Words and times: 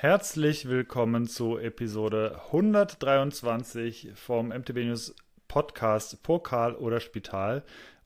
Herzlich 0.00 0.68
willkommen 0.68 1.26
zu 1.26 1.58
Episode 1.58 2.40
123 2.52 4.12
vom 4.14 4.50
MTB 4.50 4.84
News 4.84 5.12
Podcast 5.48 6.22
Pokal 6.22 6.76
oder 6.76 7.00
Spital. 7.00 7.64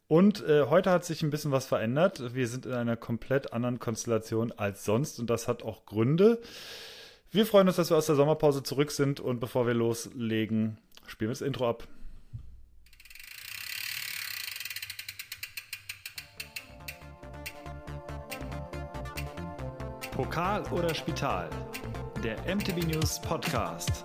Und 0.09 0.43
äh, 0.49 0.69
heute 0.71 0.91
hat 0.91 1.05
sich 1.05 1.23
ein 1.23 1.29
bisschen 1.29 1.51
was 1.51 1.67
verändert. 1.67 2.35
Wir 2.35 2.49
sind 2.49 2.65
in 2.65 2.73
einer 2.73 2.97
komplett 2.97 3.53
anderen 3.53 3.79
Konstellation 3.79 4.53
als 4.53 4.87
sonst 4.87 5.21
und 5.21 5.29
das 5.29 5.49
hat 5.49 5.65
auch 5.65 5.85
Gründe. 5.85 6.41
Wir 7.31 7.45
freuen 7.45 7.69
uns, 7.69 7.77
dass 7.77 7.91
wir 7.91 7.99
aus 7.99 8.07
der 8.07 8.17
Sommerpause 8.17 8.63
zurück 8.63 8.91
sind 8.91 9.21
und 9.21 9.39
bevor 9.39 9.67
wir 9.67 9.75
loslegen, 9.75 10.79
spielen 11.07 11.29
wir 11.29 11.35
das 11.35 11.43
Intro 11.43 11.69
ab. 11.69 11.87
Pokal 20.13 20.63
oder 20.73 20.95
Spital? 20.95 21.51
Der 22.23 22.37
MTB 22.55 22.87
News 22.87 23.21
Podcast 23.21 24.05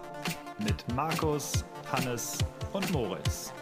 mit 0.58 0.84
Markus, 0.96 1.64
Hannes 1.92 2.40
und 2.74 2.92
Moritz. 2.92 3.54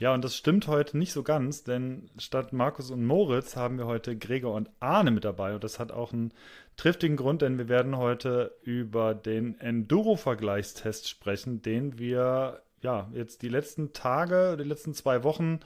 Ja, 0.00 0.12
und 0.12 0.24
das 0.24 0.36
stimmt 0.36 0.66
heute 0.66 0.98
nicht 0.98 1.12
so 1.12 1.22
ganz, 1.22 1.62
denn 1.62 2.10
statt 2.18 2.52
Markus 2.52 2.90
und 2.90 3.06
Moritz 3.06 3.54
haben 3.54 3.78
wir 3.78 3.86
heute 3.86 4.18
Gregor 4.18 4.54
und 4.54 4.70
Arne 4.80 5.12
mit 5.12 5.24
dabei. 5.24 5.54
Und 5.54 5.62
das 5.62 5.78
hat 5.78 5.92
auch 5.92 6.12
einen 6.12 6.34
triftigen 6.76 7.16
Grund, 7.16 7.42
denn 7.42 7.58
wir 7.58 7.68
werden 7.68 7.96
heute 7.96 8.52
über 8.62 9.14
den 9.14 9.60
Enduro-Vergleichstest 9.60 11.08
sprechen, 11.08 11.62
den 11.62 12.00
wir 12.00 12.60
ja 12.80 13.08
jetzt 13.14 13.42
die 13.42 13.48
letzten 13.48 13.92
Tage, 13.92 14.56
die 14.56 14.64
letzten 14.64 14.94
zwei 14.94 15.22
Wochen 15.22 15.60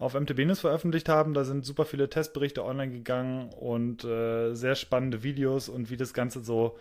auf 0.00 0.14
MTB 0.14 0.46
News 0.46 0.60
veröffentlicht 0.60 1.08
haben. 1.08 1.34
Da 1.34 1.44
sind 1.44 1.64
super 1.64 1.84
viele 1.84 2.08
Testberichte 2.08 2.64
online 2.64 2.90
gegangen 2.90 3.50
und 3.50 4.02
äh, 4.02 4.54
sehr 4.54 4.74
spannende 4.74 5.22
Videos 5.22 5.68
und 5.68 5.90
wie 5.90 5.96
das 5.96 6.14
Ganze 6.14 6.42
so 6.42 6.76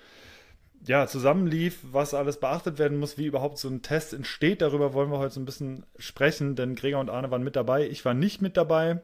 ja, 0.88 1.06
zusammenlief, 1.06 1.80
was 1.92 2.14
alles 2.14 2.40
beachtet 2.40 2.80
werden 2.80 2.98
muss, 2.98 3.18
wie 3.18 3.26
überhaupt 3.26 3.58
so 3.58 3.68
ein 3.68 3.82
Test 3.82 4.14
entsteht. 4.14 4.62
Darüber 4.62 4.94
wollen 4.94 5.12
wir 5.12 5.20
heute 5.20 5.34
so 5.34 5.42
ein 5.42 5.46
bisschen 5.46 5.86
sprechen, 5.98 6.56
denn 6.56 6.76
Gregor 6.76 7.02
und 7.02 7.10
Arne 7.10 7.30
waren 7.30 7.44
mit 7.44 7.58
dabei. 7.58 7.86
Ich 7.88 8.06
war 8.06 8.14
nicht 8.14 8.42
mit 8.42 8.56
dabei. 8.56 9.02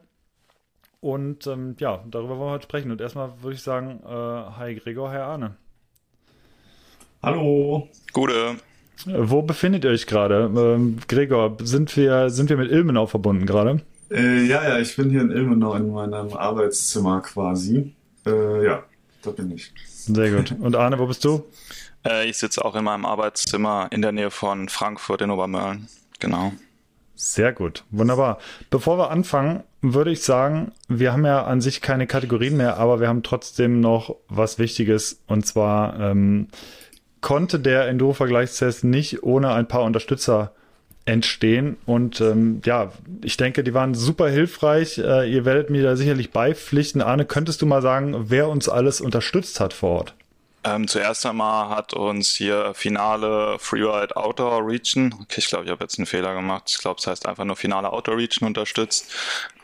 Und 1.00 1.46
ähm, 1.46 1.76
ja, 1.78 2.02
darüber 2.10 2.38
wollen 2.38 2.48
wir 2.48 2.54
heute 2.54 2.64
sprechen. 2.64 2.90
Und 2.90 3.02
erstmal 3.02 3.42
würde 3.42 3.56
ich 3.56 3.62
sagen, 3.62 4.00
äh, 4.02 4.08
hi 4.08 4.74
Gregor, 4.76 5.10
hi 5.10 5.18
Arne. 5.18 5.56
Hallo. 7.22 7.90
Gute. 8.14 8.56
Wo 9.04 9.42
befindet 9.42 9.84
ihr 9.84 9.90
euch 9.90 10.06
gerade? 10.06 10.50
Ähm, 10.56 11.00
Gregor, 11.06 11.58
sind 11.60 11.94
wir, 11.98 12.30
sind 12.30 12.48
wir 12.48 12.56
mit 12.56 12.70
Ilmenau 12.70 13.04
verbunden 13.04 13.44
gerade? 13.44 13.82
Äh, 14.10 14.44
ja, 14.44 14.62
ja, 14.62 14.78
ich 14.78 14.94
bin 14.96 15.10
hier 15.10 15.20
in 15.20 15.30
Ilmenau 15.30 15.74
in 15.74 15.90
meinem 15.90 16.32
Arbeitszimmer 16.32 17.20
quasi. 17.20 17.94
Äh, 18.24 18.64
ja, 18.64 18.84
da 19.22 19.30
bin 19.30 19.50
ich. 19.50 19.72
Sehr 19.86 20.30
gut. 20.30 20.54
Und 20.60 20.76
Arne, 20.76 20.98
wo 20.98 21.06
bist 21.06 21.24
du? 21.24 21.44
Äh, 22.06 22.28
ich 22.28 22.38
sitze 22.38 22.64
auch 22.64 22.76
in 22.76 22.84
meinem 22.84 23.04
Arbeitszimmer 23.04 23.88
in 23.90 24.02
der 24.02 24.12
Nähe 24.12 24.30
von 24.30 24.68
Frankfurt 24.68 25.22
in 25.22 25.30
Obermörlen. 25.30 25.88
Genau. 26.20 26.52
Sehr 27.18 27.52
gut, 27.54 27.84
wunderbar. 27.90 28.38
Bevor 28.68 28.98
wir 28.98 29.10
anfangen, 29.10 29.62
würde 29.80 30.10
ich 30.10 30.22
sagen, 30.22 30.72
wir 30.88 31.14
haben 31.14 31.24
ja 31.24 31.44
an 31.44 31.62
sich 31.62 31.80
keine 31.80 32.06
Kategorien 32.06 32.58
mehr, 32.58 32.76
aber 32.76 33.00
wir 33.00 33.08
haben 33.08 33.22
trotzdem 33.22 33.80
noch 33.80 34.16
was 34.28 34.58
Wichtiges. 34.58 35.22
Und 35.26 35.46
zwar 35.46 35.98
ähm, 35.98 36.48
konnte 37.22 37.58
der 37.58 37.88
Enduro-Vergleichstest 37.88 38.84
nicht 38.84 39.22
ohne 39.22 39.52
ein 39.52 39.66
paar 39.66 39.84
Unterstützer 39.84 40.52
entstehen. 41.06 41.76
Und 41.86 42.20
ähm, 42.20 42.60
ja, 42.64 42.92
ich 43.22 43.36
denke, 43.36 43.64
die 43.64 43.72
waren 43.72 43.94
super 43.94 44.28
hilfreich. 44.28 44.98
Äh, 44.98 45.32
ihr 45.32 45.44
werdet 45.44 45.70
mir 45.70 45.82
da 45.82 45.96
sicherlich 45.96 46.30
beipflichten. 46.32 47.00
Arne, 47.00 47.24
könntest 47.24 47.62
du 47.62 47.66
mal 47.66 47.80
sagen, 47.80 48.26
wer 48.28 48.48
uns 48.48 48.68
alles 48.68 49.00
unterstützt 49.00 49.60
hat 49.60 49.72
vor 49.72 49.90
Ort? 49.90 50.14
Ähm, 50.66 50.88
zuerst 50.88 51.24
einmal 51.26 51.68
hat 51.68 51.94
uns 51.94 52.34
hier 52.34 52.74
Finale 52.74 53.56
Freeride 53.60 54.16
Outdoor 54.16 54.66
Region, 54.66 55.14
okay, 55.22 55.36
ich 55.38 55.46
glaube, 55.46 55.64
ich 55.64 55.70
habe 55.70 55.84
jetzt 55.84 55.96
einen 55.96 56.06
Fehler 56.06 56.34
gemacht, 56.34 56.64
ich 56.66 56.78
glaube, 56.78 56.98
es 56.98 57.06
heißt 57.06 57.26
einfach 57.26 57.44
nur 57.44 57.54
Finale 57.54 57.92
Outdoor 57.92 58.16
Region 58.16 58.48
unterstützt. 58.48 59.14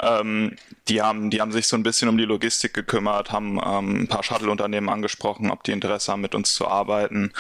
Ähm, 0.01 0.55
die, 0.87 1.03
haben, 1.03 1.31
die 1.31 1.41
haben 1.41 1.51
sich 1.51 1.67
so 1.67 1.77
ein 1.77 1.83
bisschen 1.83 2.09
um 2.09 2.17
die 2.19 2.25
Logistik 2.25 2.73
gekümmert, 2.73 3.33
haben 3.33 3.59
ähm, 3.65 4.03
ein 4.03 4.09
paar 4.09 4.23
Shuttle-Unternehmen 4.23 4.89
angesprochen, 4.89 5.51
ob 5.51 5.65
die 5.65 5.73
Interesse 5.73 6.13
haben, 6.13 6.21
mit 6.21 6.37
uns 6.37 6.55
zu 6.55 6.69
arbeiten 6.69 7.33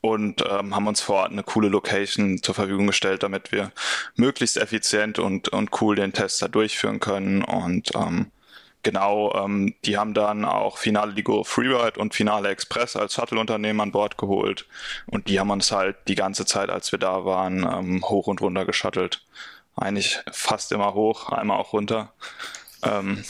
und 0.00 0.44
ähm, 0.48 0.76
haben 0.76 0.86
uns 0.86 1.00
vor 1.00 1.16
Ort 1.16 1.32
eine 1.32 1.42
coole 1.42 1.68
Location 1.68 2.40
zur 2.40 2.54
Verfügung 2.54 2.86
gestellt, 2.86 3.24
damit 3.24 3.50
wir 3.50 3.72
möglichst 4.14 4.58
effizient 4.58 5.18
und, 5.18 5.48
und 5.48 5.70
cool 5.82 5.96
den 5.96 6.12
Test 6.12 6.40
da 6.40 6.46
durchführen 6.46 7.00
können 7.00 7.42
und 7.42 7.90
ähm, 7.96 8.30
Genau, 8.84 9.34
ähm, 9.34 9.74
die 9.84 9.98
haben 9.98 10.14
dann 10.14 10.44
auch 10.44 10.78
Finale 10.78 11.12
Ligo 11.12 11.42
Freeride 11.42 11.98
und 11.98 12.14
Finale 12.14 12.48
Express 12.48 12.96
als 12.96 13.14
Shuttle-Unternehmen 13.14 13.80
an 13.80 13.92
Bord 13.92 14.16
geholt 14.18 14.66
und 15.06 15.28
die 15.28 15.40
haben 15.40 15.50
uns 15.50 15.72
halt 15.72 15.96
die 16.06 16.14
ganze 16.14 16.46
Zeit, 16.46 16.70
als 16.70 16.92
wir 16.92 16.98
da 16.98 17.24
waren, 17.24 17.64
ähm, 17.64 18.04
hoch 18.04 18.28
und 18.28 18.40
runter 18.40 18.64
geschuttelt. 18.64 19.24
Eigentlich 19.74 20.20
fast 20.30 20.72
immer 20.72 20.94
hoch, 20.94 21.30
einmal 21.30 21.58
auch 21.58 21.72
runter. 21.72 22.12
Ähm, 22.82 23.24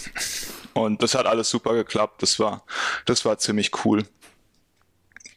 und 0.75 1.03
das 1.03 1.15
hat 1.15 1.27
alles 1.27 1.51
super 1.51 1.75
geklappt. 1.75 2.23
Das 2.23 2.39
war, 2.39 2.65
das 3.07 3.25
war 3.25 3.39
ziemlich 3.39 3.85
cool. 3.85 4.05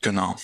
Genau. 0.01 0.35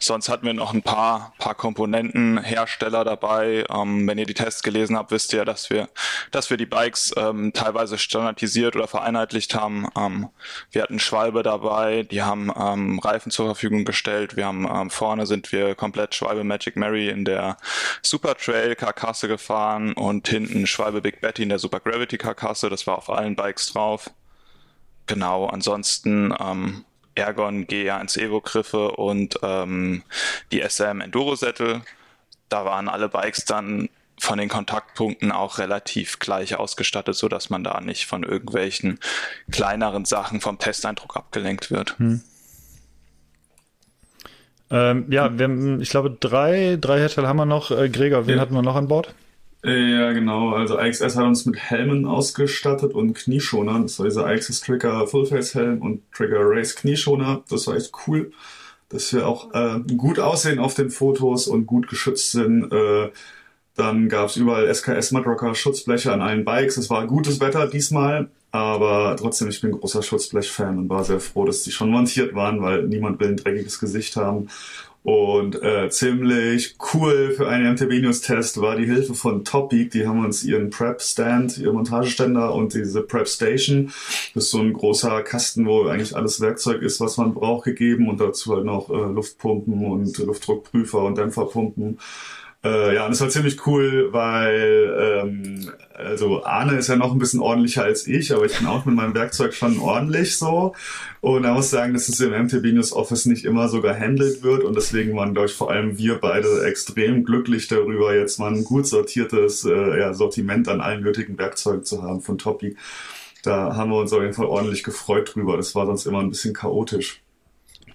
Sonst 0.00 0.28
hatten 0.28 0.46
wir 0.46 0.54
noch 0.54 0.72
ein 0.72 0.82
paar, 0.82 1.32
paar 1.38 1.56
Komponentenhersteller 1.56 3.04
dabei. 3.04 3.64
Ähm, 3.68 4.06
wenn 4.06 4.16
ihr 4.16 4.26
die 4.26 4.34
Tests 4.34 4.62
gelesen 4.62 4.96
habt, 4.96 5.10
wisst 5.10 5.32
ihr, 5.32 5.44
dass 5.44 5.70
wir, 5.70 5.88
dass 6.30 6.50
wir 6.50 6.56
die 6.56 6.66
Bikes 6.66 7.12
ähm, 7.16 7.52
teilweise 7.52 7.98
standardisiert 7.98 8.76
oder 8.76 8.86
vereinheitlicht 8.86 9.56
haben. 9.56 9.88
Ähm, 9.96 10.28
wir 10.70 10.82
hatten 10.82 11.00
Schwalbe 11.00 11.42
dabei, 11.42 12.04
die 12.04 12.22
haben 12.22 12.52
ähm, 12.56 13.00
Reifen 13.00 13.32
zur 13.32 13.46
Verfügung 13.46 13.84
gestellt. 13.84 14.36
Wir 14.36 14.46
haben 14.46 14.68
ähm, 14.72 14.90
vorne 14.90 15.26
sind 15.26 15.50
wir 15.50 15.74
komplett 15.74 16.14
Schwalbe 16.14 16.44
Magic 16.44 16.76
Mary 16.76 17.08
in 17.08 17.24
der 17.24 17.56
Super 18.02 18.36
Trail 18.36 18.76
Karkasse 18.76 19.26
gefahren 19.26 19.94
und 19.94 20.28
hinten 20.28 20.68
Schwalbe 20.68 21.00
Big 21.00 21.20
Betty 21.20 21.42
in 21.42 21.48
der 21.48 21.58
Super 21.58 21.80
Gravity 21.80 22.18
Karkasse. 22.18 22.70
Das 22.70 22.86
war 22.86 22.98
auf 22.98 23.10
allen 23.10 23.34
Bikes 23.34 23.72
drauf. 23.72 24.10
Genau, 25.06 25.46
ansonsten 25.46 26.34
ähm, 26.38 26.84
Ergon 27.18 27.66
G1 27.66 28.18
Evo 28.18 28.40
Griffe 28.40 28.92
und 28.92 29.38
ähm, 29.42 30.02
die 30.52 30.60
SM 30.66 31.00
Enduro 31.00 31.36
Sättel. 31.36 31.82
Da 32.48 32.64
waren 32.64 32.88
alle 32.88 33.08
Bikes 33.08 33.44
dann 33.44 33.88
von 34.20 34.38
den 34.38 34.48
Kontaktpunkten 34.48 35.30
auch 35.30 35.58
relativ 35.58 36.18
gleich 36.18 36.56
ausgestattet, 36.56 37.14
so 37.14 37.28
dass 37.28 37.50
man 37.50 37.62
da 37.62 37.80
nicht 37.80 38.06
von 38.06 38.24
irgendwelchen 38.24 38.98
kleineren 39.50 40.04
Sachen 40.04 40.40
vom 40.40 40.58
Testeindruck 40.58 41.16
abgelenkt 41.16 41.70
wird. 41.70 41.98
Hm. 41.98 42.22
Ähm, 44.70 45.06
ja, 45.10 45.38
wir 45.38 45.44
haben, 45.44 45.80
ich 45.80 45.90
glaube, 45.90 46.10
drei, 46.10 46.76
drei 46.80 46.98
Hersteller 46.98 47.28
haben 47.28 47.38
wir 47.38 47.46
noch. 47.46 47.70
Äh, 47.70 47.88
Gregor, 47.88 48.26
wen 48.26 48.36
ja. 48.36 48.40
hatten 48.40 48.54
wir 48.54 48.62
noch 48.62 48.76
an 48.76 48.88
Bord? 48.88 49.14
Ja, 49.64 50.12
genau. 50.12 50.50
Also 50.50 50.78
IXS 50.78 51.16
hat 51.16 51.24
uns 51.24 51.44
mit 51.44 51.58
Helmen 51.58 52.06
ausgestattet 52.06 52.94
und 52.94 53.14
Knieschonern. 53.14 53.82
Das 53.82 53.98
war 53.98 54.06
dieser 54.06 54.32
IXS 54.32 54.60
Trigger 54.60 55.06
Fullface 55.06 55.54
Helm 55.54 55.82
und 55.82 56.02
Trigger 56.12 56.40
Race 56.42 56.76
Knieschoner. 56.76 57.42
Das 57.48 57.66
war 57.66 57.76
echt 57.76 57.92
cool, 58.06 58.30
dass 58.88 59.12
wir 59.12 59.26
auch 59.26 59.52
äh, 59.54 59.80
gut 59.96 60.20
aussehen 60.20 60.60
auf 60.60 60.74
den 60.74 60.90
Fotos 60.90 61.48
und 61.48 61.66
gut 61.66 61.88
geschützt 61.88 62.30
sind. 62.30 62.72
Äh, 62.72 63.10
dann 63.74 64.08
gab's 64.08 64.36
überall 64.36 64.72
SKS 64.72 65.12
Mudrocker 65.12 65.54
Schutzbleche 65.54 66.12
an 66.12 66.22
allen 66.22 66.44
Bikes. 66.44 66.76
Es 66.76 66.90
war 66.90 67.06
gutes 67.06 67.40
Wetter 67.40 67.66
diesmal, 67.68 68.30
aber 68.50 69.16
trotzdem, 69.18 69.48
ich 69.48 69.60
bin 69.60 69.72
großer 69.72 70.02
Schutzblech-Fan 70.02 70.78
und 70.78 70.88
war 70.88 71.04
sehr 71.04 71.20
froh, 71.20 71.44
dass 71.44 71.62
die 71.62 71.70
schon 71.72 71.90
montiert 71.90 72.34
waren, 72.34 72.62
weil 72.62 72.84
niemand 72.88 73.20
will 73.20 73.28
ein 73.28 73.36
dreckiges 73.36 73.78
Gesicht 73.78 74.16
haben. 74.16 74.48
Und 75.08 75.62
äh, 75.62 75.88
ziemlich 75.88 76.76
cool 76.92 77.32
für 77.34 77.48
einen 77.48 77.72
MTB 77.72 78.02
News 78.02 78.20
Test 78.20 78.60
war 78.60 78.76
die 78.76 78.84
Hilfe 78.84 79.14
von 79.14 79.42
Topic. 79.42 79.88
Die 79.88 80.06
haben 80.06 80.22
uns 80.22 80.44
ihren 80.44 80.68
Prep 80.68 81.00
Stand, 81.00 81.56
ihren 81.56 81.76
Montageständer 81.76 82.54
und 82.54 82.74
diese 82.74 83.00
Prep 83.00 83.26
Station. 83.26 83.86
Das 84.34 84.44
ist 84.44 84.50
so 84.50 84.58
ein 84.58 84.74
großer 84.74 85.22
Kasten, 85.22 85.64
wo 85.64 85.84
eigentlich 85.84 86.14
alles 86.14 86.42
Werkzeug 86.42 86.82
ist, 86.82 87.00
was 87.00 87.16
man 87.16 87.32
braucht, 87.32 87.64
gegeben 87.64 88.10
und 88.10 88.20
dazu 88.20 88.54
halt 88.54 88.66
noch 88.66 88.90
äh, 88.90 88.92
Luftpumpen 88.92 89.86
und 89.86 90.18
Luftdruckprüfer 90.18 91.02
und 91.02 91.16
Dämpferpumpen. 91.16 91.98
Äh, 92.64 92.96
ja, 92.96 93.04
und 93.04 93.12
das 93.12 93.20
war 93.20 93.28
ziemlich 93.28 93.64
cool, 93.66 94.12
weil 94.12 95.22
ähm, 95.22 95.70
also 95.94 96.44
Arne 96.44 96.76
ist 96.76 96.88
ja 96.88 96.96
noch 96.96 97.12
ein 97.12 97.18
bisschen 97.18 97.38
ordentlicher 97.38 97.84
als 97.84 98.06
ich, 98.08 98.34
aber 98.34 98.46
ich 98.46 98.58
bin 98.58 98.66
auch 98.66 98.84
mit 98.84 98.96
meinem 98.96 99.14
Werkzeug 99.14 99.54
schon 99.54 99.78
ordentlich 99.78 100.36
so. 100.36 100.74
Und 101.20 101.44
da 101.44 101.54
muss 101.54 101.66
ich 101.66 101.70
sagen, 101.70 101.92
dass 101.92 102.08
es 102.08 102.18
im 102.18 102.32
MTB 102.32 102.72
News 102.72 102.92
Office 102.92 103.26
nicht 103.26 103.44
immer 103.44 103.68
so 103.68 103.80
gehandelt 103.80 104.42
wird 104.42 104.64
und 104.64 104.76
deswegen 104.76 105.16
waren, 105.16 105.34
glaube 105.34 105.46
ich, 105.46 105.54
vor 105.54 105.70
allem 105.70 105.98
wir 105.98 106.16
beide 106.16 106.64
extrem 106.66 107.24
glücklich 107.24 107.68
darüber, 107.68 108.14
jetzt 108.14 108.38
mal 108.38 108.52
ein 108.52 108.64
gut 108.64 108.88
sortiertes 108.88 109.64
äh, 109.64 110.00
ja, 110.00 110.12
Sortiment 110.12 110.68
an 110.68 110.80
allen 110.80 111.02
nötigen 111.02 111.38
Werkzeugen 111.38 111.84
zu 111.84 112.02
haben 112.02 112.20
von 112.20 112.38
Topi. 112.38 112.76
Da 113.44 113.76
haben 113.76 113.90
wir 113.90 113.98
uns 113.98 114.12
auf 114.12 114.20
jeden 114.20 114.34
Fall 114.34 114.46
ordentlich 114.46 114.82
gefreut 114.82 115.32
drüber. 115.32 115.56
Das 115.56 115.76
war 115.76 115.86
sonst 115.86 116.06
immer 116.06 116.18
ein 116.18 116.30
bisschen 116.30 116.54
chaotisch. 116.54 117.22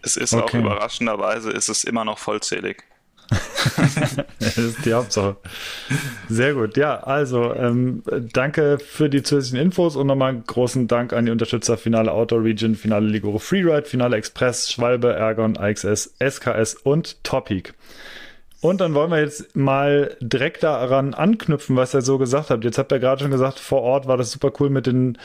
Es 0.01 0.15
ist 0.15 0.33
okay. 0.33 0.57
auch 0.57 0.61
überraschenderweise 0.61 1.51
ist 1.51 1.67
es 1.67 1.83
immer 1.83 2.05
noch 2.05 2.17
vollzählig. 2.17 2.83
das 4.39 4.57
ist 4.57 4.85
die 4.85 4.93
Hauptsache. 4.93 5.37
Sehr 6.29 6.53
gut. 6.53 6.77
Ja, 6.77 6.99
also 6.99 7.53
ähm, 7.53 8.03
danke 8.33 8.79
für 8.79 9.09
die 9.09 9.23
zusätzlichen 9.23 9.65
Infos 9.65 9.95
und 9.95 10.07
nochmal 10.07 10.29
einen 10.29 10.43
großen 10.45 10.87
Dank 10.87 11.13
an 11.13 11.25
die 11.25 11.31
Unterstützer 11.31 11.77
Finale 11.77 12.11
Outdoor 12.11 12.43
Region, 12.43 12.75
Finale 12.75 13.07
Liguro 13.07 13.39
Freeride, 13.39 13.87
Finale 13.87 14.17
Express, 14.17 14.71
Schwalbe, 14.71 15.13
Ergon, 15.13 15.57
AXS, 15.57 16.13
SKS 16.19 16.75
und 16.75 17.23
Topic. 17.23 17.71
Und 18.63 18.79
dann 18.79 18.93
wollen 18.93 19.11
wir 19.11 19.19
jetzt 19.19 19.57
mal 19.57 20.15
direkt 20.21 20.63
daran 20.63 21.13
anknüpfen, 21.13 21.75
was 21.75 21.93
ihr 21.93 22.01
so 22.01 22.17
gesagt 22.17 22.49
habt. 22.49 22.63
Jetzt 22.63 22.77
habt 22.77 22.93
ihr 22.93 22.99
gerade 22.99 23.21
schon 23.21 23.31
gesagt, 23.31 23.59
vor 23.59 23.81
Ort 23.81 24.07
war 24.07 24.15
das 24.15 24.31
super 24.31 24.53
cool 24.57 24.69
mit 24.69 24.87
den 24.87 25.17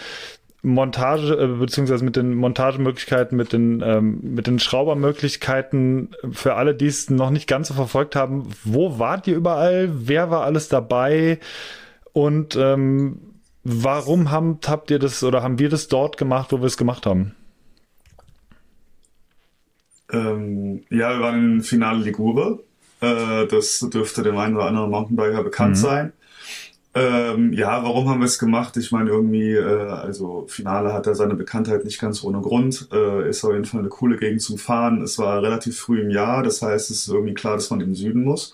Montage, 0.62 1.34
äh, 1.34 1.46
beziehungsweise 1.46 2.04
mit 2.04 2.16
den 2.16 2.34
Montagemöglichkeiten, 2.34 3.36
mit 3.36 3.52
den, 3.52 3.80
ähm, 3.84 4.18
mit 4.22 4.46
den 4.46 4.58
Schraubermöglichkeiten 4.58 6.10
für 6.32 6.54
alle, 6.54 6.74
die 6.74 6.86
es 6.86 7.10
noch 7.10 7.30
nicht 7.30 7.46
ganz 7.46 7.68
so 7.68 7.74
verfolgt 7.74 8.16
haben. 8.16 8.48
Wo 8.64 8.98
wart 8.98 9.26
ihr 9.26 9.36
überall? 9.36 9.90
Wer 9.92 10.30
war 10.30 10.42
alles 10.42 10.68
dabei? 10.68 11.38
Und 12.12 12.56
ähm, 12.56 13.20
warum 13.62 14.30
habt, 14.30 14.68
habt 14.68 14.90
ihr 14.90 14.98
das 14.98 15.22
oder 15.22 15.42
haben 15.42 15.58
wir 15.58 15.68
das 15.68 15.88
dort 15.88 16.16
gemacht, 16.16 16.50
wo 16.50 16.58
wir 16.58 16.66
es 16.66 16.76
gemacht 16.76 17.06
haben? 17.06 17.34
Ähm, 20.10 20.82
ja, 20.90 21.10
wir 21.10 21.20
waren 21.20 21.56
im 21.56 21.62
Finale 21.62 22.02
Ligure 22.02 22.60
äh, 23.00 23.46
das 23.46 23.80
dürfte 23.92 24.22
dem 24.22 24.36
einen 24.36 24.56
oder 24.56 24.66
anderen 24.66 24.90
Mountainbiker 24.90 25.42
bekannt 25.42 25.76
mhm. 25.76 25.80
sein. 25.80 26.12
Ähm, 26.98 27.52
ja, 27.52 27.84
warum 27.84 28.08
haben 28.08 28.20
wir 28.20 28.26
es 28.26 28.38
gemacht? 28.38 28.76
Ich 28.76 28.90
meine, 28.90 29.10
irgendwie, 29.10 29.52
äh, 29.52 29.88
also 29.88 30.46
Finale 30.48 30.92
hat 30.92 31.06
er 31.06 31.14
seine 31.14 31.34
Bekanntheit 31.34 31.84
nicht 31.84 32.00
ganz 32.00 32.24
ohne 32.24 32.40
Grund. 32.40 32.88
Äh, 32.92 33.28
ist 33.28 33.44
auf 33.44 33.52
jeden 33.52 33.66
Fall 33.66 33.80
eine 33.80 33.88
coole 33.88 34.16
Gegend 34.16 34.42
zum 34.42 34.58
Fahren. 34.58 35.02
Es 35.02 35.18
war 35.18 35.42
relativ 35.42 35.78
früh 35.78 36.00
im 36.00 36.10
Jahr, 36.10 36.42
das 36.42 36.60
heißt, 36.62 36.90
es 36.90 37.02
ist 37.02 37.08
irgendwie 37.08 37.34
klar, 37.34 37.54
dass 37.54 37.70
man 37.70 37.80
im 37.80 37.94
Süden 37.94 38.24
muss. 38.24 38.52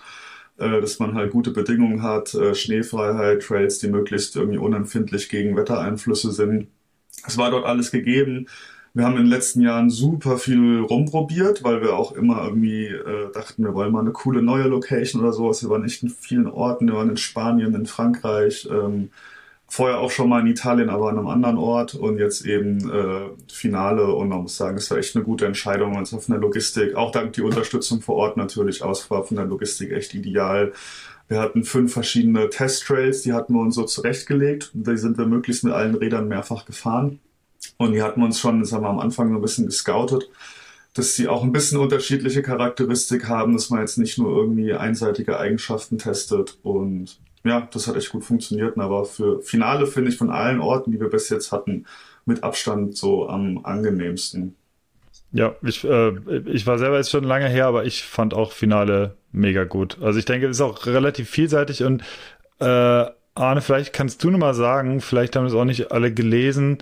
Äh, 0.57 0.79
dass 0.79 0.99
man 0.99 1.15
halt 1.15 1.31
gute 1.31 1.51
Bedingungen 1.51 2.03
hat, 2.03 2.33
äh, 2.33 2.55
Schneefreiheit, 2.55 3.41
Trails, 3.43 3.79
die 3.79 3.89
möglichst 3.89 4.35
irgendwie 4.35 4.59
unempfindlich 4.59 5.27
gegen 5.29 5.57
Wettereinflüsse 5.57 6.31
sind. 6.31 6.67
Es 7.27 7.37
war 7.37 7.51
dort 7.51 7.65
alles 7.65 7.91
gegeben. 7.91 8.47
Wir 8.95 9.03
haben 9.03 9.17
in 9.17 9.23
den 9.23 9.29
letzten 9.29 9.59
Jahren 9.59 9.89
super 9.89 10.37
viel 10.37 10.79
rumprobiert, 10.79 11.65
weil 11.65 11.81
wir 11.81 11.97
auch 11.97 12.13
immer 12.13 12.45
irgendwie 12.45 12.85
äh, 12.85 13.29
dachten, 13.33 13.65
wir 13.65 13.73
wollen 13.73 13.91
mal 13.91 13.99
eine 13.99 14.13
coole 14.13 14.41
neue 14.41 14.69
Location 14.69 15.21
oder 15.21 15.33
sowas. 15.33 15.61
Wir 15.61 15.69
waren 15.69 15.83
echt 15.83 16.01
in 16.01 16.09
vielen 16.09 16.47
Orten, 16.47 16.87
wir 16.87 16.95
waren 16.95 17.09
in 17.09 17.17
Spanien, 17.17 17.75
in 17.75 17.87
Frankreich, 17.87 18.65
ähm, 18.71 19.09
vorher 19.67 19.99
auch 19.99 20.11
schon 20.11 20.29
mal 20.29 20.39
in 20.39 20.47
Italien, 20.47 20.89
aber 20.89 21.09
an 21.09 21.17
einem 21.17 21.27
anderen 21.27 21.57
Ort 21.57 21.93
und 21.95 22.19
jetzt 22.19 22.45
eben 22.45 22.89
äh, 22.89 23.31
Finale 23.51 24.13
und 24.15 24.29
man 24.29 24.43
muss 24.43 24.55
sagen, 24.55 24.77
es 24.77 24.89
war 24.89 24.97
echt 24.97 25.13
eine 25.17 25.25
gute 25.25 25.45
Entscheidung 25.45 25.97
und 25.97 26.07
von 26.07 26.21
der 26.29 26.39
Logistik, 26.39 26.95
auch 26.95 27.11
dank 27.11 27.33
die 27.33 27.41
Unterstützung 27.41 27.99
vor 28.01 28.15
Ort 28.15 28.37
natürlich 28.37 28.81
aus, 28.81 29.11
war 29.11 29.25
von 29.25 29.35
der 29.35 29.45
Logistik 29.45 29.91
echt 29.91 30.13
ideal. 30.13 30.71
Wir 31.27 31.41
hatten 31.41 31.65
fünf 31.65 31.91
verschiedene 31.91 32.49
Testtrails, 32.49 33.23
die 33.23 33.33
hatten 33.33 33.55
wir 33.55 33.59
uns 33.59 33.75
so 33.75 33.83
zurechtgelegt. 33.83 34.71
Die 34.73 34.95
sind 34.95 35.17
wir 35.17 35.25
möglichst 35.25 35.65
mit 35.65 35.73
allen 35.73 35.95
Rädern 35.95 36.29
mehrfach 36.29 36.65
gefahren. 36.65 37.19
Und 37.77 37.93
die 37.93 38.01
hatten 38.01 38.23
uns 38.23 38.39
schon, 38.39 38.63
sagen 38.65 38.83
wir, 38.83 38.89
am 38.89 38.99
Anfang 38.99 39.29
so 39.29 39.35
ein 39.35 39.41
bisschen 39.41 39.65
gescoutet, 39.65 40.29
dass 40.93 41.15
sie 41.15 41.27
auch 41.27 41.43
ein 41.43 41.51
bisschen 41.51 41.77
unterschiedliche 41.77 42.41
Charakteristik 42.41 43.27
haben, 43.27 43.53
dass 43.53 43.69
man 43.69 43.81
jetzt 43.81 43.97
nicht 43.97 44.17
nur 44.17 44.35
irgendwie 44.35 44.73
einseitige 44.73 45.37
Eigenschaften 45.37 45.97
testet. 45.97 46.57
Und 46.63 47.17
ja, 47.43 47.67
das 47.71 47.87
hat 47.87 47.97
echt 47.97 48.11
gut 48.11 48.23
funktioniert. 48.23 48.77
Aber 48.77 49.03
für 49.05 49.41
Finale 49.41 49.87
finde 49.87 50.09
ich 50.09 50.17
von 50.17 50.29
allen 50.29 50.61
Orten, 50.61 50.91
die 50.91 50.99
wir 50.99 51.09
bis 51.09 51.29
jetzt 51.29 51.51
hatten, 51.51 51.85
mit 52.25 52.43
Abstand 52.43 52.95
so 52.95 53.27
am 53.27 53.59
angenehmsten. 53.63 54.55
Ja, 55.31 55.53
ich, 55.61 55.83
äh, 55.83 56.15
ich 56.45 56.65
war 56.65 56.79
selber 56.79 56.95
jetzt 56.95 57.11
schon 57.11 57.25
lange 57.25 57.49
her, 57.49 57.67
aber 57.67 57.83
ich 57.83 58.03
fand 58.03 58.33
auch 58.33 58.53
Finale 58.53 59.17
mega 59.33 59.65
gut. 59.65 59.97
Also 60.01 60.17
ich 60.17 60.23
denke, 60.23 60.47
es 60.47 60.57
ist 60.57 60.61
auch 60.61 60.85
relativ 60.85 61.29
vielseitig 61.29 61.83
und 61.83 62.03
äh, 62.59 63.05
Arne, 63.35 63.59
vielleicht 63.59 63.91
kannst 63.91 64.23
du 64.23 64.31
nochmal 64.31 64.53
sagen, 64.53 65.01
vielleicht 65.01 65.35
haben 65.35 65.45
es 65.45 65.53
auch 65.53 65.65
nicht 65.65 65.91
alle 65.91 66.13
gelesen, 66.13 66.77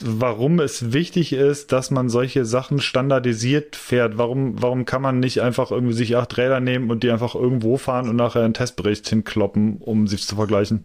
warum 0.00 0.60
es 0.60 0.92
wichtig 0.92 1.32
ist, 1.32 1.72
dass 1.72 1.90
man 1.90 2.08
solche 2.08 2.44
Sachen 2.44 2.80
standardisiert 2.80 3.76
fährt. 3.76 4.18
Warum, 4.18 4.60
warum 4.60 4.84
kann 4.84 5.02
man 5.02 5.20
nicht 5.20 5.40
einfach 5.40 5.70
irgendwie 5.70 5.94
sich 5.94 6.16
acht 6.16 6.36
Räder 6.36 6.60
nehmen 6.60 6.90
und 6.90 7.02
die 7.02 7.10
einfach 7.10 7.34
irgendwo 7.34 7.76
fahren 7.76 8.08
und 8.08 8.16
nachher 8.16 8.44
einen 8.44 8.54
Testbericht 8.54 9.08
hinkloppen, 9.08 9.78
um 9.78 10.06
sich 10.06 10.26
zu 10.26 10.36
vergleichen? 10.36 10.84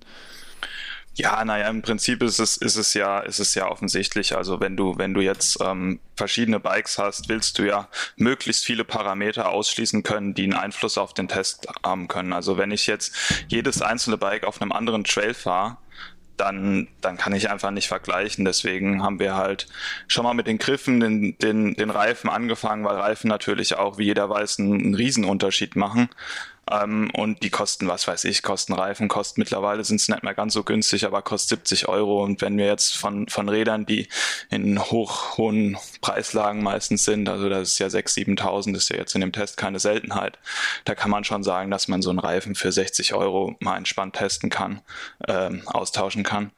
Ja, 1.17 1.43
naja, 1.43 1.67
im 1.69 1.81
Prinzip 1.81 2.21
ist 2.21 2.37
es, 2.37 2.57
ist 2.57 2.75
es 2.75 2.93
ja, 2.93 3.19
ist 3.21 3.39
es 3.39 3.55
ja 3.55 3.71
offensichtlich. 3.71 4.37
Also 4.37 4.59
wenn 4.59 4.77
du, 4.77 4.99
wenn 4.99 5.15
du 5.15 5.21
jetzt 5.21 5.57
ähm, 5.61 5.99
verschiedene 6.15 6.59
Bikes 6.59 6.99
hast, 6.99 7.27
willst 7.27 7.57
du 7.57 7.63
ja 7.63 7.89
möglichst 8.17 8.65
viele 8.65 8.83
Parameter 8.83 9.49
ausschließen 9.49 10.03
können, 10.03 10.35
die 10.35 10.43
einen 10.43 10.53
Einfluss 10.53 10.95
auf 10.99 11.15
den 11.15 11.27
Test 11.27 11.67
haben 11.83 12.07
können. 12.07 12.33
Also 12.33 12.57
wenn 12.59 12.69
ich 12.69 12.85
jetzt 12.85 13.15
jedes 13.47 13.81
einzelne 13.81 14.17
Bike 14.17 14.45
auf 14.45 14.61
einem 14.61 14.71
anderen 14.71 15.05
Trail 15.05 15.33
fahre, 15.33 15.77
dann, 16.37 16.87
dann 17.01 17.17
kann 17.17 17.33
ich 17.33 17.49
einfach 17.49 17.71
nicht 17.71 17.87
vergleichen. 17.87 18.45
Deswegen 18.45 19.03
haben 19.03 19.19
wir 19.19 19.35
halt 19.35 19.67
schon 20.07 20.23
mal 20.23 20.33
mit 20.33 20.47
den 20.47 20.57
Griffen, 20.57 20.99
den, 20.99 21.37
den, 21.39 21.75
den 21.75 21.89
Reifen 21.89 22.29
angefangen, 22.29 22.85
weil 22.85 22.95
Reifen 22.95 23.27
natürlich 23.27 23.75
auch, 23.75 23.97
wie 23.97 24.05
jeder 24.05 24.29
weiß, 24.29 24.59
einen, 24.59 24.73
einen 24.73 24.95
Riesenunterschied 24.95 25.75
machen. 25.75 26.09
Ähm, 26.69 27.09
und 27.13 27.43
die 27.43 27.49
kosten, 27.49 27.87
was 27.87 28.07
weiß 28.07 28.25
ich, 28.25 28.43
kosten 28.43 28.73
Reifen, 28.73 29.07
kosten 29.07 29.41
mittlerweile 29.41 29.83
sind 29.83 30.01
es 30.01 30.09
nicht 30.09 30.23
mehr 30.23 30.33
ganz 30.33 30.53
so 30.53 30.63
günstig, 30.63 31.05
aber 31.05 31.21
kostet 31.21 31.67
70 31.67 31.87
Euro. 31.87 32.23
Und 32.23 32.41
wenn 32.41 32.57
wir 32.57 32.65
jetzt 32.65 32.97
von, 32.97 33.27
von 33.27 33.49
Rädern, 33.49 33.85
die 33.85 34.07
in 34.49 34.79
hoch, 34.79 35.37
hohen 35.37 35.77
Preislagen 36.01 36.63
meistens 36.63 37.05
sind, 37.05 37.29
also 37.29 37.49
das 37.49 37.73
ist 37.73 37.79
ja 37.79 37.87
6.000, 37.87 38.37
7.000, 38.39 38.75
ist 38.75 38.89
ja 38.89 38.97
jetzt 38.97 39.15
in 39.15 39.21
dem 39.21 39.31
Test 39.31 39.57
keine 39.57 39.79
Seltenheit, 39.79 40.37
da 40.85 40.95
kann 40.95 41.11
man 41.11 41.23
schon 41.23 41.43
sagen, 41.43 41.71
dass 41.71 41.87
man 41.87 42.01
so 42.01 42.09
einen 42.09 42.19
Reifen 42.19 42.55
für 42.55 42.71
60 42.71 43.13
Euro 43.13 43.55
mal 43.59 43.77
entspannt 43.77 44.15
testen 44.15 44.49
kann, 44.49 44.81
ähm, 45.27 45.61
austauschen 45.67 46.23
kann. 46.23 46.51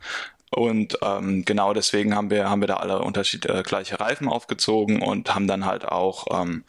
Und 0.51 0.97
ähm, 1.03 1.45
genau 1.45 1.73
deswegen 1.73 2.15
haben 2.15 2.31
wir 2.31 2.49
haben 2.49 2.61
wir 2.61 2.67
da 2.67 2.77
alle 2.77 2.99
unterschiedliche 2.99 3.59
äh, 3.59 3.63
gleiche 3.63 3.99
Reifen 3.99 4.27
aufgezogen 4.27 5.01
und 5.01 5.33
haben 5.33 5.47
dann 5.47 5.65
halt 5.65 5.87
auch 5.87 6.25
ähm, 6.41 6.63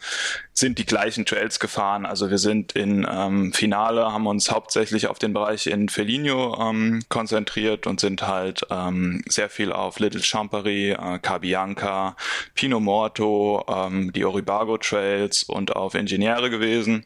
sind 0.53 0.77
die 0.77 0.85
gleichen 0.85 1.25
Trails 1.25 1.59
gefahren. 1.59 2.05
Also 2.05 2.29
wir 2.29 2.37
sind 2.37 2.73
in 2.73 3.07
ähm, 3.09 3.53
Finale 3.53 4.11
haben 4.11 4.27
uns 4.27 4.51
hauptsächlich 4.51 5.07
auf 5.07 5.17
den 5.17 5.33
Bereich 5.33 5.65
in 5.65 5.89
Feligno 5.89 6.57
ähm, 6.61 7.01
konzentriert 7.09 7.87
und 7.87 7.99
sind 7.99 8.27
halt 8.27 8.67
ähm, 8.69 9.23
sehr 9.27 9.49
viel 9.49 9.71
auf 9.71 9.99
Little 9.99 10.21
Champery, 10.21 10.91
äh, 10.91 11.19
Cabianca, 11.19 12.15
Pino 12.55 12.79
Morto, 12.79 13.65
ähm, 13.67 14.11
die 14.13 14.25
Oribago 14.25 14.77
Trails 14.77 15.43
und 15.43 15.75
auf 15.75 15.95
Ingenieure 15.95 16.49
gewesen 16.49 17.05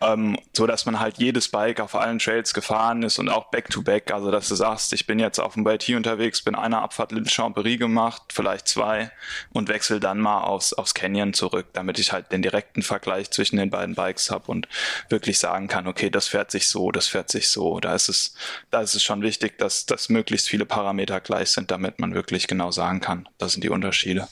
ähm, 0.00 0.38
so 0.52 0.66
dass 0.66 0.86
man 0.86 1.00
halt 1.00 1.18
jedes 1.18 1.48
Bike 1.48 1.80
auf 1.80 1.94
allen 1.94 2.18
Trails 2.18 2.54
gefahren 2.54 3.02
ist 3.02 3.18
und 3.18 3.28
auch 3.28 3.50
Back-to-Back, 3.50 4.08
-back, 4.08 4.14
also 4.14 4.30
dass 4.30 4.48
du 4.48 4.54
sagst, 4.54 4.92
ich 4.92 5.06
bin 5.06 5.18
jetzt 5.18 5.38
auf 5.38 5.54
dem 5.54 5.64
BT 5.64 5.90
unterwegs, 5.90 6.42
bin 6.42 6.54
eine 6.54 6.80
Abfahrt 6.80 7.12
Little 7.12 7.30
Champery 7.30 7.76
gemacht, 7.76 8.22
vielleicht 8.32 8.68
zwei 8.68 9.10
und 9.52 9.68
wechsel 9.68 10.00
dann 10.00 10.18
mal 10.18 10.42
aufs, 10.42 10.72
aufs 10.72 10.94
Canyon 10.94 11.32
zurück, 11.34 11.66
damit 11.72 11.98
ich 11.98 12.12
halt 12.12 12.32
den 12.32 12.42
direkten 12.42 12.82
Vergleich 12.82 13.30
zwischen 13.30 13.56
den 13.56 13.70
beiden 13.70 13.94
Bikes 13.94 14.30
habe 14.30 14.50
und 14.50 14.68
wirklich 15.08 15.38
sagen 15.38 15.68
kann, 15.68 15.86
okay, 15.86 16.10
das 16.10 16.28
fährt 16.28 16.50
sich 16.50 16.68
so, 16.68 16.90
das 16.90 17.08
fährt 17.08 17.30
sich 17.30 17.48
so. 17.48 17.80
Da 17.80 17.94
ist 17.94 18.08
es, 18.08 18.34
da 18.70 18.80
ist 18.80 18.94
es 18.94 19.02
schon 19.02 19.22
wichtig, 19.22 19.58
dass, 19.58 19.86
dass 19.86 20.08
möglichst 20.08 20.48
viele 20.48 20.66
Parameter 20.66 21.20
gleich 21.20 21.50
sind, 21.50 21.70
damit 21.70 21.98
man 21.98 22.14
wirklich 22.14 22.46
genau 22.46 22.70
sagen 22.70 23.00
kann, 23.00 23.28
das 23.38 23.52
sind 23.52 23.64
die 23.64 23.70
Unterschiede. 23.70 24.28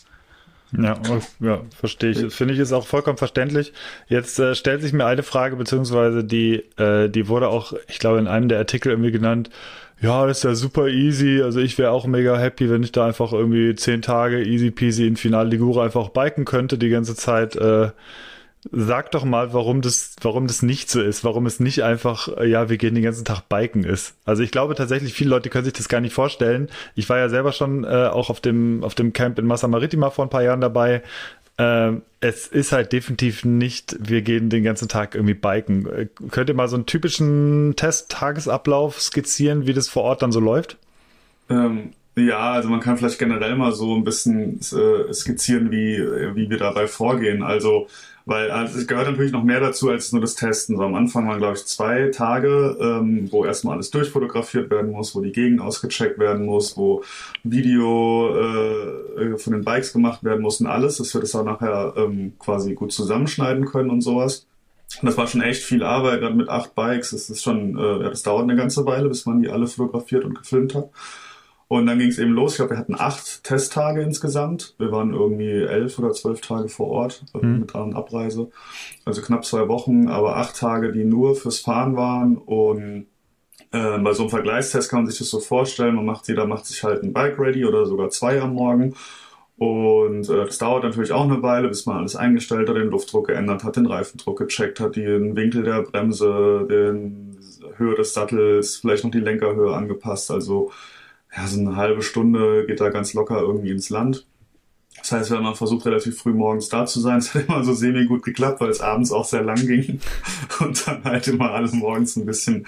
Ja, 0.78 0.98
ja 1.40 1.60
verstehe 1.78 2.10
ich. 2.10 2.34
Finde 2.34 2.54
ich 2.54 2.60
ist 2.60 2.72
auch 2.72 2.86
vollkommen 2.86 3.16
verständlich. 3.16 3.72
Jetzt 4.08 4.38
äh, 4.38 4.54
stellt 4.54 4.82
sich 4.82 4.92
mir 4.92 5.06
eine 5.06 5.22
Frage, 5.22 5.56
beziehungsweise 5.56 6.24
die, 6.24 6.64
äh, 6.76 7.08
die 7.08 7.28
wurde 7.28 7.48
auch, 7.48 7.72
ich 7.88 7.98
glaube, 7.98 8.18
in 8.18 8.26
einem 8.26 8.48
der 8.48 8.58
Artikel 8.58 8.90
irgendwie 8.90 9.12
genannt. 9.12 9.50
Ja, 10.00 10.26
das 10.26 10.38
ist 10.38 10.44
ja 10.44 10.54
super 10.54 10.88
easy. 10.88 11.40
Also 11.42 11.60
ich 11.60 11.78
wäre 11.78 11.90
auch 11.90 12.06
mega 12.06 12.36
happy, 12.36 12.68
wenn 12.68 12.82
ich 12.82 12.92
da 12.92 13.06
einfach 13.06 13.32
irgendwie 13.32 13.74
zehn 13.74 14.02
Tage 14.02 14.42
easy 14.42 14.70
peasy 14.70 15.06
in 15.06 15.16
Final 15.16 15.48
Ligura 15.48 15.84
einfach 15.84 16.10
biken 16.10 16.44
könnte 16.44 16.76
die 16.76 16.90
ganze 16.90 17.14
Zeit. 17.14 17.56
Äh, 17.56 17.90
Sag 18.72 19.12
doch 19.12 19.24
mal, 19.24 19.52
warum 19.52 19.80
das, 19.80 20.16
warum 20.22 20.46
das 20.46 20.62
nicht 20.62 20.90
so 20.90 21.00
ist, 21.00 21.22
warum 21.24 21.46
es 21.46 21.60
nicht 21.60 21.84
einfach, 21.84 22.28
äh, 22.36 22.48
ja, 22.48 22.68
wir 22.68 22.78
gehen 22.78 22.94
den 22.94 23.04
ganzen 23.04 23.24
Tag 23.24 23.48
biken 23.48 23.84
ist. 23.84 24.14
Also 24.24 24.42
ich 24.42 24.50
glaube 24.50 24.74
tatsächlich, 24.74 25.12
viele 25.12 25.30
Leute 25.30 25.50
können 25.50 25.64
sich 25.64 25.74
das 25.74 25.88
gar 25.88 26.00
nicht 26.00 26.14
vorstellen. 26.14 26.68
Ich 26.94 27.08
war 27.08 27.18
ja 27.18 27.28
selber 27.28 27.52
schon 27.52 27.84
äh, 27.84 28.08
auch 28.08 28.28
auf 28.28 28.40
dem, 28.40 28.82
auf 28.82 28.94
dem 28.94 29.12
Camp 29.12 29.38
in 29.38 29.46
Massa 29.46 29.68
Maritima 29.68 30.10
vor 30.10 30.26
ein 30.26 30.30
paar 30.30 30.42
Jahren 30.42 30.60
dabei. 30.60 31.02
Äh, 31.58 31.92
es 32.20 32.48
ist 32.48 32.72
halt 32.72 32.92
definitiv 32.92 33.44
nicht, 33.44 33.96
wir 34.00 34.22
gehen 34.22 34.50
den 34.50 34.64
ganzen 34.64 34.88
Tag 34.88 35.14
irgendwie 35.14 35.34
biken. 35.34 35.86
Äh, 35.86 36.08
könnt 36.30 36.48
ihr 36.48 36.54
mal 36.54 36.68
so 36.68 36.76
einen 36.76 36.86
typischen 36.86 37.74
Test-Tagesablauf 37.76 39.00
skizzieren, 39.00 39.66
wie 39.66 39.74
das 39.74 39.88
vor 39.88 40.02
Ort 40.02 40.22
dann 40.22 40.32
so 40.32 40.40
läuft? 40.40 40.76
Ähm, 41.48 41.92
ja, 42.16 42.52
also 42.52 42.68
man 42.68 42.80
kann 42.80 42.96
vielleicht 42.96 43.18
generell 43.18 43.54
mal 43.56 43.72
so 43.72 43.94
ein 43.94 44.02
bisschen 44.02 44.58
äh, 44.60 45.12
skizzieren, 45.12 45.70
wie, 45.70 45.98
wie 46.34 46.50
wir 46.50 46.58
dabei 46.58 46.88
vorgehen. 46.88 47.42
Also 47.42 47.88
weil 48.26 48.50
also 48.50 48.76
es 48.76 48.88
gehört 48.88 49.08
natürlich 49.08 49.30
noch 49.30 49.44
mehr 49.44 49.60
dazu 49.60 49.88
als 49.88 50.10
nur 50.10 50.20
das 50.20 50.34
Testen. 50.34 50.76
So 50.76 50.82
am 50.82 50.96
Anfang 50.96 51.28
waren, 51.28 51.38
glaube 51.38 51.56
ich, 51.56 51.64
zwei 51.64 52.08
Tage, 52.08 52.76
ähm, 52.80 53.28
wo 53.30 53.44
erstmal 53.44 53.74
alles 53.74 53.90
durchfotografiert 53.92 54.68
werden 54.68 54.90
muss, 54.90 55.14
wo 55.14 55.20
die 55.20 55.30
Gegend 55.30 55.60
ausgecheckt 55.60 56.18
werden 56.18 56.44
muss, 56.44 56.76
wo 56.76 57.04
Video 57.44 58.36
äh, 58.36 59.38
von 59.38 59.52
den 59.52 59.64
Bikes 59.64 59.92
gemacht 59.92 60.24
werden 60.24 60.42
muss 60.42 60.60
und 60.60 60.66
alles, 60.66 60.98
dass 60.98 61.14
wir 61.14 61.20
das 61.20 61.36
auch 61.36 61.44
nachher 61.44 61.94
ähm, 61.96 62.32
quasi 62.40 62.74
gut 62.74 62.92
zusammenschneiden 62.92 63.64
können 63.64 63.90
und 63.90 64.00
sowas. 64.00 64.48
Und 65.00 65.06
das 65.06 65.16
war 65.16 65.28
schon 65.28 65.42
echt 65.42 65.62
viel 65.62 65.84
Arbeit, 65.84 66.20
gerade 66.20 66.34
mit 66.34 66.48
acht 66.48 66.74
Bikes. 66.74 67.10
Das 67.10 67.30
ist 67.30 67.44
schon, 67.44 67.78
äh, 67.78 68.02
ja, 68.02 68.10
das 68.10 68.24
dauert 68.24 68.42
eine 68.42 68.56
ganze 68.56 68.84
Weile, 68.86 69.08
bis 69.08 69.24
man 69.26 69.40
die 69.40 69.50
alle 69.50 69.68
fotografiert 69.68 70.24
und 70.24 70.36
gefilmt 70.36 70.74
hat. 70.74 70.90
Und 71.68 71.86
dann 71.86 71.98
ging 71.98 72.08
es 72.08 72.18
eben 72.18 72.30
los. 72.30 72.52
Ich 72.52 72.56
glaube, 72.58 72.72
wir 72.72 72.78
hatten 72.78 72.94
acht 72.94 73.42
Testtage 73.42 74.00
insgesamt. 74.00 74.74
Wir 74.78 74.92
waren 74.92 75.12
irgendwie 75.12 75.62
elf 75.62 75.98
oder 75.98 76.12
zwölf 76.12 76.40
Tage 76.40 76.68
vor 76.68 76.88
Ort 76.88 77.24
äh, 77.34 77.44
mhm. 77.44 77.60
mit 77.60 77.74
An- 77.74 77.82
und 77.82 77.94
Abreise. 77.94 78.50
Also 79.04 79.20
knapp 79.20 79.44
zwei 79.44 79.66
Wochen, 79.68 80.08
aber 80.08 80.36
acht 80.36 80.56
Tage, 80.56 80.92
die 80.92 81.04
nur 81.04 81.34
fürs 81.34 81.58
Fahren 81.58 81.96
waren. 81.96 82.36
Und 82.36 83.06
äh, 83.72 83.98
bei 83.98 84.12
so 84.12 84.22
einem 84.22 84.30
Vergleichstest 84.30 84.88
kann 84.88 85.00
man 85.00 85.10
sich 85.10 85.18
das 85.18 85.28
so 85.28 85.40
vorstellen. 85.40 85.96
Man 85.96 86.06
macht, 86.06 86.28
jeder 86.28 86.46
macht 86.46 86.66
sich 86.66 86.84
halt 86.84 87.02
ein 87.02 87.12
Bike 87.12 87.38
ready 87.38 87.64
oder 87.64 87.84
sogar 87.84 88.10
zwei 88.10 88.40
am 88.40 88.54
Morgen. 88.54 88.94
Und 89.58 90.28
äh, 90.28 90.44
das 90.44 90.58
dauert 90.58 90.84
natürlich 90.84 91.12
auch 91.12 91.24
eine 91.24 91.42
Weile, 91.42 91.68
bis 91.68 91.86
man 91.86 91.96
alles 91.96 92.14
eingestellt 92.14 92.68
hat, 92.68 92.76
den 92.76 92.90
Luftdruck 92.90 93.26
geändert 93.26 93.64
hat, 93.64 93.76
den 93.76 93.86
Reifendruck 93.86 94.38
gecheckt 94.38 94.78
hat, 94.78 94.94
den 94.94 95.34
Winkel 95.34 95.64
der 95.64 95.82
Bremse, 95.82 96.66
den 96.70 97.38
Höhe 97.76 97.96
des 97.96 98.14
Sattels, 98.14 98.76
vielleicht 98.76 99.04
noch 99.04 99.10
die 99.10 99.20
Lenkerhöhe 99.20 99.74
angepasst. 99.74 100.30
Also 100.30 100.70
ja, 101.36 101.46
so 101.46 101.60
eine 101.60 101.76
halbe 101.76 102.02
Stunde 102.02 102.64
geht 102.66 102.80
da 102.80 102.88
ganz 102.88 103.14
locker 103.14 103.40
irgendwie 103.40 103.70
ins 103.70 103.90
Land. 103.90 104.26
Das 104.98 105.12
heißt, 105.12 105.30
wenn 105.30 105.42
man 105.42 105.54
versucht, 105.54 105.86
relativ 105.86 106.18
früh 106.18 106.32
morgens 106.32 106.68
da 106.68 106.86
zu 106.86 107.00
sein, 107.00 107.18
es 107.18 107.34
hat 107.34 107.48
immer 107.48 107.62
so 107.64 107.74
semi 107.74 108.06
gut 108.06 108.22
geklappt, 108.22 108.60
weil 108.60 108.70
es 108.70 108.80
abends 108.80 109.12
auch 109.12 109.24
sehr 109.24 109.42
lang 109.42 109.66
ging 109.66 110.00
und 110.60 110.86
dann 110.86 111.04
halt 111.04 111.28
immer 111.28 111.52
alles 111.52 111.72
morgens 111.72 112.16
ein 112.16 112.26
bisschen, 112.26 112.66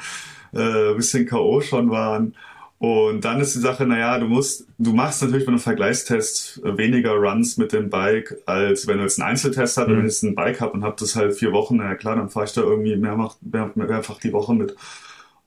äh, 0.52 0.94
bisschen 0.94 1.26
K.O. 1.26 1.60
schon 1.60 1.90
waren. 1.90 2.34
Und 2.78 3.24
dann 3.24 3.40
ist 3.40 3.56
die 3.56 3.58
Sache, 3.58 3.86
naja, 3.86 4.20
du 4.20 4.26
musst, 4.26 4.68
du 4.78 4.92
machst 4.92 5.20
natürlich 5.20 5.44
bei 5.44 5.50
einem 5.50 5.58
Vergleichstest 5.58 6.60
weniger 6.62 7.14
Runs 7.14 7.56
mit 7.56 7.72
dem 7.72 7.90
Bike, 7.90 8.36
als 8.46 8.86
wenn 8.86 8.98
du 8.98 9.02
jetzt 9.02 9.20
einen 9.20 9.30
Einzeltest 9.30 9.76
hast, 9.76 9.88
mhm. 9.88 9.92
wenn 9.92 9.98
ich 10.00 10.12
jetzt 10.12 10.22
ein 10.22 10.36
Bike 10.36 10.60
habe 10.60 10.74
und 10.74 10.84
hab 10.84 10.96
das 10.96 11.16
halt 11.16 11.34
vier 11.34 11.50
Wochen, 11.52 11.78
naja 11.78 11.96
klar, 11.96 12.14
dann 12.14 12.28
fahre 12.28 12.46
ich 12.46 12.52
da 12.52 12.60
irgendwie 12.60 12.94
mehrfach, 12.94 13.34
mehrfach 13.74 14.20
die 14.20 14.32
Woche 14.32 14.54
mit. 14.54 14.76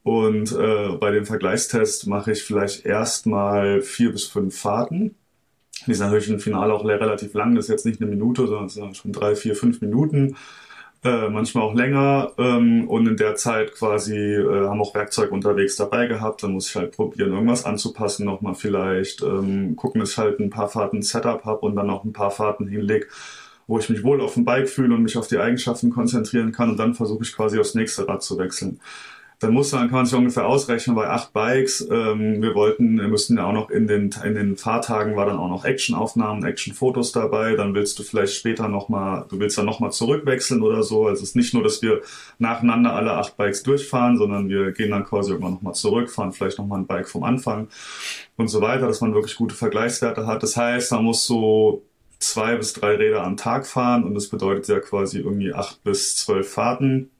Und 0.02 0.52
äh, 0.52 0.96
bei 0.98 1.10
dem 1.12 1.26
Vergleichstest 1.26 2.06
mache 2.06 2.32
ich 2.32 2.42
vielleicht 2.42 2.84
erstmal 2.84 3.82
vier 3.82 4.12
bis 4.12 4.24
fünf 4.24 4.58
Fahrten. 4.58 5.14
Die 5.86 5.94
sind 5.94 6.06
natürlich 6.06 6.28
im 6.28 6.40
Finale 6.40 6.72
auch 6.72 6.84
relativ 6.84 7.34
lang, 7.34 7.54
das 7.54 7.66
ist 7.66 7.70
jetzt 7.70 7.86
nicht 7.86 8.00
eine 8.00 8.10
Minute, 8.10 8.46
sondern 8.46 8.94
schon 8.94 9.12
drei, 9.12 9.34
vier, 9.34 9.56
fünf 9.56 9.80
Minuten 9.80 10.36
äh, 11.04 11.28
manchmal 11.28 11.64
auch 11.64 11.74
länger 11.74 12.32
ähm, 12.38 12.88
und 12.88 13.08
in 13.08 13.16
der 13.16 13.34
Zeit 13.34 13.74
quasi 13.74 14.16
äh, 14.16 14.68
haben 14.68 14.80
auch 14.80 14.94
Werkzeug 14.94 15.32
unterwegs 15.32 15.76
dabei 15.76 16.06
gehabt. 16.06 16.42
Dann 16.42 16.52
muss 16.52 16.68
ich 16.68 16.76
halt 16.76 16.92
probieren, 16.92 17.32
irgendwas 17.32 17.64
anzupassen, 17.64 18.24
nochmal 18.24 18.54
vielleicht 18.54 19.22
ähm, 19.22 19.74
gucken, 19.74 20.00
dass 20.00 20.12
ich 20.12 20.18
halt 20.18 20.38
ein 20.38 20.50
paar 20.50 20.68
Fahrten 20.68 21.02
Setup 21.02 21.44
habe 21.44 21.66
und 21.66 21.74
dann 21.74 21.88
noch 21.88 22.04
ein 22.04 22.12
paar 22.12 22.30
Fahrten 22.30 22.68
hinleg, 22.68 23.08
wo 23.66 23.78
ich 23.78 23.88
mich 23.88 24.04
wohl 24.04 24.20
auf 24.20 24.34
dem 24.34 24.44
Bike 24.44 24.68
fühle 24.68 24.94
und 24.94 25.02
mich 25.02 25.16
auf 25.16 25.26
die 25.26 25.38
Eigenschaften 25.38 25.90
konzentrieren 25.90 26.52
kann 26.52 26.70
und 26.70 26.76
dann 26.76 26.94
versuche 26.94 27.24
ich 27.24 27.34
quasi 27.34 27.58
aufs 27.58 27.74
nächste 27.74 28.06
Rad 28.06 28.22
zu 28.22 28.38
wechseln 28.38 28.80
dann 29.42 29.54
muss 29.54 29.72
man, 29.72 29.88
kann 29.88 29.96
man 29.96 30.06
sich 30.06 30.14
ungefähr 30.14 30.46
ausrechnen, 30.46 30.94
bei 30.94 31.08
acht 31.08 31.32
Bikes, 31.32 31.80
ähm, 31.90 32.40
wir 32.40 32.54
wollten, 32.54 33.00
wir 33.00 33.08
müssten 33.08 33.36
ja 33.36 33.46
auch 33.46 33.52
noch 33.52 33.70
in 33.70 33.88
den, 33.88 34.14
in 34.24 34.34
den 34.34 34.56
Fahrtagen 34.56 35.16
war 35.16 35.26
dann 35.26 35.38
auch 35.38 35.48
noch 35.48 35.64
Actionaufnahmen, 35.64 36.44
Actionfotos 36.44 37.10
dabei, 37.10 37.56
dann 37.56 37.74
willst 37.74 37.98
du 37.98 38.04
vielleicht 38.04 38.34
später 38.34 38.68
nochmal, 38.68 39.26
du 39.28 39.40
willst 39.40 39.58
dann 39.58 39.66
nochmal 39.66 39.90
zurückwechseln 39.90 40.62
oder 40.62 40.84
so. 40.84 41.08
Also 41.08 41.24
es 41.24 41.30
ist 41.30 41.36
nicht 41.36 41.54
nur, 41.54 41.64
dass 41.64 41.82
wir 41.82 42.02
nacheinander 42.38 42.92
alle 42.94 43.14
acht 43.14 43.36
Bikes 43.36 43.64
durchfahren, 43.64 44.16
sondern 44.16 44.48
wir 44.48 44.70
gehen 44.70 44.92
dann 44.92 45.04
quasi 45.04 45.32
irgendwann 45.32 45.54
nochmal 45.54 45.74
zurück, 45.74 46.10
fahren 46.10 46.32
vielleicht 46.32 46.58
nochmal 46.58 46.78
ein 46.78 46.86
Bike 46.86 47.08
vom 47.08 47.24
Anfang 47.24 47.66
und 48.36 48.46
so 48.46 48.60
weiter, 48.60 48.86
dass 48.86 49.00
man 49.00 49.12
wirklich 49.12 49.34
gute 49.34 49.56
Vergleichswerte 49.56 50.24
hat. 50.28 50.44
Das 50.44 50.56
heißt, 50.56 50.92
man 50.92 51.02
muss 51.02 51.26
so 51.26 51.82
zwei 52.20 52.54
bis 52.54 52.74
drei 52.74 52.94
Räder 52.94 53.24
am 53.24 53.36
Tag 53.36 53.66
fahren 53.66 54.04
und 54.04 54.14
das 54.14 54.28
bedeutet 54.28 54.68
ja 54.68 54.78
quasi 54.78 55.18
irgendwie 55.18 55.52
acht 55.52 55.82
bis 55.82 56.14
zwölf 56.14 56.48
Fahrten 56.48 57.10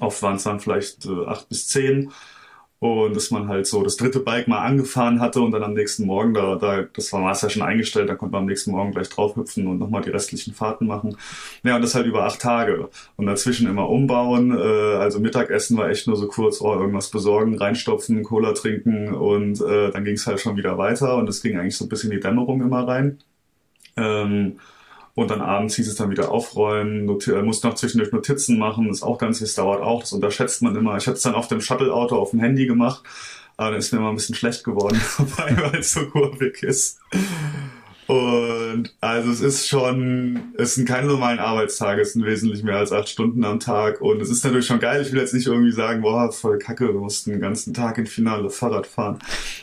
Oft 0.00 0.22
waren 0.22 0.36
es 0.36 0.44
dann 0.44 0.60
vielleicht 0.60 1.06
äh, 1.06 1.26
acht 1.26 1.48
bis 1.48 1.68
zehn. 1.68 2.12
Und 2.80 3.16
dass 3.16 3.32
man 3.32 3.48
halt 3.48 3.66
so 3.66 3.82
das 3.82 3.96
dritte 3.96 4.20
Bike 4.20 4.46
mal 4.46 4.60
angefahren 4.60 5.20
hatte 5.20 5.40
und 5.40 5.50
dann 5.50 5.64
am 5.64 5.74
nächsten 5.74 6.06
Morgen, 6.06 6.32
da, 6.32 6.54
da 6.54 6.82
das 6.82 7.12
war 7.12 7.20
Master 7.20 7.50
schon 7.50 7.62
eingestellt, 7.62 8.08
da 8.08 8.14
konnte 8.14 8.34
man 8.34 8.42
am 8.42 8.46
nächsten 8.46 8.70
Morgen 8.70 8.92
gleich 8.92 9.08
draufhüpfen 9.08 9.66
und 9.66 9.80
nochmal 9.80 10.02
die 10.02 10.10
restlichen 10.10 10.54
Fahrten 10.54 10.86
machen. 10.86 11.16
Ja, 11.64 11.74
und 11.74 11.82
das 11.82 11.96
halt 11.96 12.06
über 12.06 12.24
acht 12.24 12.40
Tage. 12.40 12.88
Und 13.16 13.26
dazwischen 13.26 13.68
immer 13.68 13.88
umbauen. 13.88 14.56
Äh, 14.56 14.62
also 14.62 15.18
Mittagessen 15.18 15.76
war 15.76 15.88
echt 15.88 16.06
nur 16.06 16.16
so 16.16 16.28
kurz, 16.28 16.60
oh, 16.60 16.72
irgendwas 16.72 17.10
besorgen, 17.10 17.58
reinstopfen, 17.58 18.22
Cola 18.22 18.52
trinken 18.52 19.12
und 19.12 19.60
äh, 19.60 19.90
dann 19.90 20.04
ging 20.04 20.14
es 20.14 20.28
halt 20.28 20.38
schon 20.38 20.56
wieder 20.56 20.78
weiter 20.78 21.16
und 21.16 21.28
es 21.28 21.42
ging 21.42 21.58
eigentlich 21.58 21.76
so 21.76 21.84
ein 21.84 21.88
bisschen 21.88 22.12
die 22.12 22.20
Dämmerung 22.20 22.62
immer 22.62 22.86
rein. 22.86 23.18
Ähm, 23.96 24.60
und 25.18 25.32
dann 25.32 25.40
abends 25.40 25.74
hieß 25.74 25.88
es 25.88 25.96
dann 25.96 26.10
wieder 26.10 26.30
aufräumen, 26.30 27.04
Noti 27.04 27.32
äh, 27.32 27.42
musste 27.42 27.66
noch 27.66 27.74
zwischendurch 27.74 28.12
Notizen 28.12 28.56
machen, 28.56 28.86
das 28.86 28.98
ist 28.98 29.02
auch 29.02 29.18
ganz, 29.18 29.40
das 29.40 29.56
dauert 29.56 29.82
auch, 29.82 30.00
das 30.00 30.12
unterschätzt 30.12 30.62
man 30.62 30.76
immer. 30.76 30.96
Ich 30.96 31.08
hatte 31.08 31.16
es 31.16 31.22
dann 31.22 31.34
auf 31.34 31.48
dem 31.48 31.60
Shuttle-Auto 31.60 32.16
auf 32.16 32.30
dem 32.30 32.38
Handy 32.38 32.66
gemacht, 32.66 33.02
aber 33.56 33.70
dann 33.70 33.80
ist 33.80 33.92
mir 33.92 33.98
immer 33.98 34.10
ein 34.10 34.14
bisschen 34.14 34.36
schlecht 34.36 34.62
geworden 34.62 35.00
weil 35.18 35.80
es 35.80 35.92
so 35.92 36.06
kurvig 36.06 36.62
ist. 36.62 37.00
Und 38.08 38.94
also 39.02 39.30
es 39.30 39.42
ist 39.42 39.68
schon, 39.68 40.54
es 40.56 40.76
sind 40.76 40.88
keine 40.88 41.08
normalen 41.08 41.38
Arbeitstage, 41.38 42.00
es 42.00 42.14
sind 42.14 42.24
wesentlich 42.24 42.62
mehr 42.62 42.76
als 42.76 42.90
acht 42.90 43.06
Stunden 43.06 43.44
am 43.44 43.60
Tag. 43.60 44.00
Und 44.00 44.22
es 44.22 44.30
ist 44.30 44.42
natürlich 44.42 44.66
schon 44.66 44.80
geil. 44.80 45.02
Ich 45.02 45.12
will 45.12 45.20
jetzt 45.20 45.34
nicht 45.34 45.46
irgendwie 45.46 45.72
sagen, 45.72 46.00
boah, 46.00 46.32
voll 46.32 46.56
kacke, 46.56 46.86
du 46.86 47.00
musst 47.00 47.26
den 47.26 47.38
ganzen 47.38 47.74
Tag 47.74 47.98
in 47.98 48.06
Finale 48.06 48.48
Fahrrad 48.48 48.86
fahren. 48.86 49.18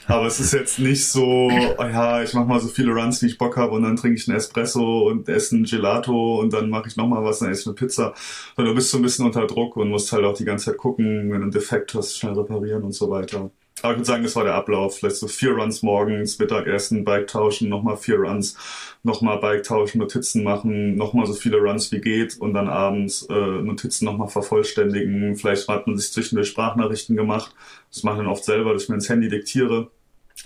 Aber 0.05 0.27
es 0.27 0.39
ist 0.39 0.53
jetzt 0.53 0.77
nicht 0.77 1.07
so, 1.07 1.25
oh 1.25 1.83
ja, 1.83 2.21
ich 2.21 2.35
mach 2.35 2.45
mal 2.45 2.59
so 2.59 2.67
viele 2.67 2.91
Runs, 2.91 3.19
wie 3.23 3.25
ich 3.25 3.39
Bock 3.39 3.57
habe 3.57 3.71
und 3.71 3.81
dann 3.81 3.95
trinke 3.95 4.19
ich 4.19 4.27
einen 4.27 4.37
Espresso 4.37 5.07
und 5.07 5.27
esse 5.27 5.57
ein 5.57 5.63
Gelato 5.63 6.39
und 6.39 6.53
dann 6.53 6.69
mache 6.69 6.87
ich 6.87 6.97
nochmal 6.97 7.23
was, 7.23 7.39
dann 7.39 7.49
esse 7.49 7.61
ich 7.61 7.67
eine 7.67 7.75
Pizza. 7.75 8.13
Weil 8.55 8.65
du 8.65 8.75
bist 8.75 8.91
so 8.91 8.97
ein 8.97 9.01
bisschen 9.01 9.25
unter 9.25 9.47
Druck 9.47 9.75
und 9.75 9.89
musst 9.89 10.11
halt 10.11 10.23
auch 10.23 10.37
die 10.37 10.45
ganze 10.45 10.65
Zeit 10.65 10.77
gucken, 10.77 11.31
wenn 11.31 11.39
du 11.39 11.43
einen 11.45 11.51
Defekt 11.51 11.95
hast, 11.95 12.15
schnell 12.15 12.33
reparieren 12.33 12.83
und 12.83 12.93
so 12.93 13.09
weiter. 13.09 13.49
Aber 13.81 13.91
ich 13.91 13.99
würde 13.99 14.05
sagen, 14.05 14.23
das 14.23 14.35
war 14.35 14.45
der 14.45 14.55
Ablauf. 14.55 14.97
Vielleicht 14.97 15.17
so 15.17 15.27
vier 15.27 15.51
Runs 15.51 15.81
morgens, 15.83 16.39
Mittagessen, 16.39 17.03
Bike 17.03 17.27
tauschen, 17.27 17.69
nochmal 17.69 17.97
vier 17.97 18.19
Runs, 18.19 18.57
nochmal 19.03 19.39
Bike 19.39 19.63
tauschen, 19.63 19.99
Notizen 19.99 20.43
machen, 20.43 20.95
nochmal 20.95 21.25
so 21.25 21.33
viele 21.33 21.57
Runs 21.57 21.91
wie 21.91 21.99
geht 21.99 22.37
und 22.39 22.53
dann 22.53 22.69
abends 22.69 23.23
äh, 23.29 23.33
Notizen 23.33 24.05
nochmal 24.05 24.29
vervollständigen. 24.29 25.35
Vielleicht 25.35 25.67
hat 25.67 25.87
man 25.87 25.97
sich 25.97 26.11
zwischendurch 26.11 26.47
Sprachnachrichten 26.49 27.15
gemacht. 27.17 27.53
Das 27.91 28.03
mache 28.03 28.15
ich 28.15 28.19
dann 28.21 28.31
oft 28.31 28.45
selber, 28.45 28.73
dass 28.73 28.83
ich 28.83 28.89
mir 28.89 28.95
ins 28.95 29.09
Handy 29.09 29.27
diktiere. 29.27 29.91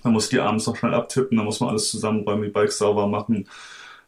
Dann 0.03 0.13
muss 0.13 0.25
ich 0.25 0.29
die 0.31 0.39
abends 0.39 0.65
noch 0.67 0.75
schnell 0.75 0.93
abtippen, 0.93 1.38
dann 1.38 1.45
muss 1.45 1.59
man 1.59 1.69
alles 1.69 1.89
zusammenräumen, 1.91 2.43
die 2.43 2.50
Bikes 2.50 2.77
sauber 2.77 3.07
machen, 3.07 3.48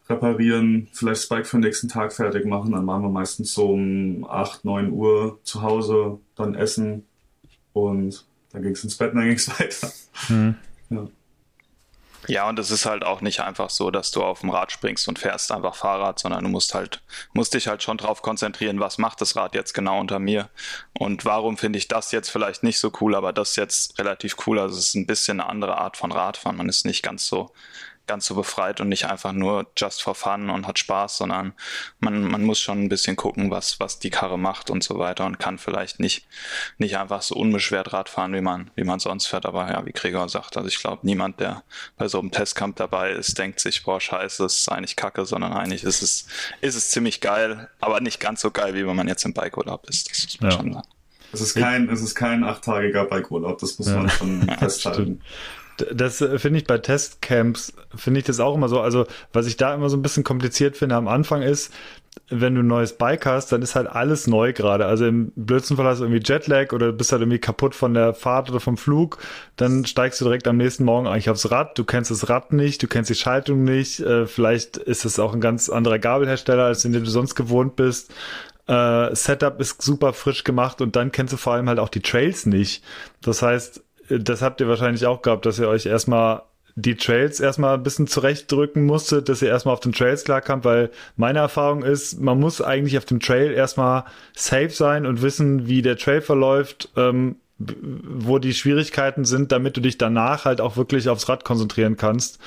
reparieren, 0.08 0.88
vielleicht 0.92 1.22
das 1.22 1.28
Bike 1.28 1.46
für 1.46 1.56
den 1.58 1.64
nächsten 1.64 1.88
Tag 1.88 2.12
fertig 2.12 2.44
machen. 2.44 2.72
Dann 2.72 2.84
machen 2.84 3.02
wir 3.02 3.10
meistens 3.10 3.54
so 3.54 3.70
um 3.72 4.26
8, 4.28 4.64
9 4.64 4.90
Uhr 4.90 5.38
zu 5.44 5.62
Hause, 5.62 6.18
dann 6.36 6.54
essen 6.54 7.06
und 7.72 8.24
dann 8.52 8.62
ging 8.62 8.72
es 8.72 8.84
ins 8.84 8.96
Bett 8.96 9.12
und 9.12 9.18
dann 9.18 9.26
ging 9.26 9.36
es 9.36 9.48
weiter. 9.60 9.92
Mhm. 10.28 10.56
Ja. 10.90 11.08
Ja, 12.28 12.48
und 12.48 12.58
es 12.58 12.70
ist 12.70 12.86
halt 12.86 13.04
auch 13.04 13.20
nicht 13.20 13.40
einfach 13.40 13.68
so, 13.68 13.90
dass 13.90 14.12
du 14.12 14.22
auf 14.22 14.40
dem 14.40 14.50
Rad 14.50 14.70
springst 14.70 15.08
und 15.08 15.18
fährst 15.18 15.50
einfach 15.50 15.74
Fahrrad, 15.74 16.20
sondern 16.20 16.44
du 16.44 16.50
musst 16.50 16.72
halt, 16.72 17.02
musst 17.32 17.54
dich 17.54 17.66
halt 17.66 17.82
schon 17.82 17.98
drauf 17.98 18.22
konzentrieren, 18.22 18.78
was 18.78 18.98
macht 18.98 19.20
das 19.20 19.34
Rad 19.34 19.56
jetzt 19.56 19.72
genau 19.72 19.98
unter 19.98 20.20
mir 20.20 20.48
und 20.92 21.24
warum 21.24 21.58
finde 21.58 21.80
ich 21.80 21.88
das 21.88 22.12
jetzt 22.12 22.30
vielleicht 22.30 22.62
nicht 22.62 22.78
so 22.78 22.92
cool, 23.00 23.16
aber 23.16 23.32
das 23.32 23.56
jetzt 23.56 23.98
relativ 23.98 24.36
cool. 24.46 24.60
Also 24.60 24.78
es 24.78 24.88
ist 24.88 24.94
ein 24.94 25.06
bisschen 25.06 25.40
eine 25.40 25.48
andere 25.50 25.78
Art 25.78 25.96
von 25.96 26.12
Radfahren. 26.12 26.56
Man 26.56 26.68
ist 26.68 26.86
nicht 26.86 27.02
ganz 27.02 27.26
so 27.26 27.50
ganz 28.06 28.26
so 28.26 28.34
befreit 28.34 28.80
und 28.80 28.88
nicht 28.88 29.06
einfach 29.06 29.32
nur 29.32 29.66
just 29.76 30.02
for 30.02 30.14
fun 30.14 30.50
und 30.50 30.66
hat 30.66 30.78
Spaß, 30.78 31.18
sondern 31.18 31.52
man, 32.00 32.22
man 32.24 32.42
muss 32.42 32.60
schon 32.60 32.82
ein 32.82 32.88
bisschen 32.88 33.16
gucken, 33.16 33.50
was, 33.50 33.78
was 33.80 33.98
die 33.98 34.10
Karre 34.10 34.38
macht 34.38 34.70
und 34.70 34.82
so 34.82 34.98
weiter 34.98 35.24
und 35.24 35.38
kann 35.38 35.58
vielleicht 35.58 36.00
nicht, 36.00 36.26
nicht 36.78 36.96
einfach 36.96 37.22
so 37.22 37.34
unbeschwert 37.36 37.92
Rad 37.92 38.08
fahren, 38.08 38.34
wie 38.34 38.40
man, 38.40 38.70
wie 38.74 38.84
man 38.84 38.98
sonst 38.98 39.26
fährt. 39.26 39.46
Aber 39.46 39.70
ja, 39.70 39.84
wie 39.86 39.92
Gregor 39.92 40.28
sagt, 40.28 40.56
also 40.56 40.68
ich 40.68 40.78
glaube, 40.78 41.06
niemand, 41.06 41.40
der 41.40 41.62
bei 41.96 42.08
so 42.08 42.18
einem 42.18 42.30
Testkampf 42.30 42.76
dabei 42.76 43.12
ist, 43.12 43.38
denkt 43.38 43.60
sich, 43.60 43.84
boah, 43.84 44.00
scheiße, 44.00 44.42
das 44.42 44.58
ist 44.58 44.68
eigentlich 44.68 44.96
kacke, 44.96 45.24
sondern 45.24 45.52
eigentlich 45.52 45.84
ist 45.84 46.02
es, 46.02 46.26
ist 46.60 46.74
es 46.74 46.90
ziemlich 46.90 47.20
geil, 47.20 47.70
aber 47.80 48.00
nicht 48.00 48.20
ganz 48.20 48.40
so 48.40 48.50
geil, 48.50 48.74
wie 48.74 48.86
wenn 48.86 48.96
man 48.96 49.08
jetzt 49.08 49.24
im 49.24 49.34
Bikeurlaub 49.34 49.88
ist. 49.88 50.10
Das 50.10 50.24
muss 50.24 50.40
man 50.40 50.50
ja. 50.50 50.56
schon 50.56 50.72
sagen. 50.72 50.88
Es 51.32 51.40
ist 51.40 51.54
kein, 51.54 51.88
es 51.88 52.02
ist 52.02 52.14
kein 52.14 52.44
achttagiger 52.44 53.06
Bikeurlaub, 53.06 53.58
das 53.58 53.78
muss 53.78 53.88
ja. 53.88 53.96
man 53.96 54.10
schon 54.10 54.42
festhalten. 54.58 55.22
Das 55.94 56.20
äh, 56.20 56.38
finde 56.38 56.58
ich 56.58 56.66
bei 56.66 56.78
Testcamps, 56.78 57.72
finde 57.94 58.20
ich 58.20 58.26
das 58.26 58.40
auch 58.40 58.54
immer 58.54 58.68
so. 58.68 58.80
Also, 58.80 59.06
was 59.32 59.46
ich 59.46 59.56
da 59.56 59.74
immer 59.74 59.88
so 59.88 59.96
ein 59.96 60.02
bisschen 60.02 60.24
kompliziert 60.24 60.76
finde 60.76 60.96
am 60.96 61.08
Anfang 61.08 61.42
ist, 61.42 61.72
wenn 62.28 62.54
du 62.54 62.62
ein 62.62 62.66
neues 62.66 62.94
Bike 62.94 63.26
hast, 63.26 63.52
dann 63.52 63.62
ist 63.62 63.74
halt 63.74 63.86
alles 63.86 64.26
neu 64.26 64.52
gerade. 64.52 64.86
Also 64.86 65.06
im 65.06 65.32
blödsten 65.34 65.76
Fall 65.76 65.86
hast 65.86 66.00
du 66.00 66.04
irgendwie 66.04 66.22
Jetlag 66.24 66.72
oder 66.72 66.92
bist 66.92 67.12
halt 67.12 67.22
irgendwie 67.22 67.38
kaputt 67.38 67.74
von 67.74 67.94
der 67.94 68.14
Fahrt 68.14 68.50
oder 68.50 68.60
vom 68.60 68.76
Flug. 68.76 69.18
Dann 69.56 69.84
steigst 69.86 70.20
du 70.20 70.26
direkt 70.26 70.46
am 70.46 70.56
nächsten 70.56 70.84
Morgen 70.84 71.06
eigentlich 71.06 71.30
aufs 71.30 71.50
Rad. 71.50 71.78
Du 71.78 71.84
kennst 71.84 72.10
das 72.10 72.28
Rad 72.28 72.52
nicht, 72.52 72.82
du 72.82 72.86
kennst 72.86 73.10
die 73.10 73.14
Schaltung 73.14 73.64
nicht. 73.64 74.00
Äh, 74.00 74.26
vielleicht 74.26 74.76
ist 74.76 75.04
es 75.04 75.18
auch 75.18 75.32
ein 75.32 75.40
ganz 75.40 75.68
anderer 75.68 75.98
Gabelhersteller, 75.98 76.64
als 76.64 76.82
den 76.82 76.92
du 76.92 77.04
sonst 77.06 77.34
gewohnt 77.34 77.76
bist. 77.76 78.12
Äh, 78.66 79.14
Setup 79.14 79.60
ist 79.60 79.82
super 79.82 80.12
frisch 80.12 80.44
gemacht 80.44 80.80
und 80.80 80.96
dann 80.96 81.12
kennst 81.12 81.32
du 81.32 81.36
vor 81.36 81.54
allem 81.54 81.68
halt 81.68 81.78
auch 81.78 81.88
die 81.88 82.00
Trails 82.00 82.46
nicht. 82.46 82.84
Das 83.22 83.42
heißt, 83.42 83.82
das 84.18 84.42
habt 84.42 84.60
ihr 84.60 84.68
wahrscheinlich 84.68 85.06
auch 85.06 85.22
gehabt, 85.22 85.46
dass 85.46 85.58
ihr 85.58 85.68
euch 85.68 85.86
erstmal 85.86 86.42
die 86.74 86.96
Trails 86.96 87.40
erstmal 87.40 87.74
ein 87.74 87.82
bisschen 87.82 88.06
zurechtdrücken 88.06 88.84
musste, 88.84 89.22
dass 89.22 89.42
ihr 89.42 89.48
erstmal 89.48 89.74
auf 89.74 89.80
den 89.80 89.92
Trails 89.92 90.24
klarkam, 90.24 90.64
weil 90.64 90.90
meine 91.16 91.40
Erfahrung 91.40 91.82
ist, 91.82 92.20
man 92.20 92.40
muss 92.40 92.62
eigentlich 92.62 92.96
auf 92.96 93.04
dem 93.04 93.20
Trail 93.20 93.52
erstmal 93.52 94.04
safe 94.34 94.70
sein 94.70 95.04
und 95.04 95.20
wissen, 95.22 95.66
wie 95.66 95.82
der 95.82 95.98
Trail 95.98 96.22
verläuft, 96.22 96.88
ähm, 96.96 97.36
wo 97.58 98.38
die 98.38 98.54
Schwierigkeiten 98.54 99.24
sind, 99.24 99.52
damit 99.52 99.76
du 99.76 99.80
dich 99.80 99.98
danach 99.98 100.44
halt 100.44 100.60
auch 100.60 100.76
wirklich 100.76 101.08
aufs 101.08 101.28
Rad 101.28 101.44
konzentrieren 101.44 101.96
kannst, 101.96 102.40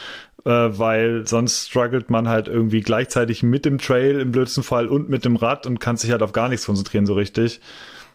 äh, 0.44 0.50
weil 0.50 1.26
sonst 1.28 1.70
struggelt 1.70 2.10
man 2.10 2.28
halt 2.28 2.48
irgendwie 2.48 2.82
gleichzeitig 2.82 3.44
mit 3.44 3.64
dem 3.64 3.78
Trail 3.78 4.20
im 4.20 4.32
blödsten 4.32 4.64
Fall 4.64 4.88
und 4.88 5.10
mit 5.10 5.24
dem 5.24 5.36
Rad 5.36 5.68
und 5.68 5.80
kann 5.80 5.98
sich 5.98 6.12
halt 6.12 6.24
auf 6.24 6.34
gar 6.34 6.50
nichts 6.50 6.66
konzentrieren 6.66 7.06
so 7.06 7.14
richtig. 7.14 7.62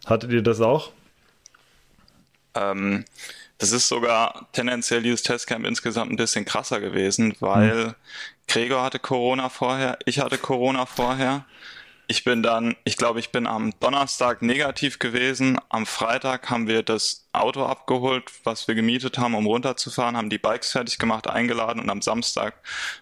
Hattet 0.06 0.32
ihr 0.32 0.42
das 0.42 0.60
auch? 0.60 0.90
Ähm, 2.54 3.04
das 3.60 3.72
ist 3.72 3.88
sogar 3.88 4.48
tendenziell 4.52 5.02
dieses 5.02 5.22
Testcamp 5.22 5.66
insgesamt 5.66 6.10
ein 6.10 6.16
bisschen 6.16 6.46
krasser 6.46 6.80
gewesen, 6.80 7.36
weil 7.40 7.84
hm. 7.84 7.94
Gregor 8.48 8.82
hatte 8.82 8.98
Corona 8.98 9.50
vorher, 9.50 9.98
ich 10.06 10.18
hatte 10.18 10.38
Corona 10.38 10.86
vorher. 10.86 11.44
Ich 12.08 12.24
bin 12.24 12.42
dann, 12.42 12.74
ich 12.82 12.96
glaube, 12.96 13.20
ich 13.20 13.30
bin 13.30 13.46
am 13.46 13.72
Donnerstag 13.78 14.42
negativ 14.42 14.98
gewesen. 14.98 15.60
Am 15.68 15.86
Freitag 15.86 16.50
haben 16.50 16.66
wir 16.66 16.82
das 16.82 17.28
Auto 17.32 17.64
abgeholt, 17.64 18.24
was 18.42 18.66
wir 18.66 18.74
gemietet 18.74 19.18
haben, 19.18 19.34
um 19.34 19.46
runterzufahren, 19.46 20.16
haben 20.16 20.30
die 20.30 20.38
Bikes 20.38 20.72
fertig 20.72 20.98
gemacht, 20.98 21.28
eingeladen 21.28 21.80
und 21.80 21.88
am 21.88 22.02
Samstag 22.02 22.54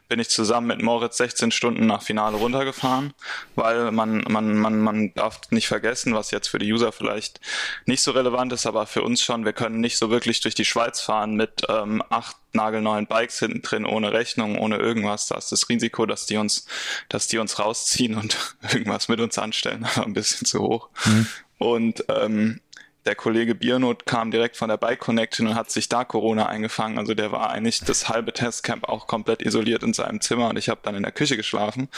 bin 0.08 0.20
ich 0.20 0.28
zusammen 0.28 0.66
mit 0.66 0.82
Moritz 0.82 1.16
16 1.16 1.50
Stunden 1.50 1.86
nach 1.86 2.02
Finale 2.02 2.36
runtergefahren, 2.36 3.14
weil 3.54 3.90
man, 3.90 4.24
man, 4.28 4.58
man, 4.58 4.80
man 4.80 5.14
darf 5.14 5.40
nicht 5.50 5.66
vergessen, 5.66 6.14
was 6.14 6.30
jetzt 6.30 6.48
für 6.48 6.58
die 6.58 6.70
User 6.70 6.92
vielleicht 6.92 7.40
nicht 7.86 8.02
so 8.02 8.10
relevant 8.10 8.52
ist, 8.52 8.66
aber 8.66 8.86
für 8.86 9.02
uns 9.02 9.22
schon, 9.22 9.46
wir 9.46 9.54
können 9.54 9.80
nicht 9.80 9.96
so 9.96 10.10
wirklich 10.10 10.40
durch 10.40 10.54
die 10.54 10.66
Schweiz 10.66 11.00
fahren 11.00 11.34
mit 11.34 11.62
ähm, 11.68 12.02
acht 12.10 12.36
nagelneuen 12.52 13.06
Bikes 13.06 13.38
hinten 13.38 13.62
drin, 13.62 13.86
ohne 13.86 14.12
Rechnung, 14.12 14.58
ohne 14.58 14.76
irgendwas. 14.76 15.26
Da 15.26 15.36
ist 15.36 15.52
das 15.52 15.68
Risiko, 15.68 16.06
dass 16.06 16.26
die 16.26 16.36
uns, 16.36 16.66
dass 17.08 17.28
die 17.28 17.38
uns 17.38 17.58
rausziehen 17.58 18.16
und 18.16 18.36
irgendwas 18.72 19.08
mit 19.08 19.20
uns 19.20 19.38
anstellen, 19.38 19.84
aber 19.94 20.06
ein 20.06 20.12
bisschen 20.12 20.46
zu 20.46 20.60
hoch. 20.60 20.88
Mhm. 21.06 21.26
Und 21.58 22.04
ähm, 22.08 22.60
der 23.08 23.16
Kollege 23.16 23.54
Biernot 23.54 24.04
kam 24.04 24.30
direkt 24.30 24.58
von 24.58 24.68
der 24.68 24.76
Bike 24.76 25.00
Connection 25.00 25.46
und 25.46 25.54
hat 25.54 25.70
sich 25.70 25.88
da 25.88 26.04
Corona 26.04 26.46
eingefangen. 26.46 26.98
Also 26.98 27.14
der 27.14 27.32
war 27.32 27.48
eigentlich 27.48 27.80
das 27.80 28.10
halbe 28.10 28.34
Testcamp 28.34 28.86
auch 28.86 29.06
komplett 29.06 29.40
isoliert 29.40 29.82
in 29.82 29.94
seinem 29.94 30.20
Zimmer 30.20 30.50
und 30.50 30.58
ich 30.58 30.68
habe 30.68 30.80
dann 30.82 30.94
in 30.94 31.02
der 31.02 31.12
Küche 31.12 31.38
geschlafen. 31.38 31.88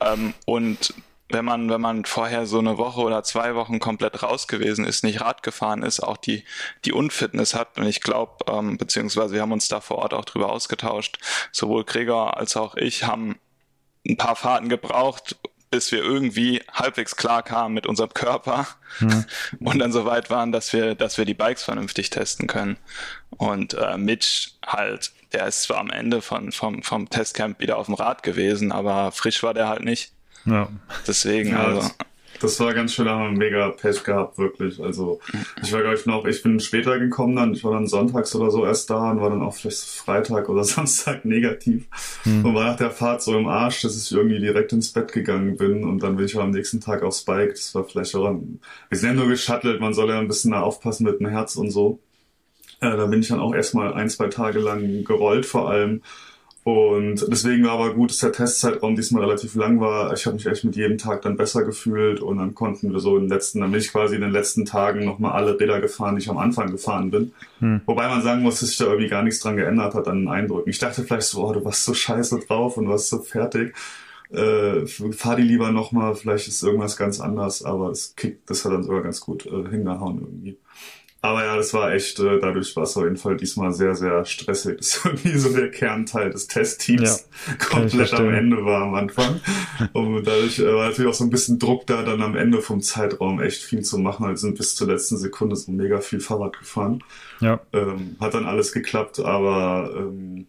Ähm, 0.00 0.34
und 0.44 0.92
wenn 1.30 1.46
man, 1.46 1.70
wenn 1.70 1.80
man 1.80 2.04
vorher 2.04 2.44
so 2.44 2.58
eine 2.58 2.76
Woche 2.76 3.00
oder 3.00 3.22
zwei 3.22 3.54
Wochen 3.54 3.78
komplett 3.78 4.22
raus 4.22 4.46
gewesen 4.46 4.84
ist, 4.84 5.02
nicht 5.02 5.22
Rad 5.22 5.42
gefahren 5.42 5.82
ist, 5.82 6.00
auch 6.00 6.18
die, 6.18 6.44
die 6.84 6.92
Unfitness 6.92 7.54
hat. 7.54 7.78
Und 7.78 7.86
ich 7.86 8.02
glaube, 8.02 8.44
ähm, 8.46 8.76
beziehungsweise 8.76 9.32
wir 9.32 9.40
haben 9.40 9.52
uns 9.52 9.68
da 9.68 9.80
vor 9.80 9.96
Ort 9.96 10.12
auch 10.12 10.26
drüber 10.26 10.52
ausgetauscht. 10.52 11.18
Sowohl 11.52 11.84
Gregor 11.84 12.36
als 12.36 12.54
auch 12.58 12.76
ich 12.76 13.04
haben 13.04 13.36
ein 14.06 14.18
paar 14.18 14.36
Fahrten 14.36 14.68
gebraucht, 14.68 15.36
bis 15.74 15.90
wir 15.90 16.04
irgendwie 16.04 16.62
halbwegs 16.72 17.16
klar 17.16 17.42
kamen 17.42 17.74
mit 17.74 17.84
unserem 17.88 18.14
Körper 18.14 18.68
mhm. 19.00 19.24
und 19.58 19.80
dann 19.80 19.90
so 19.90 20.04
weit 20.04 20.30
waren, 20.30 20.52
dass 20.52 20.72
wir, 20.72 20.94
dass 20.94 21.18
wir 21.18 21.24
die 21.24 21.34
Bikes 21.34 21.64
vernünftig 21.64 22.10
testen 22.10 22.46
können. 22.46 22.76
Und 23.30 23.74
äh, 23.74 23.96
Mitch 23.96 24.52
halt, 24.64 25.10
der 25.32 25.48
ist 25.48 25.62
zwar 25.62 25.78
am 25.78 25.90
Ende 25.90 26.22
von, 26.22 26.52
vom, 26.52 26.84
vom 26.84 27.10
Testcamp 27.10 27.58
wieder 27.58 27.76
auf 27.76 27.86
dem 27.86 27.96
Rad 27.96 28.22
gewesen, 28.22 28.70
aber 28.70 29.10
frisch 29.10 29.42
war 29.42 29.52
der 29.52 29.68
halt 29.68 29.82
nicht. 29.82 30.12
Ja. 30.44 30.68
Deswegen, 31.08 31.50
ja, 31.50 31.64
also. 31.64 31.90
Das 32.40 32.58
war 32.60 32.74
ganz 32.74 32.92
schön, 32.92 33.06
da 33.06 33.18
haben 33.18 33.38
wir 33.38 33.46
mega 33.46 33.70
Pech 33.70 34.02
gehabt, 34.04 34.38
wirklich. 34.38 34.80
Also 34.80 35.20
ich 35.62 35.72
war, 35.72 35.80
glaube 35.80 35.96
ich, 35.96 36.06
noch, 36.06 36.24
ich 36.26 36.42
bin 36.42 36.60
später 36.60 36.98
gekommen 36.98 37.36
dann, 37.36 37.52
ich 37.52 37.64
war 37.64 37.72
dann 37.72 37.86
sonntags 37.86 38.34
oder 38.34 38.50
so 38.50 38.64
erst 38.64 38.90
da 38.90 39.10
und 39.10 39.20
war 39.20 39.30
dann 39.30 39.42
auch 39.42 39.54
vielleicht 39.54 39.78
Freitag 39.78 40.48
oder 40.48 40.64
Samstag 40.64 41.24
negativ 41.24 41.86
hm. 42.24 42.44
und 42.44 42.54
war 42.54 42.64
nach 42.64 42.76
der 42.76 42.90
Fahrt 42.90 43.22
so 43.22 43.36
im 43.38 43.46
Arsch, 43.46 43.82
dass 43.82 43.96
ich 43.96 44.12
irgendwie 44.12 44.40
direkt 44.40 44.72
ins 44.72 44.92
Bett 44.92 45.12
gegangen 45.12 45.56
bin 45.56 45.84
und 45.84 46.02
dann 46.02 46.16
bin 46.16 46.26
ich 46.26 46.36
auch 46.36 46.42
am 46.42 46.50
nächsten 46.50 46.80
Tag 46.80 47.02
aufs 47.02 47.24
Bike. 47.24 47.54
Das 47.54 47.74
war 47.74 47.84
vielleicht 47.84 48.14
auch, 48.14 48.26
ein, 48.26 48.60
wir 48.88 48.98
sind 48.98 49.10
ja 49.10 49.14
nur 49.14 49.28
geschattelt, 49.28 49.80
man 49.80 49.94
soll 49.94 50.10
ja 50.10 50.18
ein 50.18 50.28
bisschen 50.28 50.52
da 50.52 50.60
aufpassen 50.60 51.04
mit 51.04 51.20
dem 51.20 51.28
Herz 51.28 51.56
und 51.56 51.70
so. 51.70 52.00
Äh, 52.80 52.96
da 52.96 53.06
bin 53.06 53.20
ich 53.20 53.28
dann 53.28 53.40
auch 53.40 53.54
erstmal 53.54 53.94
ein, 53.94 54.10
zwei 54.10 54.28
Tage 54.28 54.58
lang 54.58 55.04
gerollt 55.04 55.46
vor 55.46 55.70
allem 55.70 56.02
und 56.64 57.26
deswegen 57.28 57.64
war 57.64 57.72
aber 57.72 57.92
gut, 57.92 58.08
dass 58.10 58.20
der 58.20 58.32
Testzeitraum 58.32 58.96
diesmal 58.96 59.24
relativ 59.24 59.54
lang 59.54 59.80
war. 59.80 60.14
Ich 60.14 60.24
habe 60.24 60.36
mich 60.36 60.46
echt 60.46 60.64
mit 60.64 60.76
jedem 60.76 60.96
Tag 60.96 61.20
dann 61.20 61.36
besser 61.36 61.62
gefühlt 61.62 62.20
und 62.20 62.38
dann 62.38 62.54
konnten 62.54 62.90
wir 62.90 63.00
so 63.00 63.16
in 63.18 63.24
den 63.24 63.28
letzten, 63.28 63.60
dann 63.60 63.70
bin 63.70 63.80
ich 63.80 63.92
quasi 63.92 64.14
in 64.14 64.22
den 64.22 64.30
letzten 64.30 64.64
Tagen 64.64 65.04
nochmal 65.04 65.32
alle 65.32 65.60
Räder 65.60 65.82
gefahren, 65.82 66.16
die 66.16 66.22
ich 66.22 66.30
am 66.30 66.38
Anfang 66.38 66.70
gefahren 66.70 67.10
bin. 67.10 67.34
Hm. 67.58 67.82
Wobei 67.84 68.08
man 68.08 68.22
sagen 68.22 68.40
muss, 68.40 68.60
dass 68.60 68.70
sich 68.70 68.78
da 68.78 68.86
irgendwie 68.86 69.10
gar 69.10 69.22
nichts 69.22 69.40
dran 69.40 69.56
geändert 69.56 69.94
hat 69.94 70.08
an 70.08 70.20
den 70.20 70.28
Eindrücken. 70.28 70.70
Ich 70.70 70.78
dachte 70.78 71.04
vielleicht 71.04 71.26
so, 71.26 71.46
oh, 71.46 71.52
du 71.52 71.62
warst 71.66 71.84
so 71.84 71.92
scheiße 71.92 72.40
drauf 72.48 72.78
und 72.78 72.88
warst 72.88 73.10
so 73.10 73.18
fertig. 73.18 73.74
Äh, 74.30 74.86
fahr 74.86 75.36
die 75.36 75.42
lieber 75.42 75.70
nochmal, 75.70 76.14
vielleicht 76.14 76.48
ist 76.48 76.62
irgendwas 76.62 76.96
ganz 76.96 77.20
anders, 77.20 77.62
aber 77.62 77.90
es 77.90 78.16
kickt, 78.16 78.48
das 78.48 78.64
hat 78.64 78.72
dann 78.72 78.82
sogar 78.82 79.02
ganz 79.02 79.20
gut 79.20 79.44
äh, 79.44 79.68
hingehauen 79.68 80.20
irgendwie. 80.20 80.56
Aber 81.24 81.42
ja, 81.42 81.56
das 81.56 81.72
war 81.72 81.90
echt, 81.94 82.20
äh, 82.20 82.38
dadurch 82.38 82.76
war 82.76 82.82
es 82.82 82.98
auf 82.98 83.04
jeden 83.04 83.16
Fall 83.16 83.38
diesmal 83.38 83.72
sehr, 83.72 83.94
sehr 83.94 84.26
stressig. 84.26 84.76
Das 84.84 84.96
ist 84.96 85.06
irgendwie 85.06 85.38
so 85.38 85.56
der 85.56 85.70
Kernteil 85.70 86.28
des 86.28 86.48
Testteams 86.48 87.28
ja, 87.48 87.54
komplett 87.70 88.12
am 88.12 88.28
Ende 88.28 88.62
war 88.66 88.82
am 88.82 88.94
Anfang. 88.94 89.40
Und 89.94 90.26
dadurch 90.26 90.58
äh, 90.58 90.66
war 90.66 90.88
natürlich 90.88 91.10
auch 91.10 91.14
so 91.14 91.24
ein 91.24 91.30
bisschen 91.30 91.58
Druck 91.58 91.86
da, 91.86 92.02
dann 92.02 92.20
am 92.20 92.36
Ende 92.36 92.60
vom 92.60 92.82
Zeitraum 92.82 93.40
echt 93.40 93.62
viel 93.62 93.80
zu 93.80 93.96
machen. 93.96 94.26
Also 94.26 94.48
sind 94.48 94.58
bis 94.58 94.74
zur 94.74 94.86
letzten 94.86 95.16
Sekunde 95.16 95.56
so 95.56 95.72
mega 95.72 96.02
viel 96.02 96.20
Fahrrad 96.20 96.58
gefahren. 96.58 97.02
Ja. 97.40 97.58
Ähm, 97.72 98.16
hat 98.20 98.34
dann 98.34 98.44
alles 98.44 98.72
geklappt, 98.72 99.18
aber 99.18 99.94
ähm, 99.96 100.46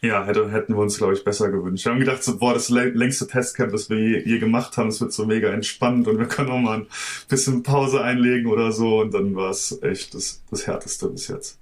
ja, 0.00 0.24
hätte, 0.24 0.50
hätten 0.50 0.74
wir 0.74 0.80
uns, 0.80 0.98
glaube 0.98 1.14
ich, 1.14 1.24
besser 1.24 1.50
gewünscht. 1.50 1.84
Wir 1.84 1.92
haben 1.92 1.98
gedacht, 1.98 2.22
so, 2.22 2.38
boah, 2.38 2.54
das 2.54 2.68
längste 2.68 3.26
Testcamp, 3.26 3.72
das 3.72 3.90
wir 3.90 3.98
je, 3.98 4.22
je 4.24 4.38
gemacht 4.38 4.76
haben, 4.76 4.88
es 4.88 5.00
wird 5.00 5.12
so 5.12 5.26
mega 5.26 5.48
entspannt 5.48 6.06
und 6.06 6.18
wir 6.18 6.26
können 6.26 6.50
auch 6.50 6.58
mal 6.58 6.78
ein 6.78 6.86
bisschen 7.28 7.62
Pause 7.62 8.02
einlegen 8.02 8.50
oder 8.50 8.72
so. 8.72 9.00
Und 9.00 9.12
dann 9.14 9.34
war 9.34 9.50
es 9.50 9.78
echt 9.82 10.14
das, 10.14 10.42
das 10.50 10.66
Härteste 10.66 11.08
bis 11.08 11.28
jetzt. 11.28 11.58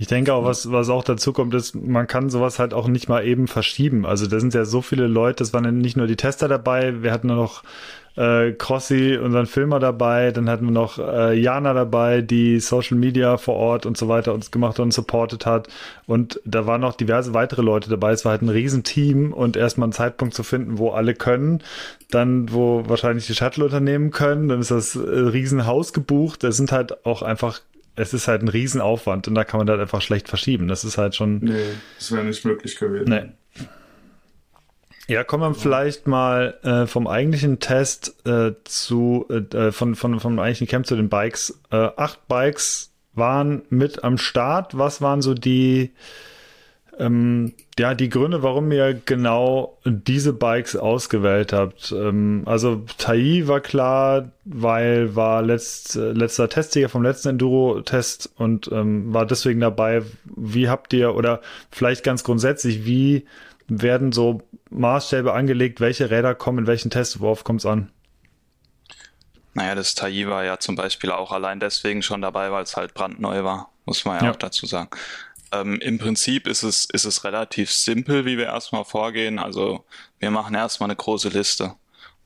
Ich 0.00 0.06
denke 0.06 0.32
auch, 0.32 0.44
was, 0.44 0.70
was 0.70 0.88
auch 0.90 1.02
dazu 1.02 1.32
kommt, 1.32 1.54
ist, 1.54 1.74
man 1.74 2.06
kann 2.06 2.30
sowas 2.30 2.60
halt 2.60 2.72
auch 2.72 2.86
nicht 2.86 3.08
mal 3.08 3.26
eben 3.26 3.48
verschieben. 3.48 4.06
Also 4.06 4.28
da 4.28 4.38
sind 4.38 4.54
ja 4.54 4.64
so 4.64 4.80
viele 4.80 5.08
Leute, 5.08 5.42
es 5.42 5.52
waren 5.52 5.64
ja 5.64 5.72
nicht 5.72 5.96
nur 5.96 6.06
die 6.06 6.14
Tester 6.14 6.46
dabei, 6.46 7.02
wir 7.02 7.10
hatten 7.10 7.26
noch 7.26 7.64
äh, 8.18 8.52
Crossi, 8.52 9.16
unseren 9.16 9.46
Filmer 9.46 9.78
dabei, 9.78 10.32
dann 10.32 10.50
hatten 10.50 10.64
wir 10.64 10.72
noch 10.72 10.98
äh, 10.98 11.38
Jana 11.38 11.72
dabei, 11.72 12.20
die 12.20 12.58
Social 12.58 12.96
Media 12.96 13.36
vor 13.36 13.54
Ort 13.54 13.86
und 13.86 13.96
so 13.96 14.08
weiter 14.08 14.34
uns 14.34 14.50
gemacht 14.50 14.80
und 14.80 14.92
supportet 14.92 15.46
hat. 15.46 15.68
Und 16.06 16.40
da 16.44 16.66
waren 16.66 16.80
noch 16.80 16.96
diverse 16.96 17.32
weitere 17.32 17.62
Leute 17.62 17.88
dabei. 17.88 18.10
Es 18.10 18.24
war 18.24 18.32
halt 18.32 18.42
ein 18.42 18.48
Riesenteam 18.48 19.32
und 19.32 19.56
erstmal 19.56 19.86
einen 19.86 19.92
Zeitpunkt 19.92 20.34
zu 20.34 20.42
finden, 20.42 20.78
wo 20.78 20.90
alle 20.90 21.14
können, 21.14 21.62
dann 22.10 22.52
wo 22.52 22.82
wahrscheinlich 22.88 23.28
die 23.28 23.34
Shuttle-Unternehmen 23.34 24.10
können, 24.10 24.48
dann 24.48 24.60
ist 24.60 24.72
das 24.72 24.96
äh, 24.96 25.00
Riesenhaus 25.00 25.92
gebucht. 25.92 26.42
Es 26.42 26.56
sind 26.56 26.72
halt 26.72 27.06
auch 27.06 27.22
einfach 27.22 27.60
es 27.94 28.14
ist 28.14 28.28
halt 28.28 28.42
ein 28.42 28.48
Riesenaufwand 28.48 29.26
und 29.26 29.34
da 29.34 29.42
kann 29.42 29.58
man 29.58 29.68
halt 29.68 29.80
einfach 29.80 30.02
schlecht 30.02 30.28
verschieben. 30.28 30.68
Das 30.68 30.84
ist 30.84 30.98
halt 30.98 31.16
schon. 31.16 31.38
Nee, 31.40 31.54
das 31.98 32.12
wäre 32.12 32.24
nicht 32.24 32.44
möglich 32.44 32.78
gewesen. 32.78 33.08
Nee. 33.08 33.30
Ja, 35.10 35.24
kommen 35.24 35.42
wir 35.42 35.54
vielleicht 35.54 36.06
mal 36.06 36.58
äh, 36.62 36.86
vom 36.86 37.06
eigentlichen 37.06 37.60
Test 37.60 38.26
äh, 38.26 38.52
zu, 38.64 39.26
äh, 39.30 39.72
von, 39.72 39.94
von, 39.94 40.20
vom 40.20 40.38
eigentlichen 40.38 40.66
Camp 40.66 40.86
zu 40.86 40.96
den 40.96 41.08
Bikes. 41.08 41.58
Äh, 41.70 41.88
acht 41.96 42.28
Bikes 42.28 42.92
waren 43.14 43.62
mit 43.70 44.04
am 44.04 44.18
Start. 44.18 44.76
Was 44.76 45.00
waren 45.00 45.22
so 45.22 45.32
die, 45.32 45.92
ähm, 46.98 47.54
ja, 47.78 47.94
die 47.94 48.10
Gründe, 48.10 48.42
warum 48.42 48.70
ihr 48.70 49.00
genau 49.02 49.78
diese 49.86 50.34
Bikes 50.34 50.76
ausgewählt 50.76 51.54
habt? 51.54 51.90
Ähm, 51.90 52.42
also 52.44 52.84
Tai 52.98 53.44
war 53.46 53.60
klar, 53.60 54.32
weil 54.44 55.16
war 55.16 55.40
letzt, 55.40 55.94
letzter 55.94 56.50
Testsieger 56.50 56.90
vom 56.90 57.02
letzten 57.02 57.30
Enduro-Test 57.30 58.30
und 58.36 58.70
ähm, 58.70 59.14
war 59.14 59.24
deswegen 59.24 59.60
dabei. 59.60 60.02
Wie 60.36 60.68
habt 60.68 60.92
ihr, 60.92 61.14
oder 61.14 61.40
vielleicht 61.70 62.04
ganz 62.04 62.24
grundsätzlich, 62.24 62.84
wie 62.84 63.24
werden 63.68 64.12
so 64.12 64.42
Maßstäbe 64.70 65.32
angelegt, 65.32 65.80
welche 65.80 66.10
Räder 66.10 66.34
kommen 66.34 66.60
in 66.60 66.66
welchen 66.66 66.90
Test, 66.90 67.20
worauf 67.20 67.44
kommt 67.44 67.60
es 67.60 67.66
an? 67.66 67.90
Naja, 69.54 69.74
das 69.74 69.94
Tai 69.94 70.26
war 70.28 70.44
ja 70.44 70.58
zum 70.58 70.76
Beispiel 70.76 71.10
auch 71.10 71.32
allein 71.32 71.58
deswegen 71.58 72.02
schon 72.02 72.22
dabei, 72.22 72.52
weil 72.52 72.62
es 72.62 72.76
halt 72.76 72.94
brandneu 72.94 73.42
war, 73.44 73.70
muss 73.86 74.04
man 74.04 74.18
ja, 74.18 74.26
ja. 74.26 74.30
auch 74.32 74.36
dazu 74.36 74.66
sagen. 74.66 74.90
Ähm, 75.50 75.80
Im 75.80 75.98
Prinzip 75.98 76.46
ist 76.46 76.62
es, 76.62 76.84
ist 76.84 77.04
es 77.04 77.24
relativ 77.24 77.72
simpel, 77.72 78.24
wie 78.24 78.36
wir 78.36 78.46
erstmal 78.46 78.84
vorgehen. 78.84 79.38
Also 79.38 79.84
wir 80.18 80.30
machen 80.30 80.54
erstmal 80.54 80.88
eine 80.88 80.96
große 80.96 81.30
Liste. 81.30 81.74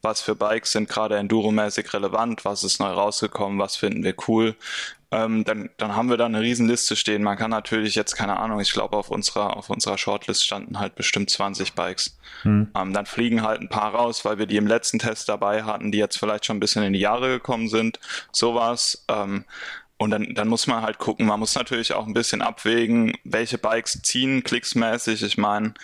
Was 0.03 0.21
für 0.21 0.35
Bikes 0.35 0.73
sind 0.73 0.89
gerade 0.89 1.17
enduromäßig 1.17 1.93
relevant? 1.95 2.45
Was 2.45 2.65
ist 2.65 2.81
neu 2.81 2.91
rausgekommen? 2.91 3.59
Was 3.59 3.77
finden 3.77 4.03
wir 4.03 4.15
cool? 4.29 4.57
ähm, 5.13 5.45
dann, 5.45 5.69
dann 5.77 5.95
haben 5.95 6.09
wir 6.09 6.17
da 6.17 6.25
eine 6.25 6.41
Riesenliste 6.41 6.97
stehen. 6.97 7.23
Man 7.23 7.37
kann 7.37 7.51
natürlich 7.51 7.95
jetzt, 7.95 8.15
keine 8.17 8.39
Ahnung, 8.39 8.61
ich 8.61 8.73
glaube 8.73 8.97
auf 8.97 9.11
unserer, 9.11 9.57
auf 9.59 9.69
unserer 9.69 9.99
Shortlist 9.99 10.45
standen 10.45 10.79
halt 10.79 10.95
bestimmt 10.95 11.29
20 11.29 11.75
Bikes. 11.75 12.17
Hm. 12.43 12.69
Ähm, 12.75 12.93
dann 12.95 13.05
fliegen 13.05 13.43
halt 13.43 13.61
ein 13.61 13.69
paar 13.69 13.95
raus, 13.95 14.25
weil 14.25 14.39
wir 14.39 14.47
die 14.47 14.57
im 14.57 14.67
letzten 14.67 14.99
Test 14.99 15.29
dabei 15.29 15.65
hatten, 15.65 15.93
die 15.93 15.99
jetzt 15.99 16.17
vielleicht 16.19 16.47
schon 16.47 16.57
ein 16.57 16.61
bisschen 16.61 16.83
in 16.83 16.95
die 16.95 16.99
Jahre 16.99 17.29
gekommen 17.29 17.69
sind. 17.69 18.01
Sowas. 18.33 19.05
Ähm, 19.09 19.45
und 20.03 20.11
dann, 20.11 20.35
dann 20.35 20.49
muss 20.49 20.67
man 20.67 20.83
halt 20.83 20.99
gucken, 20.99 21.27
man 21.27 21.39
muss 21.39 21.55
natürlich 21.55 21.95
auch 21.95 22.07
ein 22.07 22.13
bisschen 22.13 22.43
abwägen, 22.43 23.13
welche 23.25 23.59
Bikes 23.59 24.03
ziehen 24.03 24.43
klicksmäßig. 24.43 25.23
Ich 25.23 25.39
meine, 25.39 25.75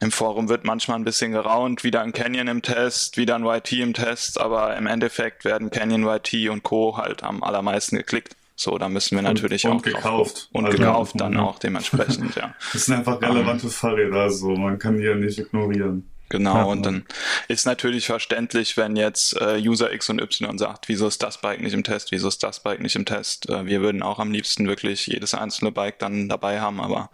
im 0.00 0.10
Forum 0.10 0.48
wird 0.48 0.64
manchmal 0.64 0.98
ein 0.98 1.04
bisschen 1.04 1.32
geraunt, 1.32 1.84
wieder 1.84 2.02
ein 2.02 2.12
Canyon 2.12 2.48
im 2.48 2.62
Test, 2.62 3.16
wieder 3.16 3.36
ein 3.36 3.44
YT 3.44 3.72
im 3.72 3.94
Test, 3.94 4.40
aber 4.40 4.76
im 4.76 4.86
Endeffekt 4.86 5.44
werden 5.44 5.70
Canyon, 5.70 6.04
YT 6.04 6.50
und 6.50 6.62
Co. 6.62 6.96
halt 6.96 7.22
am 7.22 7.42
allermeisten 7.42 7.96
geklickt. 7.96 8.36
So, 8.56 8.76
da 8.76 8.90
müssen 8.90 9.16
wir 9.16 9.22
natürlich 9.22 9.64
und, 9.64 9.72
und 9.72 9.78
auch 9.78 9.82
gekauft. 9.84 10.48
und 10.52 10.66
also 10.66 10.76
gekauft 10.76 11.18
dann 11.18 11.38
auch 11.38 11.58
dementsprechend, 11.58 12.34
ja. 12.34 12.54
Das 12.72 12.84
sind 12.84 12.96
einfach 12.96 13.22
relevante 13.22 13.70
Fahrräder, 13.70 14.30
so 14.30 14.50
man 14.50 14.78
kann 14.78 14.98
die 14.98 15.04
ja 15.04 15.14
nicht 15.14 15.38
ignorieren. 15.38 16.10
Genau, 16.30 16.54
ja, 16.54 16.62
und 16.62 16.86
dann 16.86 17.04
ist 17.48 17.66
natürlich 17.66 18.06
verständlich, 18.06 18.76
wenn 18.76 18.94
jetzt 18.94 19.36
äh, 19.40 19.58
User 19.58 19.92
X 19.92 20.10
und 20.10 20.20
Y 20.20 20.58
sagt, 20.58 20.88
wieso 20.88 21.08
ist 21.08 21.24
das 21.24 21.38
Bike 21.38 21.60
nicht 21.60 21.74
im 21.74 21.82
Test, 21.82 22.12
wieso 22.12 22.28
ist 22.28 22.44
das 22.44 22.60
Bike 22.60 22.80
nicht 22.80 22.94
im 22.94 23.04
Test. 23.04 23.50
Äh, 23.50 23.66
wir 23.66 23.80
würden 23.80 24.02
auch 24.02 24.20
am 24.20 24.30
liebsten 24.30 24.68
wirklich 24.68 25.08
jedes 25.08 25.34
einzelne 25.34 25.72
Bike 25.72 25.98
dann 25.98 26.28
dabei 26.28 26.60
haben, 26.60 26.80
aber 26.80 27.10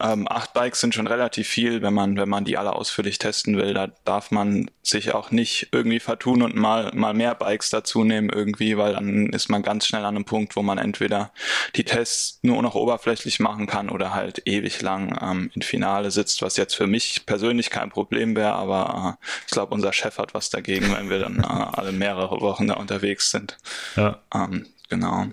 ähm, 0.00 0.26
acht 0.28 0.52
Bikes 0.52 0.80
sind 0.80 0.94
schon 0.94 1.06
relativ 1.06 1.48
viel, 1.48 1.82
wenn 1.82 1.94
man, 1.94 2.16
wenn 2.16 2.28
man 2.28 2.44
die 2.44 2.56
alle 2.56 2.72
ausführlich 2.74 3.18
testen 3.18 3.56
will. 3.56 3.74
Da 3.74 3.88
darf 4.04 4.30
man 4.30 4.70
sich 4.82 5.12
auch 5.14 5.30
nicht 5.30 5.68
irgendwie 5.72 6.00
vertun 6.00 6.42
und 6.42 6.54
mal, 6.54 6.90
mal 6.94 7.14
mehr 7.14 7.34
Bikes 7.34 7.70
dazu 7.70 8.04
nehmen 8.04 8.30
irgendwie, 8.30 8.76
weil 8.76 8.94
dann 8.94 9.26
ist 9.30 9.48
man 9.48 9.62
ganz 9.62 9.86
schnell 9.86 10.04
an 10.04 10.16
einem 10.16 10.24
Punkt, 10.24 10.56
wo 10.56 10.62
man 10.62 10.78
entweder 10.78 11.32
die 11.76 11.84
Tests 11.84 12.38
nur 12.42 12.62
noch 12.62 12.74
oberflächlich 12.74 13.40
machen 13.40 13.66
kann 13.66 13.90
oder 13.90 14.14
halt 14.14 14.42
ewig 14.46 14.80
lang 14.82 15.18
ähm, 15.20 15.50
im 15.54 15.62
Finale 15.62 16.10
sitzt, 16.10 16.42
was 16.42 16.56
jetzt 16.56 16.74
für 16.74 16.86
mich 16.86 17.26
persönlich 17.26 17.70
kein 17.70 17.90
Problem 17.90 18.36
wäre, 18.36 18.54
aber 18.54 19.18
äh, 19.20 19.26
ich 19.46 19.52
glaube, 19.52 19.74
unser 19.74 19.92
Chef 19.92 20.18
hat 20.18 20.34
was 20.34 20.50
dagegen, 20.50 20.92
wenn 20.94 21.10
wir 21.10 21.18
dann 21.18 21.40
äh, 21.40 21.46
alle 21.46 21.92
mehrere 21.92 22.40
Wochen 22.40 22.68
da 22.68 22.74
unterwegs 22.74 23.30
sind. 23.30 23.58
Ja. 23.96 24.18
Ähm, 24.34 24.66
genau. 24.88 25.26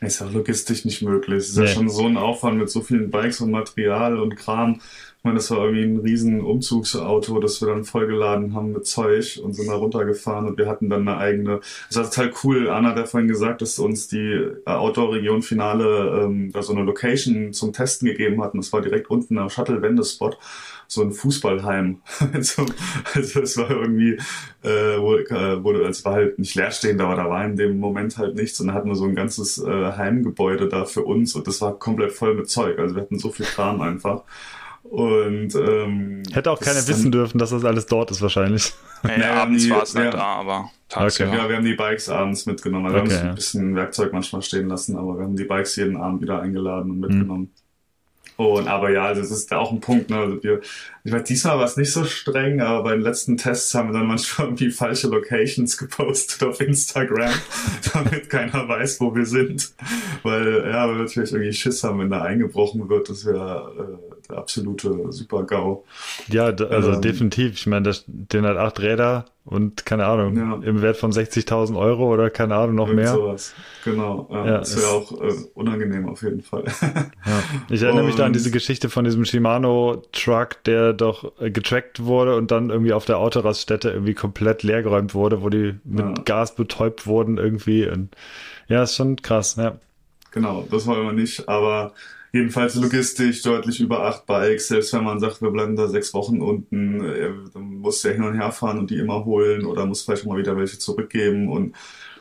Ist 0.00 0.20
ja 0.20 0.26
logistisch 0.26 0.84
nicht 0.86 1.02
möglich. 1.02 1.38
Es 1.38 1.48
ist 1.50 1.56
nee. 1.56 1.66
ja 1.66 1.68
schon 1.68 1.90
so 1.90 2.06
ein 2.06 2.16
Aufwand 2.16 2.58
mit 2.58 2.70
so 2.70 2.80
vielen 2.80 3.10
Bikes 3.10 3.40
und 3.40 3.50
Material 3.50 4.18
und 4.18 4.34
Kram. 4.34 4.80
Ich 5.20 5.24
meine, 5.24 5.36
das 5.36 5.50
war 5.50 5.58
irgendwie 5.58 5.82
ein 5.82 5.98
riesen 5.98 6.40
Umzugsauto, 6.40 7.40
das 7.40 7.60
wir 7.60 7.68
dann 7.68 7.84
vollgeladen 7.84 8.54
haben 8.54 8.72
mit 8.72 8.86
Zeug 8.86 9.38
und 9.44 9.52
sind 9.52 9.68
da 9.68 9.74
runtergefahren 9.74 10.46
und 10.46 10.56
wir 10.56 10.66
hatten 10.66 10.88
dann 10.88 11.06
eine 11.06 11.18
eigene. 11.18 11.60
Das 11.88 11.98
war 11.98 12.04
total 12.04 12.32
cool. 12.42 12.70
Anna 12.70 12.88
hat 12.88 12.96
ja 12.96 13.04
vorhin 13.04 13.28
gesagt, 13.28 13.60
dass 13.60 13.78
uns 13.78 14.08
die 14.08 14.48
Outdoor-Region-Finale 14.64 16.22
ähm, 16.24 16.50
da 16.52 16.62
so 16.62 16.72
eine 16.72 16.84
Location 16.84 17.52
zum 17.52 17.74
Testen 17.74 18.08
gegeben 18.08 18.42
hatten. 18.42 18.56
Das 18.56 18.72
war 18.72 18.80
direkt 18.80 19.10
unten 19.10 19.36
am 19.36 19.50
Shuttle-Wendespot 19.50 20.38
so 20.90 21.02
ein 21.02 21.12
Fußballheim. 21.12 22.00
also, 22.32 22.64
also 23.14 23.40
es 23.42 23.58
war 23.58 23.70
irgendwie, 23.70 24.18
äh, 24.62 24.98
wurde, 24.98 25.62
wurde, 25.62 25.82
es 25.84 26.02
war 26.06 26.14
halt 26.14 26.38
nicht 26.38 26.54
leerstehend, 26.54 27.02
aber 27.02 27.14
da 27.14 27.28
war 27.28 27.44
in 27.44 27.56
dem 27.56 27.78
Moment 27.78 28.16
halt 28.16 28.36
nichts 28.36 28.58
und 28.58 28.68
da 28.68 28.72
hatten 28.72 28.88
wir 28.88 28.96
so 28.96 29.04
ein 29.04 29.14
ganzes 29.14 29.58
äh, 29.58 29.92
Heimgebäude 29.92 30.66
da 30.66 30.86
für 30.86 31.04
uns 31.04 31.34
und 31.34 31.46
das 31.46 31.60
war 31.60 31.78
komplett 31.78 32.12
voll 32.12 32.34
mit 32.34 32.48
Zeug. 32.48 32.78
Also 32.78 32.94
wir 32.94 33.02
hatten 33.02 33.18
so 33.18 33.30
viel 33.30 33.44
Kram 33.44 33.82
einfach. 33.82 34.24
Und 34.82 35.54
ähm, 35.54 36.22
hätte 36.32 36.50
auch 36.50 36.60
keiner 36.60 36.86
wissen 36.88 37.12
dürfen, 37.12 37.38
dass 37.38 37.50
das 37.50 37.64
alles 37.64 37.86
dort 37.86 38.10
ist 38.10 38.22
wahrscheinlich. 38.22 38.72
Ja, 39.02 39.18
ja 39.18 39.34
abends 39.42 39.70
war 39.70 39.82
es 39.82 39.94
nicht 39.94 40.04
ja, 40.04 40.10
da, 40.10 40.22
aber 40.22 40.70
tagsüber. 40.90 41.30
Okay. 41.30 41.38
Ja, 41.38 41.48
wir 41.48 41.56
haben 41.56 41.64
die 41.64 41.72
Bikes 41.72 42.10
abends 42.10 42.44
mitgenommen. 42.44 42.84
Also 42.84 42.98
okay, 42.98 43.08
wir 43.08 43.16
haben 43.16 43.24
ja. 43.24 43.30
ein 43.30 43.34
bisschen 43.34 43.74
Werkzeug 43.74 44.12
manchmal 44.12 44.42
stehen 44.42 44.68
lassen, 44.68 44.94
aber 44.94 45.16
wir 45.16 45.24
haben 45.24 45.36
die 45.36 45.44
Bikes 45.44 45.76
jeden 45.76 45.96
Abend 45.96 46.20
wieder 46.20 46.42
eingeladen 46.42 46.90
und 46.90 47.00
mitgenommen. 47.00 47.40
Mhm. 47.44 47.60
Und 48.40 48.68
aber 48.68 48.90
ja, 48.90 49.04
also 49.04 49.20
das 49.20 49.30
ist 49.30 49.52
auch 49.52 49.70
ein 49.70 49.80
Punkt. 49.80 50.08
Ne? 50.08 50.16
Also 50.16 50.42
wir, 50.42 50.60
ich 51.04 51.12
weiß, 51.12 51.24
diesmal 51.24 51.58
war 51.58 51.66
es 51.66 51.76
nicht 51.76 51.92
so 51.92 52.04
streng, 52.04 52.62
aber 52.62 52.84
bei 52.84 52.92
den 52.92 53.02
letzten 53.02 53.36
Tests 53.36 53.74
haben 53.74 53.90
wir 53.90 53.98
dann 53.98 54.06
manchmal 54.06 54.46
irgendwie 54.48 54.70
falsche 54.70 55.08
Locations 55.08 55.76
gepostet 55.76 56.42
auf 56.42 56.58
Instagram, 56.60 57.32
damit 57.92 58.30
keiner 58.30 58.66
weiß, 58.66 58.98
wo 59.00 59.14
wir 59.14 59.26
sind. 59.26 59.74
Weil 60.22 60.64
ja, 60.70 60.88
wir 60.88 60.94
natürlich 60.94 61.32
irgendwie 61.32 61.52
Schiss 61.52 61.84
haben, 61.84 61.98
wenn 61.98 62.08
da 62.08 62.22
eingebrochen 62.22 62.88
wird. 62.88 63.10
Das 63.10 63.26
wäre 63.26 64.00
äh, 64.00 64.09
der 64.30 64.38
absolute 64.38 65.12
Super-GAU. 65.12 65.84
Ja, 66.28 66.46
also 66.46 66.92
ähm, 66.92 67.02
definitiv. 67.02 67.54
Ich 67.54 67.66
meine, 67.66 67.92
den 68.06 68.46
hat 68.46 68.56
acht 68.56 68.80
Räder 68.80 69.26
und 69.44 69.84
keine 69.84 70.06
Ahnung, 70.06 70.36
ja. 70.36 70.54
im 70.62 70.82
Wert 70.82 70.96
von 70.96 71.12
60.000 71.12 71.76
Euro 71.76 72.12
oder 72.12 72.30
keine 72.30 72.54
Ahnung, 72.54 72.76
noch 72.76 72.88
Irgend 72.88 73.02
mehr. 73.02 73.12
Sowas. 73.12 73.54
Genau, 73.84 74.28
ja, 74.30 74.46
ja 74.46 74.58
das 74.58 74.76
wäre 74.76 74.88
auch 74.90 75.12
äh, 75.20 75.32
unangenehm 75.54 76.08
auf 76.08 76.22
jeden 76.22 76.42
Fall. 76.42 76.64
ja. 76.82 77.42
Ich 77.68 77.82
erinnere 77.82 78.02
und, 78.02 78.06
mich 78.06 78.16
da 78.16 78.26
an 78.26 78.32
diese 78.32 78.50
Geschichte 78.50 78.88
von 78.88 79.04
diesem 79.04 79.24
Shimano-Truck, 79.24 80.62
der 80.64 80.92
doch 80.92 81.32
äh, 81.40 81.50
getrackt 81.50 82.04
wurde 82.04 82.36
und 82.36 82.50
dann 82.50 82.70
irgendwie 82.70 82.92
auf 82.92 83.06
der 83.06 83.18
Autoraststätte 83.18 83.90
irgendwie 83.90 84.14
komplett 84.14 84.62
leergeräumt 84.62 85.14
wurde, 85.14 85.42
wo 85.42 85.48
die 85.48 85.74
mit 85.84 86.26
Gas 86.26 86.54
betäubt 86.54 87.06
wurden 87.06 87.38
irgendwie. 87.38 87.88
Und, 87.88 88.10
ja, 88.68 88.82
ist 88.82 88.94
schon 88.94 89.16
krass, 89.16 89.56
ja. 89.56 89.78
Genau, 90.32 90.66
das 90.70 90.86
wollen 90.86 91.04
wir 91.04 91.12
nicht, 91.12 91.48
aber 91.48 91.92
jedenfalls 92.32 92.74
logistisch 92.74 93.42
deutlich 93.42 93.80
über 93.80 94.04
acht 94.04 94.26
Bikes. 94.26 94.68
Selbst 94.68 94.92
wenn 94.92 95.04
man 95.04 95.20
sagt, 95.20 95.42
wir 95.42 95.50
bleiben 95.50 95.76
da 95.76 95.88
sechs 95.88 96.14
Wochen 96.14 96.40
unten, 96.40 97.04
äh, 97.04 97.30
dann 97.52 97.78
muss 97.78 98.02
der 98.02 98.12
hin 98.12 98.24
und 98.24 98.38
her 98.38 98.52
fahren 98.52 98.78
und 98.78 98.90
die 98.90 98.98
immer 98.98 99.24
holen 99.24 99.64
oder 99.64 99.86
muss 99.86 100.02
vielleicht 100.02 100.26
mal 100.26 100.38
wieder 100.38 100.56
welche 100.56 100.78
zurückgeben 100.78 101.48
und 101.48 101.74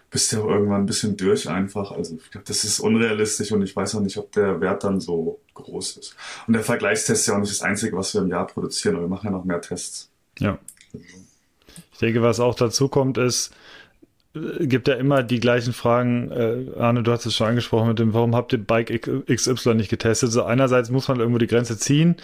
bist 0.09 0.31
ja 0.31 0.39
irgendwann 0.39 0.81
ein 0.81 0.85
bisschen 0.85 1.17
durch 1.17 1.47
einfach. 1.47 1.91
Also 1.91 2.17
ich 2.17 2.31
glaube, 2.31 2.45
das 2.47 2.63
ist 2.63 2.79
unrealistisch 2.79 3.51
und 3.51 3.61
ich 3.61 3.75
weiß 3.75 3.95
auch 3.95 4.01
nicht, 4.01 4.17
ob 4.17 4.31
der 4.31 4.59
Wert 4.59 4.83
dann 4.83 4.99
so 4.99 5.39
groß 5.53 5.97
ist. 5.97 6.15
Und 6.47 6.53
der 6.53 6.63
Vergleichstest 6.63 7.21
ist 7.21 7.27
ja 7.27 7.35
auch 7.35 7.39
nicht 7.39 7.51
das 7.51 7.61
Einzige, 7.61 7.95
was 7.95 8.13
wir 8.13 8.21
im 8.21 8.29
Jahr 8.29 8.47
produzieren, 8.47 8.95
aber 8.95 9.05
wir 9.05 9.09
machen 9.09 9.27
ja 9.27 9.31
noch 9.31 9.45
mehr 9.45 9.61
Tests. 9.61 10.09
Ja. 10.39 10.57
Ich 10.93 11.99
denke, 11.99 12.21
was 12.21 12.39
auch 12.39 12.55
dazu 12.55 12.87
kommt, 12.87 13.17
ist, 13.17 13.51
gibt 14.59 14.87
ja 14.87 14.95
immer 14.95 15.23
die 15.23 15.39
gleichen 15.39 15.73
Fragen. 15.73 16.31
Äh, 16.31 16.79
Arne, 16.79 17.03
du 17.03 17.11
hast 17.11 17.25
es 17.25 17.35
schon 17.35 17.47
angesprochen 17.47 17.89
mit 17.89 17.99
dem, 17.99 18.13
warum 18.13 18.35
habt 18.35 18.53
ihr 18.53 18.59
Bike 18.59 19.01
XY 19.27 19.75
nicht 19.75 19.89
getestet? 19.89 20.31
So 20.31 20.43
einerseits 20.43 20.89
muss 20.89 21.07
man 21.07 21.19
irgendwo 21.19 21.39
die 21.39 21.47
Grenze 21.47 21.77
ziehen, 21.77 22.17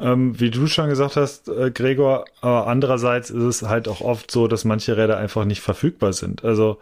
ähm, 0.00 0.38
wie 0.38 0.50
du 0.50 0.66
schon 0.66 0.88
gesagt 0.88 1.16
hast, 1.16 1.48
äh, 1.48 1.70
Gregor, 1.70 2.26
aber 2.40 2.66
andererseits 2.66 3.30
ist 3.30 3.42
es 3.42 3.62
halt 3.62 3.88
auch 3.88 4.00
oft 4.00 4.30
so, 4.30 4.48
dass 4.48 4.64
manche 4.64 4.96
Räder 4.96 5.16
einfach 5.16 5.44
nicht 5.44 5.60
verfügbar 5.60 6.12
sind. 6.12 6.44
Also 6.44 6.78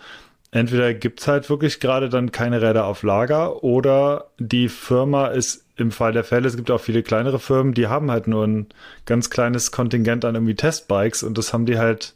entweder 0.50 0.94
gibt's 0.94 1.28
halt 1.28 1.50
wirklich 1.50 1.80
gerade 1.80 2.08
dann 2.08 2.32
keine 2.32 2.62
Räder 2.62 2.86
auf 2.86 3.02
Lager 3.02 3.62
oder 3.62 4.26
die 4.38 4.68
Firma 4.68 5.28
ist 5.28 5.64
im 5.76 5.90
Fall 5.90 6.12
der 6.12 6.24
Fälle, 6.24 6.46
es 6.46 6.56
gibt 6.56 6.70
auch 6.70 6.80
viele 6.80 7.02
kleinere 7.02 7.40
Firmen, 7.40 7.74
die 7.74 7.88
haben 7.88 8.10
halt 8.10 8.28
nur 8.28 8.46
ein 8.46 8.66
ganz 9.06 9.30
kleines 9.30 9.72
Kontingent 9.72 10.24
an 10.24 10.36
irgendwie 10.36 10.54
Testbikes 10.54 11.22
und 11.22 11.36
das 11.36 11.52
haben 11.52 11.66
die 11.66 11.78
halt 11.78 12.14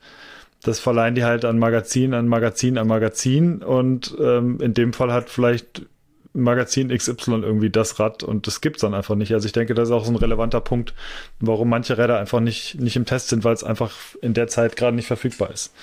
das 0.62 0.80
verleihen 0.80 1.14
die 1.14 1.24
halt 1.24 1.44
an 1.44 1.58
Magazin, 1.58 2.14
an 2.14 2.28
Magazin, 2.28 2.78
an 2.78 2.86
Magazin 2.86 3.62
und 3.62 4.16
ähm, 4.20 4.60
in 4.60 4.74
dem 4.74 4.92
Fall 4.92 5.12
hat 5.12 5.30
vielleicht 5.30 5.86
Magazin 6.32 6.88
XY 6.88 7.42
irgendwie 7.42 7.70
das 7.70 7.98
Rad 7.98 8.22
und 8.22 8.46
das 8.46 8.60
gibt's 8.60 8.80
dann 8.80 8.94
einfach 8.94 9.14
nicht. 9.14 9.32
Also 9.32 9.46
ich 9.46 9.52
denke, 9.52 9.74
das 9.74 9.88
ist 9.88 9.94
auch 9.94 10.04
so 10.04 10.12
ein 10.12 10.16
relevanter 10.16 10.60
Punkt, 10.60 10.94
warum 11.40 11.68
manche 11.68 11.98
Räder 11.98 12.18
einfach 12.18 12.40
nicht, 12.40 12.80
nicht 12.80 12.96
im 12.96 13.06
Test 13.06 13.28
sind, 13.28 13.44
weil 13.44 13.54
es 13.54 13.64
einfach 13.64 13.92
in 14.20 14.34
der 14.34 14.48
Zeit 14.48 14.76
gerade 14.76 14.96
nicht 14.96 15.06
verfügbar 15.06 15.50
ist. 15.50 15.74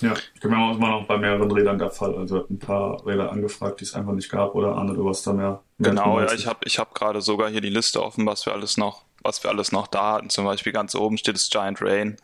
Ja, 0.00 0.12
ich 0.34 0.40
glaube, 0.40 0.56
das 0.56 0.80
war 0.80 0.90
noch 0.90 1.06
bei 1.06 1.16
mehreren 1.16 1.50
Rädern 1.50 1.78
der 1.78 1.90
Fall. 1.90 2.14
Also 2.16 2.46
ein 2.50 2.58
paar 2.58 3.04
Räder 3.06 3.32
angefragt, 3.32 3.80
die 3.80 3.84
es 3.84 3.94
einfach 3.94 4.12
nicht 4.12 4.30
gab 4.30 4.54
oder 4.54 4.74
Arne, 4.74 4.92
du 4.94 5.08
hast 5.08 5.26
da 5.26 5.32
mehr. 5.32 5.62
mehr 5.78 5.90
genau, 5.90 6.20
ja, 6.20 6.32
ich 6.32 6.46
habe 6.46 6.60
ich 6.64 6.78
hab 6.78 6.94
gerade 6.94 7.22
sogar 7.22 7.48
hier 7.48 7.62
die 7.62 7.70
Liste 7.70 8.02
offen, 8.02 8.26
was 8.26 8.44
wir 8.44 8.52
alles 8.52 8.76
noch 8.76 9.04
was 9.22 9.42
wir 9.42 9.50
alles 9.50 9.72
noch 9.72 9.86
da 9.86 10.14
hatten. 10.14 10.30
Zum 10.30 10.44
Beispiel 10.44 10.72
ganz 10.72 10.94
oben 10.94 11.18
steht 11.18 11.34
das 11.34 11.50
Giant 11.50 11.82
Rain. 11.82 12.16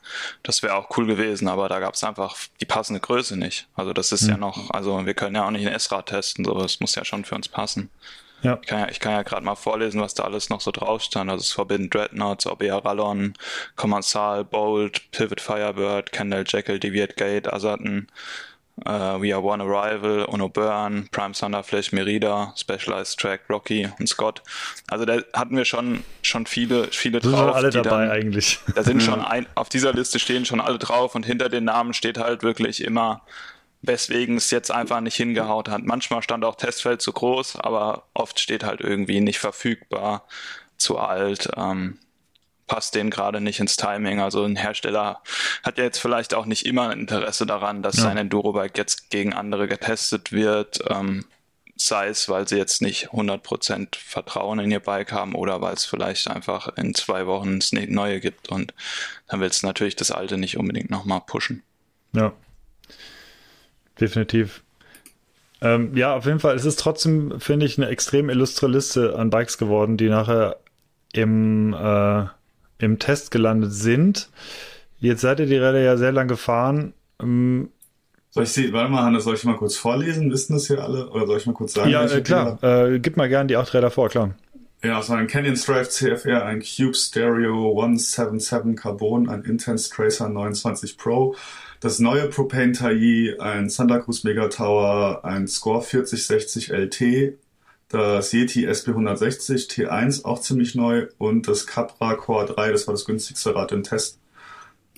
Das 0.43 0.63
wäre 0.63 0.75
auch 0.75 0.97
cool 0.97 1.07
gewesen, 1.07 1.49
aber 1.49 1.69
da 1.69 1.81
gab 1.81 1.95
es 1.95 2.05
einfach 2.05 2.37
die 2.61 2.67
passende 2.67 3.01
Größe 3.01 3.37
nicht. 3.37 3.69
Also 3.75 3.93
das 3.93 4.13
ist 4.13 4.23
mhm. 4.23 4.31
ja 4.31 4.37
noch, 4.37 4.71
also 4.71 5.05
wir 5.05 5.15
können 5.15 5.37
ja 5.37 5.47
auch 5.47 5.51
nicht 5.51 5.67
ein 5.67 5.73
S-Rad 5.73 6.07
testen, 6.07 6.45
so 6.45 6.55
das 6.55 6.81
muss 6.81 6.95
ja 6.95 7.05
schon 7.05 7.25
für 7.25 7.35
uns 7.35 7.49
passen. 7.49 7.91
Ja. 8.43 8.59
Ich 8.61 8.67
kann 8.67 8.81
ja, 8.81 8.89
ich 8.89 8.99
kann 8.99 9.13
ja 9.13 9.23
gerade 9.23 9.45
mal 9.45 9.55
vorlesen, 9.55 10.01
was 10.01 10.15
da 10.15 10.25
alles 10.25 10.51
noch 10.51 10.61
so 10.61 10.73
drauf 10.73 11.03
stand. 11.03 11.31
Also 11.31 11.43
es 11.43 11.53
Forbidden 11.53 11.91
Dreadnoughts, 11.91 12.47
Obea 12.47 12.79
Rallon, 12.79 13.35
Commensal, 13.77 14.45
Bolt, 14.45 15.11
Pivot 15.13 15.41
Firebird, 15.41 16.11
Kendall 16.13 16.45
Jekyll, 16.47 16.81
Deviate 16.81 17.15
Gate, 17.15 17.53
Asaten, 17.53 18.09
Uh, 18.87 19.21
We 19.21 19.35
Are 19.35 19.43
One 19.43 19.63
Arrival, 19.63 20.25
Ono 20.29 20.49
Burn, 20.49 21.09
Prime 21.13 21.35
Thunderflash, 21.35 21.93
Merida, 21.93 22.55
Specialized 22.57 23.19
Track, 23.19 23.43
Rocky 23.51 23.89
und 23.99 24.09
Scott. 24.09 24.43
Also 24.89 25.05
da 25.05 25.19
hatten 25.35 25.57
wir 25.57 25.67
schon, 25.67 26.03
schon 26.23 26.47
viele, 26.47 26.89
viele 26.89 27.21
drauf. 27.21 27.33
Sind 27.33 27.51
alle 27.51 27.71
dabei 27.71 28.07
dann, 28.07 28.11
eigentlich. 28.11 28.59
Da 28.75 28.83
sind 28.83 29.03
schon 29.03 29.21
ein, 29.21 29.47
auf 29.55 29.69
dieser 29.69 29.93
Liste 29.93 30.19
stehen 30.19 30.47
schon 30.47 30.61
alle 30.61 30.79
drauf 30.79 31.15
und 31.15 31.27
hinter 31.27 31.51
den 31.51 31.65
Namen 31.65 31.93
steht 31.93 32.19
halt 32.19 32.43
wirklich 32.43 32.83
immer, 32.83 33.23
weswegen 33.83 34.39
es 34.39 34.51
jetzt 34.51 34.71
einfach 34.71 35.01
nicht 35.01 35.17
hingehaut 35.17 35.69
hat. 35.69 35.83
Manchmal 35.85 36.23
stand 36.23 36.45
auch 36.45 36.57
Testfeld 36.57 37.03
zu 37.03 37.13
groß, 37.13 37.57
aber 37.57 38.05
oft 38.15 38.41
steht 38.41 38.65
halt 38.65 38.81
irgendwie 38.81 39.21
nicht 39.21 39.39
verfügbar, 39.39 40.25
zu 40.79 40.99
alt. 40.99 41.51
Ähm, 41.57 41.99
passt 42.67 42.95
denen 42.95 43.11
gerade 43.11 43.41
nicht 43.41 43.61
ins 43.61 43.77
Timing. 43.77 44.21
Also 44.21 44.45
ein 44.45 44.57
Hersteller 44.57 45.23
hat 45.63 45.79
ja 45.79 45.85
jetzt 45.85 45.99
vielleicht 45.99 46.35
auch 46.35 46.47
nicht 46.47 46.67
immer 46.67 46.93
Interesse 46.93 47.47
daran, 47.47 47.83
dass 47.83 47.97
ja. 47.97 48.05
sein 48.05 48.17
Endurobike 48.17 48.79
jetzt 48.79 49.11
gegen 49.11 49.33
andere 49.33 49.69
getestet 49.69 50.33
wird. 50.33 50.81
Ähm, 50.89 51.25
sei 51.77 52.09
es, 52.09 52.29
weil 52.29 52.47
sie 52.47 52.57
jetzt 52.57 52.83
nicht 52.83 53.11
100% 53.11 53.97
Vertrauen 53.97 54.59
in 54.61 54.71
ihr 54.71 54.81
Bike 54.81 55.13
haben 55.13 55.35
oder 55.35 55.61
weil 55.61 55.75
es 55.75 55.85
vielleicht 55.85 56.29
einfach 56.29 56.77
in 56.77 56.95
zwei 56.95 57.27
Wochen 57.27 57.59
das 57.59 57.73
neue 57.73 58.21
gibt 58.21 58.49
und 58.51 58.75
dann 59.29 59.41
willst 59.41 59.63
du 59.63 59.67
natürlich 59.67 59.97
das 59.97 60.11
alte 60.11 60.39
nicht 60.39 60.57
unbedingt 60.59 60.91
nochmal 60.91 61.23
pushen. 61.27 61.63
Ja, 62.15 62.33
definitiv. 64.01 64.63
Ähm, 65.61 65.97
ja, 65.97 66.17
auf 66.17 66.27
jeden 66.27 66.41
Fall. 66.41 66.57
Es 66.57 66.65
ist 66.65 66.79
trotzdem, 66.79 67.41
finde 67.41 67.67
ich, 67.67 67.79
eine 67.79 67.89
extrem 67.89 68.29
illustre 68.31 68.67
Liste 68.67 69.17
an 69.17 69.31
Bikes 69.31 69.59
geworden, 69.59 69.97
die 69.97 70.09
nachher 70.09 70.59
im, 71.13 71.73
äh, 71.73 72.27
im 72.83 72.99
Test 72.99 73.31
gelandet 73.31 73.73
sind. 73.73 74.29
Jetzt 74.99 75.21
seid 75.21 75.41
ihr 75.41 75.47
die 75.47 75.57
Räder 75.57 75.81
ja 75.81 75.97
sehr 75.97 76.13
lang 76.13 76.29
gefahren. 76.29 76.93
Ähm, 77.21 77.71
soll 78.31 78.45
ich 78.45 78.51
sie, 78.51 78.73
warte 78.73 78.91
mal, 78.91 79.03
Hannes, 79.03 79.25
soll 79.25 79.35
ich 79.35 79.45
mal 79.45 79.57
kurz 79.57 79.77
vorlesen? 79.77 80.31
Wissen 80.31 80.55
das 80.55 80.67
hier 80.67 80.83
alle? 80.83 81.11
Oder 81.11 81.27
soll 81.27 81.39
ich 81.39 81.47
mal 81.47 81.53
kurz 81.53 81.75
sagen? 81.75 81.91
Ja, 81.91 82.05
äh, 82.05 82.21
klar. 82.23 82.63
Äh, 82.63 82.99
gib 82.99 83.17
mal 83.17 83.29
gerne 83.29 83.47
die 83.47 83.57
acht 83.57 83.73
Räder 83.75 83.91
vor, 83.91 84.09
klar. 84.09 84.35
Ja, 84.83 84.99
es 84.99 85.09
war 85.09 85.19
ein 85.19 85.29
Canyon 85.29 85.57
Strive 85.57 85.89
CFR, 85.89 86.45
ein 86.45 86.61
Cube 86.61 86.95
Stereo 86.95 87.71
177 87.71 88.75
Carbon, 88.75 89.29
ein 89.29 89.43
Intense 89.43 89.89
Tracer 89.91 90.29
29 90.29 90.99
Pro, 90.99 91.37
das 91.79 92.01
neue 92.01 92.29
Propane 92.29 92.73
Taillis, 92.73 93.39
ein 93.39 93.69
Santa 93.69 94.01
Cruz 94.01 94.25
Mega 94.25 94.49
Tower, 94.49 95.25
ein 95.25 95.47
Score 95.47 95.83
4060 95.83 96.71
LT, 96.71 97.39
das 97.93 98.33
Yeti 98.33 98.67
SB160 98.67 99.71
T1, 99.71 100.25
auch 100.25 100.41
ziemlich 100.41 100.75
neu, 100.75 101.09
und 101.19 101.47
das 101.47 101.67
Capra 101.67 102.15
Core 102.15 102.47
3, 102.47 102.73
das 102.73 102.87
war 102.87 102.95
das 102.95 103.05
günstigste 103.05 103.55
Rad 103.55 103.73
im 103.73 103.83
Test. 103.83 104.19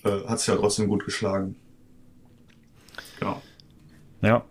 Äh, 0.05 0.25
hat 0.27 0.39
sich 0.39 0.49
ja 0.49 0.57
trotzdem 0.57 0.89
gut 0.89 1.05
geschlagen. 1.05 1.57
Genau. 3.19 3.43
Ja, 4.23 4.45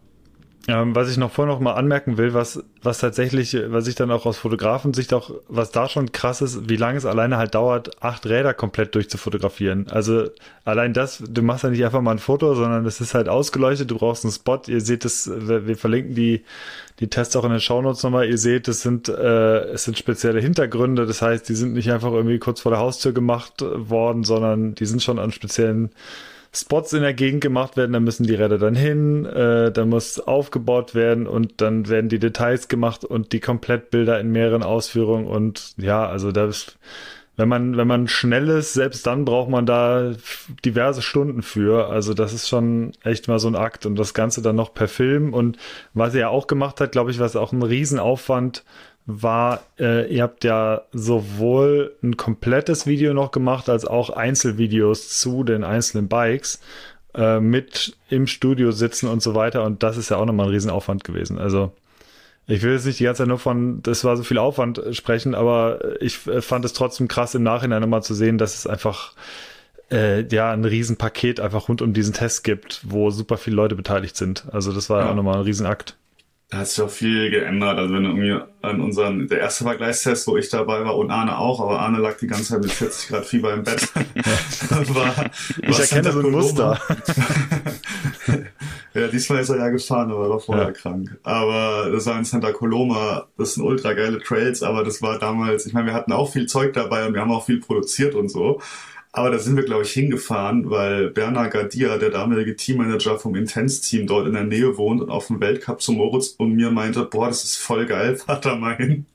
ähm, 0.69 0.95
was 0.95 1.11
ich 1.11 1.17
noch 1.17 1.29
vorher 1.29 1.53
noch 1.53 1.59
mal 1.59 1.73
anmerken 1.73 2.17
will, 2.17 2.33
was, 2.33 2.63
was 2.81 2.99
tatsächlich, 2.99 3.57
was 3.67 3.85
ich 3.87 3.95
dann 3.95 4.11
auch 4.11 4.25
aus 4.25 4.37
Fotografensicht 4.37 5.13
auch, 5.13 5.31
was 5.49 5.71
da 5.71 5.89
schon 5.89 6.13
krass 6.13 6.41
ist, 6.41 6.69
wie 6.69 6.77
lange 6.77 6.97
es 6.97 7.05
alleine 7.05 7.35
halt 7.35 7.53
dauert, 7.53 8.01
acht 8.01 8.25
Räder 8.25 8.53
komplett 8.53 8.95
durchzufotografieren. 8.95 9.87
Also 9.89 10.29
allein 10.63 10.93
das, 10.93 11.21
du 11.27 11.41
machst 11.41 11.65
ja 11.65 11.69
nicht 11.69 11.83
einfach 11.83 12.01
mal 12.01 12.11
ein 12.11 12.19
Foto, 12.19 12.55
sondern 12.55 12.85
es 12.85 13.01
ist 13.01 13.13
halt 13.13 13.27
ausgeleuchtet, 13.27 13.91
du 13.91 13.97
brauchst 13.97 14.23
einen 14.23 14.31
Spot, 14.31 14.61
ihr 14.67 14.79
seht 14.79 15.03
es, 15.03 15.29
wir 15.29 15.75
verlinken 15.75 16.15
die, 16.15 16.45
die 17.01 17.09
Tests 17.09 17.35
auch 17.35 17.43
in 17.43 17.51
den 17.51 17.59
Shownotes 17.59 18.01
nochmal, 18.03 18.29
ihr 18.29 18.37
seht, 18.37 18.69
es 18.69 18.81
sind, 18.81 19.09
äh, 19.09 19.63
es 19.65 19.83
sind 19.83 19.97
spezielle 19.97 20.39
Hintergründe, 20.39 21.05
das 21.05 21.21
heißt, 21.21 21.49
die 21.49 21.55
sind 21.55 21.73
nicht 21.73 21.91
einfach 21.91 22.13
irgendwie 22.13 22.39
kurz 22.39 22.61
vor 22.61 22.71
der 22.71 22.79
Haustür 22.79 23.11
gemacht 23.11 23.55
worden, 23.61 24.23
sondern 24.23 24.75
die 24.75 24.85
sind 24.85 25.03
schon 25.03 25.19
an 25.19 25.33
speziellen 25.33 25.89
Spots 26.55 26.93
in 26.93 27.01
der 27.01 27.15
Gegend 27.15 27.41
gemacht 27.41 27.77
werden, 27.77 27.93
da 27.93 27.99
müssen 27.99 28.27
die 28.27 28.35
Räder 28.35 28.59
dann 28.59 28.75
hin, 28.75 29.25
äh, 29.25 29.71
da 29.71 29.85
muss 29.85 30.19
aufgebaut 30.19 30.93
werden 30.93 31.25
und 31.25 31.61
dann 31.61 31.89
werden 31.89 32.09
die 32.09 32.19
Details 32.19 32.67
gemacht 32.67 33.03
und 33.03 33.33
die 33.33 33.39
Komplettbilder 33.39 34.19
in 34.19 34.31
mehreren 34.31 34.61
Ausführungen 34.61 35.25
und 35.25 35.73
ja, 35.77 36.05
also 36.05 36.31
da 36.31 36.45
ist, 36.45 36.77
wenn 37.37 37.49
man, 37.49 37.75
wenn 37.75 37.87
man 37.87 38.07
schnell 38.07 38.49
ist, 38.49 38.73
selbst 38.73 39.07
dann 39.07 39.25
braucht 39.25 39.49
man 39.49 39.65
da 39.65 40.13
diverse 40.63 41.01
Stunden 41.01 41.41
für. 41.41 41.89
Also 41.89 42.13
das 42.13 42.31
ist 42.31 42.47
schon 42.47 42.91
echt 43.01 43.27
mal 43.27 43.39
so 43.39 43.47
ein 43.47 43.55
Akt 43.55 43.87
und 43.87 43.95
das 43.95 44.13
Ganze 44.13 44.43
dann 44.43 44.55
noch 44.55 44.75
per 44.75 44.87
Film 44.87 45.33
und 45.33 45.57
was 45.95 46.13
er 46.13 46.29
auch 46.29 46.45
gemacht 46.45 46.79
hat, 46.79 46.91
glaube 46.91 47.09
ich, 47.09 47.19
was 47.19 47.35
auch 47.35 47.51
ein 47.51 47.63
Riesenaufwand 47.63 48.63
war, 49.05 49.61
äh, 49.79 50.13
ihr 50.13 50.23
habt 50.23 50.43
ja 50.43 50.83
sowohl 50.93 51.95
ein 52.01 52.15
komplettes 52.15 52.87
Video 52.87 53.13
noch 53.13 53.31
gemacht, 53.31 53.69
als 53.69 53.85
auch 53.85 54.09
Einzelvideos 54.09 55.19
zu 55.19 55.43
den 55.43 55.63
einzelnen 55.63 56.07
Bikes 56.07 56.61
äh, 57.13 57.39
mit 57.39 57.97
im 58.09 58.27
Studio 58.27 58.71
sitzen 58.71 59.09
und 59.09 59.21
so 59.21 59.35
weiter. 59.35 59.63
Und 59.63 59.83
das 59.83 59.97
ist 59.97 60.09
ja 60.09 60.17
auch 60.17 60.25
nochmal 60.25 60.47
ein 60.47 60.53
Riesenaufwand 60.53 61.03
gewesen. 61.03 61.37
Also 61.37 61.73
ich 62.47 62.61
will 62.61 62.73
jetzt 62.73 62.85
nicht 62.85 62.99
die 62.99 63.03
ganze 63.05 63.19
Zeit 63.19 63.27
nur 63.27 63.39
von, 63.39 63.81
das 63.83 64.03
war 64.03 64.17
so 64.17 64.23
viel 64.23 64.37
Aufwand 64.37 64.81
sprechen, 64.91 65.35
aber 65.35 66.01
ich 66.01 66.17
fand 66.17 66.65
es 66.65 66.73
trotzdem 66.73 67.07
krass 67.07 67.35
im 67.35 67.43
Nachhinein 67.43 67.81
nochmal 67.81 68.03
zu 68.03 68.13
sehen, 68.13 68.37
dass 68.37 68.55
es 68.55 68.67
einfach 68.67 69.13
äh, 69.91 70.25
ja 70.27 70.51
ein 70.51 70.65
Riesenpaket 70.65 71.39
einfach 71.39 71.69
rund 71.69 71.81
um 71.81 71.93
diesen 71.93 72.13
Test 72.13 72.43
gibt, 72.43 72.81
wo 72.83 73.11
super 73.11 73.37
viele 73.37 73.55
Leute 73.57 73.75
beteiligt 73.75 74.17
sind. 74.17 74.45
Also 74.51 74.73
das 74.73 74.89
war 74.89 75.01
ja. 75.01 75.11
auch 75.11 75.15
nochmal 75.15 75.35
ein 75.35 75.43
Riesenakt 75.43 75.97
da 76.53 76.59
hat 76.59 76.67
sich 76.67 76.83
auch 76.83 76.89
viel 76.89 77.31
geändert. 77.31 77.79
Also 77.79 77.95
wenn 77.95 78.03
du 78.03 78.09
irgendwie 78.11 78.45
an 78.61 78.79
unseren, 78.79 79.27
der 79.27 79.39
erste 79.39 79.63
Vergleichstest, 79.63 80.27
wo 80.27 80.37
ich 80.37 80.49
dabei 80.49 80.85
war 80.85 80.95
und 80.95 81.09
Arne 81.09 81.39
auch, 81.39 81.59
aber 81.59 81.79
Arne 81.79 81.97
lag 81.97 82.17
die 82.17 82.27
ganze 82.27 82.43
Zeit 82.43 82.61
mit 82.61 82.71
40 82.71 83.09
Grad 83.09 83.25
Fieber 83.25 83.55
im 83.55 83.63
Bett. 83.63 83.89
war, 84.93 85.31
ich 85.63 85.79
erkenne 85.79 86.11
so 86.11 86.19
ein 86.19 86.29
Muster. 86.29 86.79
ja, 88.93 89.07
diesmal 89.07 89.41
ist 89.41 89.49
er 89.49 89.57
ja 89.57 89.69
gefahren, 89.69 90.11
aber 90.11 90.29
war 90.29 90.39
vorher 90.39 90.65
ja. 90.65 90.71
krank. 90.71 91.17
Aber 91.23 91.89
das 91.91 92.05
war 92.05 92.19
in 92.19 92.25
Santa 92.25 92.51
Coloma, 92.51 93.25
das 93.35 93.55
sind 93.55 93.63
ultra 93.63 93.93
geile 93.93 94.21
Trails, 94.21 94.61
aber 94.61 94.83
das 94.83 95.01
war 95.01 95.17
damals, 95.17 95.65
ich 95.65 95.73
meine, 95.73 95.87
wir 95.87 95.93
hatten 95.95 96.11
auch 96.11 96.31
viel 96.31 96.45
Zeug 96.45 96.73
dabei 96.73 97.07
und 97.07 97.15
wir 97.15 97.21
haben 97.21 97.31
auch 97.31 97.47
viel 97.47 97.61
produziert 97.61 98.13
und 98.13 98.29
so. 98.29 98.61
Aber 99.15 99.29
da 99.29 99.37
sind 99.37 99.55
wir, 99.55 99.63
glaube 99.63 99.83
ich, 99.83 99.91
hingefahren, 99.91 100.71
weil 100.71 101.11
Bernhard 101.11 101.53
Gardia, 101.53 101.97
der 101.99 102.09
damalige 102.09 102.55
Teammanager 102.55 103.19
vom 103.19 103.35
Intense-Team, 103.35 104.07
dort 104.07 104.25
in 104.25 104.33
der 104.33 104.43
Nähe 104.43 104.75
wohnt 104.75 105.01
und 105.01 105.11
auf 105.11 105.27
dem 105.27 105.39
Weltcup 105.39 105.83
zu 105.83 105.91
Moritz 105.91 106.29
und 106.29 106.55
mir 106.55 106.71
meinte, 106.71 107.03
boah, 107.05 107.27
das 107.27 107.43
ist 107.43 107.57
voll 107.57 107.85
geil, 107.85 108.15
fahr 108.17 108.41
da 108.41 108.55
mal 108.55 108.75
hin. 108.75 109.05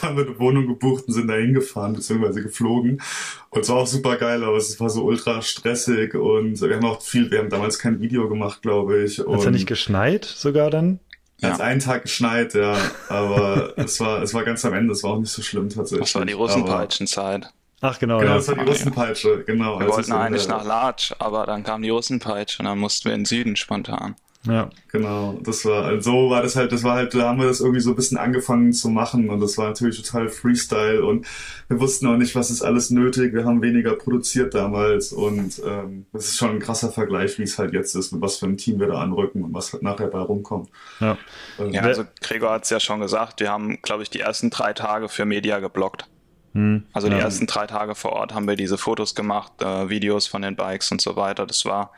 Dann 0.00 0.10
haben 0.10 0.16
wir 0.18 0.26
eine 0.26 0.38
Wohnung 0.38 0.68
gebucht 0.68 1.04
und 1.08 1.14
sind 1.14 1.26
da 1.26 1.34
hingefahren, 1.34 1.94
beziehungsweise 1.94 2.42
geflogen. 2.42 3.02
Und 3.50 3.60
es 3.62 3.68
war 3.68 3.78
auch 3.78 3.86
super 3.88 4.16
geil, 4.16 4.44
aber 4.44 4.56
es 4.56 4.78
war 4.78 4.88
so 4.88 5.02
ultra 5.02 5.42
stressig 5.42 6.14
und 6.14 6.60
wir 6.60 6.76
haben 6.76 6.86
auch 6.86 7.02
viel, 7.02 7.30
wir 7.32 7.40
haben 7.40 7.50
damals 7.50 7.80
kein 7.80 8.00
Video 8.00 8.28
gemacht, 8.28 8.62
glaube 8.62 9.02
ich. 9.02 9.18
Hat 9.18 9.26
es 9.26 9.44
ja 9.44 9.50
nicht 9.50 9.66
geschneit 9.66 10.24
sogar 10.24 10.70
dann? 10.70 11.00
Ja. 11.40 11.50
Als 11.50 11.60
einen 11.60 11.80
Tag 11.80 12.02
geschneit, 12.02 12.54
ja. 12.54 12.76
Aber 13.08 13.74
es 13.76 13.98
war, 13.98 14.22
es 14.22 14.32
war 14.32 14.44
ganz 14.44 14.64
am 14.64 14.74
Ende, 14.74 14.92
es 14.92 15.02
war 15.02 15.12
auch 15.12 15.18
nicht 15.18 15.32
so 15.32 15.42
schlimm 15.42 15.68
tatsächlich. 15.68 16.06
Das 16.06 16.14
war 16.14 16.24
die 16.24 16.34
Russenpeitschenzeit. 16.34 17.52
Ach 17.82 17.98
genau, 17.98 18.18
genau 18.18 18.32
ja. 18.32 18.36
das 18.36 18.48
war 18.48 18.56
die 18.56 18.68
Russenpeitsche, 18.68 19.44
genau. 19.44 19.80
Wir 19.80 19.88
wollten 19.88 20.12
eigentlich 20.12 20.48
nach 20.48 20.64
Larch, 20.64 21.14
aber 21.18 21.46
dann 21.46 21.62
kam 21.62 21.82
die 21.82 21.90
Russenpeitsche 21.90 22.58
und 22.60 22.66
dann 22.66 22.78
mussten 22.78 23.06
wir 23.06 23.14
in 23.14 23.20
den 23.20 23.26
Süden 23.26 23.56
spontan. 23.56 24.16
Ja. 24.46 24.70
Genau, 24.90 25.38
das 25.42 25.66
war, 25.66 25.84
also 25.84 26.12
so 26.12 26.30
war 26.30 26.42
das 26.42 26.56
halt, 26.56 26.72
das 26.72 26.82
war 26.82 26.94
halt, 26.94 27.14
da 27.14 27.28
haben 27.28 27.38
wir 27.38 27.46
das 27.46 27.60
irgendwie 27.60 27.80
so 27.80 27.90
ein 27.90 27.96
bisschen 27.96 28.16
angefangen 28.16 28.72
zu 28.72 28.88
machen 28.88 29.28
und 29.28 29.40
das 29.40 29.58
war 29.58 29.68
natürlich 29.68 30.00
total 30.02 30.30
Freestyle 30.30 31.04
und 31.04 31.26
wir 31.68 31.78
wussten 31.78 32.06
auch 32.06 32.16
nicht, 32.16 32.34
was 32.34 32.50
ist 32.50 32.62
alles 32.62 32.90
nötig, 32.90 33.34
wir 33.34 33.44
haben 33.44 33.60
weniger 33.60 33.94
produziert 33.96 34.54
damals 34.54 35.12
und 35.12 35.60
ähm, 35.66 36.06
das 36.14 36.24
ist 36.24 36.38
schon 36.38 36.52
ein 36.52 36.58
krasser 36.58 36.90
Vergleich, 36.90 37.38
wie 37.38 37.42
es 37.42 37.58
halt 37.58 37.74
jetzt 37.74 37.94
ist, 37.94 38.12
mit 38.12 38.22
was 38.22 38.38
für 38.38 38.46
ein 38.46 38.56
Team 38.56 38.80
wir 38.80 38.86
da 38.86 39.02
anrücken 39.02 39.44
und 39.44 39.52
was 39.52 39.74
halt 39.74 39.82
nachher 39.82 40.06
bei 40.06 40.20
rumkommt. 40.20 40.70
Ja, 41.00 41.18
ähm, 41.58 41.72
ja 41.72 41.82
also 41.82 42.04
Gregor 42.22 42.52
hat 42.52 42.64
es 42.64 42.70
ja 42.70 42.80
schon 42.80 43.00
gesagt, 43.00 43.40
wir 43.40 43.50
haben, 43.50 43.82
glaube 43.82 44.02
ich, 44.02 44.08
die 44.08 44.20
ersten 44.20 44.48
drei 44.48 44.72
Tage 44.72 45.10
für 45.10 45.26
Media 45.26 45.58
geblockt. 45.58 46.06
Hm, 46.52 46.84
also 46.92 47.08
die 47.08 47.14
ja. 47.14 47.22
ersten 47.22 47.46
drei 47.46 47.66
Tage 47.66 47.94
vor 47.94 48.12
Ort 48.12 48.34
haben 48.34 48.48
wir 48.48 48.56
diese 48.56 48.76
Fotos 48.76 49.14
gemacht, 49.14 49.52
äh, 49.60 49.88
Videos 49.88 50.26
von 50.26 50.42
den 50.42 50.56
Bikes 50.56 50.90
und 50.90 51.00
so 51.00 51.16
weiter. 51.16 51.46
Das 51.46 51.64
war, 51.64 51.92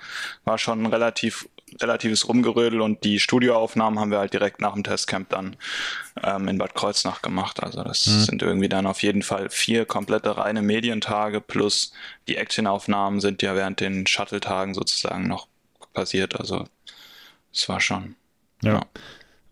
war 0.45 0.59
schon 0.59 0.83
ein 0.83 0.87
relativ, 0.87 1.49
relatives 1.81 2.29
Rumgerödel 2.29 2.83
und 2.83 3.03
die 3.03 3.19
Studioaufnahmen 3.19 3.99
haben 3.99 4.11
wir 4.11 4.19
halt 4.19 4.35
direkt 4.35 4.61
nach 4.61 4.75
dem 4.75 4.85
Testcamp 4.85 5.31
dann 5.31 5.57
ähm, 6.23 6.49
in 6.49 6.59
Bad 6.59 6.75
Kreuznach 6.75 7.23
gemacht. 7.23 7.62
Also 7.62 7.83
das 7.83 8.05
hm. 8.05 8.21
sind 8.21 8.43
irgendwie 8.43 8.69
dann 8.69 8.87
auf 8.87 9.03
jeden 9.03 9.23
Fall 9.23 9.49
vier 9.49 9.87
komplette 9.87 10.37
reine 10.37 10.61
Medientage 10.61 11.41
plus 11.41 11.93
die 12.29 12.37
Actionaufnahmen 12.37 13.21
sind 13.21 13.41
ja 13.41 13.55
während 13.55 13.81
den 13.81 14.07
Shuttle-Tagen 14.07 14.75
sozusagen 14.75 15.29
noch 15.29 15.49
passiert. 15.95 16.38
Also 16.38 16.67
es 17.53 17.69
war 17.69 17.81
schon. 17.81 18.17
ja. 18.62 18.75
ja 18.75 18.83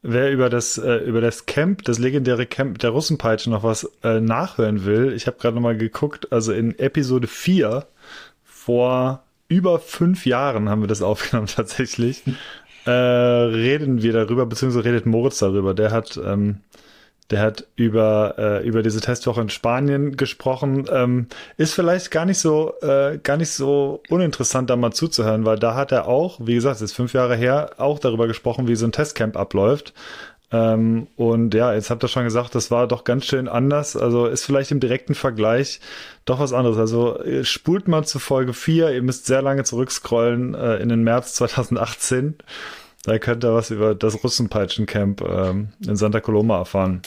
wer 0.03 0.31
über 0.33 0.49
das, 0.49 0.79
äh, 0.79 0.97
über 0.97 1.21
das 1.21 1.47
Camp, 1.47 1.85
das 1.85 1.99
legendäre 1.99 2.47
Camp 2.47 2.79
der 2.79 2.91
Russenpeitsche 2.91 3.51
noch 3.51 3.63
was 3.63 3.91
äh, 4.03 4.21
nachhören 4.21 4.85
will, 4.85 5.13
ich 5.13 5.27
habe 5.27 5.39
gerade 5.39 5.55
nochmal 5.55 5.77
geguckt, 5.77 6.33
also 6.33 6.53
in 6.53 6.79
Episode 6.79 7.27
4 7.27 7.87
vor 8.45 9.23
über 9.49 9.79
fünf 9.79 10.27
Jahren 10.27 10.69
haben 10.69 10.83
wir 10.83 10.89
das 10.89 11.03
aufgenommen 11.03 11.49
tatsächlich, 11.49 12.23
äh, 12.87 12.91
reden 12.91 14.03
wir 14.03 14.13
darüber, 14.13 14.47
beziehungsweise 14.47 14.85
redet 14.85 15.07
Moritz 15.07 15.39
darüber. 15.39 15.75
Der 15.75 15.91
hat 15.91 16.19
ähm, 16.25 16.61
der 17.31 17.40
hat 17.40 17.66
über, 17.77 18.35
äh, 18.38 18.66
über 18.66 18.83
diese 18.83 19.01
Testwoche 19.01 19.40
in 19.40 19.49
Spanien 19.49 20.16
gesprochen. 20.16 20.87
Ähm, 20.90 21.27
ist 21.57 21.75
vielleicht 21.75 22.11
gar 22.11 22.25
nicht 22.25 22.38
so, 22.38 22.75
äh, 22.83 23.19
gar 23.23 23.37
nicht 23.37 23.51
so 23.51 24.03
uninteressant, 24.09 24.69
da 24.69 24.77
mal 24.77 24.93
zuzuhören, 24.93 25.45
weil 25.45 25.59
da 25.59 25.75
hat 25.75 25.93
er 25.93 26.09
auch, 26.09 26.40
wie 26.43 26.55
gesagt, 26.55 26.77
es 26.77 26.83
ist 26.83 26.93
fünf 26.93 27.12
Jahre 27.12 27.37
her, 27.37 27.71
auch 27.79 27.99
darüber 27.99 28.27
gesprochen, 28.27 28.66
wie 28.66 28.77
so 28.77 28.87
ein 28.87 28.93
Testcamp 28.93 29.37
abläuft. 29.37 29.95
Ähm, 30.53 31.07
und 31.14 31.55
ja, 31.55 31.73
jetzt 31.73 31.90
habt 31.90 32.03
ihr 32.03 32.09
schon 32.09 32.25
gesagt, 32.25 32.57
das 32.57 32.73
war 32.73 32.88
doch 32.88 33.05
ganz 33.05 33.27
schön 33.27 33.47
anders. 33.47 33.97
Also 33.97 34.27
ist 34.27 34.45
vielleicht 34.45 34.73
im 34.73 34.81
direkten 34.81 35.14
Vergleich 35.14 35.81
doch 36.25 36.40
was 36.40 36.53
anderes. 36.53 36.79
Also 36.79 37.21
spult 37.45 37.87
mal 37.87 38.05
zu 38.05 38.19
Folge 38.19 38.53
4, 38.53 38.90
ihr 38.90 39.03
müsst 39.03 39.27
sehr 39.27 39.43
lange 39.43 39.62
zurückscrollen 39.62 40.55
äh, 40.55 40.79
in 40.79 40.88
den 40.88 41.05
März 41.05 41.35
2018. 41.35 42.35
Da 43.05 43.19
könnt 43.19 43.45
ihr 43.45 43.55
was 43.55 43.71
über 43.71 43.95
das 43.95 44.23
Russenpeitschencamp 44.23 45.23
ähm, 45.23 45.69
in 45.87 45.97
Santa 45.97 46.21
Coloma 46.21 46.59
erfahren. 46.59 47.03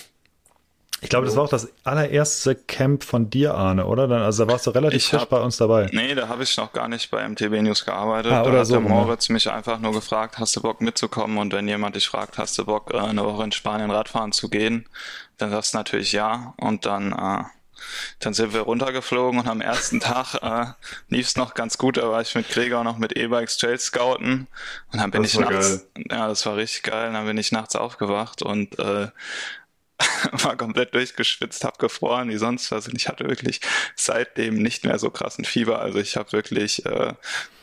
Ich 1.03 1.09
glaube, 1.09 1.25
das 1.25 1.35
war 1.35 1.43
auch 1.43 1.49
das 1.49 1.67
allererste 1.83 2.55
Camp 2.55 3.03
von 3.03 3.29
dir, 3.29 3.55
Arne, 3.55 3.85
oder? 3.85 4.07
Dann, 4.07 4.21
also 4.21 4.45
da 4.45 4.51
warst 4.53 4.65
du 4.67 4.71
relativ 4.71 5.05
frisch 5.05 5.21
hab, 5.21 5.29
bei 5.29 5.41
uns 5.41 5.57
dabei. 5.57 5.89
Nee, 5.91 6.15
da 6.15 6.29
habe 6.29 6.43
ich 6.43 6.55
noch 6.55 6.71
gar 6.71 6.87
nicht 6.87 7.11
bei 7.11 7.27
MTB 7.27 7.61
News 7.61 7.83
gearbeitet. 7.83 8.31
Ah, 8.31 8.43
da 8.43 8.59
hat 8.59 8.67
so, 8.67 8.75
der 8.75 8.81
Moritz 8.81 9.27
mich 9.27 9.51
einfach 9.51 9.79
nur 9.79 9.91
gefragt, 9.91 10.39
hast 10.39 10.55
du 10.55 10.61
Bock 10.61 10.79
mitzukommen? 10.79 11.37
Und 11.37 11.51
wenn 11.51 11.67
jemand 11.67 11.97
dich 11.97 12.07
fragt, 12.07 12.37
hast 12.37 12.57
du 12.57 12.65
Bock, 12.65 12.93
äh, 12.93 12.99
eine 12.99 13.25
Woche 13.25 13.43
in 13.43 13.51
Spanien 13.51 13.91
Radfahren 13.91 14.31
zu 14.31 14.49
gehen, 14.49 14.87
dann 15.37 15.51
sagst 15.51 15.73
du 15.73 15.77
natürlich 15.77 16.13
ja. 16.13 16.53
Und 16.57 16.85
dann 16.85 17.11
äh, 17.11 17.43
dann 18.19 18.33
sind 18.33 18.53
wir 18.53 18.61
runtergeflogen 18.61 19.39
und 19.39 19.47
am 19.47 19.61
ersten 19.61 19.99
Tag 19.99 20.35
äh, 20.41 20.71
lief 21.09 21.27
es 21.27 21.35
noch 21.35 21.53
ganz 21.53 21.77
gut. 21.77 21.97
Da 21.97 22.09
war 22.09 22.21
ich 22.21 22.35
mit 22.35 22.49
Gregor 22.49 22.83
noch 22.83 22.97
mit 22.97 23.17
E-Bikes 23.17 23.57
Trail 23.57 23.79
scouten 23.79 24.47
und 24.91 24.99
dann 24.99 25.11
bin 25.11 25.23
das 25.23 25.33
ich 25.33 25.39
nachts, 25.39 25.85
geil. 25.93 26.05
ja, 26.09 26.27
das 26.27 26.45
war 26.45 26.55
richtig 26.55 26.83
geil. 26.83 27.11
Dann 27.11 27.25
bin 27.25 27.37
ich 27.37 27.51
nachts 27.51 27.75
aufgewacht 27.75 28.41
und 28.41 28.77
äh, 28.79 29.07
war 30.31 30.55
komplett 30.55 30.93
durchgeschwitzt, 30.93 31.63
hab 31.63 31.79
gefroren 31.79 32.29
wie 32.29 32.37
sonst 32.37 32.71
was 32.71 32.87
und 32.87 32.95
ich 32.95 33.07
hatte 33.07 33.27
wirklich 33.27 33.61
seitdem 33.95 34.55
nicht 34.55 34.85
mehr 34.85 34.99
so 34.99 35.09
krassen 35.09 35.45
Fieber. 35.45 35.79
Also 35.79 35.99
ich 35.99 36.17
habe 36.17 36.31
wirklich 36.31 36.85
äh, 36.85 37.13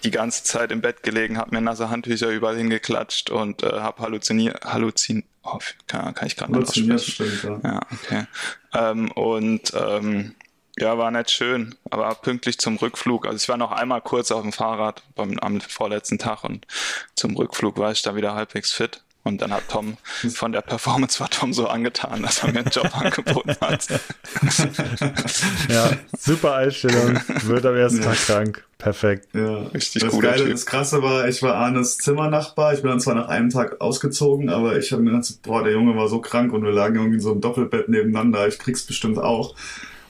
die 0.05 0.11
ganze 0.11 0.45
Zeit 0.45 0.73
im 0.73 0.81
Bett 0.81 1.03
gelegen, 1.03 1.39
habe 1.39 1.55
mir 1.55 1.61
nasse 1.61 1.91
Handtücher 1.91 2.29
überall 2.29 2.57
hingeklatscht 2.57 3.31
und 3.31 3.63
äh, 3.63 3.67
habe 3.67 4.03
halluziniert, 4.03 4.65
halluzin, 4.65 5.25
oh, 5.43 5.59
kann, 5.87 6.15
kann 6.15 6.27
ich 6.27 6.37
gerade 6.37 6.53
nicht 6.53 6.91
aussprechen. 6.93 7.61
Ja. 7.65 7.71
ja, 7.71 7.81
okay. 7.93 8.27
Ähm, 8.75 9.11
und 9.13 9.73
ähm, 9.75 10.35
ja, 10.79 10.97
war 10.97 11.11
nicht 11.11 11.31
schön, 11.31 11.75
aber 11.91 12.15
pünktlich 12.15 12.59
zum 12.59 12.77
Rückflug. 12.77 13.27
Also 13.27 13.37
ich 13.37 13.49
war 13.49 13.57
noch 13.57 13.73
einmal 13.73 14.01
kurz 14.01 14.31
auf 14.31 14.43
dem 14.43 14.53
Fahrrad 14.53 15.03
beim, 15.15 15.39
am 15.41 15.61
vorletzten 15.61 16.19
Tag 16.19 16.45
und 16.45 16.67
zum 17.15 17.37
Rückflug 17.37 17.77
war 17.79 17.93
ich 17.93 18.03
da 18.03 18.15
wieder 18.15 18.35
halbwegs 18.35 18.73
fit. 18.73 19.03
Und 19.31 19.41
dann 19.43 19.53
hat 19.53 19.69
Tom 19.69 19.97
von 20.35 20.51
der 20.51 20.61
Performance 20.61 21.21
war 21.21 21.31
Tom 21.31 21.53
so 21.53 21.69
angetan, 21.69 22.23
dass 22.23 22.43
er 22.43 22.53
mir 22.53 22.61
einen 22.61 22.71
Job 22.71 22.91
angeboten 22.97 23.57
hat. 23.61 23.87
ja, 25.69 25.91
super 26.19 26.57
Einstellung. 26.57 27.21
Wird 27.45 27.65
am 27.65 27.77
ersten. 27.77 28.03
Tag 28.03 28.17
krank. 28.17 28.65
Perfekt. 28.77 29.29
Ja, 29.35 29.59
richtig 29.75 30.03
das 30.03 30.19
Geile, 30.19 30.45
typ. 30.45 30.53
Das 30.53 30.67
Krasse 30.67 31.03
war, 31.03 31.29
ich 31.29 31.43
war 31.43 31.55
Arnes 31.55 31.99
Zimmernachbar. 31.99 32.75
Ich 32.75 32.83
bin 32.83 32.91
dann 32.91 33.01
zwar 33.01 33.15
nach 33.15 33.29
einem 33.29 33.51
Tag 33.51 33.81
ausgezogen, 33.81 34.49
aber 34.49 34.79
ich 34.79 34.91
habe 34.91 35.03
mir 35.03 35.13
gedacht, 35.13 35.43
boah, 35.43 35.63
der 35.63 35.75
Junge 35.75 35.95
war 35.97 36.09
so 36.09 36.21
krank 36.21 36.53
und 36.53 36.65
wir 36.65 36.73
lagen 36.73 36.97
irgendwie 36.97 37.17
in 37.17 37.21
so 37.21 37.31
einem 37.31 37.41
Doppelbett 37.41 37.89
nebeneinander. 37.89 38.49
Ich 38.49 38.59
krieg's 38.59 38.83
bestimmt 38.83 39.19
auch. 39.19 39.55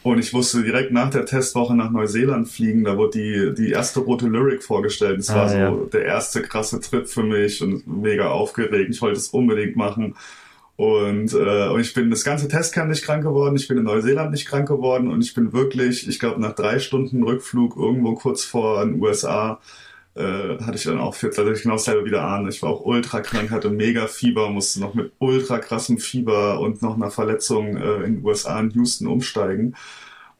Und 0.02 0.18
ich 0.18 0.32
musste 0.32 0.62
direkt 0.62 0.92
nach 0.92 1.10
der 1.10 1.26
Testwoche 1.26 1.74
nach 1.74 1.90
Neuseeland 1.90 2.48
fliegen. 2.48 2.84
Da 2.84 2.96
wurde 2.96 3.18
die, 3.18 3.54
die 3.62 3.70
erste 3.72 4.00
rote 4.00 4.26
Lyric 4.26 4.62
vorgestellt. 4.62 5.18
Das 5.18 5.30
ah, 5.30 5.36
war 5.36 5.48
so 5.48 5.56
ja. 5.56 5.76
der 5.92 6.04
erste 6.04 6.42
krasse 6.42 6.80
Trip 6.80 7.06
für 7.08 7.22
mich 7.22 7.62
und 7.62 7.86
mega 7.86 8.30
aufgeregt. 8.30 8.90
Ich 8.90 9.02
wollte 9.02 9.18
es 9.18 9.28
unbedingt 9.28 9.76
machen. 9.76 10.14
Und, 10.76 11.34
äh, 11.34 11.68
und 11.68 11.80
ich 11.80 11.92
bin 11.92 12.08
das 12.08 12.24
ganze 12.24 12.48
Testcamp 12.48 12.88
nicht 12.88 13.04
krank 13.04 13.22
geworden, 13.22 13.54
ich 13.54 13.68
bin 13.68 13.76
in 13.76 13.84
Neuseeland 13.84 14.30
nicht 14.30 14.46
krank 14.46 14.66
geworden 14.66 15.10
und 15.10 15.22
ich 15.22 15.34
bin 15.34 15.52
wirklich, 15.52 16.08
ich 16.08 16.18
glaube, 16.18 16.40
nach 16.40 16.54
drei 16.54 16.78
Stunden 16.78 17.22
Rückflug 17.22 17.76
irgendwo 17.76 18.14
kurz 18.14 18.44
vor 18.44 18.82
den 18.82 18.98
USA 18.98 19.60
äh, 20.14 20.58
hatte 20.58 20.76
ich 20.76 20.84
dann 20.84 20.98
auch 20.98 21.14
für 21.14 21.30
tatsächlich 21.30 21.62
genau 21.62 21.76
dasselbe 21.76 22.04
wieder 22.04 22.24
an. 22.24 22.48
Ich 22.48 22.62
war 22.62 22.70
auch 22.70 22.84
ultra 22.84 23.20
krank, 23.20 23.50
hatte 23.50 23.70
mega 23.70 24.06
Fieber, 24.06 24.50
musste 24.50 24.80
noch 24.80 24.94
mit 24.94 25.12
ultra 25.18 25.58
krassem 25.58 25.98
Fieber 25.98 26.60
und 26.60 26.82
noch 26.82 26.96
einer 26.96 27.10
Verletzung 27.10 27.76
äh, 27.76 28.04
in 28.04 28.16
den 28.16 28.24
USA 28.24 28.58
in 28.60 28.70
Houston 28.70 29.06
umsteigen. 29.06 29.76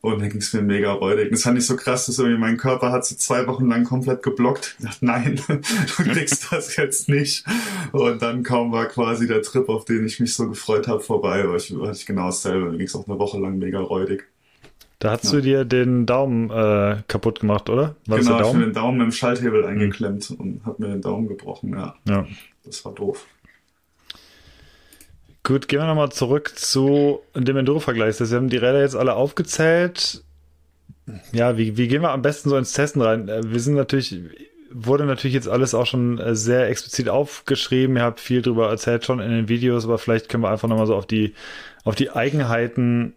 Und 0.03 0.21
dann 0.21 0.31
ging 0.31 0.41
es 0.41 0.55
mir 0.55 0.63
mega 0.63 0.93
räudig. 0.93 1.31
Das 1.31 1.43
fand 1.43 1.59
ich 1.59 1.67
so 1.67 1.77
krass, 1.77 2.07
dass 2.07 2.19
irgendwie 2.19 2.41
mein 2.41 2.57
Körper 2.57 2.91
hat 2.91 3.05
so 3.05 3.15
zwei 3.17 3.47
Wochen 3.47 3.69
lang 3.69 3.85
komplett 3.85 4.23
geblockt. 4.23 4.77
Ich 4.79 4.87
dachte, 4.87 5.05
nein, 5.05 5.41
du 5.47 6.05
kriegst 6.05 6.51
das 6.51 6.75
jetzt 6.77 7.11
nicht. 7.11 7.45
Und 7.93 8.23
dann 8.23 8.43
kaum 8.43 8.73
war 8.73 8.87
quasi 8.87 9.27
der 9.27 9.43
Trip, 9.43 9.69
auf 9.69 9.85
den 9.85 10.07
ich 10.07 10.19
mich 10.19 10.35
so 10.35 10.49
gefreut 10.49 10.89
habe, 10.89 11.01
vorbei. 11.01 11.45
Aber 11.45 11.57
ich 11.57 11.71
hatte 11.71 11.93
ich 11.93 12.07
genau 12.07 12.27
dasselbe. 12.27 12.71
Mir 12.71 12.79
ging 12.79 12.87
es 12.87 12.95
auch 12.95 13.07
eine 13.07 13.19
Woche 13.19 13.39
lang 13.39 13.59
mega 13.59 13.79
räudig. 13.79 14.30
Da 15.01 15.13
hast 15.13 15.25
ja. 15.25 15.31
du 15.33 15.41
dir 15.41 15.65
den 15.65 16.05
Daumen 16.05 16.51
äh, 16.51 17.03
kaputt 17.09 17.41
gemacht, 17.41 17.71
oder? 17.71 17.97
War 18.07 18.19
genau, 18.19 18.39
ich 18.39 18.47
habe 18.47 18.59
mir 18.59 18.65
den 18.67 18.75
Daumen 18.75 19.01
im 19.01 19.11
Schalthebel 19.11 19.63
hm. 19.63 19.71
eingeklemmt 19.71 20.31
mhm. 20.31 20.37
und 20.37 20.67
habe 20.67 20.83
mir 20.83 20.89
den 20.91 21.01
Daumen 21.01 21.27
gebrochen, 21.27 21.73
ja. 21.73 21.95
ja. 22.07 22.27
Das 22.65 22.85
war 22.85 22.93
doof. 22.93 23.27
Gut, 25.43 25.69
gehen 25.69 25.81
wir 25.81 25.87
nochmal 25.87 26.13
zurück 26.13 26.53
zu 26.55 27.21
dem 27.35 27.57
Enduro-Vergleich. 27.57 28.21
Wir 28.21 28.37
haben 28.37 28.51
die 28.51 28.59
Räder 28.59 28.83
jetzt 28.83 28.95
alle 28.95 29.15
aufgezählt. 29.15 30.23
Ja, 31.33 31.57
wie, 31.57 31.79
wie 31.79 31.89
gehen 31.89 32.03
wir 32.03 32.11
am 32.11 32.21
besten 32.21 32.51
so 32.51 32.59
ins 32.59 32.75
Testen 32.75 33.01
rein? 33.01 33.27
Äh, 33.31 33.41
wir 33.51 33.59
sind 33.59 33.77
natürlich, 33.77 34.21
wurde 34.71 35.07
natürlich 35.07 35.35
jetzt 35.35 35.49
alles 35.49 35.75
auch 35.75 35.87
schon 35.87 36.19
äh, 36.19 36.37
sehr 36.37 36.69
explizit 36.69 37.09
aufgeschrieben. 37.09 37.97
Ihr 37.97 38.03
habt 38.03 38.21
viel 38.21 38.43
drüber 38.43 38.69
erzählt 38.69 39.07
schon 39.07 39.21
in 39.21 39.31
den 39.31 39.49
Videos, 39.49 39.87
aber 39.87 39.97
vielleicht 39.97 40.29
können 40.29 40.43
wir 40.43 40.51
einfach 40.51 40.69
nochmal 40.69 40.87
so 40.87 40.95
auf 40.95 41.07
die, 41.07 41.33
auf 41.85 41.95
die 41.95 42.11
Eigenheiten 42.11 43.15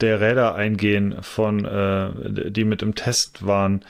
der 0.00 0.20
Räder 0.20 0.54
eingehen, 0.54 1.16
von 1.22 1.64
äh, 1.64 2.50
die 2.50 2.64
mit 2.64 2.82
im 2.82 2.94
Test 2.94 3.46
waren. 3.46 3.84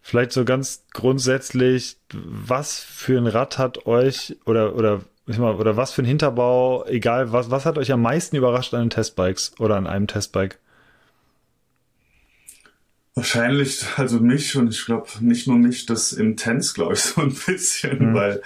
Vielleicht 0.00 0.32
so 0.32 0.44
ganz 0.44 0.84
grundsätzlich, 0.92 1.96
was 2.12 2.78
für 2.78 3.18
ein 3.18 3.26
Rad 3.26 3.58
hat 3.58 3.86
euch 3.86 4.36
oder 4.46 4.74
oder 4.74 5.02
mal, 5.26 5.54
oder 5.56 5.76
was 5.76 5.92
für 5.92 6.02
ein 6.02 6.06
Hinterbau, 6.06 6.86
egal 6.86 7.32
was, 7.32 7.50
was 7.50 7.66
hat 7.66 7.76
euch 7.76 7.92
am 7.92 8.00
meisten 8.00 8.36
überrascht 8.36 8.72
an 8.72 8.84
den 8.84 8.90
Testbikes 8.90 9.52
oder 9.58 9.76
an 9.76 9.86
einem 9.86 10.06
Testbike? 10.06 10.58
Wahrscheinlich, 13.14 13.84
also 13.96 14.20
mich 14.20 14.54
und 14.56 14.68
ich 14.68 14.86
glaube 14.86 15.08
nicht 15.20 15.48
nur 15.48 15.58
mich, 15.58 15.86
das 15.86 16.12
Intense, 16.12 16.72
glaube 16.72 16.94
ich, 16.94 17.00
so 17.02 17.20
ein 17.20 17.34
bisschen, 17.34 18.10
mhm. 18.10 18.14
weil 18.14 18.42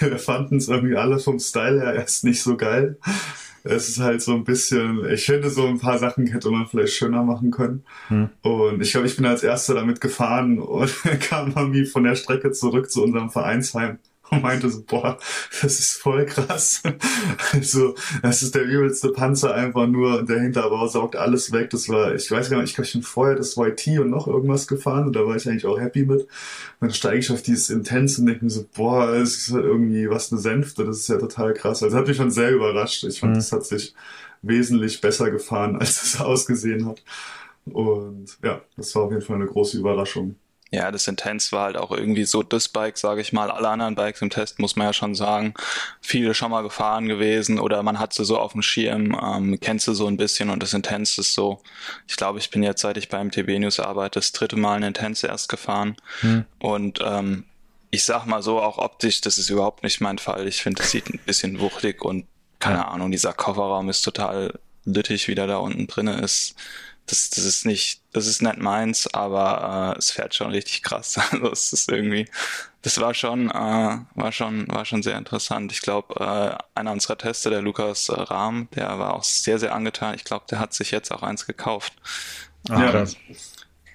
wir 0.00 0.18
fanden 0.18 0.56
es 0.56 0.68
irgendwie 0.68 0.96
alle 0.96 1.18
vom 1.18 1.38
Style 1.38 1.80
her 1.80 1.94
erst 1.94 2.24
nicht 2.24 2.42
so 2.42 2.56
geil 2.56 2.98
es 3.68 3.88
ist 3.88 4.00
halt 4.00 4.22
so 4.22 4.32
ein 4.32 4.44
bisschen, 4.44 5.04
ich 5.10 5.26
finde, 5.26 5.50
so 5.50 5.66
ein 5.66 5.78
paar 5.78 5.98
Sachen 5.98 6.26
hätte 6.26 6.50
man 6.50 6.66
vielleicht 6.66 6.94
schöner 6.94 7.22
machen 7.22 7.50
können. 7.50 7.84
Hm. 8.08 8.30
Und 8.42 8.80
ich 8.80 8.92
glaube, 8.92 9.06
ich 9.06 9.16
bin 9.16 9.26
als 9.26 9.42
Erster 9.42 9.74
damit 9.74 10.00
gefahren 10.00 10.58
und 10.58 10.92
kam 11.20 11.52
irgendwie 11.54 11.86
von 11.86 12.04
der 12.04 12.14
Strecke 12.14 12.52
zurück 12.52 12.90
zu 12.90 13.02
unserem 13.02 13.30
Vereinsheim 13.30 13.98
und 14.30 14.42
meinte 14.42 14.68
so, 14.68 14.82
boah, 14.82 15.18
das 15.62 15.78
ist 15.78 15.94
voll 15.94 16.26
krass. 16.26 16.82
Also, 17.52 17.94
das 18.22 18.42
ist 18.42 18.54
der 18.54 18.64
übelste 18.64 19.10
Panzer 19.10 19.54
einfach 19.54 19.86
nur 19.86 20.24
der 20.24 20.40
Hinterbau 20.40 20.86
saugt 20.88 21.16
alles 21.16 21.52
weg. 21.52 21.70
Das 21.70 21.88
war, 21.88 22.14
ich 22.14 22.30
weiß 22.30 22.50
gar 22.50 22.60
nicht, 22.60 22.70
ich 22.70 22.74
glaube, 22.74 22.86
ich 22.86 22.92
bin 22.92 23.02
vorher 23.02 23.36
das 23.36 23.56
YT 23.56 24.00
und 24.00 24.10
noch 24.10 24.26
irgendwas 24.26 24.66
gefahren 24.66 25.06
und 25.06 25.16
da 25.16 25.24
war 25.26 25.36
ich 25.36 25.48
eigentlich 25.48 25.66
auch 25.66 25.78
happy 25.78 26.04
mit. 26.04 26.22
Und 26.22 26.28
dann 26.80 26.92
steige 26.92 27.18
ich 27.18 27.30
auf 27.30 27.42
dieses 27.42 27.70
Intense 27.70 28.20
und 28.20 28.26
denke 28.26 28.44
mir 28.44 28.50
so, 28.50 28.66
boah, 28.74 29.12
das 29.12 29.36
ist 29.36 29.52
halt 29.52 29.64
irgendwie 29.64 30.10
was 30.10 30.32
eine 30.32 30.40
Sänfte, 30.40 30.84
das 30.84 30.98
ist 30.98 31.08
ja 31.08 31.18
total 31.18 31.54
krass. 31.54 31.82
Also, 31.82 31.94
das 31.94 32.00
hat 32.00 32.08
mich 32.08 32.16
schon 32.16 32.30
sehr 32.30 32.50
überrascht. 32.50 33.04
Ich 33.04 33.20
fand, 33.20 33.32
mhm. 33.32 33.36
das 33.36 33.52
hat 33.52 33.64
sich 33.64 33.94
wesentlich 34.42 35.00
besser 35.00 35.30
gefahren, 35.30 35.76
als 35.80 36.02
es 36.02 36.20
ausgesehen 36.20 36.86
hat. 36.86 37.02
Und 37.66 38.38
ja, 38.42 38.60
das 38.76 38.94
war 38.94 39.04
auf 39.04 39.10
jeden 39.10 39.22
Fall 39.22 39.36
eine 39.36 39.46
große 39.46 39.78
Überraschung. 39.78 40.36
Ja, 40.72 40.90
das 40.90 41.06
Intense 41.06 41.52
war 41.52 41.66
halt 41.66 41.76
auch 41.76 41.92
irgendwie 41.92 42.24
so 42.24 42.42
das 42.42 42.68
Bike, 42.68 42.98
sage 42.98 43.20
ich 43.20 43.32
mal. 43.32 43.50
Alle 43.52 43.68
anderen 43.68 43.94
Bikes 43.94 44.20
im 44.20 44.30
Test 44.30 44.58
muss 44.58 44.74
man 44.74 44.88
ja 44.88 44.92
schon 44.92 45.14
sagen, 45.14 45.54
viele 46.00 46.34
schon 46.34 46.50
mal 46.50 46.62
gefahren 46.62 47.06
gewesen 47.06 47.60
oder 47.60 47.82
man 47.84 48.00
hat 48.00 48.12
sie 48.12 48.24
so 48.24 48.38
auf 48.38 48.52
dem 48.52 48.62
Schirm, 48.62 49.16
ähm, 49.22 49.58
kennst 49.60 49.86
du 49.86 49.94
so 49.94 50.08
ein 50.08 50.16
bisschen 50.16 50.50
und 50.50 50.62
das 50.62 50.74
Intense 50.74 51.20
ist 51.20 51.34
so. 51.34 51.62
Ich 52.08 52.16
glaube, 52.16 52.40
ich 52.40 52.50
bin 52.50 52.64
jetzt, 52.64 52.82
seit 52.82 52.96
ich 52.96 53.08
beim 53.08 53.30
TB 53.30 53.60
News 53.60 53.78
arbeite, 53.78 54.18
das 54.18 54.32
dritte 54.32 54.56
Mal 54.56 54.74
ein 54.74 54.82
Intense 54.82 55.28
erst 55.28 55.48
gefahren 55.48 55.96
hm. 56.20 56.44
und 56.58 56.98
ähm, 57.02 57.44
ich 57.90 58.04
sag 58.04 58.26
mal 58.26 58.42
so, 58.42 58.60
auch 58.60 58.78
optisch, 58.78 59.20
das 59.20 59.38
ist 59.38 59.48
überhaupt 59.48 59.84
nicht 59.84 60.00
mein 60.00 60.18
Fall. 60.18 60.48
Ich 60.48 60.62
finde, 60.62 60.82
es 60.82 60.90
sieht 60.90 61.08
ein 61.08 61.20
bisschen 61.24 61.60
wuchtig 61.60 62.04
und 62.04 62.26
keine. 62.58 62.88
Ahnung, 62.88 63.12
dieser 63.12 63.32
Kofferraum 63.32 63.88
ist 63.88 64.02
total 64.02 64.58
lüttig, 64.84 65.28
wie 65.28 65.34
der 65.34 65.46
da 65.46 65.58
unten 65.58 65.86
drinne 65.86 66.20
ist 66.20 66.56
das, 67.06 67.30
das 67.30 67.44
ist 67.44 67.64
nicht, 67.66 68.00
das 68.12 68.26
ist 68.26 68.42
nicht 68.42 68.58
meins, 68.58 69.12
aber 69.12 69.94
äh, 69.94 69.98
es 69.98 70.10
fährt 70.10 70.34
schon 70.34 70.50
richtig 70.50 70.82
krass. 70.82 71.18
Also 71.32 71.52
es 71.52 71.72
ist 71.72 71.90
irgendwie, 71.90 72.28
das 72.82 73.00
war 73.00 73.14
schon, 73.14 73.50
äh, 73.50 73.98
war 74.14 74.32
schon, 74.32 74.66
war 74.68 74.84
schon 74.84 75.02
sehr 75.02 75.16
interessant. 75.16 75.72
Ich 75.72 75.82
glaube, 75.82 76.14
äh, 76.20 76.78
einer 76.78 76.92
unserer 76.92 77.18
Tester, 77.18 77.50
der 77.50 77.62
Lukas 77.62 78.08
äh, 78.08 78.14
Rahm, 78.14 78.68
der 78.74 78.98
war 78.98 79.14
auch 79.14 79.24
sehr, 79.24 79.58
sehr 79.58 79.74
angetan. 79.74 80.14
Ich 80.14 80.24
glaube, 80.24 80.46
der 80.50 80.58
hat 80.58 80.74
sich 80.74 80.90
jetzt 80.90 81.12
auch 81.12 81.22
eins 81.22 81.46
gekauft. 81.46 81.92
Ah, 82.68 82.80
ja. 82.80 83.02
Ähm, 83.02 83.08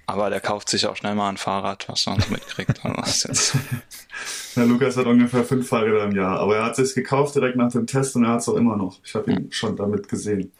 aber 0.07 0.29
der 0.29 0.41
kauft 0.41 0.67
sich 0.67 0.87
auch 0.87 0.95
schnell 0.97 1.15
mal 1.15 1.29
ein 1.29 1.37
Fahrrad, 1.37 1.87
was 1.87 2.05
er 2.05 2.13
uns 2.13 2.29
mitkriegt. 2.29 2.81
Also 2.83 3.29
der 4.55 4.65
Lukas 4.65 4.97
hat 4.97 5.05
ungefähr 5.05 5.45
fünf 5.45 5.69
Fahrräder 5.69 6.03
im 6.03 6.11
Jahr, 6.11 6.39
aber 6.39 6.57
er 6.57 6.65
hat 6.65 6.75
sich 6.75 6.93
gekauft 6.93 7.35
direkt 7.35 7.55
nach 7.55 7.71
dem 7.71 7.87
Test 7.87 8.15
und 8.15 8.25
er 8.25 8.31
hat 8.31 8.41
es 8.41 8.49
auch 8.49 8.55
immer 8.55 8.75
noch. 8.75 8.99
Ich 9.03 9.15
habe 9.15 9.31
ihn 9.31 9.51
schon 9.51 9.75
damit 9.75 10.09
gesehen. 10.09 10.51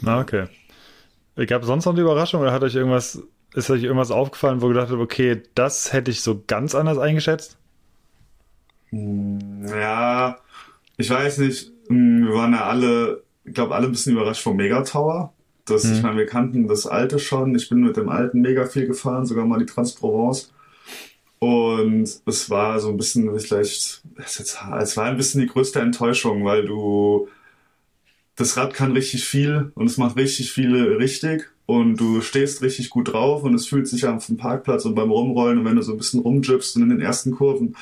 Na, 0.00 0.20
okay. 0.20 0.48
Gab 1.46 1.62
es 1.62 1.68
sonst 1.68 1.84
noch 1.84 1.92
eine 1.92 2.02
Überraschung 2.02 2.40
oder 2.40 2.52
hat 2.52 2.62
euch 2.62 2.74
irgendwas, 2.74 3.22
ist 3.54 3.70
euch 3.70 3.82
irgendwas 3.82 4.10
aufgefallen, 4.10 4.60
wo 4.60 4.66
ihr 4.66 4.74
gedacht 4.74 4.90
habt, 4.90 5.00
okay, 5.00 5.42
das 5.54 5.92
hätte 5.92 6.10
ich 6.10 6.22
so 6.22 6.42
ganz 6.46 6.74
anders 6.74 6.98
eingeschätzt? 6.98 7.56
Hm, 8.90 9.66
ja, 9.68 10.38
ich 10.96 11.10
weiß 11.10 11.38
nicht. 11.38 11.72
Hm, 11.88 12.26
wir 12.26 12.34
waren 12.34 12.52
ja 12.52 12.64
alle, 12.64 13.22
ich 13.44 13.54
glaube, 13.54 13.74
alle 13.74 13.86
ein 13.86 13.92
bisschen 13.92 14.14
überrascht 14.14 14.42
vom 14.42 14.56
Megatower. 14.56 15.32
Das, 15.64 15.84
mhm. 15.84 15.92
Ich 15.94 16.02
meine, 16.02 16.16
wir 16.16 16.26
kannten 16.26 16.66
das 16.66 16.86
alte 16.86 17.18
schon. 17.18 17.54
Ich 17.54 17.68
bin 17.68 17.80
mit 17.80 17.96
dem 17.96 18.08
alten 18.08 18.40
mega 18.40 18.66
viel 18.66 18.86
gefahren, 18.86 19.26
sogar 19.26 19.44
mal 19.44 19.58
die 19.58 19.66
Transprovence. 19.66 20.52
Und 21.38 22.08
es 22.26 22.50
war 22.50 22.80
so 22.80 22.88
ein 22.88 22.96
bisschen, 22.96 23.38
vielleicht, 23.38 24.02
es 24.16 24.96
war 24.96 25.04
ein 25.04 25.16
bisschen 25.16 25.40
die 25.40 25.46
größte 25.46 25.78
Enttäuschung, 25.78 26.44
weil 26.44 26.64
du 26.64 27.28
das 28.38 28.56
Rad 28.56 28.72
kann 28.72 28.92
richtig 28.92 29.24
viel 29.24 29.72
und 29.74 29.86
es 29.86 29.98
macht 29.98 30.16
richtig 30.16 30.52
viele 30.52 30.98
richtig 30.98 31.50
und 31.66 31.96
du 31.96 32.20
stehst 32.20 32.62
richtig 32.62 32.88
gut 32.88 33.12
drauf 33.12 33.42
und 33.42 33.52
es 33.52 33.66
fühlt 33.66 33.88
sich 33.88 34.06
auf 34.06 34.26
dem 34.26 34.36
Parkplatz 34.36 34.84
und 34.84 34.94
beim 34.94 35.10
Rumrollen 35.10 35.58
und 35.58 35.64
wenn 35.64 35.74
du 35.74 35.82
so 35.82 35.92
ein 35.92 35.98
bisschen 35.98 36.20
rumjippst 36.20 36.76
und 36.76 36.84
in 36.84 36.88
den 36.90 37.00
ersten 37.00 37.32
Kurven 37.32 37.74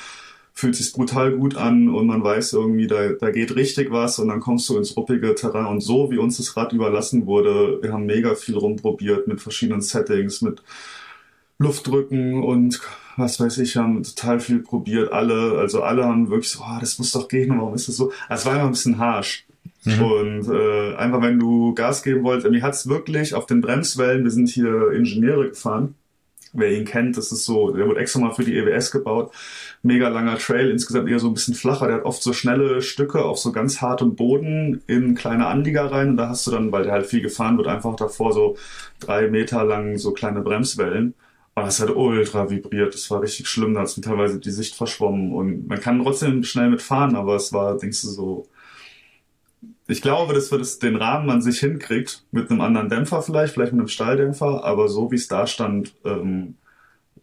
fühlt 0.53 0.75
sich 0.75 0.91
brutal 0.91 1.33
gut 1.33 1.55
an 1.55 1.87
und 1.89 2.07
man 2.07 2.23
weiß 2.23 2.53
irgendwie, 2.53 2.87
da, 2.87 3.09
da 3.09 3.29
geht 3.29 3.55
richtig 3.55 3.91
was 3.91 4.17
und 4.17 4.29
dann 4.29 4.39
kommst 4.39 4.67
du 4.67 4.77
ins 4.77 4.97
ruppige 4.97 5.35
Terrain 5.35 5.67
und 5.67 5.81
so 5.81 6.09
wie 6.09 6.17
uns 6.17 6.37
das 6.37 6.57
Rad 6.57 6.73
überlassen 6.73 7.27
wurde, 7.27 7.77
wir 7.83 7.93
haben 7.93 8.07
mega 8.07 8.33
viel 8.33 8.57
rumprobiert 8.57 9.27
mit 9.27 9.39
verschiedenen 9.39 9.81
Settings, 9.81 10.41
mit 10.41 10.63
Luftdrücken 11.59 12.43
und 12.43 12.81
was 13.15 13.39
weiß 13.39 13.59
ich, 13.59 13.77
haben 13.77 14.01
total 14.01 14.39
viel 14.39 14.59
probiert, 14.59 15.11
alle, 15.11 15.59
also 15.59 15.83
alle 15.83 16.05
haben 16.05 16.31
wirklich 16.31 16.49
so, 16.49 16.61
oh, 16.63 16.79
das 16.79 16.97
muss 16.97 17.11
doch 17.11 17.27
gehen, 17.27 17.55
warum 17.55 17.75
ist 17.75 17.87
das 17.87 17.97
so? 17.97 18.11
Also 18.27 18.41
es 18.41 18.45
war 18.47 18.53
immer 18.55 18.65
ein 18.65 18.71
bisschen 18.71 18.97
harsch. 18.97 19.46
Mhm. 19.87 20.03
Und 20.03 20.49
äh, 20.53 20.95
einfach 20.95 21.21
wenn 21.21 21.39
du 21.39 21.73
Gas 21.73 22.03
geben 22.03 22.23
wolltest, 22.23 22.49
mir 22.49 22.61
hat's 22.61 22.87
wirklich 22.87 23.33
auf 23.33 23.45
den 23.45 23.61
Bremswellen, 23.61 24.23
wir 24.23 24.31
sind 24.31 24.49
hier 24.49 24.91
Ingenieure 24.91 25.49
gefahren, 25.49 25.95
wer 26.53 26.71
ihn 26.71 26.85
kennt, 26.85 27.17
das 27.17 27.31
ist 27.31 27.45
so, 27.45 27.71
der 27.71 27.87
wurde 27.87 27.99
extra 27.99 28.19
mal 28.19 28.33
für 28.33 28.43
die 28.43 28.57
EWS 28.57 28.91
gebaut, 28.91 29.31
mega 29.83 30.09
langer 30.09 30.37
Trail, 30.37 30.69
insgesamt 30.69 31.09
eher 31.09 31.19
so 31.19 31.27
ein 31.27 31.33
bisschen 31.33 31.53
flacher, 31.53 31.87
der 31.87 31.97
hat 31.97 32.05
oft 32.05 32.21
so 32.21 32.33
schnelle 32.33 32.81
Stücke 32.81 33.23
auf 33.23 33.37
so 33.37 33.51
ganz 33.51 33.81
hartem 33.81 34.15
Boden 34.15 34.81
in 34.87 35.15
kleine 35.15 35.47
Anlieger 35.47 35.91
rein 35.91 36.09
und 36.09 36.17
da 36.17 36.29
hast 36.29 36.47
du 36.47 36.51
dann, 36.51 36.71
weil 36.71 36.83
der 36.83 36.93
halt 36.93 37.05
viel 37.05 37.21
gefahren 37.21 37.57
wird, 37.57 37.67
einfach 37.67 37.95
davor 37.95 38.33
so 38.33 38.57
drei 38.99 39.27
Meter 39.29 39.63
lang 39.63 39.97
so 39.97 40.11
kleine 40.11 40.41
Bremswellen. 40.41 41.13
Und 41.57 41.63
das 41.63 41.79
hat 41.79 41.89
ultra 41.89 42.51
vibriert. 42.51 42.93
Das 42.93 43.09
war 43.09 43.23
richtig 43.23 43.47
schlimm. 43.47 43.73
Da 43.73 43.81
hat 43.81 44.01
teilweise 44.03 44.39
die 44.39 44.51
Sicht 44.51 44.75
verschwommen. 44.75 45.33
Und 45.33 45.67
man 45.67 45.79
kann 45.79 46.03
trotzdem 46.03 46.43
schnell 46.43 46.69
mitfahren, 46.69 47.15
aber 47.15 47.35
es 47.35 47.51
war, 47.51 47.75
denkst 47.79 48.03
du, 48.03 48.09
so. 48.09 48.47
Ich 49.87 50.01
glaube, 50.01 50.33
dass 50.33 50.51
wir 50.51 50.57
das, 50.57 50.79
den 50.79 50.97
Rahmen 50.97 51.29
an 51.29 51.41
sich 51.41 51.59
hinkriegt, 51.59 52.23
mit 52.31 52.51
einem 52.51 52.61
anderen 52.61 52.89
Dämpfer 52.89 53.21
vielleicht, 53.21 53.53
vielleicht 53.53 53.71
mit 53.71 53.79
einem 53.79 53.87
Stahldämpfer, 53.87 54.63
aber 54.65 54.89
so 54.89 55.11
wie 55.11 55.15
es 55.15 55.29
da 55.29 55.47
stand, 55.47 55.95
ähm, 56.03 56.55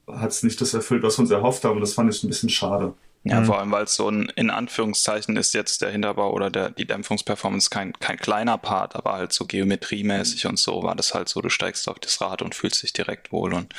hat 0.07 0.31
es 0.31 0.43
nicht 0.43 0.61
das 0.61 0.73
erfüllt, 0.73 1.03
was 1.03 1.19
wir 1.19 1.23
uns 1.23 1.31
erhofft 1.31 1.65
haben. 1.65 1.77
Und 1.77 1.83
das 1.83 1.95
fand 1.95 2.13
ich 2.13 2.23
ein 2.23 2.29
bisschen 2.29 2.49
schade. 2.49 2.95
Ja, 3.27 3.41
mhm. 3.41 3.47
vor 3.47 3.59
allem, 3.59 3.71
weil 3.73 3.85
es 3.85 3.95
so 3.95 4.11
ein, 4.11 4.31
in 4.37 4.51
Anführungszeichen 4.51 5.37
ist 5.39 5.55
jetzt 5.55 5.81
der 5.81 5.91
Hinterbau 5.91 6.31
oder 6.31 6.51
der, 6.51 6.71
die 6.71 6.85
Dämpfungsperformance 6.85 7.71
kein, 7.71 7.95
kein 7.95 8.19
kleiner 8.19 8.59
Part, 8.59 8.95
aber 8.97 9.15
halt 9.15 9.33
so 9.33 9.47
geometriemäßig 9.47 10.47
und 10.47 10.59
so 10.59 10.83
war 10.83 10.95
das 10.95 11.15
halt 11.15 11.31
so, 11.31 11.41
du 11.41 11.49
steigst 11.49 11.89
auf 11.89 11.99
das 11.99 12.21
Rad 12.21 12.43
und 12.43 12.55
fühlst 12.55 12.83
dich 12.83 12.93
direkt 12.93 13.33
wohl 13.33 13.55
und, 13.55 13.75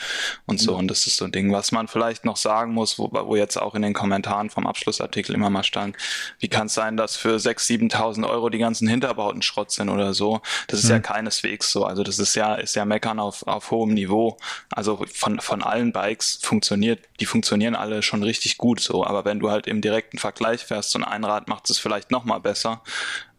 und 0.47 0.59
so. 0.59 0.73
Mhm. 0.73 0.79
Und 0.79 0.87
das 0.89 1.05
ist 1.05 1.17
so 1.17 1.25
ein 1.25 1.31
Ding, 1.31 1.51
was 1.51 1.71
man 1.71 1.87
vielleicht 1.87 2.25
noch 2.25 2.37
sagen 2.37 2.73
muss, 2.73 2.97
wo, 2.97 3.09
wo 3.11 3.35
jetzt 3.35 3.57
auch 3.57 3.75
in 3.75 3.83
den 3.83 3.93
Kommentaren 3.93 4.49
vom 4.49 4.65
Abschlussartikel 4.65 5.35
immer 5.35 5.51
mal 5.51 5.63
stand, 5.63 5.95
wie 6.39 6.47
kann 6.47 6.65
es 6.65 6.73
sein, 6.73 6.97
dass 6.97 7.15
für 7.15 7.35
6.000, 7.35 7.91
7.000 7.91 8.27
Euro 8.27 8.49
die 8.49 8.57
ganzen 8.57 8.87
Hinterbauten 8.87 9.43
Schrott 9.43 9.71
sind 9.71 9.89
oder 9.89 10.13
so. 10.13 10.41
Das 10.67 10.79
ist 10.79 10.85
mhm. 10.85 10.91
ja 10.91 10.99
keineswegs 10.99 11.71
so. 11.71 11.85
Also 11.85 12.03
das 12.03 12.17
ist 12.17 12.35
ja, 12.35 12.55
ist 12.55 12.75
ja 12.75 12.85
Meckern 12.85 13.19
auf, 13.19 13.45
auf 13.45 13.71
hohem 13.71 13.93
Niveau. 13.93 14.37
Also 14.71 15.05
von, 15.13 15.39
von 15.39 15.61
allen 15.61 15.91
Bikes 15.91 16.39
funktioniert, 16.41 16.99
die 17.19 17.25
funktionieren 17.25 17.75
alle 17.75 18.01
schon 18.01 18.23
richtig 18.23 18.57
gut 18.57 18.79
so. 18.79 19.05
Aber 19.05 19.25
wenn 19.25 19.34
wenn 19.35 19.41
du 19.41 19.51
halt 19.51 19.67
im 19.67 19.81
direkten 19.81 20.17
Vergleich 20.17 20.63
fährst 20.63 20.95
und 20.95 21.03
ein 21.03 21.25
Rad 21.25 21.49
macht 21.49 21.69
es 21.69 21.77
vielleicht 21.77 22.09
noch 22.09 22.23
mal 22.23 22.39
besser, 22.39 22.81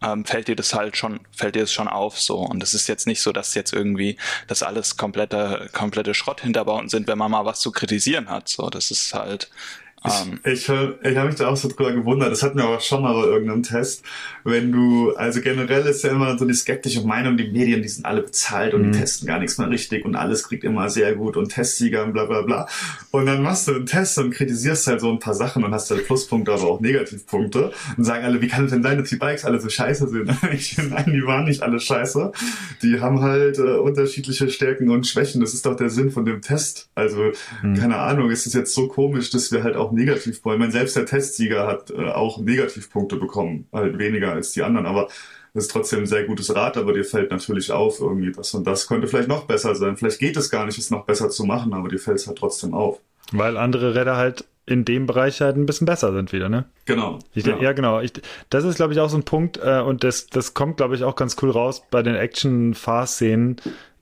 ähm, 0.03 0.26
fällt 0.26 0.47
dir 0.47 0.57
das 0.57 0.74
halt 0.74 0.97
schon, 0.97 1.20
fällt 1.32 1.55
dir 1.55 1.62
das 1.62 1.72
schon 1.72 1.88
auf 1.88 2.20
so. 2.20 2.38
Und 2.38 2.62
es 2.62 2.74
ist 2.74 2.86
jetzt 2.86 3.07
nicht 3.07 3.22
so, 3.22 3.32
dass 3.32 3.55
jetzt 3.55 3.72
irgendwie 3.72 4.18
das 4.47 4.62
alles 4.62 4.99
komplette, 4.99 5.70
komplette 5.72 6.12
Schrotthinterbauten 6.12 6.90
sind, 6.90 7.09
wenn 7.09 7.16
man 7.16 7.30
mal 7.30 7.47
was 7.47 7.61
zu 7.61 7.72
kritisieren 7.72 8.28
hat. 8.28 8.49
So, 8.49 8.68
das 8.68 8.90
ist 8.90 9.14
halt, 9.14 9.49
ähm, 10.07 10.40
ich, 10.44 10.68
ich, 10.68 10.68
ich 10.68 11.16
habe 11.16 11.28
mich 11.28 11.36
da 11.36 11.48
auch 11.48 11.57
so 11.57 11.68
drüber 11.68 11.92
gewundert, 11.92 12.32
das 12.32 12.42
hatten 12.42 12.59
wir 12.59 12.64
aber 12.64 12.80
schon 12.80 13.02
mal 13.02 13.14
bei 13.14 13.26
irgendeinem 13.26 13.62
Test, 13.62 14.04
wenn 14.44 14.72
du, 14.72 15.14
also 15.16 15.40
generell 15.40 15.86
ist 15.86 16.04
ja 16.04 16.11
immer 16.11 16.38
so 16.38 16.44
die 16.44 16.54
skeptische 16.54 17.02
Meinung, 17.02 17.36
die 17.36 17.50
Medien, 17.50 17.82
die 17.82 17.88
sind 17.88 18.07
alle 18.07 18.22
bezahlt 18.22 18.74
und 18.74 18.82
mhm. 18.82 18.92
die 18.92 18.98
testen 18.98 19.26
gar 19.26 19.38
nichts 19.38 19.59
mehr 19.59 19.70
richtig 19.70 20.04
und 20.04 20.14
alles 20.16 20.44
kriegt 20.44 20.64
immer 20.64 20.88
sehr 20.88 21.14
gut 21.14 21.36
und 21.36 21.48
Testsieger 21.48 22.04
und 22.04 22.12
bla 22.12 22.26
bla 22.26 22.42
bla. 22.42 22.68
Und 23.11 23.26
dann 23.26 23.42
machst 23.42 23.68
du 23.68 23.74
einen 23.74 23.86
Test 23.86 24.18
und 24.18 24.30
kritisierst 24.30 24.86
halt 24.86 25.00
so 25.00 25.11
ein 25.11 25.18
paar 25.18 25.34
Sachen 25.34 25.64
und 25.64 25.72
hast 25.72 25.90
halt 25.90 26.07
Pluspunkte, 26.07 26.52
aber 26.52 26.64
auch 26.64 26.80
Negativpunkte 26.80 27.72
und 27.96 28.04
sagen 28.04 28.24
alle, 28.24 28.40
wie 28.40 28.48
kann 28.48 28.66
es 28.66 28.70
denn 28.70 28.82
sein, 28.82 28.98
dass 28.98 29.09
die 29.09 29.16
Bikes 29.16 29.44
alle 29.44 29.61
so 29.61 29.68
scheiße 29.68 30.09
sind? 30.09 30.30
ich 30.52 30.76
nein, 30.78 31.12
die 31.12 31.24
waren 31.24 31.44
nicht 31.44 31.62
alle 31.62 31.80
scheiße. 31.80 32.32
Die 32.82 33.00
haben 33.00 33.20
halt 33.20 33.59
äh, 33.59 33.76
unterschiedliche 33.76 34.48
Stärken 34.50 34.90
und 34.90 35.07
Schwächen. 35.07 35.40
Das 35.40 35.54
ist 35.54 35.66
doch 35.66 35.76
der 35.76 35.90
Sinn 35.90 36.11
von 36.11 36.24
dem 36.24 36.40
Test. 36.40 36.88
Also, 36.94 37.32
mhm. 37.62 37.74
keine 37.74 37.96
Ahnung, 37.96 38.30
es 38.30 38.46
ist 38.46 38.54
jetzt 38.54 38.74
so 38.74 38.88
komisch, 38.88 39.30
dass 39.30 39.52
wir 39.52 39.62
halt 39.62 39.76
auch 39.76 39.92
Negativpunkte, 39.97 40.57
ich 40.57 40.61
meine, 40.61 40.72
selbst 40.72 40.97
der 40.97 41.07
Testsieger 41.07 41.66
hat 41.66 41.90
äh, 41.90 42.11
auch 42.11 42.38
Negativpunkte 42.38 43.16
bekommen, 43.16 43.66
halt 43.72 43.99
weniger 43.99 44.32
als 44.32 44.53
die 44.53 44.62
anderen, 44.62 44.86
aber 44.86 45.09
das 45.55 45.64
ist 45.64 45.70
trotzdem 45.70 46.01
ein 46.01 46.07
sehr 46.07 46.24
gutes 46.24 46.55
Rad, 46.55 46.76
aber 46.76 46.92
dir 46.92 47.05
fällt 47.05 47.30
natürlich 47.30 47.72
auf, 47.72 48.01
irgendwie 48.01 48.30
das 48.30 48.53
und 48.53 48.66
das 48.66 48.86
könnte 48.86 49.09
vielleicht 49.09 49.28
noch 49.28 49.44
besser 49.44 49.74
sein. 49.74 49.97
Vielleicht 49.97 50.18
geht 50.18 50.36
es 50.36 50.51
gar 50.51 50.66
nicht, 50.66 50.78
es 50.78 50.90
noch 50.90 51.07
besser 51.07 51.30
zu 51.30 51.44
machen, 51.44 51.72
aber 51.72 51.88
dir 51.88 51.99
fällt 51.99 52.18
es 52.18 52.26
halt 52.26 52.38
trotzdem 52.38 52.74
auf. 52.74 53.01
Weil 53.32 53.57
andere 53.57 53.94
Räder 53.94 54.16
halt 54.16 54.44
in 54.66 54.84
dem 54.84 55.07
Bereich 55.07 55.40
halt 55.40 55.57
ein 55.57 55.64
bisschen 55.64 55.86
besser 55.86 56.12
sind 56.12 56.32
wieder, 56.32 56.49
ne? 56.49 56.64
Genau. 56.84 57.20
Ich, 57.32 57.47
ja. 57.47 57.57
ja. 57.59 57.72
genau. 57.72 58.01
Ich, 58.01 58.12
das 58.51 58.64
ist, 58.64 58.76
glaube 58.76 58.92
ich, 58.92 59.01
auch 59.01 59.09
so 59.09 59.16
ein 59.16 59.24
Punkt, 59.24 59.59
äh, 59.62 59.80
und 59.80 60.05
das, 60.05 60.26
das 60.26 60.55
kommt, 60.55 60.76
glaube 60.76 60.97
ich, 60.97 61.05
auch 61.05 61.14
ganz 61.14 61.36
cool 61.40 61.51
raus 61.51 61.82
bei 61.90 62.03
den 62.03 62.16
Action-Fahr-Szenen, 62.16 63.57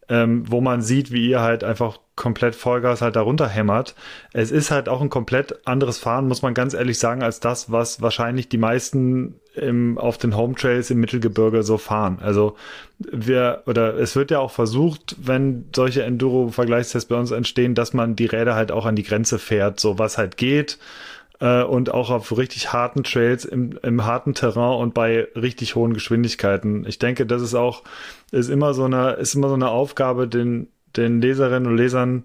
ähm, 0.09 0.45
wo 0.51 0.61
man 0.61 0.83
sieht, 0.83 1.13
wie 1.13 1.29
ihr 1.29 1.41
halt 1.41 1.65
einfach 1.65 1.99
komplett 2.17 2.55
Vollgas 2.55 3.03
halt 3.03 3.17
darunter 3.17 3.49
hämmert. 3.49 3.95
Es 4.33 4.53
ist 4.53 4.71
halt 4.71 4.89
auch 4.89 5.01
ein 5.01 5.11
komplett 5.11 5.67
anderes 5.67 5.99
Fahren, 5.99 6.29
muss 6.29 6.43
man 6.43 6.55
ganz 6.55 6.75
ehrlich 6.75 6.99
sagen, 6.99 7.23
als 7.23 7.41
das, 7.41 7.73
was 7.73 8.03
wahrscheinlich 8.03 8.49
die 8.49 8.59
meisten 8.59 9.41
im, 9.55 9.99
auf 9.99 10.19
den 10.19 10.37
Home 10.37 10.55
Trails 10.55 10.91
im 10.91 11.01
Mittelgebirge 11.01 11.63
so 11.63 11.77
fahren. 11.79 12.19
Also 12.21 12.57
wir, 12.99 13.63
oder 13.67 13.95
es 13.95 14.15
wird 14.15 14.31
ja 14.31 14.39
auch 14.39 14.53
versucht, 14.53 15.17
wenn 15.21 15.67
solche 15.75 16.05
Enduro-Vergleichstests 16.05 17.09
bei 17.09 17.17
uns 17.17 17.33
entstehen, 17.33 17.75
dass 17.75 17.93
man 17.93 18.15
die 18.15 18.27
Räder 18.27 18.55
halt 18.55 18.71
auch 18.71 18.87
an 18.87 18.97
die 18.97 19.03
Grenze 19.03 19.39
fährt, 19.39 19.81
so 19.81 19.99
was 19.99 20.19
halt 20.19 20.37
geht 20.37 20.79
äh, 21.41 21.63
und 21.63 21.93
auch 21.93 22.11
auf 22.11 22.37
richtig 22.37 22.73
harten 22.73 23.05
Trails 23.05 23.45
im, 23.45 23.79
im 23.83 24.05
harten 24.05 24.35
Terrain 24.35 24.81
und 24.81 24.95
bei 24.95 25.29
richtig 25.37 25.75
hohen 25.75 25.95
Geschwindigkeiten. 25.95 26.85
Ich 26.87 26.99
denke, 26.99 27.27
das 27.27 27.43
ist 27.43 27.55
auch, 27.55 27.83
ist 28.31 28.49
immer 28.49 28.75
so 28.75 28.85
eine, 28.85 29.13
ist 29.13 29.35
immer 29.35 29.49
so 29.49 29.55
eine 29.55 29.69
Aufgabe, 29.69 30.29
den, 30.29 30.69
den 30.97 31.21
Leserinnen 31.21 31.71
und 31.71 31.77
Lesern 31.77 32.25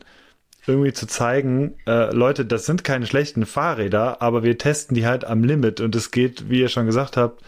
irgendwie 0.68 0.94
zu 0.94 1.08
zeigen, 1.08 1.76
äh, 1.88 2.14
Leute, 2.14 2.46
das 2.46 2.66
sind 2.66 2.84
keine 2.84 3.08
schlechten 3.08 3.46
Fahrräder, 3.46 4.22
aber 4.22 4.44
wir 4.44 4.58
testen 4.58 4.94
die 4.94 5.06
halt 5.06 5.26
am 5.26 5.44
Limit 5.44 5.82
und 5.82 5.96
es 5.96 6.12
geht, 6.12 6.50
wie 6.50 6.60
ihr 6.60 6.70
schon 6.70 6.86
gesagt 6.86 7.18
habt, 7.18 7.42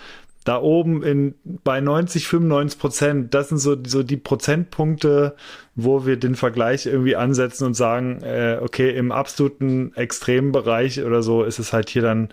da 0.44 0.60
oben 0.60 1.04
in 1.04 1.36
bei 1.44 1.82
90, 1.82 2.28
95 2.28 2.80
Prozent, 2.80 3.34
das 3.34 3.50
sind 3.50 3.60
so, 3.60 3.78
so 3.86 4.02
die 4.02 4.18
Prozentpunkte, 4.18 5.36
wo 5.76 6.06
wir 6.06 6.18
den 6.18 6.36
Vergleich 6.36 6.88
irgendwie 6.88 7.16
ansetzen 7.16 7.66
und 7.66 7.76
sagen, 7.76 8.22
äh, 8.24 8.58
okay, 8.62 8.90
im 8.96 9.12
absoluten 9.12 9.94
Extrembereich 9.96 11.04
oder 11.04 11.22
so 11.22 11.44
ist 11.44 11.60
es 11.60 11.74
halt 11.74 11.90
hier 11.90 12.02
dann, 12.02 12.30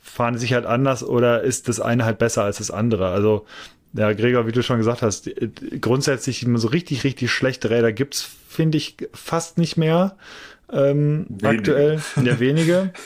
fahren 0.00 0.38
sich 0.38 0.52
halt 0.54 0.66
anders 0.66 1.02
oder 1.02 1.42
ist 1.42 1.68
das 1.68 1.80
eine 1.80 2.04
halt 2.04 2.18
besser 2.18 2.44
als 2.44 2.58
das 2.58 2.70
andere. 2.70 3.08
Also, 3.08 3.46
ja, 3.92 4.12
Gregor, 4.12 4.46
wie 4.46 4.52
du 4.52 4.62
schon 4.62 4.78
gesagt 4.78 5.02
hast, 5.02 5.28
grundsätzlich 5.80 6.46
so 6.54 6.68
richtig, 6.68 7.02
richtig 7.02 7.32
schlechte 7.32 7.70
Räder 7.70 7.92
gibt's, 7.92 8.28
finde 8.48 8.78
ich, 8.78 8.96
fast 9.12 9.58
nicht 9.58 9.76
mehr 9.76 10.16
ähm, 10.72 11.26
aktuell. 11.42 12.00
Ja, 12.22 12.38
wenige. 12.40 12.92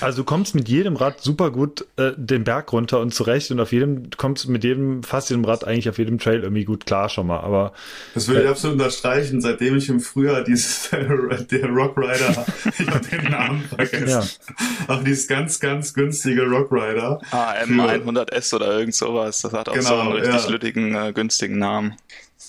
Also 0.00 0.22
du 0.22 0.24
kommst 0.24 0.54
mit 0.54 0.68
jedem 0.68 0.96
Rad 0.96 1.20
super 1.20 1.50
gut 1.50 1.86
äh, 1.96 2.12
den 2.16 2.44
Berg 2.44 2.72
runter 2.72 3.00
und 3.00 3.14
zurecht 3.14 3.50
und 3.50 3.60
auf 3.60 3.72
jedem, 3.72 4.10
du 4.10 4.16
kommst 4.16 4.48
mit 4.48 4.64
jedem, 4.64 5.02
fast 5.02 5.30
jedem 5.30 5.44
Rad 5.44 5.64
eigentlich 5.64 5.88
auf 5.88 5.98
jedem 5.98 6.18
Trail 6.18 6.42
irgendwie 6.42 6.64
gut 6.64 6.86
klar 6.86 7.08
schon 7.08 7.26
mal. 7.26 7.40
Aber 7.40 7.72
das 8.14 8.28
würde 8.28 8.42
ich 8.42 8.46
äh, 8.46 8.50
absolut 8.50 8.74
unterstreichen, 8.74 9.40
seitdem 9.40 9.76
ich 9.76 9.88
im 9.88 10.00
Frühjahr 10.00 10.42
dieses 10.42 10.90
der 11.50 11.68
Rock 11.68 11.96
Rider, 11.96 12.46
ich 12.78 12.88
habe 12.88 13.06
den 13.06 13.30
Namen 13.30 13.62
vergessen. 13.62 14.08
Ja. 14.08 14.94
Auch 14.94 15.02
dieses 15.02 15.28
ganz, 15.28 15.60
ganz 15.60 15.94
günstige 15.94 16.42
Rock 16.46 16.72
Rider. 16.72 17.20
Ah, 17.30 17.54
M100S 17.64 18.54
oder 18.54 18.78
irgend 18.78 18.94
sowas. 18.94 19.42
Das 19.42 19.52
hat 19.52 19.68
auch 19.68 19.74
genau, 19.74 19.88
so 19.88 20.00
einen 20.00 20.12
richtig 20.12 20.44
ja. 20.44 20.50
lüttigen, 20.50 20.94
äh, 20.94 21.12
günstigen 21.12 21.58
Namen. 21.58 21.96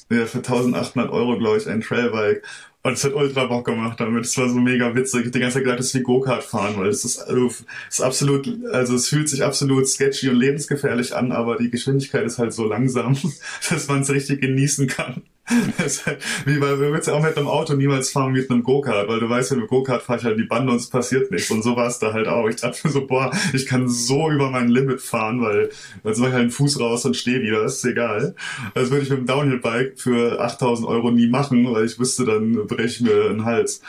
Ja, 0.10 0.26
für 0.26 0.40
1800 0.40 1.12
Euro, 1.12 1.38
glaube 1.38 1.58
ich, 1.58 1.68
ein 1.68 1.82
Trailbike. 1.82 2.44
Und 2.86 2.94
es 2.94 3.04
hat 3.06 3.14
ultra 3.14 3.46
Bock 3.46 3.66
gemacht 3.66 3.98
damit. 4.02 4.26
Es 4.26 4.38
war 4.38 4.50
so 4.50 4.60
mega 4.60 4.94
witzig. 4.94 5.22
Ich 5.22 5.26
hab 5.28 5.32
die 5.32 5.40
ganze 5.40 5.54
Zeit 5.56 5.64
gedacht, 5.64 5.80
das 5.80 5.88
ist 5.88 5.96
wie 5.96 6.02
Go-Kart 6.02 6.44
fahren, 6.44 6.76
weil 6.76 6.90
es 6.90 7.06
ist, 7.06 7.20
also, 7.20 7.50
ist 7.90 8.02
absolut, 8.02 8.46
also 8.74 8.96
es 8.96 9.08
fühlt 9.08 9.30
sich 9.30 9.42
absolut 9.42 9.88
sketchy 9.88 10.30
und 10.30 10.36
lebensgefährlich 10.36 11.16
an, 11.16 11.32
aber 11.32 11.56
die 11.56 11.72
Geschwindigkeit 11.72 12.26
ist 12.26 12.40
halt 12.40 12.52
so 12.52 12.66
langsam, 12.66 13.18
dass 13.70 13.88
man 13.88 14.02
es 14.02 14.10
richtig 14.10 14.42
genießen 14.42 14.88
kann. 14.88 15.24
wie 16.46 16.62
weil 16.62 16.78
du 16.78 16.94
willst 16.94 17.08
ja 17.08 17.16
auch 17.16 17.22
mit 17.22 17.38
einem 17.38 17.48
Auto 17.48 17.74
niemals 17.74 18.12
fahren 18.12 18.32
mit 18.32 18.50
einem 18.50 18.64
Go-Kart, 18.64 19.10
weil 19.10 19.20
du 19.20 19.30
weißt 19.30 19.52
ja, 19.52 19.58
mit 19.58 19.68
Go-Kart 19.68 20.02
fahre 20.02 20.20
ich 20.20 20.26
halt 20.26 20.40
die 20.40 20.46
Bande 20.46 20.72
und 20.72 20.78
es 20.78 20.90
passiert 20.90 21.32
nichts. 21.32 21.52
Und 21.52 21.64
so 21.64 21.76
war 21.76 21.88
es 21.88 22.00
da 22.00 22.14
halt 22.14 22.28
auch. 22.28 22.48
Ich 22.48 22.58
dachte 22.58 22.80
mir 22.86 22.94
so, 22.94 23.06
boah, 23.06 23.32
ich 23.54 23.66
kann 23.66 23.90
so 23.90 24.32
über 24.32 24.50
mein 24.50 24.70
Limit 24.70 25.02
fahren, 25.02 25.42
weil 25.42 25.70
jetzt 26.04 26.20
mache 26.20 26.30
ich 26.30 26.34
halt 26.34 26.44
einen 26.44 26.52
Fuß 26.52 26.80
raus 26.80 27.06
und 27.06 27.18
stehe 27.18 27.42
wieder, 27.42 27.64
ist 27.64 27.84
egal. 27.84 28.36
Das 28.74 28.90
würde 28.90 29.04
ich 29.04 29.10
mit 29.10 29.20
einem 29.20 29.28
Downhill-Bike 29.28 30.00
für 30.00 30.40
8000 30.40 30.88
Euro 30.88 31.12
nie 31.12 31.28
machen, 31.28 31.70
weil 31.74 31.86
ich 31.86 32.00
wüsste, 32.00 32.24
dann 32.24 32.66
breche 32.68 32.86
ich 32.86 33.02
mir 33.02 33.30
den 33.30 33.44
Hals. 33.44 33.82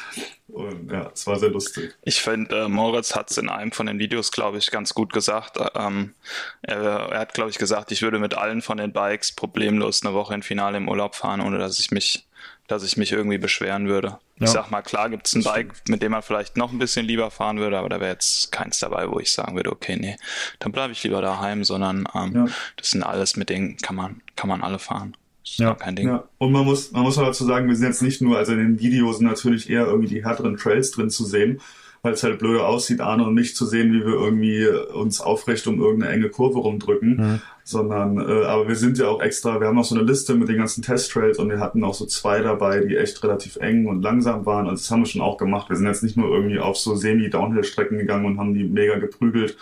Und 0.54 0.92
ja, 0.92 1.10
es 1.12 1.26
war 1.26 1.36
sehr 1.36 1.50
lustig. 1.50 1.96
Ich 2.02 2.22
finde, 2.22 2.62
äh, 2.62 2.68
Moritz 2.68 3.16
hat 3.16 3.28
es 3.28 3.38
in 3.38 3.48
einem 3.48 3.72
von 3.72 3.86
den 3.86 3.98
Videos, 3.98 4.30
glaube 4.30 4.58
ich, 4.58 4.70
ganz 4.70 4.94
gut 4.94 5.12
gesagt. 5.12 5.56
Äh, 5.56 5.68
ähm, 5.74 6.14
er, 6.62 6.78
er, 6.78 7.18
hat, 7.18 7.34
glaube 7.34 7.50
ich, 7.50 7.58
gesagt, 7.58 7.90
ich 7.90 8.02
würde 8.02 8.20
mit 8.20 8.34
allen 8.34 8.62
von 8.62 8.76
den 8.76 8.92
Bikes 8.92 9.32
problemlos 9.32 10.04
eine 10.04 10.14
Woche 10.14 10.32
im 10.32 10.42
Finale 10.42 10.76
im 10.76 10.88
Urlaub 10.88 11.16
fahren, 11.16 11.40
ohne 11.40 11.58
dass 11.58 11.80
ich 11.80 11.90
mich 11.90 12.28
dass 12.66 12.82
ich 12.82 12.96
mich 12.96 13.12
irgendwie 13.12 13.36
beschweren 13.36 13.88
würde. 13.88 14.18
Ja. 14.38 14.46
Ich 14.46 14.50
sag 14.50 14.70
mal, 14.70 14.80
klar 14.80 15.10
gibt 15.10 15.26
es 15.26 15.34
ein 15.34 15.42
Bike, 15.42 15.74
mit 15.88 16.02
dem 16.02 16.12
man 16.12 16.22
vielleicht 16.22 16.56
noch 16.56 16.72
ein 16.72 16.78
bisschen 16.78 17.04
lieber 17.04 17.30
fahren 17.30 17.58
würde, 17.58 17.78
aber 17.78 17.90
da 17.90 18.00
wäre 18.00 18.12
jetzt 18.12 18.52
keins 18.52 18.78
dabei, 18.78 19.10
wo 19.10 19.20
ich 19.20 19.32
sagen 19.32 19.54
würde, 19.54 19.70
okay, 19.70 19.96
nee, 19.96 20.16
dann 20.60 20.72
bleibe 20.72 20.92
ich 20.92 21.02
lieber 21.04 21.20
daheim, 21.20 21.62
sondern 21.64 22.08
ähm, 22.14 22.32
ja. 22.34 22.46
das 22.76 22.90
sind 22.90 23.02
alles, 23.02 23.36
mit 23.36 23.50
denen 23.50 23.76
kann 23.76 23.96
man, 23.96 24.22
kann 24.34 24.48
man 24.48 24.62
alle 24.62 24.78
fahren. 24.78 25.14
Ja. 25.44 25.74
kein 25.74 25.96
Ding. 25.96 26.08
Ja. 26.08 26.24
Und 26.38 26.52
man 26.52 26.64
muss, 26.64 26.92
man 26.92 27.02
muss 27.02 27.16
dazu 27.16 27.44
sagen, 27.44 27.68
wir 27.68 27.76
sind 27.76 27.86
jetzt 27.86 28.02
nicht 28.02 28.20
nur, 28.20 28.38
also 28.38 28.52
in 28.52 28.58
den 28.58 28.80
Videos 28.80 29.18
sind 29.18 29.26
natürlich 29.26 29.70
eher 29.70 29.86
irgendwie 29.86 30.08
die 30.08 30.24
härteren 30.24 30.56
Trails 30.56 30.90
drin 30.90 31.10
zu 31.10 31.24
sehen, 31.24 31.60
weil 32.02 32.14
es 32.14 32.22
halt 32.22 32.38
blöde 32.38 32.66
aussieht, 32.66 33.00
Arne 33.00 33.24
und 33.24 33.34
mich 33.34 33.56
zu 33.56 33.64
sehen, 33.64 33.92
wie 33.92 34.04
wir 34.04 34.12
irgendwie 34.12 34.66
uns 34.66 35.20
aufrecht 35.20 35.66
um 35.66 35.80
irgendeine 35.80 36.12
enge 36.12 36.28
Kurve 36.28 36.58
rumdrücken, 36.58 37.16
mhm. 37.16 37.40
sondern 37.62 38.18
äh, 38.18 38.44
aber 38.44 38.68
wir 38.68 38.76
sind 38.76 38.98
ja 38.98 39.08
auch 39.08 39.22
extra, 39.22 39.58
wir 39.58 39.68
haben 39.68 39.78
auch 39.78 39.84
so 39.84 39.94
eine 39.94 40.04
Liste 40.04 40.34
mit 40.34 40.48
den 40.48 40.58
ganzen 40.58 40.82
Testtrails 40.82 41.38
und 41.38 41.48
wir 41.48 41.60
hatten 41.60 41.82
auch 41.82 41.94
so 41.94 42.04
zwei 42.04 42.40
dabei, 42.40 42.80
die 42.80 42.96
echt 42.96 43.22
relativ 43.22 43.56
eng 43.56 43.86
und 43.86 44.02
langsam 44.02 44.44
waren. 44.44 44.66
Also 44.66 44.82
das 44.82 44.90
haben 44.90 45.00
wir 45.00 45.06
schon 45.06 45.22
auch 45.22 45.38
gemacht. 45.38 45.70
Wir 45.70 45.76
sind 45.76 45.86
jetzt 45.86 46.02
nicht 46.02 46.16
nur 46.16 46.28
irgendwie 46.28 46.58
auf 46.58 46.76
so 46.76 46.94
semi-Downhill-Strecken 46.94 47.98
gegangen 47.98 48.26
und 48.26 48.38
haben 48.38 48.54
die 48.54 48.64
mega 48.64 48.98
geprügelt. 48.98 49.56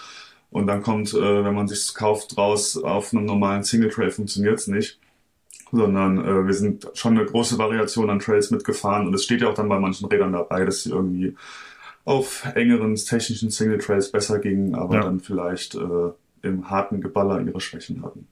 Und 0.50 0.66
dann 0.66 0.82
kommt, 0.82 1.14
äh, 1.14 1.44
wenn 1.44 1.54
man 1.54 1.68
sich's 1.68 1.94
kauft, 1.94 2.36
raus, 2.36 2.76
auf 2.76 3.12
einem 3.12 3.24
normalen 3.24 3.62
Single-Trail 3.62 4.10
funktioniert's 4.10 4.66
nicht 4.66 4.98
sondern 5.72 6.24
äh, 6.24 6.46
wir 6.46 6.54
sind 6.54 6.88
schon 6.94 7.18
eine 7.18 7.26
große 7.26 7.58
Variation 7.58 8.10
an 8.10 8.20
Trails 8.20 8.50
mitgefahren 8.50 9.06
und 9.06 9.14
es 9.14 9.24
steht 9.24 9.40
ja 9.40 9.48
auch 9.48 9.54
dann 9.54 9.68
bei 9.68 9.78
manchen 9.78 10.06
Rädern 10.06 10.32
dabei, 10.32 10.64
dass 10.64 10.82
sie 10.82 10.90
irgendwie 10.90 11.34
auf 12.04 12.44
engeren 12.54 12.94
technischen 12.94 13.50
Single 13.50 13.78
Trails 13.78 14.12
besser 14.12 14.38
gingen, 14.38 14.74
aber 14.74 14.96
ja. 14.96 15.02
dann 15.02 15.20
vielleicht 15.20 15.74
äh, 15.74 16.10
im 16.42 16.68
harten 16.68 17.00
Geballer 17.00 17.40
ihre 17.40 17.60
Schwächen 17.60 18.04
hatten. 18.04 18.26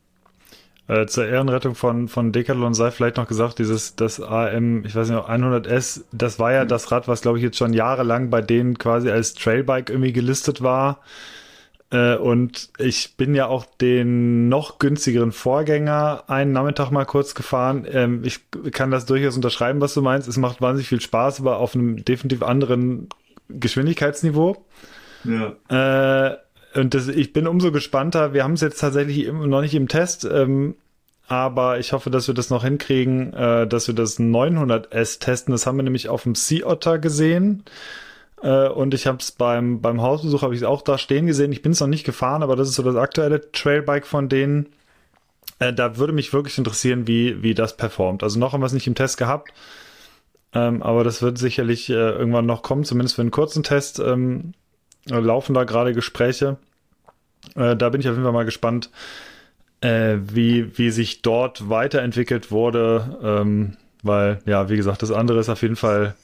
Äh, 0.88 1.06
zur 1.06 1.24
Ehrenrettung 1.26 1.76
von, 1.76 2.08
von 2.08 2.32
Decathlon 2.32 2.74
sei 2.74 2.90
vielleicht 2.90 3.16
noch 3.16 3.28
gesagt, 3.28 3.60
dieses, 3.60 3.94
das 3.94 4.20
AM, 4.20 4.84
ich 4.84 4.94
weiß 4.94 5.08
nicht, 5.08 5.20
100S, 5.20 6.02
das 6.10 6.40
war 6.40 6.52
ja 6.52 6.64
mhm. 6.64 6.68
das 6.68 6.90
Rad, 6.90 7.06
was 7.06 7.22
glaube 7.22 7.38
ich 7.38 7.44
jetzt 7.44 7.56
schon 7.56 7.72
jahrelang 7.72 8.28
bei 8.28 8.42
denen 8.42 8.76
quasi 8.76 9.08
als 9.08 9.34
Trailbike 9.34 9.88
irgendwie 9.88 10.12
gelistet 10.12 10.62
war. 10.62 10.98
Äh, 11.90 12.16
und 12.16 12.70
ich 12.78 13.16
bin 13.16 13.34
ja 13.34 13.46
auch 13.46 13.64
den 13.64 14.48
noch 14.48 14.78
günstigeren 14.78 15.32
Vorgänger 15.32 16.24
einen 16.28 16.52
Nachmittag 16.52 16.90
mal 16.90 17.04
kurz 17.04 17.34
gefahren. 17.34 17.86
Ähm, 17.90 18.22
ich 18.24 18.40
kann 18.72 18.90
das 18.90 19.06
durchaus 19.06 19.36
unterschreiben, 19.36 19.80
was 19.80 19.94
du 19.94 20.02
meinst. 20.02 20.28
Es 20.28 20.36
macht 20.36 20.60
wahnsinnig 20.60 20.88
viel 20.88 21.00
Spaß, 21.00 21.40
aber 21.40 21.58
auf 21.58 21.74
einem 21.74 22.04
definitiv 22.04 22.42
anderen 22.42 23.08
Geschwindigkeitsniveau. 23.48 24.64
Ja. 25.24 26.28
Äh, 26.28 26.36
und 26.74 26.94
das, 26.94 27.08
ich 27.08 27.32
bin 27.32 27.48
umso 27.48 27.72
gespannter. 27.72 28.32
Wir 28.32 28.44
haben 28.44 28.52
es 28.52 28.60
jetzt 28.60 28.80
tatsächlich 28.80 29.30
noch 29.32 29.60
nicht 29.60 29.74
im 29.74 29.88
Test, 29.88 30.24
ähm, 30.24 30.76
aber 31.26 31.80
ich 31.80 31.92
hoffe, 31.92 32.10
dass 32.10 32.28
wir 32.28 32.34
das 32.34 32.50
noch 32.50 32.62
hinkriegen, 32.62 33.32
äh, 33.34 33.66
dass 33.66 33.88
wir 33.88 33.94
das 33.94 34.20
900S 34.20 35.18
testen. 35.18 35.50
Das 35.52 35.66
haben 35.66 35.76
wir 35.76 35.82
nämlich 35.82 36.08
auf 36.08 36.22
dem 36.22 36.36
Sea 36.36 36.66
Otter 36.66 37.00
gesehen. 37.00 37.64
Äh, 38.42 38.68
und 38.68 38.94
ich 38.94 39.06
habe 39.06 39.18
es 39.18 39.32
beim, 39.32 39.80
beim 39.80 40.02
Hausbesuch 40.02 40.42
habe 40.42 40.54
ich 40.54 40.64
auch 40.64 40.82
da 40.82 40.98
stehen 40.98 41.26
gesehen. 41.26 41.52
Ich 41.52 41.62
bin 41.62 41.72
es 41.72 41.80
noch 41.80 41.86
nicht 41.86 42.04
gefahren, 42.04 42.42
aber 42.42 42.56
das 42.56 42.68
ist 42.68 42.76
so 42.76 42.82
das 42.82 42.96
aktuelle 42.96 43.50
Trailbike 43.52 44.06
von 44.06 44.28
denen. 44.28 44.66
Äh, 45.58 45.72
da 45.72 45.96
würde 45.96 46.12
mich 46.12 46.32
wirklich 46.32 46.58
interessieren, 46.58 47.06
wie, 47.06 47.42
wie 47.42 47.54
das 47.54 47.76
performt. 47.76 48.22
Also 48.22 48.38
noch 48.38 48.52
haben 48.52 48.60
wir 48.60 48.66
es 48.66 48.72
nicht 48.72 48.86
im 48.86 48.94
Test 48.94 49.18
gehabt. 49.18 49.52
Ähm, 50.52 50.82
aber 50.82 51.04
das 51.04 51.22
wird 51.22 51.38
sicherlich 51.38 51.88
äh, 51.90 51.92
irgendwann 51.92 52.46
noch 52.46 52.62
kommen, 52.62 52.84
zumindest 52.84 53.14
für 53.14 53.22
einen 53.22 53.30
kurzen 53.30 53.62
Test. 53.62 54.00
Ähm, 54.00 54.54
laufen 55.06 55.54
da 55.54 55.64
gerade 55.64 55.92
Gespräche. 55.92 56.56
Äh, 57.54 57.76
da 57.76 57.88
bin 57.88 58.00
ich 58.00 58.08
auf 58.08 58.14
jeden 58.14 58.24
Fall 58.24 58.32
mal 58.32 58.44
gespannt, 58.44 58.90
äh, 59.80 60.16
wie, 60.22 60.76
wie 60.78 60.90
sich 60.90 61.22
dort 61.22 61.68
weiterentwickelt 61.68 62.50
wurde. 62.50 63.18
Ähm, 63.22 63.76
weil, 64.02 64.40
ja, 64.46 64.68
wie 64.68 64.76
gesagt, 64.76 65.02
das 65.02 65.12
andere 65.12 65.40
ist 65.40 65.48
auf 65.48 65.62
jeden 65.62 65.76
Fall, 65.76 66.14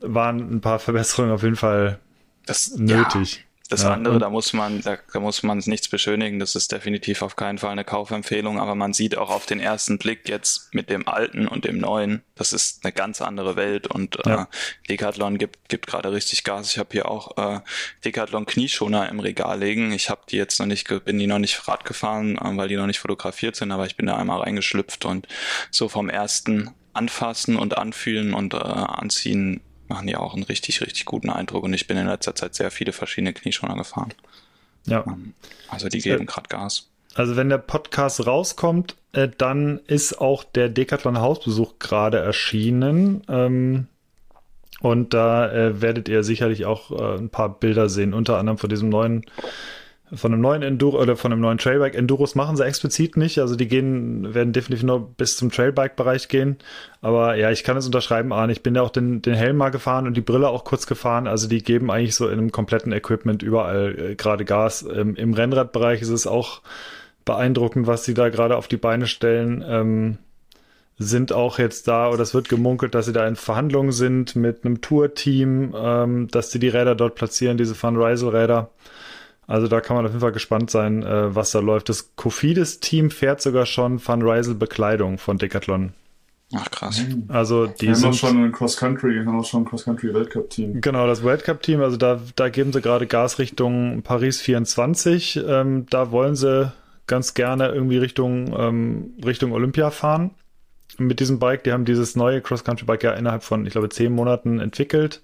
waren 0.00 0.56
ein 0.56 0.60
paar 0.60 0.78
Verbesserungen 0.78 1.32
auf 1.32 1.42
jeden 1.42 1.56
Fall 1.56 1.98
das, 2.46 2.76
nötig. 2.76 3.36
Ja. 3.36 3.42
Das 3.70 3.84
ja, 3.84 3.92
andere, 3.92 4.18
da 4.18 4.28
muss 4.30 4.52
man, 4.52 4.80
da, 4.80 4.98
da 5.12 5.20
muss 5.20 5.44
man 5.44 5.58
nichts 5.58 5.88
beschönigen. 5.88 6.40
Das 6.40 6.56
ist 6.56 6.72
definitiv 6.72 7.22
auf 7.22 7.36
keinen 7.36 7.56
Fall 7.56 7.70
eine 7.70 7.84
Kaufempfehlung, 7.84 8.58
aber 8.58 8.74
man 8.74 8.92
sieht 8.92 9.16
auch 9.16 9.30
auf 9.30 9.46
den 9.46 9.60
ersten 9.60 9.96
Blick 9.96 10.28
jetzt 10.28 10.74
mit 10.74 10.90
dem 10.90 11.06
alten 11.06 11.46
und 11.46 11.64
dem 11.64 11.78
neuen, 11.78 12.22
das 12.34 12.52
ist 12.52 12.84
eine 12.84 12.92
ganz 12.92 13.22
andere 13.22 13.54
Welt 13.54 13.86
und 13.86 14.18
ja. 14.26 14.42
äh, 14.42 14.46
Decathlon 14.88 15.38
gibt, 15.38 15.68
gibt 15.68 15.86
gerade 15.86 16.10
richtig 16.10 16.42
Gas. 16.42 16.72
Ich 16.72 16.78
habe 16.78 16.88
hier 16.90 17.08
auch 17.08 17.36
äh, 17.38 17.60
Decathlon 18.04 18.44
Knieschoner 18.44 19.08
im 19.08 19.20
Regal 19.20 19.60
liegen. 19.60 19.92
Ich 19.92 20.10
habe 20.10 20.22
die 20.28 20.36
jetzt 20.36 20.58
noch 20.58 20.66
nicht, 20.66 20.88
bin 21.04 21.18
die 21.20 21.28
noch 21.28 21.38
nicht 21.38 21.68
Rad 21.68 21.84
gefahren, 21.84 22.38
äh, 22.38 22.56
weil 22.56 22.66
die 22.66 22.76
noch 22.76 22.88
nicht 22.88 22.98
fotografiert 22.98 23.54
sind, 23.54 23.70
aber 23.70 23.86
ich 23.86 23.96
bin 23.96 24.06
da 24.06 24.16
einmal 24.16 24.40
reingeschlüpft 24.40 25.04
und 25.04 25.28
so 25.70 25.88
vom 25.88 26.08
ersten 26.08 26.74
Anfassen 26.92 27.54
und 27.54 27.78
Anfühlen 27.78 28.34
und 28.34 28.52
äh, 28.52 28.56
Anziehen 28.56 29.60
machen 29.90 30.06
die 30.06 30.16
auch 30.16 30.32
einen 30.32 30.44
richtig, 30.44 30.80
richtig 30.80 31.04
guten 31.04 31.28
Eindruck 31.28 31.64
und 31.64 31.74
ich 31.74 31.86
bin 31.86 31.98
in 31.98 32.06
letzter 32.06 32.34
Zeit 32.34 32.54
sehr 32.54 32.70
viele 32.70 32.92
verschiedene 32.92 33.34
Knieschoner 33.34 33.76
gefahren. 33.76 34.14
Ja. 34.86 35.04
Ähm, 35.06 35.34
also 35.68 35.88
die 35.88 36.00
geben 36.00 36.24
gerade 36.24 36.48
Gas. 36.48 36.88
Also 37.14 37.36
wenn 37.36 37.48
der 37.48 37.58
Podcast 37.58 38.26
rauskommt, 38.26 38.96
äh, 39.12 39.28
dann 39.36 39.80
ist 39.86 40.20
auch 40.20 40.44
der 40.44 40.68
Decathlon 40.68 41.18
Hausbesuch 41.18 41.78
gerade 41.78 42.18
erschienen. 42.18 43.22
Ähm, 43.28 43.88
und 44.80 45.12
da 45.12 45.52
äh, 45.52 45.82
werdet 45.82 46.08
ihr 46.08 46.22
sicherlich 46.22 46.64
auch 46.64 46.90
äh, 46.92 47.18
ein 47.18 47.28
paar 47.28 47.58
Bilder 47.58 47.88
sehen, 47.88 48.14
unter 48.14 48.38
anderem 48.38 48.56
von 48.58 48.70
diesem 48.70 48.88
neuen 48.88 49.26
von 50.12 50.32
einem 50.32 50.42
neuen 50.42 50.62
Enduro 50.62 51.00
oder 51.00 51.16
von 51.16 51.32
einem 51.32 51.40
neuen 51.40 51.58
Trailbike. 51.58 51.94
Enduros 51.94 52.34
machen 52.34 52.56
sie 52.56 52.64
explizit 52.64 53.16
nicht. 53.16 53.38
Also 53.38 53.54
die 53.54 53.68
gehen, 53.68 54.34
werden 54.34 54.52
definitiv 54.52 54.84
nur 54.84 55.08
bis 55.08 55.36
zum 55.36 55.50
Trailbike-Bereich 55.50 56.28
gehen. 56.28 56.58
Aber 57.00 57.36
ja, 57.36 57.50
ich 57.50 57.62
kann 57.62 57.76
es 57.76 57.86
unterschreiben, 57.86 58.32
Arne. 58.32 58.52
Ich 58.52 58.62
bin 58.62 58.74
ja 58.74 58.82
auch 58.82 58.90
den, 58.90 59.22
den 59.22 59.34
Helm 59.34 59.56
mal 59.56 59.70
gefahren 59.70 60.06
und 60.06 60.16
die 60.16 60.20
Brille 60.20 60.48
auch 60.48 60.64
kurz 60.64 60.86
gefahren. 60.86 61.26
Also 61.26 61.48
die 61.48 61.62
geben 61.62 61.90
eigentlich 61.90 62.14
so 62.14 62.28
in 62.28 62.38
einem 62.38 62.52
kompletten 62.52 62.92
Equipment 62.92 63.42
überall 63.42 63.96
äh, 63.98 64.14
gerade 64.16 64.44
Gas. 64.44 64.82
Ähm, 64.82 65.14
Im 65.14 65.32
Rennradbereich 65.34 66.02
ist 66.02 66.10
es 66.10 66.26
auch 66.26 66.62
beeindruckend, 67.24 67.86
was 67.86 68.04
sie 68.04 68.14
da 68.14 68.28
gerade 68.28 68.56
auf 68.56 68.66
die 68.66 68.76
Beine 68.76 69.06
stellen. 69.06 69.64
Ähm, 69.66 70.18
sind 70.98 71.32
auch 71.32 71.58
jetzt 71.58 71.88
da, 71.88 72.10
oder 72.10 72.22
es 72.22 72.34
wird 72.34 72.50
gemunkelt, 72.50 72.94
dass 72.94 73.06
sie 73.06 73.14
da 73.14 73.26
in 73.26 73.34
Verhandlungen 73.34 73.90
sind 73.90 74.36
mit 74.36 74.64
einem 74.64 74.82
Tour-Team, 74.82 75.74
ähm, 75.74 76.28
dass 76.28 76.50
sie 76.50 76.58
die 76.58 76.68
Räder 76.68 76.94
dort 76.94 77.14
platzieren, 77.14 77.56
diese 77.56 77.80
Van 77.80 77.96
Rysel-Räder. 77.96 78.70
Also 79.50 79.66
da 79.66 79.80
kann 79.80 79.96
man 79.96 80.06
auf 80.06 80.12
jeden 80.12 80.20
Fall 80.20 80.30
gespannt 80.30 80.70
sein, 80.70 81.02
äh, 81.02 81.34
was 81.34 81.50
da 81.50 81.58
läuft. 81.58 81.88
Das 81.88 82.14
Kofidis-Team 82.14 83.10
fährt 83.10 83.42
sogar 83.42 83.66
schon 83.66 84.00
Van 84.06 84.22
Rysel 84.22 84.54
Bekleidung 84.54 85.18
von 85.18 85.38
Decathlon. 85.38 85.92
Ach 86.54 86.70
krass. 86.70 87.02
Also 87.26 87.66
die 87.66 87.88
wir 87.88 87.96
sind 87.96 88.04
haben 88.04 88.12
auch 88.12 88.16
schon 88.16 88.44
ein 88.44 88.52
Cross 88.52 88.76
Country, 88.76 89.24
haben 89.24 89.40
auch 89.40 89.44
schon 89.44 89.62
ein 89.62 89.64
Cross 89.64 89.86
Country 89.86 90.14
Weltcup 90.14 90.50
Team. 90.50 90.80
Genau, 90.80 91.04
das 91.08 91.24
Weltcup 91.24 91.62
Team, 91.62 91.80
also 91.80 91.96
da, 91.96 92.20
da 92.36 92.48
geben 92.48 92.72
sie 92.72 92.80
gerade 92.80 93.08
Gas 93.08 93.40
Richtung 93.40 94.02
Paris 94.02 94.40
24. 94.40 95.40
Ähm, 95.44 95.86
da 95.90 96.12
wollen 96.12 96.36
sie 96.36 96.72
ganz 97.08 97.34
gerne 97.34 97.70
irgendwie 97.70 97.98
Richtung 97.98 98.54
ähm, 98.56 99.14
Richtung 99.24 99.50
Olympia 99.50 99.90
fahren 99.90 100.30
mit 100.96 101.18
diesem 101.18 101.40
Bike. 101.40 101.64
Die 101.64 101.72
haben 101.72 101.84
dieses 101.84 102.14
neue 102.14 102.40
Cross 102.40 102.62
Country 102.62 102.84
Bike 102.84 103.02
ja 103.02 103.14
innerhalb 103.14 103.42
von, 103.42 103.66
ich 103.66 103.72
glaube, 103.72 103.88
zehn 103.88 104.12
Monaten 104.12 104.60
entwickelt 104.60 105.20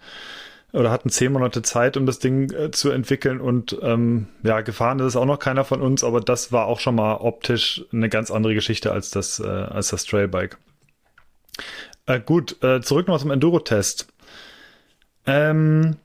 oder 0.73 0.91
hatten 0.91 1.11
zehn 1.11 1.33
Monate 1.33 1.63
Zeit, 1.63 1.97
um 1.97 2.07
das 2.07 2.19
Ding 2.19 2.53
äh, 2.53 2.71
zu 2.71 2.91
entwickeln 2.91 3.41
und 3.41 3.77
ähm, 3.83 4.29
ja, 4.43 4.61
gefahren 4.61 4.99
ist 5.01 5.07
es 5.07 5.17
auch 5.17 5.25
noch 5.25 5.39
keiner 5.39 5.65
von 5.65 5.81
uns, 5.81 6.05
aber 6.05 6.21
das 6.21 6.53
war 6.53 6.67
auch 6.67 6.81
schon 6.81 6.95
mal 6.95 7.17
optisch 7.17 7.85
eine 7.93 8.09
ganz 8.09 8.31
andere 8.31 8.55
Geschichte 8.55 8.93
als 8.93 9.11
das, 9.11 9.41
äh, 9.41 9.47
als 9.47 9.89
das 9.89 10.05
Trailbike. 10.05 10.59
Äh, 12.07 12.21
gut, 12.21 12.63
äh, 12.63 12.81
zurück 12.81 13.09
noch 13.09 13.21
zum 13.21 13.31
Enduro-Test. 13.31 14.09
Ähm, 15.27 15.97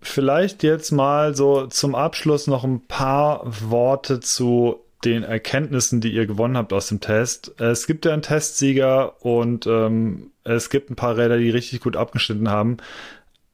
vielleicht 0.00 0.62
jetzt 0.62 0.92
mal 0.92 1.34
so 1.34 1.66
zum 1.66 1.94
Abschluss 1.94 2.46
noch 2.46 2.64
ein 2.64 2.86
paar 2.86 3.42
Worte 3.44 4.20
zu 4.20 4.80
den 5.04 5.22
Erkenntnissen, 5.22 6.00
die 6.00 6.12
ihr 6.12 6.26
gewonnen 6.26 6.56
habt 6.56 6.72
aus 6.72 6.88
dem 6.88 7.00
Test. 7.00 7.60
Es 7.60 7.86
gibt 7.86 8.04
ja 8.04 8.12
einen 8.12 8.22
Testsieger 8.22 9.24
und 9.24 9.66
ähm, 9.66 10.30
es 10.52 10.70
gibt 10.70 10.90
ein 10.90 10.96
paar 10.96 11.16
Räder, 11.16 11.38
die 11.38 11.50
richtig 11.50 11.80
gut 11.80 11.96
abgeschnitten 11.96 12.50
haben. 12.50 12.78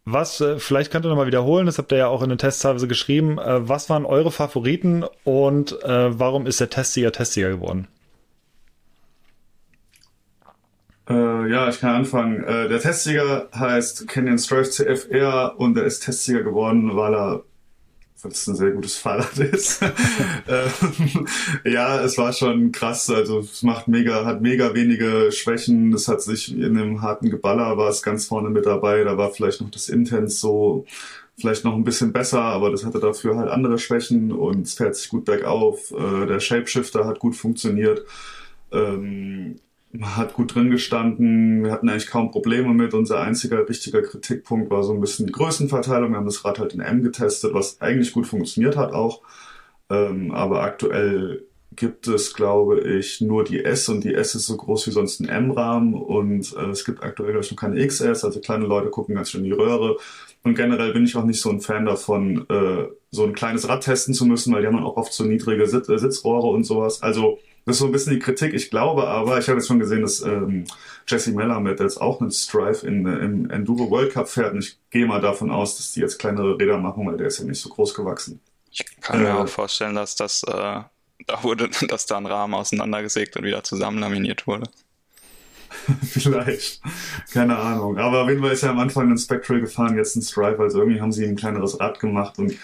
Was, 0.06 0.40
äh, 0.40 0.58
vielleicht 0.58 0.90
könnt 0.92 1.06
ihr 1.06 1.08
nochmal 1.08 1.26
wiederholen, 1.26 1.64
das 1.64 1.78
habt 1.78 1.90
ihr 1.90 1.98
ja 1.98 2.08
auch 2.08 2.22
in 2.22 2.28
den 2.28 2.38
Tests 2.38 2.60
teilweise 2.60 2.86
geschrieben. 2.88 3.38
Äh, 3.38 3.68
was 3.68 3.88
waren 3.88 4.04
eure 4.04 4.30
Favoriten 4.30 5.04
und 5.24 5.82
äh, 5.82 6.18
warum 6.18 6.46
ist 6.46 6.60
der 6.60 6.68
Testsieger 6.68 7.10
Testsieger 7.10 7.50
geworden? 7.50 7.88
Äh, 11.08 11.50
ja, 11.50 11.68
ich 11.68 11.80
kann 11.80 11.96
anfangen. 11.96 12.42
Der 12.46 12.80
Testsieger 12.80 13.48
heißt 13.54 14.08
Canyon 14.08 14.38
Strive 14.38 14.70
CFR 14.70 15.54
und 15.58 15.76
er 15.76 15.84
ist 15.84 16.00
Testsieger 16.00 16.42
geworden, 16.42 16.96
weil 16.96 17.14
er 17.14 17.42
weil 18.24 18.32
es 18.32 18.46
ein 18.46 18.56
sehr 18.56 18.70
gutes 18.70 18.96
Fahrrad 18.96 19.38
ist. 19.38 19.82
ähm, 20.48 21.26
ja, 21.64 22.00
es 22.02 22.18
war 22.18 22.32
schon 22.32 22.72
krass. 22.72 23.10
Also 23.10 23.40
es 23.40 23.62
macht 23.62 23.86
mega, 23.86 24.24
hat 24.24 24.40
mega 24.40 24.74
wenige 24.74 25.30
Schwächen. 25.30 25.92
Es 25.92 26.08
hat 26.08 26.22
sich 26.22 26.52
in 26.52 26.76
einem 26.76 27.02
harten 27.02 27.30
Geballer 27.30 27.76
war 27.76 27.90
es 27.90 28.02
ganz 28.02 28.26
vorne 28.26 28.50
mit 28.50 28.66
dabei. 28.66 29.04
Da 29.04 29.16
war 29.18 29.30
vielleicht 29.30 29.60
noch 29.60 29.70
das 29.70 29.88
Intense 29.88 30.36
so 30.36 30.86
vielleicht 31.36 31.64
noch 31.64 31.74
ein 31.74 31.84
bisschen 31.84 32.12
besser, 32.12 32.40
aber 32.40 32.70
das 32.70 32.84
hatte 32.84 33.00
dafür 33.00 33.36
halt 33.36 33.50
andere 33.50 33.78
Schwächen 33.78 34.32
und 34.32 34.66
es 34.66 34.74
fährt 34.74 34.96
sich 34.96 35.08
gut 35.08 35.24
bergauf. 35.24 35.92
Äh, 35.92 36.26
der 36.26 36.40
Shapeshifter 36.40 37.04
hat 37.06 37.18
gut 37.18 37.36
funktioniert. 37.36 38.04
Ähm, 38.72 39.60
hat 40.02 40.34
gut 40.34 40.54
drin 40.54 40.70
gestanden. 40.70 41.64
Wir 41.64 41.72
hatten 41.72 41.88
eigentlich 41.88 42.08
kaum 42.08 42.30
Probleme 42.30 42.74
mit. 42.74 42.94
Unser 42.94 43.20
einziger 43.20 43.68
richtiger 43.68 44.02
Kritikpunkt 44.02 44.70
war 44.70 44.82
so 44.82 44.92
ein 44.92 45.00
bisschen 45.00 45.26
die 45.26 45.32
Größenverteilung. 45.32 46.10
Wir 46.10 46.16
haben 46.16 46.26
das 46.26 46.44
Rad 46.44 46.58
halt 46.58 46.74
in 46.74 46.80
M 46.80 47.02
getestet, 47.02 47.54
was 47.54 47.80
eigentlich 47.80 48.12
gut 48.12 48.26
funktioniert 48.26 48.76
hat 48.76 48.92
auch. 48.92 49.22
Ähm, 49.90 50.32
aber 50.32 50.62
aktuell 50.62 51.44
gibt 51.76 52.06
es, 52.08 52.34
glaube 52.34 52.80
ich, 52.80 53.20
nur 53.20 53.44
die 53.44 53.64
S 53.64 53.88
und 53.88 54.04
die 54.04 54.14
S 54.14 54.34
ist 54.34 54.46
so 54.46 54.56
groß 54.56 54.86
wie 54.86 54.92
sonst 54.92 55.20
ein 55.20 55.28
M-Rahmen 55.28 55.94
und 55.94 56.54
äh, 56.56 56.70
es 56.70 56.84
gibt 56.84 57.02
aktuell, 57.02 57.32
glaube 57.32 57.44
ich, 57.44 57.50
noch 57.50 57.58
keine 57.58 57.84
XS, 57.84 58.24
also 58.24 58.40
kleine 58.40 58.66
Leute 58.66 58.90
gucken 58.90 59.14
ganz 59.16 59.30
schön 59.30 59.44
in 59.44 59.50
die 59.50 59.56
Röhre. 59.56 59.96
Und 60.44 60.54
generell 60.54 60.92
bin 60.92 61.04
ich 61.04 61.16
auch 61.16 61.24
nicht 61.24 61.40
so 61.40 61.50
ein 61.50 61.60
Fan 61.60 61.86
davon, 61.86 62.46
äh, 62.48 62.86
so 63.10 63.24
ein 63.24 63.32
kleines 63.32 63.68
Rad 63.68 63.82
testen 63.82 64.14
zu 64.14 64.26
müssen, 64.26 64.52
weil 64.52 64.60
die 64.60 64.66
haben 64.66 64.76
dann 64.76 64.84
auch 64.84 64.96
oft 64.96 65.12
so 65.12 65.24
niedrige 65.24 65.66
Sit 65.66 65.86
Sitzrohre 65.86 66.48
und 66.48 66.64
sowas. 66.64 67.02
Also 67.02 67.38
das 67.66 67.76
ist 67.76 67.80
so 67.80 67.86
ein 67.86 67.92
bisschen 67.92 68.12
die 68.12 68.18
Kritik. 68.18 68.52
Ich 68.52 68.70
glaube 68.70 69.06
aber, 69.06 69.38
ich 69.38 69.48
habe 69.48 69.58
jetzt 69.58 69.68
schon 69.68 69.78
gesehen, 69.78 70.02
dass 70.02 70.20
ähm, 70.20 70.64
Jesse 71.06 71.32
Melamed 71.32 71.80
jetzt 71.80 72.00
auch 72.00 72.20
einen 72.20 72.30
Strive 72.30 72.86
in, 72.86 73.06
im 73.06 73.50
Enduro 73.50 73.90
World 73.90 74.12
Cup 74.12 74.28
fährt 74.28 74.52
und 74.52 74.58
ich 74.58 74.78
gehe 74.90 75.06
mal 75.06 75.20
davon 75.20 75.50
aus, 75.50 75.76
dass 75.76 75.92
die 75.92 76.00
jetzt 76.00 76.18
kleinere 76.18 76.58
Räder 76.58 76.78
machen, 76.78 77.06
weil 77.06 77.16
der 77.16 77.28
ist 77.28 77.38
ja 77.38 77.44
nicht 77.44 77.60
so 77.60 77.70
groß 77.70 77.94
gewachsen. 77.94 78.40
Ich 78.70 78.84
kann 79.00 79.22
mir 79.22 79.28
äh, 79.28 79.32
auch 79.32 79.48
vorstellen, 79.48 79.94
dass 79.94 80.14
das 80.16 80.42
äh, 80.42 80.52
da 81.26 81.42
wurde, 81.42 81.70
dass 81.88 82.06
da 82.06 82.18
ein 82.18 82.26
Rahmen 82.26 82.54
auseinandergesägt 82.54 83.36
und 83.36 83.44
wieder 83.44 83.62
zusammenlaminiert 83.64 84.46
wurde. 84.46 84.68
Vielleicht. 86.02 86.80
Keine 87.32 87.56
Ahnung. 87.56 87.98
Aber 87.98 88.22
auf 88.22 88.28
jeden 88.28 88.42
Fall 88.42 88.52
ist 88.52 88.62
ja 88.62 88.70
am 88.70 88.78
Anfang 88.78 89.10
ein 89.10 89.18
Spectral 89.18 89.60
gefahren, 89.60 89.96
jetzt 89.96 90.16
ein 90.16 90.22
Stripe. 90.22 90.62
Also 90.62 90.78
irgendwie 90.78 91.00
haben 91.00 91.12
sie 91.12 91.24
ein 91.24 91.36
kleineres 91.36 91.80
Rad 91.80 91.98
gemacht 91.98 92.38
und 92.38 92.54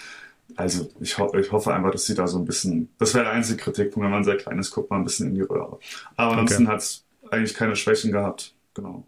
also 0.55 0.89
ich, 0.99 1.17
ho 1.17 1.33
ich 1.35 1.51
hoffe 1.51 1.73
einfach, 1.73 1.91
dass 1.91 2.05
sie 2.05 2.15
da 2.15 2.27
so 2.27 2.37
ein 2.37 2.45
bisschen, 2.45 2.89
das 2.97 3.13
wäre 3.13 3.25
der 3.25 3.33
einzige 3.33 3.61
Kritikpunkt, 3.61 4.05
wenn 4.05 4.11
man 4.11 4.23
sehr 4.23 4.37
klein 4.37 4.59
ist, 4.59 4.71
guckt 4.71 4.89
man 4.89 5.01
ein 5.01 5.03
bisschen 5.03 5.29
in 5.29 5.35
die 5.35 5.41
Röhre. 5.41 5.79
Aber 6.15 6.31
ansonsten 6.31 6.63
okay. 6.63 6.73
hat 6.73 6.81
es 6.81 7.05
eigentlich 7.29 7.53
keine 7.53 7.75
Schwächen 7.75 8.11
gehabt. 8.11 8.55
Genau. 8.73 9.05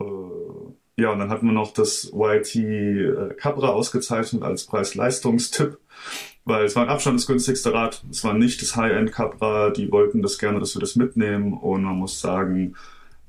Äh, 0.00 1.02
ja, 1.02 1.12
und 1.12 1.20
dann 1.20 1.30
hatten 1.30 1.46
wir 1.46 1.52
noch 1.52 1.72
das 1.72 2.12
YT 2.12 2.56
äh, 2.56 3.34
Cabra 3.36 3.68
ausgezeichnet 3.68 4.42
als 4.42 4.64
Preis-Leistungstipp 4.64 5.78
weil 6.48 6.64
es 6.64 6.74
war 6.74 6.84
ein 6.84 6.88
Abstand 6.88 7.18
das 7.18 7.26
günstigste 7.26 7.72
Rad. 7.72 8.02
Es 8.10 8.24
war 8.24 8.32
nicht 8.32 8.62
das 8.62 8.74
High-End 8.74 9.12
Capra. 9.12 9.70
Die 9.70 9.92
wollten 9.92 10.22
das 10.22 10.38
gerne, 10.38 10.58
dass 10.58 10.74
wir 10.74 10.80
das 10.80 10.96
mitnehmen. 10.96 11.52
Und 11.52 11.82
man 11.84 11.96
muss 11.96 12.20
sagen, 12.20 12.74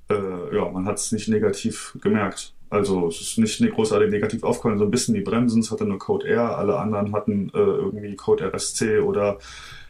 äh, 0.10 0.56
ja, 0.56 0.70
man 0.70 0.86
hat 0.86 0.98
es 0.98 1.12
nicht 1.12 1.28
negativ 1.28 1.98
gemerkt. 2.02 2.54
Also 2.70 3.08
es 3.08 3.22
ist 3.22 3.38
nicht 3.38 3.60
großartig 3.74 4.12
negativ 4.12 4.44
aufgefallen, 4.44 4.78
so 4.78 4.86
ein 4.86 4.92
bisschen 4.92 5.16
die 5.16 5.22
Bremsen, 5.22 5.62
es 5.62 5.72
hatte 5.72 5.86
nur 5.86 5.98
Code 5.98 6.28
R, 6.28 6.58
alle 6.58 6.78
anderen 6.78 7.14
hatten 7.14 7.50
äh, 7.54 7.58
irgendwie 7.58 8.16
Code 8.16 8.52
RSC 8.54 9.00
oder 9.00 9.40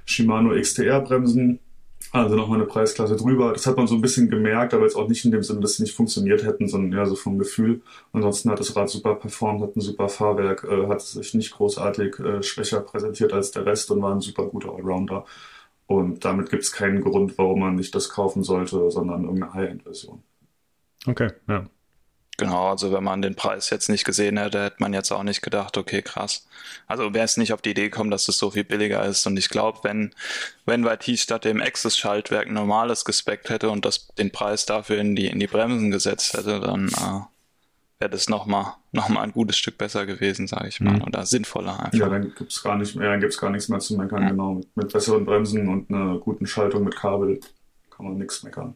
Shimano 0.05 0.59
XTR 0.59 1.01
Bremsen. 1.01 1.59
Also 2.11 2.35
nochmal 2.35 2.57
eine 2.57 2.67
Preisklasse 2.67 3.17
drüber. 3.17 3.53
Das 3.53 3.67
hat 3.67 3.77
man 3.77 3.85
so 3.85 3.93
ein 3.93 4.01
bisschen 4.01 4.29
gemerkt, 4.29 4.73
aber 4.73 4.83
jetzt 4.83 4.95
auch 4.95 5.07
nicht 5.07 5.25
in 5.25 5.31
dem 5.31 5.43
Sinne, 5.43 5.59
dass 5.59 5.75
sie 5.75 5.83
nicht 5.83 5.95
funktioniert 5.95 6.43
hätten, 6.43 6.67
sondern 6.67 6.97
ja 6.97 7.05
so 7.05 7.15
vom 7.15 7.37
Gefühl. 7.37 7.81
Ansonsten 8.13 8.49
hat 8.49 8.59
das 8.59 8.75
Rad 8.75 8.89
super 8.89 9.13
performt, 9.15 9.61
hat 9.61 9.75
ein 9.75 9.81
super 9.81 10.09
Fahrwerk, 10.09 10.63
äh, 10.63 10.87
hat 10.87 11.01
sich 11.01 11.35
nicht 11.35 11.51
großartig 11.51 12.17
äh, 12.19 12.41
schwächer 12.41 12.79
präsentiert 12.79 13.31
als 13.33 13.51
der 13.51 13.65
Rest 13.65 13.91
und 13.91 14.01
war 14.01 14.15
ein 14.15 14.21
super 14.21 14.45
guter 14.45 14.73
Allrounder. 14.73 15.25
Und 15.85 16.25
damit 16.25 16.49
gibt 16.49 16.63
es 16.63 16.71
keinen 16.71 17.01
Grund, 17.01 17.37
warum 17.37 17.59
man 17.59 17.75
nicht 17.75 17.93
das 17.93 18.09
kaufen 18.09 18.43
sollte, 18.43 18.89
sondern 18.89 19.25
irgendeine 19.25 19.53
High-End-Version. 19.53 20.23
Okay, 21.05 21.31
ja. 21.47 21.65
Genau, 22.39 22.69
also 22.69 22.91
wenn 22.91 23.03
man 23.03 23.21
den 23.21 23.35
Preis 23.35 23.69
jetzt 23.69 23.89
nicht 23.89 24.05
gesehen 24.05 24.37
hätte, 24.37 24.63
hätte 24.63 24.77
man 24.79 24.93
jetzt 24.93 25.11
auch 25.11 25.23
nicht 25.23 25.41
gedacht, 25.41 25.77
okay, 25.77 26.01
krass. 26.01 26.47
Also 26.87 27.13
wäre 27.13 27.25
es 27.25 27.37
nicht 27.37 27.53
auf 27.53 27.61
die 27.61 27.71
Idee 27.71 27.89
gekommen, 27.89 28.11
dass 28.11 28.27
es 28.27 28.37
so 28.37 28.51
viel 28.51 28.63
billiger 28.63 29.03
ist. 29.05 29.25
Und 29.27 29.37
ich 29.37 29.49
glaube, 29.49 29.79
wenn, 29.83 30.13
wenn 30.65 30.85
YT 30.85 31.19
statt 31.19 31.45
dem 31.45 31.61
Access-Schaltwerk 31.61 32.47
ein 32.47 32.53
normales 32.53 33.05
gespeckt 33.05 33.49
hätte 33.49 33.69
und 33.69 33.85
das, 33.85 34.07
den 34.15 34.31
Preis 34.31 34.65
dafür 34.65 34.97
in 34.99 35.15
die, 35.15 35.27
in 35.27 35.39
die 35.39 35.47
Bremsen 35.47 35.91
gesetzt 35.91 36.33
hätte, 36.33 36.59
dann 36.59 36.87
äh, 36.87 37.21
wäre 37.99 38.11
das 38.11 38.29
nochmal 38.29 38.73
noch 38.91 39.09
mal 39.09 39.21
ein 39.21 39.33
gutes 39.33 39.57
Stück 39.57 39.77
besser 39.77 40.05
gewesen, 40.05 40.47
sage 40.47 40.67
ich 40.67 40.79
mal. 40.79 40.95
Mhm. 40.95 41.03
Oder 41.03 41.25
sinnvoller 41.25 41.79
einfach. 41.79 41.99
Ja, 41.99 42.09
dann 42.09 42.33
gibt's 42.35 42.63
gar 42.63 42.75
nicht 42.75 42.95
mehr, 42.95 43.11
dann 43.11 43.19
gibt's 43.19 43.37
gar 43.37 43.51
nichts 43.51 43.69
mehr 43.69 43.79
zu 43.79 43.95
meckern, 43.97 44.23
mhm. 44.23 44.29
genau. 44.29 44.53
Mit, 44.55 44.77
mit 44.77 44.93
besseren 44.93 45.25
Bremsen 45.25 45.67
und 45.67 45.91
einer 45.91 46.17
guten 46.17 46.47
Schaltung 46.47 46.85
mit 46.85 46.95
Kabel 46.95 47.39
kann 47.91 48.05
man 48.07 48.17
nichts 48.17 48.43
meckern. 48.43 48.75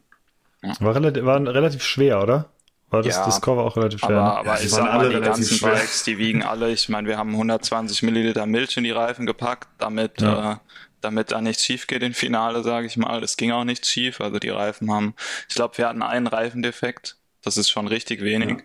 War, 0.80 0.96
relativ, 0.96 1.26
war 1.26 1.42
relativ 1.42 1.84
schwer, 1.84 2.22
oder? 2.22 2.50
War 2.94 3.02
das, 3.02 3.16
ja, 3.16 3.26
das 3.26 3.42
Cover 3.42 3.64
auch 3.64 3.76
relativ 3.76 4.02
schwer? 4.02 4.20
Aber, 4.20 4.22
ne? 4.22 4.38
aber 4.38 4.60
ja, 4.60 4.64
ich 4.64 4.70
sag 4.70 4.84
mal, 4.84 5.10
die 5.10 5.20
ganzen 5.20 5.58
schwer. 5.58 5.72
Bikes, 5.72 6.04
die 6.04 6.20
wiegen 6.20 6.44
alle, 6.44 6.72
ich 6.72 6.90
meine, 6.90 7.08
wir 7.08 7.18
haben 7.18 7.32
120 7.32 8.04
Milliliter 8.04 8.46
Milch 8.46 8.78
in 8.78 8.84
die 8.84 8.92
Reifen 8.92 9.26
gepackt, 9.26 9.68
damit, 9.80 10.22
ja. 10.22 10.52
äh, 10.52 10.56
damit 11.02 11.32
da 11.32 11.42
nichts 11.42 11.66
schief 11.66 11.88
geht 11.88 12.04
im 12.04 12.14
Finale, 12.14 12.62
sage 12.62 12.86
ich 12.86 12.96
mal. 12.96 13.24
Es 13.24 13.36
ging 13.36 13.52
auch 13.52 13.64
nichts 13.64 13.90
schief, 13.90 14.22
also 14.22 14.38
die 14.38 14.50
Reifen 14.50 14.92
haben, 14.92 15.16
ich 15.50 15.56
glaube, 15.56 15.76
wir 15.80 15.88
hatten 15.88 16.04
einen 16.04 16.28
Reifendefekt, 16.28 17.18
das 17.42 17.58
ist 17.58 17.72
schon 17.72 17.88
richtig 17.88 18.22
wenig. 18.22 18.60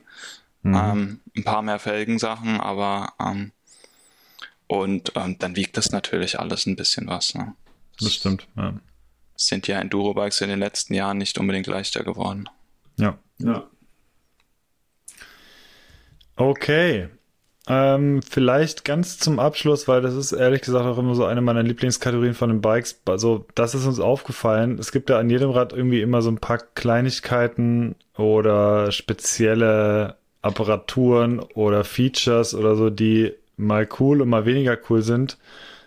Mhm. 0.61 0.74
Ähm, 0.74 1.20
ein 1.35 1.45
paar 1.45 1.62
mehr 1.62 1.79
Felgensachen, 1.79 2.61
aber 2.61 3.14
ähm, 3.18 3.53
und 4.66 5.12
ähm, 5.14 5.39
dann 5.39 5.57
wiegt 5.57 5.79
das 5.79 5.91
natürlich 5.91 6.39
alles 6.39 6.66
ein 6.66 6.76
bisschen 6.76 7.07
was. 7.07 7.35
Ne? 7.35 7.55
Das, 7.97 8.05
das 8.05 8.14
stimmt, 8.14 8.47
ja. 8.59 8.74
Sind 9.37 9.68
ja 9.68 9.81
Enduro-Bikes 9.81 10.43
in 10.43 10.51
den 10.51 10.59
letzten 10.59 10.93
Jahren 10.93 11.16
nicht 11.16 11.39
unbedingt 11.39 11.66
leichter 11.66 12.05
geworden. 12.05 12.47
Ja. 12.99 13.16
Ja. 13.39 13.64
Okay. 16.39 17.09
Ähm, 17.66 18.22
vielleicht 18.22 18.84
ganz 18.84 19.18
zum 19.18 19.41
Abschluss, 19.41 19.89
weil 19.89 20.01
das 20.01 20.14
ist 20.14 20.32
ehrlich 20.32 20.62
gesagt 20.62 20.86
auch 20.86 20.97
immer 20.97 21.14
so 21.14 21.26
eine 21.26 21.43
meiner 21.43 21.62
Lieblingskategorien 21.62 22.34
von 22.34 22.49
den 22.49 22.61
Bikes. 22.62 23.03
Also, 23.07 23.47
das 23.55 23.74
ist 23.74 23.84
uns 23.84 24.01
aufgefallen. 24.01 24.78
Es 24.78 24.93
gibt 24.93 25.11
ja 25.11 25.18
an 25.18 25.28
jedem 25.28 25.51
Rad 25.51 25.72
irgendwie 25.72 26.01
immer 26.01 26.22
so 26.22 26.30
ein 26.30 26.39
paar 26.39 26.59
Kleinigkeiten 26.59 27.97
oder 28.16 28.91
spezielle 28.93 30.16
Apparaturen 30.41 31.41
oder 31.41 31.84
Features 31.84 32.55
oder 32.55 32.76
so, 32.76 32.89
die 32.89 33.34
mal 33.57 33.86
cool 33.99 34.22
und 34.22 34.28
mal 34.28 34.47
weniger 34.47 34.78
cool 34.89 35.03
sind. 35.03 35.36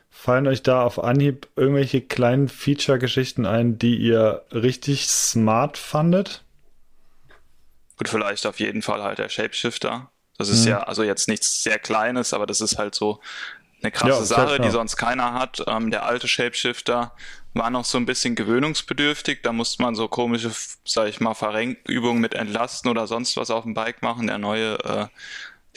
Fallen 0.10 0.48
euch 0.48 0.62
da 0.62 0.84
auf 0.84 1.02
Anhieb 1.02 1.48
irgendwelche 1.56 2.02
kleinen 2.02 2.50
Feature-Geschichten 2.50 3.46
ein, 3.46 3.80
die 3.80 3.96
ihr 3.96 4.44
richtig 4.52 5.08
smart 5.08 5.78
fandet? 5.78 6.44
Gut, 7.98 8.10
vielleicht 8.10 8.46
auf 8.46 8.60
jeden 8.60 8.82
Fall 8.82 9.02
halt 9.02 9.18
der 9.18 9.30
Shapeshifter. 9.30 10.12
Das 10.42 10.50
ist 10.50 10.66
mhm. 10.66 10.72
ja 10.72 10.84
also 10.84 11.04
jetzt 11.04 11.28
nichts 11.28 11.64
sehr 11.64 11.78
Kleines, 11.78 12.34
aber 12.34 12.46
das 12.46 12.62
ist 12.62 12.78
halt 12.78 12.96
so 12.96 13.20
eine 13.84 13.92
krasse 13.92 14.20
ja, 14.20 14.26
Sache, 14.26 14.60
die 14.60 14.70
sonst 14.70 14.98
keiner 14.98 15.34
hat. 15.34 15.64
Ähm, 15.68 15.92
der 15.92 16.06
alte 16.06 16.28
Shapeshifter 16.28 17.14
war 17.54 17.70
noch 17.70 17.86
so 17.86 17.98
ein 17.98 18.06
bisschen 18.06 18.36
gewöhnungsbedürftig. 18.36 19.40
Da 19.44 19.54
musste 19.54 19.82
man 19.82 19.96
so 19.96 20.08
komische, 20.08 20.52
sag 20.86 21.08
ich 21.08 21.20
mal, 21.20 21.34
Verrenkübungen 21.34 22.22
mit 22.22 22.34
Entlasten 22.34 22.90
oder 22.90 23.08
sonst 23.08 23.38
was 23.38 23.52
auf 23.52 23.64
dem 23.64 23.74
Bike 23.74 24.02
machen. 24.02 24.28
Der 24.28 24.38
neue, 24.38 24.80
äh, 24.80 25.08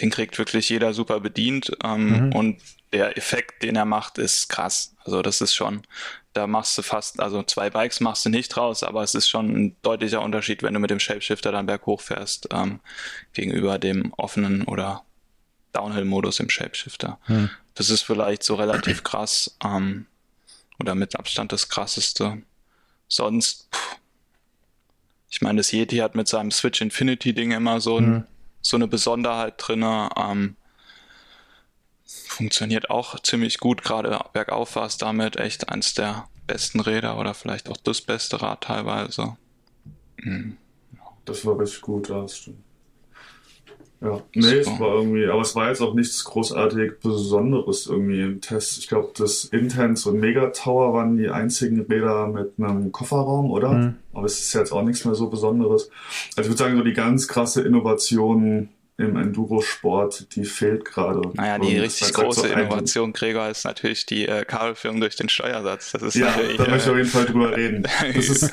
den 0.01 0.11
kriegt 0.11 0.39
wirklich 0.39 0.69
jeder 0.69 0.95
super 0.95 1.21
bedient. 1.21 1.77
Ähm, 1.83 2.27
mhm. 2.27 2.33
Und 2.33 2.63
der 2.93 3.17
Effekt, 3.17 3.63
den 3.63 3.77
er 3.77 3.87
macht, 3.87 4.19
ist 4.19 4.49
krass. 4.49 4.95
Also 5.05 5.23
das 5.23 5.41
ist 5.41 5.55
schon 5.55 5.83
da 6.35 6.47
machst 6.47 6.77
du 6.77 6.83
fast, 6.83 7.21
also 7.21 7.43
zwei 7.45 7.71
Bikes 7.71 8.01
machst 8.01 8.27
du 8.27 8.29
nicht 8.29 8.57
raus, 8.57 8.83
aber 8.83 9.03
es 9.03 9.15
ist 9.15 9.29
schon 9.29 9.49
ein 9.49 9.77
deutlicher 9.83 10.21
Unterschied, 10.21 10.63
wenn 10.63 10.75
du 10.75 10.81
mit 10.81 10.91
dem 10.91 11.01
Shapeshifter 11.01 11.53
dann 11.53 11.67
berghoch 11.67 12.01
fährst, 12.01 12.49
ähm, 12.53 12.81
gegenüber 13.33 13.79
dem 13.79 14.13
offenen 14.15 14.65
oder 14.65 15.05
Downhill-Modus 15.73 16.41
im 16.41 16.51
Shapeshifter. 16.51 17.19
Hm. 17.25 17.51
Das 17.75 17.89
ist 17.89 18.03
vielleicht 18.03 18.43
so 18.43 18.57
relativ 18.57 19.05
krass, 19.05 19.57
ähm, 19.65 20.07
oder 20.81 20.95
mit 20.95 21.17
Abstand 21.17 21.53
das 21.53 21.69
krasseste. 21.69 22.43
Sonst, 23.07 23.69
pff, 23.73 23.97
ich 25.31 25.41
meine, 25.41 25.59
das 25.59 25.73
Yeti 25.73 25.99
hat 25.99 26.15
mit 26.15 26.29
seinem 26.29 26.51
Switch 26.51 26.81
Infinity 26.81 27.33
Ding 27.33 27.53
immer 27.53 27.81
so, 27.81 27.99
ein, 27.99 28.07
hm. 28.07 28.25
so 28.61 28.77
eine 28.77 28.89
Besonderheit 28.89 29.55
drinne. 29.59 30.11
Ähm, 30.17 30.57
funktioniert 32.35 32.91
auch 32.91 33.19
ziemlich 33.21 33.59
gut. 33.59 33.83
Gerade 33.83 34.19
bergauf 34.33 34.77
war 34.77 34.87
es 34.87 34.99
damit 34.99 35.37
echt 35.37 35.69
eins 35.69 35.95
der 35.95 36.29
besten 36.47 36.81
Räder 36.81 37.19
oder 37.19 37.35
vielleicht 37.35 37.69
auch 37.69 37.77
das 37.77 38.01
beste 38.01 38.43
Rad 38.43 38.63
teilweise. 38.63 39.37
Mhm. 40.19 40.57
Das 41.25 41.47
war 41.47 41.59
richtig 41.59 41.81
gut, 41.81 42.11
das 42.11 42.37
stimmt. 42.37 42.59
Ja, 44.01 44.21
nee, 44.35 44.63
so. 44.63 44.71
es 44.71 44.81
war 44.81 44.97
irgendwie, 44.97 45.27
aber 45.27 45.41
es 45.41 45.57
war 45.57 45.69
jetzt 45.69 45.81
auch 45.81 45.95
nichts 45.95 46.25
großartig 46.25 47.01
Besonderes 47.01 47.87
irgendwie 47.87 48.21
im 48.21 48.41
Test. 48.43 48.77
Ich 48.79 48.89
glaube, 48.89 49.13
das 49.17 49.45
Intense 49.47 50.11
und 50.11 50.21
Mega 50.21 50.51
Tower 50.51 50.93
waren 50.93 51.17
die 51.17 51.31
einzigen 51.31 51.81
Räder 51.81 52.27
mit 52.27 52.53
einem 52.59 52.93
Kofferraum, 52.93 53.51
oder? 53.51 53.73
Mhm. 53.73 53.95
Aber 54.13 54.27
es 54.27 54.41
ist 54.41 54.53
jetzt 54.53 54.73
auch 54.73 54.83
nichts 54.83 55.07
mehr 55.07 55.15
so 55.15 55.31
Besonderes. 55.31 55.91
Also 56.37 56.43
ich 56.43 56.49
würde 56.49 56.59
sagen, 56.59 56.77
so 56.77 56.85
die 56.85 56.93
ganz 56.93 57.29
krasse 57.29 57.63
Innovation 57.63 58.69
im 58.97 59.17
Enduro-Sport, 59.17 60.37
die 60.37 60.45
fehlt 60.45 60.85
gerade. 60.85 61.21
Naja, 61.35 61.59
die 61.59 61.79
richtig 61.79 62.13
große 62.13 62.41
so 62.41 62.47
Innovation, 62.47 63.13
Gregor, 63.13 63.49
ist 63.49 63.65
natürlich 63.65 64.07
die 64.07 64.29
äh, 64.29 64.45
Kabelführung 64.45 65.01
durch 65.01 65.17
den 65.17 65.29
Steuersatz. 65.29 65.93
Das 65.93 66.03
ist 66.03 66.15
ja, 66.15 66.27
natürlich, 66.27 66.59
da 66.59 66.65
äh, 66.65 66.71
möchte 66.71 66.85
ich 66.85 66.91
auf 66.93 66.97
jeden 66.99 67.11
Fall 67.11 67.27
drüber 67.27 67.57
reden. 67.57 67.89
Das 68.15 68.29
ist, 68.29 68.53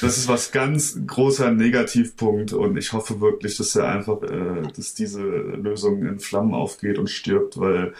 das 0.00 0.18
ist 0.18 0.28
was 0.28 0.52
ganz 0.52 0.98
großer 1.06 1.50
Negativpunkt 1.50 2.52
und 2.52 2.76
ich 2.76 2.92
hoffe 2.92 3.20
wirklich, 3.20 3.56
dass 3.56 3.74
er 3.76 3.88
einfach, 3.88 4.22
äh, 4.22 4.68
dass 4.76 4.94
diese 4.94 5.22
Lösung 5.22 6.04
in 6.04 6.20
Flammen 6.20 6.52
aufgeht 6.52 6.98
und 6.98 7.08
stirbt, 7.08 7.58
weil 7.58 7.94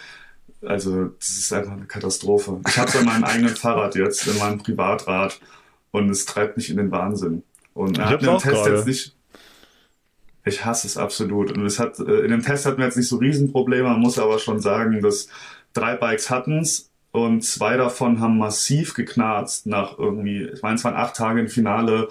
also 0.61 1.05
das 1.05 1.29
ist 1.29 1.53
einfach 1.53 1.73
eine 1.73 1.85
Katastrophe. 1.85 2.59
Ich 2.67 2.77
habe 2.77 2.89
es 2.89 2.95
an 2.95 3.05
meinem 3.05 3.23
eigenen 3.25 3.55
Fahrrad 3.55 3.95
jetzt, 3.95 4.27
in 4.27 4.37
meinem 4.37 4.59
Privatrad 4.59 5.39
und 5.91 6.09
es 6.09 6.25
treibt 6.25 6.57
mich 6.57 6.69
in 6.69 6.77
den 6.77 6.91
Wahnsinn. 6.91 7.43
Und 7.73 7.97
Ich 7.97 8.03
er 8.03 8.09
hat 8.09 8.27
auch 8.27 8.41
Test 8.41 8.55
gerade. 8.55 8.75
jetzt 8.75 8.87
nicht. 8.87 9.15
Ich 10.45 10.63
hasse 10.63 10.87
es 10.87 10.97
absolut. 10.97 11.51
Und 11.51 11.65
es 11.65 11.79
hat, 11.79 11.99
äh, 11.99 12.21
in 12.21 12.31
dem 12.31 12.43
Test 12.43 12.65
hatten 12.65 12.77
wir 12.77 12.85
jetzt 12.85 12.97
nicht 12.97 13.09
so 13.09 13.17
Riesenprobleme. 13.17 13.89
Man 13.89 13.99
muss 13.99 14.19
aber 14.19 14.39
schon 14.39 14.59
sagen, 14.59 15.01
dass 15.01 15.27
drei 15.73 15.95
Bikes 15.95 16.29
hatten's 16.29 16.91
und 17.11 17.43
zwei 17.43 17.77
davon 17.77 18.19
haben 18.19 18.37
massiv 18.37 18.93
geknarzt 18.93 19.65
nach 19.65 19.97
irgendwie, 19.97 20.43
ich 20.53 20.61
meine, 20.61 20.75
es 20.75 20.83
waren 20.83 20.95
acht 20.95 21.15
Tage 21.15 21.39
im 21.39 21.47
Finale. 21.47 22.09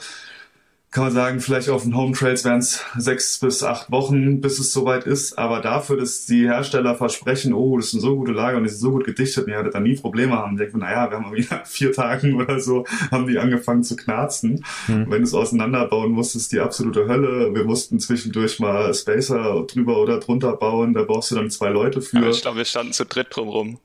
Kann 0.94 1.02
man 1.02 1.12
sagen, 1.12 1.40
vielleicht 1.40 1.70
auf 1.70 1.82
den 1.82 1.96
Home 1.96 2.12
Trails 2.12 2.44
wären 2.44 2.60
es 2.60 2.84
sechs 2.96 3.40
bis 3.40 3.64
acht 3.64 3.90
Wochen, 3.90 4.40
bis 4.40 4.60
es 4.60 4.72
soweit 4.72 5.06
ist. 5.06 5.36
Aber 5.36 5.60
dafür, 5.60 5.96
dass 5.96 6.24
die 6.24 6.44
Hersteller 6.44 6.94
versprechen, 6.94 7.52
oh, 7.52 7.76
das 7.76 7.88
ist 7.88 7.94
eine 7.94 8.02
so 8.02 8.14
gute 8.14 8.30
Lage 8.30 8.58
und 8.58 8.62
die 8.62 8.68
sind 8.68 8.78
so 8.78 8.92
gut 8.92 9.04
gedichtet, 9.04 9.48
ihr 9.48 9.54
werdet 9.54 9.74
da 9.74 9.80
nie 9.80 9.96
Probleme 9.96 10.34
haben. 10.34 10.56
Denkt 10.56 10.72
man, 10.74 10.82
naja, 10.82 11.10
wir 11.10 11.16
haben 11.16 11.24
irgendwie 11.24 11.52
nach 11.52 11.66
vier 11.66 11.90
Tagen 11.90 12.40
oder 12.40 12.60
so, 12.60 12.86
haben 13.10 13.26
die 13.26 13.40
angefangen 13.40 13.82
zu 13.82 13.96
knarzen. 13.96 14.64
Hm. 14.86 15.10
Wenn 15.10 15.18
du 15.18 15.24
es 15.24 15.34
auseinanderbauen 15.34 16.12
musst, 16.12 16.36
ist 16.36 16.52
die 16.52 16.60
absolute 16.60 17.08
Hölle. 17.08 17.52
Wir 17.52 17.64
mussten 17.64 17.98
zwischendurch 17.98 18.60
mal 18.60 18.94
Spacer 18.94 19.66
drüber 19.66 19.98
oder 19.98 20.20
drunter 20.20 20.52
bauen. 20.52 20.94
Da 20.94 21.02
brauchst 21.02 21.32
du 21.32 21.34
dann 21.34 21.50
zwei 21.50 21.70
Leute 21.70 22.02
für. 22.02 22.18
Aber 22.18 22.30
ich 22.30 22.42
glaube, 22.42 22.58
wir 22.58 22.64
standen 22.64 22.92
zu 22.92 23.04
dritt 23.04 23.34
drumrum. 23.34 23.80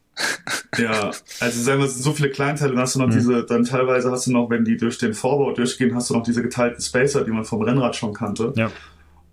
Ja, 0.77 1.11
also 1.39 1.61
sagen 1.61 1.79
wir, 1.79 1.85
es 1.85 1.93
sind 1.95 2.03
so 2.03 2.13
viele 2.13 2.29
Kleinteile, 2.29 2.71
dann 2.73 2.81
hast 2.81 2.95
du 2.95 2.99
noch 2.99 3.07
Mhm. 3.07 3.11
diese, 3.13 3.43
dann 3.43 3.63
teilweise 3.65 4.11
hast 4.11 4.27
du 4.27 4.31
noch, 4.31 4.49
wenn 4.49 4.65
die 4.65 4.77
durch 4.77 4.97
den 4.97 5.13
Vorbau 5.13 5.51
durchgehen, 5.53 5.95
hast 5.95 6.09
du 6.09 6.13
noch 6.13 6.23
diese 6.23 6.41
geteilten 6.41 6.81
Spacer, 6.81 7.23
die 7.23 7.31
man 7.31 7.43
vom 7.45 7.61
Rennrad 7.61 7.95
schon 7.95 8.13
kannte. 8.13 8.53
Ja. 8.55 8.71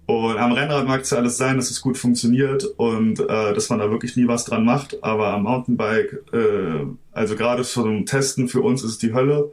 Und 0.07 0.39
am 0.39 0.53
Rennrad 0.53 0.87
mag 0.87 1.01
es 1.01 1.11
ja 1.11 1.19
alles 1.19 1.37
sein, 1.37 1.57
dass 1.57 1.71
es 1.71 1.81
gut 1.81 1.99
funktioniert 1.99 2.65
und 2.77 3.19
äh, 3.19 3.53
dass 3.55 3.69
man 3.71 3.81
da 3.81 3.91
wirklich 3.91 4.17
nie 4.17 4.29
was 4.29 4.45
dran 4.45 4.65
macht, 4.65 5.03
aber 5.03 5.35
am 5.35 5.43
Mountainbike, 5.43 6.23
äh, 6.33 6.87
also 7.13 7.35
gerade 7.35 7.65
zum 7.65 8.07
Testen 8.07 8.47
für 8.49 8.61
uns 8.61 8.85
ist 8.85 8.91
es 8.91 8.99
die 8.99 9.13
Hölle 9.15 9.53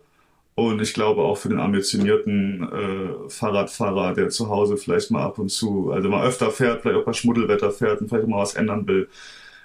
und 0.54 0.80
ich 0.80 0.94
glaube 0.94 1.24
auch 1.24 1.38
für 1.38 1.50
den 1.50 1.60
ambitionierten 1.60 2.62
äh, 2.72 3.30
Fahrradfahrer, 3.30 4.14
der 4.14 4.30
zu 4.30 4.50
Hause 4.50 4.78
vielleicht 4.78 5.10
mal 5.10 5.24
ab 5.24 5.40
und 5.40 5.50
zu, 5.50 5.92
also 5.92 6.08
mal 6.08 6.24
öfter 6.28 6.52
fährt, 6.52 6.84
vielleicht 6.84 7.00
auch 7.00 7.06
bei 7.06 7.14
Schmuddelwetter 7.14 7.72
fährt 7.72 8.02
und 8.02 8.10
vielleicht 8.10 8.28
mal 8.28 8.38
was 8.38 8.54
ändern 8.54 8.86
will, 8.88 9.10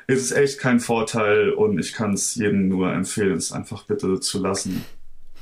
ist 0.08 0.22
es 0.22 0.32
echt 0.32 0.58
kein 0.58 0.80
Vorteil 0.80 1.50
und 1.50 1.78
ich 1.78 1.92
kann 1.92 2.14
es 2.14 2.34
jedem 2.34 2.66
nur 2.68 2.92
empfehlen, 2.92 3.36
es 3.36 3.52
einfach 3.52 3.84
bitte 3.84 4.18
zu 4.20 4.40
lassen. 4.40 4.84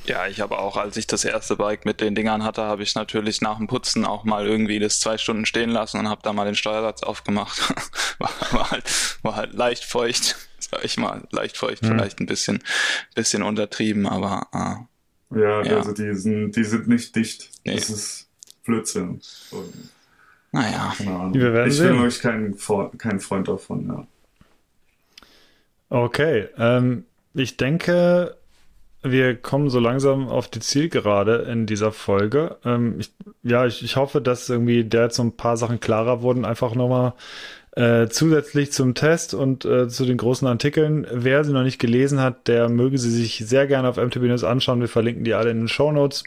Ja, 0.06 0.26
ich 0.28 0.40
habe 0.40 0.58
auch, 0.58 0.76
als 0.76 0.96
ich 0.96 1.06
das 1.08 1.24
erste 1.24 1.56
Bike 1.56 1.84
mit 1.84 2.00
den 2.00 2.14
Dingern 2.14 2.44
hatte, 2.44 2.62
habe 2.62 2.82
ich 2.82 2.94
natürlich 2.94 3.40
nach 3.40 3.56
dem 3.56 3.66
Putzen 3.66 4.04
auch 4.04 4.22
mal 4.24 4.46
irgendwie 4.46 4.78
das 4.78 5.00
zwei 5.00 5.18
Stunden 5.18 5.46
stehen 5.46 5.70
lassen 5.70 5.98
und 5.98 6.08
habe 6.08 6.20
da 6.22 6.32
mal 6.32 6.44
den 6.44 6.54
Steuersatz 6.54 7.02
aufgemacht. 7.02 7.58
war, 8.18 8.30
war, 8.52 8.70
halt, 8.70 8.84
war 9.22 9.34
halt 9.36 9.52
leicht 9.54 9.84
feucht, 9.84 10.36
sag 10.60 10.84
ich 10.84 10.96
mal, 10.96 11.26
leicht 11.30 11.56
feucht, 11.56 11.82
Mhm. 11.82 11.86
vielleicht 11.88 12.20
ein 12.20 12.26
bisschen, 12.26 12.62
bisschen 13.14 13.42
untertrieben, 13.42 14.06
aber 14.06 14.46
äh, 14.52 15.40
Ja, 15.40 15.62
Ja. 15.64 15.76
also 15.78 15.92
die 15.92 16.14
sind, 16.14 16.52
die 16.54 16.64
sind 16.64 16.86
nicht 16.88 17.14
dicht. 17.16 17.50
Nee. 17.64 17.74
Das 17.76 17.90
ist 17.90 18.28
Blödsinn. 18.64 19.20
Und, 19.50 19.72
naja. 20.52 20.94
Wir 20.98 21.52
werden 21.52 21.70
ich 21.70 21.78
bin 21.78 21.86
sehen. 21.88 21.98
wirklich 22.00 22.20
kein, 22.20 22.56
kein 22.98 23.18
Freund 23.20 23.48
davon, 23.48 23.86
ja. 23.88 24.06
Okay, 25.88 26.48
ähm, 26.58 27.04
ich 27.34 27.56
denke, 27.56 28.36
wir 29.02 29.36
kommen 29.36 29.70
so 29.70 29.78
langsam 29.78 30.28
auf 30.28 30.48
die 30.48 30.60
Zielgerade 30.60 31.46
in 31.50 31.66
dieser 31.66 31.92
Folge. 31.92 32.56
Ähm, 32.64 32.96
ich, 32.98 33.12
ja, 33.42 33.66
ich, 33.66 33.84
ich 33.84 33.96
hoffe, 33.96 34.20
dass 34.20 34.48
irgendwie 34.48 34.84
da 34.84 35.04
jetzt 35.04 35.16
so 35.16 35.22
ein 35.22 35.36
paar 35.36 35.56
Sachen 35.56 35.80
klarer 35.80 36.22
wurden. 36.22 36.44
Einfach 36.44 36.74
nochmal 36.74 37.14
äh, 37.72 38.08
zusätzlich 38.08 38.72
zum 38.72 38.94
Test 38.94 39.34
und 39.34 39.64
äh, 39.64 39.88
zu 39.88 40.06
den 40.06 40.16
großen 40.16 40.48
Artikeln. 40.48 41.06
Wer 41.12 41.44
sie 41.44 41.52
noch 41.52 41.62
nicht 41.62 41.78
gelesen 41.78 42.20
hat, 42.20 42.48
der 42.48 42.68
möge 42.68 42.98
sie 42.98 43.10
sich 43.10 43.44
sehr 43.46 43.66
gerne 43.66 43.88
auf 43.88 43.96
MTB 43.96 44.22
News 44.22 44.44
anschauen. 44.44 44.80
Wir 44.80 44.88
verlinken 44.88 45.24
die 45.24 45.34
alle 45.34 45.50
in 45.50 45.58
den 45.58 45.68
Show 45.68 45.92
Notes. 45.92 46.24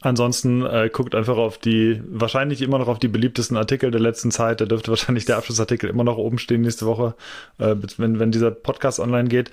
Ansonsten 0.00 0.64
äh, 0.64 0.90
guckt 0.92 1.14
einfach 1.14 1.36
auf 1.36 1.58
die, 1.58 2.00
wahrscheinlich 2.06 2.62
immer 2.62 2.78
noch 2.78 2.88
auf 2.88 3.00
die 3.00 3.08
beliebtesten 3.08 3.56
Artikel 3.56 3.90
der 3.90 4.00
letzten 4.00 4.30
Zeit. 4.30 4.60
Da 4.60 4.66
dürfte 4.66 4.90
wahrscheinlich 4.92 5.24
der 5.24 5.36
Abschlussartikel 5.38 5.90
immer 5.90 6.04
noch 6.04 6.18
oben 6.18 6.38
stehen 6.38 6.62
nächste 6.62 6.86
Woche, 6.86 7.14
äh, 7.58 7.74
wenn, 7.96 8.18
wenn 8.20 8.30
dieser 8.30 8.50
Podcast 8.50 9.00
online 9.00 9.28
geht. 9.28 9.50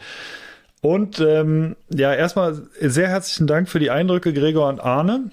Und 0.82 1.20
ähm, 1.20 1.76
ja, 1.90 2.14
erstmal 2.14 2.62
sehr 2.80 3.08
herzlichen 3.08 3.48
Dank 3.48 3.70
für 3.70 3.80
die 3.80 3.90
Eindrücke, 3.90 4.34
Gregor 4.34 4.70
und 4.70 4.80
Arne. 4.80 5.32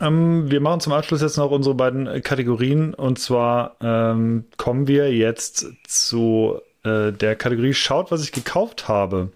Ähm, 0.00 0.50
wir 0.50 0.60
machen 0.60 0.80
zum 0.80 0.92
Abschluss 0.92 1.22
jetzt 1.22 1.36
noch 1.36 1.52
unsere 1.52 1.76
beiden 1.76 2.22
Kategorien. 2.22 2.94
Und 2.94 3.20
zwar 3.20 3.76
ähm, 3.80 4.46
kommen 4.56 4.88
wir 4.88 5.14
jetzt 5.14 5.66
zu 5.86 6.58
äh, 6.82 7.12
der 7.12 7.36
Kategorie 7.36 7.74
Schaut, 7.74 8.10
was 8.10 8.24
ich 8.24 8.32
gekauft 8.32 8.88
habe. 8.88 9.30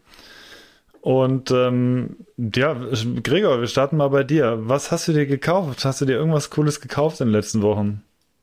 Und 1.07 1.52
ähm, 1.52 2.16
ja, 2.36 2.74
Gregor, 3.22 3.61
wir 3.61 3.68
starten 3.68 3.96
mal 3.96 4.09
bei 4.09 4.24
dir. 4.24 4.59
Was 4.62 4.90
hast 4.90 5.07
du 5.07 5.12
dir 5.12 5.24
gekauft? 5.24 5.84
Hast 5.84 6.00
du 6.00 6.04
dir 6.04 6.14
irgendwas 6.14 6.50
Cooles 6.50 6.80
gekauft 6.80 7.20
in 7.20 7.28
den 7.28 7.32
letzten 7.32 7.62
Wochen? 7.62 8.02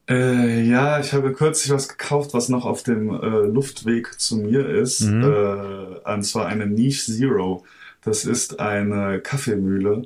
Äh, 0.09 0.61
ja, 0.61 0.97
ich 1.01 1.11
habe 1.11 1.33
kürzlich 1.33 1.73
was 1.73 1.89
gekauft, 1.89 2.33
was 2.33 2.47
noch 2.47 2.63
auf 2.63 2.81
dem 2.81 3.09
äh, 3.09 3.47
Luftweg 3.47 4.17
zu 4.17 4.37
mir 4.37 4.65
ist. 4.65 5.01
Mhm. 5.01 5.23
Äh, 5.23 6.09
und 6.13 6.23
zwar 6.23 6.45
eine 6.45 6.65
Niche 6.65 7.11
Zero. 7.11 7.65
Das 8.01 8.23
ist 8.23 8.61
eine 8.61 9.19
Kaffeemühle. 9.19 10.03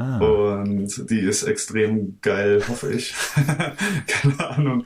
Ah. 0.00 0.16
Und 0.18 1.10
die 1.10 1.20
ist 1.20 1.42
extrem 1.42 2.16
geil, 2.22 2.62
hoffe 2.66 2.90
ich. 2.90 3.14
Keine 4.06 4.48
Ahnung. 4.48 4.84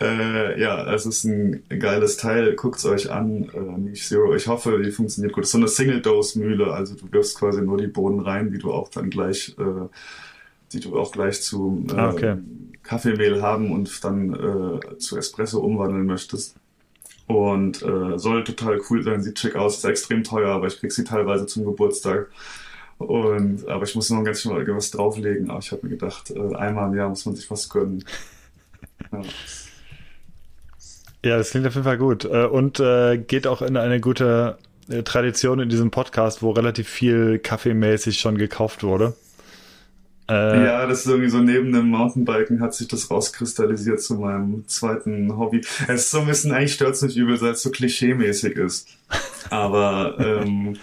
Äh, 0.00 0.60
ja, 0.60 0.92
es 0.92 1.06
ist 1.06 1.22
ein 1.22 1.62
geiles 1.68 2.16
Teil. 2.16 2.56
Guckt's 2.56 2.84
euch 2.84 3.12
an. 3.12 3.48
Äh, 3.54 3.78
Niche 3.78 4.08
Zero. 4.08 4.34
Ich 4.34 4.48
hoffe, 4.48 4.82
die 4.82 4.90
funktioniert 4.90 5.32
gut. 5.32 5.44
Es 5.44 5.50
ist 5.50 5.52
so 5.52 5.58
eine 5.58 5.68
Single-Dose-Mühle. 5.68 6.72
Also 6.72 6.96
du 6.96 7.12
wirfst 7.12 7.38
quasi 7.38 7.62
nur 7.62 7.78
die 7.78 7.86
Bohnen 7.86 8.18
rein, 8.18 8.50
die 8.50 8.58
du 8.58 8.72
auch 8.72 8.88
dann 8.88 9.08
gleich, 9.08 9.54
äh, 9.56 9.86
die 10.72 10.80
du 10.80 10.98
auch 10.98 11.12
gleich 11.12 11.42
zu 11.42 11.86
äh, 11.88 11.92
Ah, 11.92 12.10
okay. 12.10 12.36
Kaffeemehl 12.82 13.42
haben 13.42 13.70
und 13.70 14.04
dann 14.04 14.34
äh, 14.34 14.98
zu 14.98 15.16
Espresso 15.16 15.60
umwandeln 15.60 16.06
möchtest. 16.06 16.56
Und 17.28 17.82
äh, 17.82 18.18
soll 18.18 18.42
total 18.42 18.80
cool 18.90 19.04
sein, 19.04 19.22
sieht 19.22 19.38
schick 19.38 19.54
aus, 19.54 19.78
ist 19.78 19.84
extrem 19.84 20.24
teuer, 20.24 20.50
aber 20.50 20.66
ich 20.66 20.78
krieg 20.80 20.90
sie 20.90 21.04
teilweise 21.04 21.46
zum 21.46 21.64
Geburtstag. 21.64 22.30
Und 22.98 23.68
aber 23.68 23.84
ich 23.84 23.94
muss 23.94 24.10
noch 24.10 24.24
ganz 24.24 24.40
schön 24.40 24.52
was 24.52 24.90
drauflegen. 24.90 25.50
Aber 25.50 25.58
ich 25.58 25.70
habe 25.72 25.82
mir 25.84 25.90
gedacht, 25.90 26.30
äh, 26.30 26.54
einmal 26.56 26.90
im 26.90 26.96
Jahr 26.96 27.08
muss 27.08 27.26
man 27.26 27.34
sich 27.34 27.50
was 27.50 27.68
gönnen. 27.68 28.04
Ja. 29.12 29.22
Ja, 31.24 31.38
das 31.38 31.50
klingt 31.50 31.66
auf 31.66 31.74
jeden 31.74 31.84
Fall 31.84 31.98
gut. 31.98 32.24
Äh, 32.24 32.46
Und 32.46 32.78
äh, 32.78 33.18
geht 33.18 33.46
auch 33.46 33.60
in 33.62 33.76
eine 33.76 34.00
gute 34.00 34.58
Tradition 35.04 35.58
in 35.58 35.68
diesem 35.68 35.90
Podcast, 35.90 36.42
wo 36.42 36.50
relativ 36.52 36.88
viel 36.88 37.40
kaffeemäßig 37.40 38.20
schon 38.20 38.38
gekauft 38.38 38.84
wurde. 38.84 39.14
Äh, 40.28 40.64
ja, 40.64 40.86
das 40.86 41.00
ist 41.00 41.06
irgendwie 41.06 41.28
so 41.28 41.38
neben 41.38 41.72
dem 41.72 41.88
Mountainbiken 41.88 42.60
hat 42.60 42.74
sich 42.74 42.88
das 42.88 43.10
rauskristallisiert 43.10 44.00
zu 44.00 44.14
meinem 44.14 44.66
zweiten 44.66 45.36
Hobby. 45.36 45.60
Es 45.88 46.02
ist 46.02 46.10
so 46.10 46.20
ein 46.20 46.26
bisschen, 46.26 46.52
eigentlich 46.52 46.74
stört's 46.74 47.02
nicht 47.02 47.16
übel, 47.16 47.40
weil 47.40 47.52
es 47.52 47.62
so 47.62 47.70
klischee-mäßig 47.70 48.56
ist. 48.56 48.88
Aber 49.50 50.16
ähm, 50.18 50.76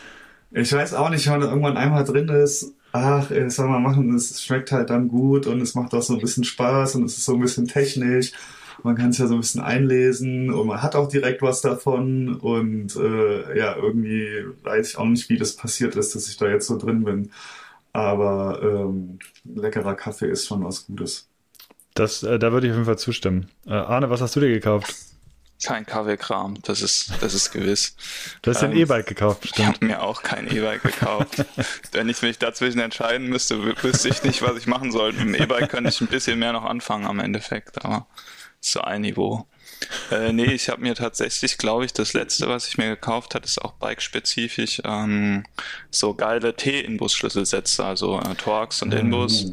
ich 0.54 0.72
weiß 0.72 0.94
auch 0.94 1.10
nicht, 1.10 1.26
wenn 1.28 1.40
man 1.40 1.50
irgendwann 1.50 1.78
einmal 1.78 2.04
drin 2.04 2.30
ist, 2.30 2.74
ach, 2.92 3.30
was 3.30 3.56
soll 3.56 3.68
man 3.68 3.84
machen, 3.84 4.14
es 4.16 4.42
schmeckt 4.44 4.72
halt 4.72 4.90
dann 4.90 5.08
gut 5.08 5.48
und 5.48 5.62
es 5.62 5.76
macht 5.76 5.94
auch 5.94 6.02
so 6.02 6.14
ein 6.14 6.22
bisschen 6.22 6.44
Spaß 6.44 6.96
und 6.96 7.06
es 7.06 7.18
ist 7.18 7.26
so 7.26 7.34
ein 7.34 7.42
bisschen 7.42 7.68
technisch. 7.68 8.32
Man 8.84 8.96
kann 8.96 9.10
es 9.10 9.18
ja 9.18 9.28
so 9.28 9.36
ein 9.36 9.40
bisschen 9.40 9.62
einlesen 9.62 10.52
und 10.52 10.68
man 10.68 10.82
hat 10.82 10.96
auch 10.96 11.08
direkt 11.08 11.42
was 11.42 11.62
davon 11.62 12.36
und 12.36 12.96
äh, 12.96 13.58
ja, 13.58 13.76
irgendwie 13.76 14.46
weiß 14.64 14.90
ich 14.90 14.98
auch 14.98 15.06
nicht, 15.06 15.30
wie 15.30 15.38
das 15.38 15.56
passiert 15.56 15.96
ist, 15.96 16.16
dass 16.16 16.28
ich 16.28 16.38
da 16.38 16.48
jetzt 16.48 16.68
so 16.68 16.78
drin 16.78 17.04
bin. 17.04 17.32
Aber 17.94 18.60
ähm, 18.64 19.20
leckerer 19.46 19.96
Kaffee 19.96 20.30
ist 20.30 20.48
schon 20.48 20.64
was 20.64 20.88
Gutes. 20.88 21.30
Das, 21.94 22.24
äh, 22.24 22.40
da 22.40 22.52
würde 22.52 22.68
ich 22.68 22.72
auf 22.72 22.78
jeden 22.78 22.88
Fall 22.88 22.98
zustimmen. 22.98 23.48
Äh, 23.68 23.74
Arne, 23.74 24.10
was 24.10 24.22
hast 24.22 24.36
du 24.36 24.40
dir 24.40 24.50
gekauft? 24.50 25.13
Kein 25.66 25.86
Kaffeekram, 25.86 26.62
das 26.64 26.82
ist, 26.82 27.12
das 27.22 27.34
ist 27.34 27.52
gewiss. 27.52 27.96
Du 28.42 28.52
hast 28.52 28.62
dir 28.62 28.66
ein 28.68 28.72
Ähm, 28.74 28.80
E-Bike 28.80 29.08
gekauft, 29.08 29.40
Ich 29.46 29.52
stimmt. 29.52 29.68
habe 29.76 29.86
mir 29.86 30.02
auch 30.04 30.22
kein 30.24 30.48
E-Bike 30.48 30.84
gekauft. 30.84 31.46
Wenn 31.92 32.10
ich 32.10 32.22
mich 32.22 32.38
dazwischen 32.40 32.80
entscheiden 32.80 33.28
müsste, 33.28 33.56
wü- 33.56 33.82
wüsste 33.84 34.10
ich 34.10 34.24
nicht, 34.24 34.42
was 34.42 34.58
ich 34.58 34.68
machen 34.68 34.92
soll. 34.92 35.14
Mit 35.14 35.22
dem 35.22 35.36
E-Bike 35.36 35.70
könnte 35.70 35.90
ich 35.90 36.02
ein 36.02 36.08
bisschen 36.08 36.40
mehr 36.40 36.54
noch 36.54 36.66
anfangen 36.66 37.06
am 37.06 37.20
Endeffekt, 37.20 37.84
aber 37.86 38.08
so 38.60 38.82
ein 38.82 39.02
Niveau. 39.02 39.48
Äh, 40.12 40.32
nee, 40.32 40.46
ich 40.46 40.70
habe 40.70 40.82
mir 40.82 40.96
tatsächlich, 40.96 41.58
glaube 41.58 41.84
ich, 41.84 41.92
das 41.92 42.14
letzte, 42.14 42.48
was 42.48 42.68
ich 42.70 42.78
mir 42.78 42.88
gekauft 42.90 43.36
habe, 43.36 43.44
ist 43.46 43.62
auch 43.62 43.74
bike-spezifisch, 43.74 44.82
ähm, 44.86 45.44
so 45.92 46.14
geile 46.14 46.56
T-Inbus-Schlüsselsätze, 46.56 47.84
also 47.84 48.20
äh, 48.20 48.36
Torx 48.36 48.82
und 48.82 48.94
Inbus, 48.94 49.52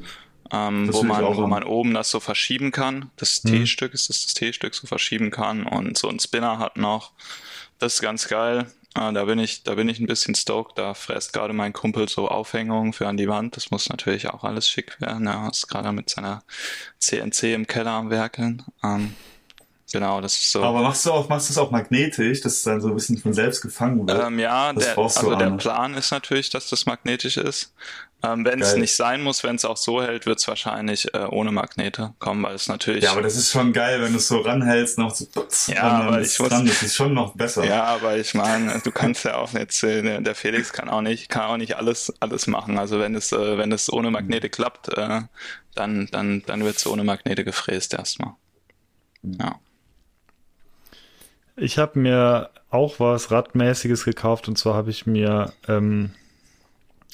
ähm, 0.52 0.92
wo, 0.92 1.02
man, 1.02 1.24
wo 1.36 1.46
man 1.46 1.62
oben 1.64 1.94
das 1.94 2.10
so 2.10 2.20
verschieben 2.20 2.72
kann. 2.72 3.10
Das 3.16 3.42
Mhm. 3.44 3.50
T-Stück 3.50 3.94
ist 3.94 4.08
das, 4.08 4.24
das 4.24 4.34
T-Stück 4.34 4.74
so 4.74 4.86
verschieben 4.86 5.30
kann 5.30 5.64
und 5.66 5.96
so 5.96 6.08
ein 6.08 6.18
Spinner 6.20 6.58
hat 6.58 6.76
noch. 6.76 7.12
Das 7.78 7.94
ist 7.94 8.00
ganz 8.02 8.28
geil. 8.28 8.70
Äh, 8.96 9.12
da 9.12 9.24
bin 9.24 9.38
ich, 9.38 9.62
da 9.62 9.74
bin 9.74 9.88
ich 9.88 10.00
ein 10.00 10.06
bisschen 10.06 10.34
stoked. 10.34 10.76
Da 10.76 10.94
fräst 10.94 11.32
gerade 11.32 11.52
mein 11.52 11.72
Kumpel 11.72 12.08
so 12.08 12.28
Aufhängungen 12.28 12.92
für 12.92 13.06
an 13.06 13.16
die 13.16 13.28
Wand. 13.28 13.56
Das 13.56 13.70
muss 13.70 13.88
natürlich 13.88 14.28
auch 14.28 14.44
alles 14.44 14.68
schick 14.68 15.00
werden. 15.00 15.26
Er 15.26 15.48
ist 15.50 15.68
gerade 15.68 15.92
mit 15.92 16.10
seiner 16.10 16.42
CNC 16.98 17.54
im 17.54 17.66
Keller 17.66 17.92
am 17.92 18.10
Werkeln. 18.10 18.62
Ähm, 18.82 19.14
Genau, 19.92 20.20
das 20.20 20.34
ist 20.34 20.52
so. 20.52 20.62
Aber 20.62 20.82
machst 20.82 21.04
du 21.04 21.10
auch, 21.10 21.28
machst 21.28 21.48
du 21.48 21.52
es 21.52 21.58
auch 21.58 21.70
magnetisch, 21.72 22.40
dass 22.40 22.54
es 22.54 22.62
dann 22.62 22.80
so 22.80 22.88
ein 22.88 22.94
bisschen 22.94 23.18
von 23.18 23.34
selbst 23.34 23.60
gefangen 23.60 24.06
wird? 24.06 24.24
Ähm, 24.24 24.38
ja, 24.38 24.72
der, 24.72 24.96
also 24.96 25.34
der 25.34 25.50
Plan 25.52 25.94
ist 25.94 26.12
natürlich, 26.12 26.48
dass 26.48 26.68
das 26.68 26.86
magnetisch 26.86 27.36
ist. 27.36 27.74
Ähm, 28.22 28.44
wenn 28.44 28.60
es 28.60 28.76
nicht 28.76 28.94
sein 28.94 29.22
muss, 29.22 29.42
wenn 29.44 29.56
es 29.56 29.64
auch 29.64 29.78
so 29.78 30.02
hält, 30.02 30.26
wird 30.26 30.38
es 30.38 30.46
wahrscheinlich 30.46 31.12
äh, 31.14 31.24
ohne 31.30 31.52
Magnete 31.52 32.12
kommen, 32.18 32.42
weil 32.42 32.54
es 32.54 32.68
natürlich. 32.68 33.04
Ja, 33.04 33.12
aber 33.12 33.22
das 33.22 33.34
ist 33.34 33.50
schon 33.50 33.72
geil, 33.72 34.02
wenn 34.02 34.12
du 34.12 34.18
es 34.18 34.28
so 34.28 34.40
ranhältst, 34.40 34.98
noch 34.98 35.14
so 35.14 35.26
ja, 35.68 35.82
aber 35.82 36.20
ich 36.20 36.38
muss, 36.38 36.50
dran, 36.50 36.66
das 36.66 36.82
ist 36.82 36.94
schon 36.94 37.14
noch 37.14 37.34
besser. 37.34 37.64
Ja, 37.64 37.84
aber 37.84 38.18
ich 38.18 38.34
meine, 38.34 38.78
du 38.84 38.92
kannst 38.92 39.24
ja 39.24 39.36
auch 39.36 39.54
jetzt, 39.54 39.82
äh, 39.82 40.20
der 40.20 40.34
Felix 40.34 40.72
kann 40.72 40.90
auch 40.90 41.00
nicht, 41.00 41.30
kann 41.30 41.44
auch 41.44 41.56
nicht 41.56 41.76
alles, 41.76 42.12
alles 42.20 42.46
machen. 42.46 42.78
Also 42.78 43.00
wenn 43.00 43.14
es, 43.14 43.32
äh, 43.32 43.56
wenn 43.56 43.72
es 43.72 43.90
ohne 43.90 44.10
Magnete 44.10 44.50
klappt, 44.50 44.88
äh, 44.96 45.22
dann, 45.74 46.06
dann, 46.12 46.42
dann 46.46 46.62
wird 46.62 46.76
es 46.76 46.86
ohne 46.86 47.04
Magnete 47.04 47.42
gefräst 47.42 47.94
erstmal. 47.94 48.34
Ja. 49.22 49.58
Ich 51.56 51.78
habe 51.78 51.98
mir 51.98 52.50
auch 52.70 53.00
was 53.00 53.30
Radmäßiges 53.30 54.04
gekauft 54.04 54.48
und 54.48 54.56
zwar 54.56 54.74
habe 54.74 54.90
ich 54.90 55.06
mir, 55.06 55.52
ähm, 55.68 56.10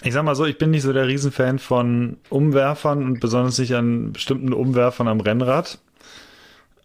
ich 0.02 0.12
sag 0.12 0.24
mal 0.24 0.34
so, 0.34 0.44
ich 0.44 0.58
bin 0.58 0.70
nicht 0.70 0.82
so 0.82 0.92
der 0.92 1.08
Riesenfan 1.08 1.58
von 1.58 2.18
Umwerfern 2.28 3.04
und 3.04 3.20
besonders 3.20 3.58
nicht 3.58 3.74
an 3.74 4.12
bestimmten 4.12 4.52
Umwerfern 4.52 5.08
am 5.08 5.20
Rennrad. 5.20 5.78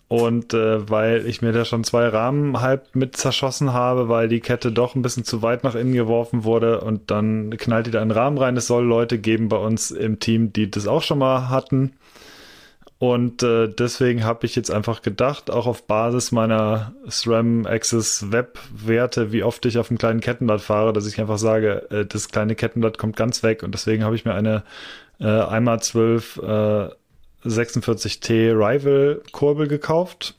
Und 0.07 0.53
äh, 0.53 0.89
weil 0.89 1.25
ich 1.25 1.41
mir 1.41 1.53
da 1.53 1.63
schon 1.63 1.85
zwei 1.85 2.09
Rahmen 2.09 2.59
halb 2.59 2.97
mit 2.97 3.15
zerschossen 3.15 3.71
habe, 3.71 4.09
weil 4.09 4.27
die 4.27 4.41
Kette 4.41 4.69
doch 4.73 4.93
ein 4.93 5.01
bisschen 5.01 5.23
zu 5.23 5.41
weit 5.41 5.63
nach 5.63 5.73
innen 5.73 5.93
geworfen 5.93 6.43
wurde 6.43 6.81
und 6.81 7.09
dann 7.11 7.55
knallt 7.57 7.87
die 7.87 7.91
da 7.91 8.01
in 8.01 8.09
den 8.09 8.17
Rahmen 8.17 8.37
rein. 8.37 8.57
Es 8.57 8.67
soll 8.67 8.83
Leute 8.83 9.19
geben 9.19 9.47
bei 9.47 9.55
uns 9.55 9.89
im 9.89 10.19
Team, 10.19 10.51
die 10.51 10.69
das 10.69 10.85
auch 10.85 11.01
schon 11.01 11.19
mal 11.19 11.47
hatten. 11.47 11.93
Und 13.01 13.41
äh, 13.41 13.67
deswegen 13.67 14.25
habe 14.25 14.45
ich 14.45 14.55
jetzt 14.55 14.69
einfach 14.69 15.01
gedacht, 15.01 15.49
auch 15.49 15.65
auf 15.65 15.87
Basis 15.87 16.31
meiner 16.31 16.93
SRAM 17.09 17.65
Access 17.65 18.31
Web 18.31 18.59
Werte, 18.71 19.31
wie 19.31 19.41
oft 19.41 19.65
ich 19.65 19.79
auf 19.79 19.89
einem 19.89 19.97
kleinen 19.97 20.19
Kettenblatt 20.19 20.61
fahre, 20.61 20.93
dass 20.93 21.07
ich 21.07 21.19
einfach 21.19 21.39
sage, 21.39 21.89
äh, 21.89 22.05
das 22.05 22.29
kleine 22.29 22.53
Kettenblatt 22.53 22.99
kommt 22.99 23.15
ganz 23.15 23.41
weg. 23.41 23.63
Und 23.63 23.73
deswegen 23.73 24.03
habe 24.03 24.15
ich 24.15 24.23
mir 24.23 24.35
eine 24.35 24.61
äh, 25.19 25.23
1x12 25.23 26.91
äh, 26.91 26.93
46T 27.43 28.51
Rival 28.51 29.23
Kurbel 29.31 29.67
gekauft 29.67 30.35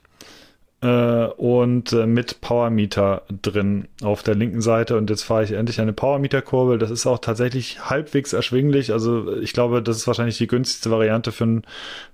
und 0.86 1.92
äh, 1.92 2.06
mit 2.06 2.40
Powermeter 2.40 3.22
drin 3.28 3.86
auf 4.02 4.24
der 4.24 4.34
linken 4.34 4.60
Seite. 4.60 4.96
Und 4.96 5.10
jetzt 5.10 5.22
fahre 5.22 5.44
ich 5.44 5.52
endlich 5.52 5.80
eine 5.80 5.92
Powermeter-Kurbel. 5.92 6.78
Das 6.78 6.90
ist 6.90 7.06
auch 7.06 7.18
tatsächlich 7.18 7.88
halbwegs 7.88 8.32
erschwinglich. 8.32 8.92
Also 8.92 9.36
ich 9.36 9.52
glaube, 9.52 9.80
das 9.80 9.98
ist 9.98 10.06
wahrscheinlich 10.08 10.38
die 10.38 10.48
günstigste 10.48 10.90
Variante 10.90 11.30
für 11.30 11.44
einen 11.44 11.62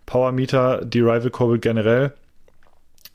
Powermeter, 0.04 0.84
die 0.84 1.00
Rival-Kurbel 1.00 1.58
generell. 1.60 2.12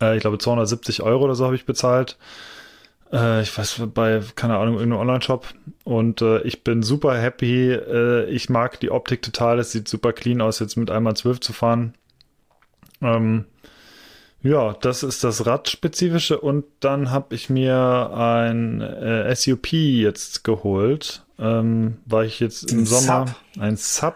Äh, 0.02 0.16
ich 0.16 0.22
glaube, 0.22 0.40
270 0.40 1.04
Euro 1.04 1.26
oder 1.26 1.36
so 1.36 1.46
habe 1.46 1.56
ich 1.56 1.66
bezahlt. 1.66 2.18
Äh, 3.12 3.44
ich 3.44 3.56
weiß, 3.56 3.84
bei, 3.94 4.22
keine 4.36 4.58
Ahnung, 4.58 4.76
irgendeinem 4.76 5.02
Online-Shop. 5.02 5.48
Und 5.84 6.24
äh, 6.24 6.42
ich 6.42 6.64
bin 6.64 6.82
super 6.82 7.16
happy. 7.16 7.72
Äh, 7.72 8.26
ich 8.26 8.50
mag 8.50 8.80
die 8.80 8.90
Optik 8.90 9.22
total. 9.22 9.60
Es 9.60 9.72
sieht 9.72 9.88
super 9.88 10.14
clean 10.14 10.42
aus, 10.42 10.60
jetzt 10.60 10.78
mit 10.78 10.90
einmal 10.90 11.16
12 11.16 11.40
zu 11.42 11.54
fahren. 11.54 11.94
Ähm, 13.04 13.46
ja, 14.44 14.74
das 14.74 15.04
ist 15.04 15.24
das 15.24 15.46
Radspezifische 15.46 16.40
und 16.40 16.66
dann 16.82 17.12
habe 17.12 17.34
ich 17.34 17.50
mir 17.50 18.12
ein 18.14 18.82
äh, 18.82 19.34
SUP 19.34 19.72
jetzt 19.72 20.44
geholt, 20.44 21.24
ähm, 21.40 21.98
weil 22.06 22.26
ich 22.26 22.42
jetzt 22.42 22.70
im 22.72 22.80
ein 22.80 22.86
Sommer 22.86 23.28
Sub. 23.28 23.64
ein 23.64 23.78
Sub, 23.78 24.16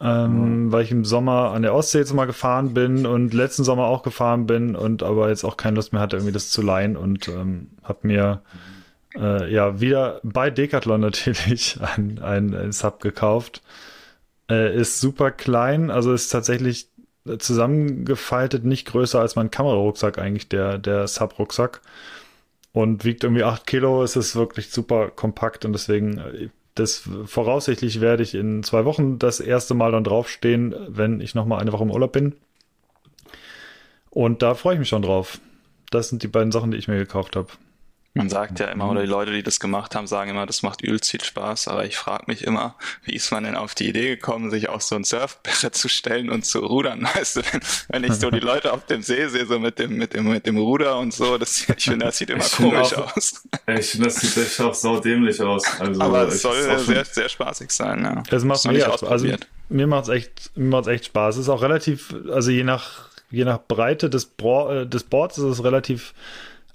ähm, 0.00 0.64
mhm. 0.64 0.72
weil 0.72 0.84
ich 0.84 0.90
im 0.90 1.04
Sommer 1.04 1.50
an 1.50 1.60
der 1.60 1.74
Ostsee 1.74 1.98
jetzt 1.98 2.14
mal 2.14 2.24
gefahren 2.24 2.72
bin 2.72 3.04
und 3.04 3.34
letzten 3.34 3.64
Sommer 3.64 3.84
auch 3.84 4.02
gefahren 4.02 4.46
bin 4.46 4.74
und 4.74 5.02
aber 5.02 5.28
jetzt 5.28 5.44
auch 5.44 5.58
keine 5.58 5.76
Lust 5.76 5.92
mehr 5.92 6.00
hatte, 6.00 6.16
irgendwie 6.16 6.32
das 6.32 6.48
zu 6.48 6.62
leihen 6.62 6.96
und 6.96 7.28
ähm, 7.28 7.68
habe 7.82 8.06
mir 8.06 8.40
äh, 9.14 9.52
ja 9.52 9.78
wieder 9.78 10.20
bei 10.22 10.48
Decathlon 10.48 11.02
natürlich 11.02 11.78
ein, 11.96 12.18
ein, 12.22 12.54
ein 12.54 12.72
Sub 12.72 13.00
gekauft. 13.00 13.62
Äh, 14.50 14.74
ist 14.74 15.00
super 15.00 15.30
klein, 15.30 15.90
also 15.90 16.14
ist 16.14 16.28
tatsächlich 16.28 16.88
zusammengefaltet, 17.38 18.64
nicht 18.64 18.86
größer 18.88 19.20
als 19.20 19.36
mein 19.36 19.50
Kamerarucksack 19.50 20.18
eigentlich, 20.18 20.48
der, 20.48 20.78
der 20.78 21.06
Sub-Rucksack. 21.06 21.80
Und 22.72 23.04
wiegt 23.04 23.22
irgendwie 23.22 23.44
8 23.44 23.66
Kilo, 23.66 24.02
es 24.02 24.16
ist 24.16 24.34
wirklich 24.34 24.70
super 24.70 25.08
kompakt 25.10 25.64
und 25.66 25.74
deswegen, 25.74 26.18
äh, 26.18 26.48
das 26.74 27.06
voraussichtlich 27.26 28.00
werde 28.00 28.22
ich 28.22 28.34
in 28.34 28.62
zwei 28.62 28.86
Wochen 28.86 29.18
das 29.18 29.40
erste 29.40 29.74
Mal 29.74 29.92
dann 29.92 30.04
draufstehen, 30.04 30.74
wenn 30.88 31.20
ich 31.20 31.34
nochmal 31.34 31.60
eine 31.60 31.72
Woche 31.72 31.82
im 31.82 31.90
Urlaub 31.90 32.12
bin. 32.12 32.34
Und 34.08 34.40
da 34.40 34.54
freue 34.54 34.74
ich 34.74 34.78
mich 34.78 34.88
schon 34.88 35.02
drauf. 35.02 35.38
Das 35.90 36.08
sind 36.08 36.22
die 36.22 36.28
beiden 36.28 36.50
Sachen, 36.50 36.70
die 36.70 36.78
ich 36.78 36.88
mir 36.88 36.96
gekauft 36.96 37.36
habe. 37.36 37.48
Man 38.14 38.28
sagt 38.28 38.60
ja 38.60 38.66
immer, 38.66 38.90
oder 38.90 39.00
die 39.00 39.06
Leute, 39.06 39.32
die 39.32 39.42
das 39.42 39.58
gemacht 39.58 39.94
haben, 39.94 40.06
sagen 40.06 40.30
immer, 40.30 40.44
das 40.44 40.62
macht 40.62 40.82
übelst 40.82 41.10
viel 41.10 41.24
Spaß, 41.24 41.68
aber 41.68 41.86
ich 41.86 41.96
frage 41.96 42.24
mich 42.26 42.44
immer, 42.44 42.74
wie 43.04 43.14
ist 43.14 43.30
man 43.32 43.44
denn 43.44 43.56
auf 43.56 43.74
die 43.74 43.88
Idee 43.88 44.08
gekommen, 44.10 44.50
sich 44.50 44.68
auf 44.68 44.82
so 44.82 44.96
ein 44.96 45.04
Surfbrett 45.04 45.74
zu 45.74 45.88
stellen 45.88 46.28
und 46.28 46.44
zu 46.44 46.58
rudern? 46.58 47.08
Weißt 47.14 47.36
du, 47.36 47.40
wenn, 47.50 47.60
wenn 47.88 48.04
ich 48.04 48.12
so 48.14 48.30
die 48.30 48.40
Leute 48.40 48.74
auf 48.74 48.84
dem 48.84 49.00
See 49.00 49.28
sehe, 49.28 49.46
so 49.46 49.58
mit 49.58 49.78
dem, 49.78 49.96
mit 49.96 50.12
dem, 50.12 50.28
mit 50.28 50.46
dem 50.46 50.58
Ruder 50.58 50.98
und 50.98 51.14
so, 51.14 51.38
das, 51.38 51.66
ich 51.74 51.84
finde, 51.84 52.04
das 52.04 52.18
sieht 52.18 52.28
immer 52.28 52.44
ich 52.44 52.52
komisch 52.52 52.94
auch, 52.94 53.16
aus. 53.16 53.48
Ich 53.66 53.86
finde, 53.86 54.08
das 54.08 54.16
sieht 54.16 54.36
echt 54.36 54.60
auch 54.60 54.74
saudämlich 54.74 55.40
aus. 55.40 55.64
Also, 55.80 56.00
aber 56.02 56.28
es 56.28 56.42
soll 56.42 56.78
sehr, 56.80 57.04
sehr 57.06 57.28
spaßig 57.30 57.70
sein, 57.70 58.04
ja. 58.04 58.22
Das 58.28 58.44
macht 58.44 58.66
mir, 58.66 58.92
also, 59.08 59.26
mir 59.70 59.86
macht's 59.86 60.10
echt, 60.10 60.50
mir 60.54 60.68
macht's 60.68 60.88
echt 60.88 61.06
Spaß. 61.06 61.36
Es 61.36 61.42
ist 61.42 61.48
auch 61.48 61.62
relativ, 61.62 62.14
also 62.30 62.50
je 62.50 62.64
nach, 62.64 63.08
je 63.30 63.46
nach 63.46 63.58
Breite 63.66 64.10
des, 64.10 64.26
Bo 64.26 64.70
äh, 64.70 64.86
des 64.86 65.04
Boards 65.04 65.38
ist 65.38 65.44
es 65.44 65.64
relativ, 65.64 66.12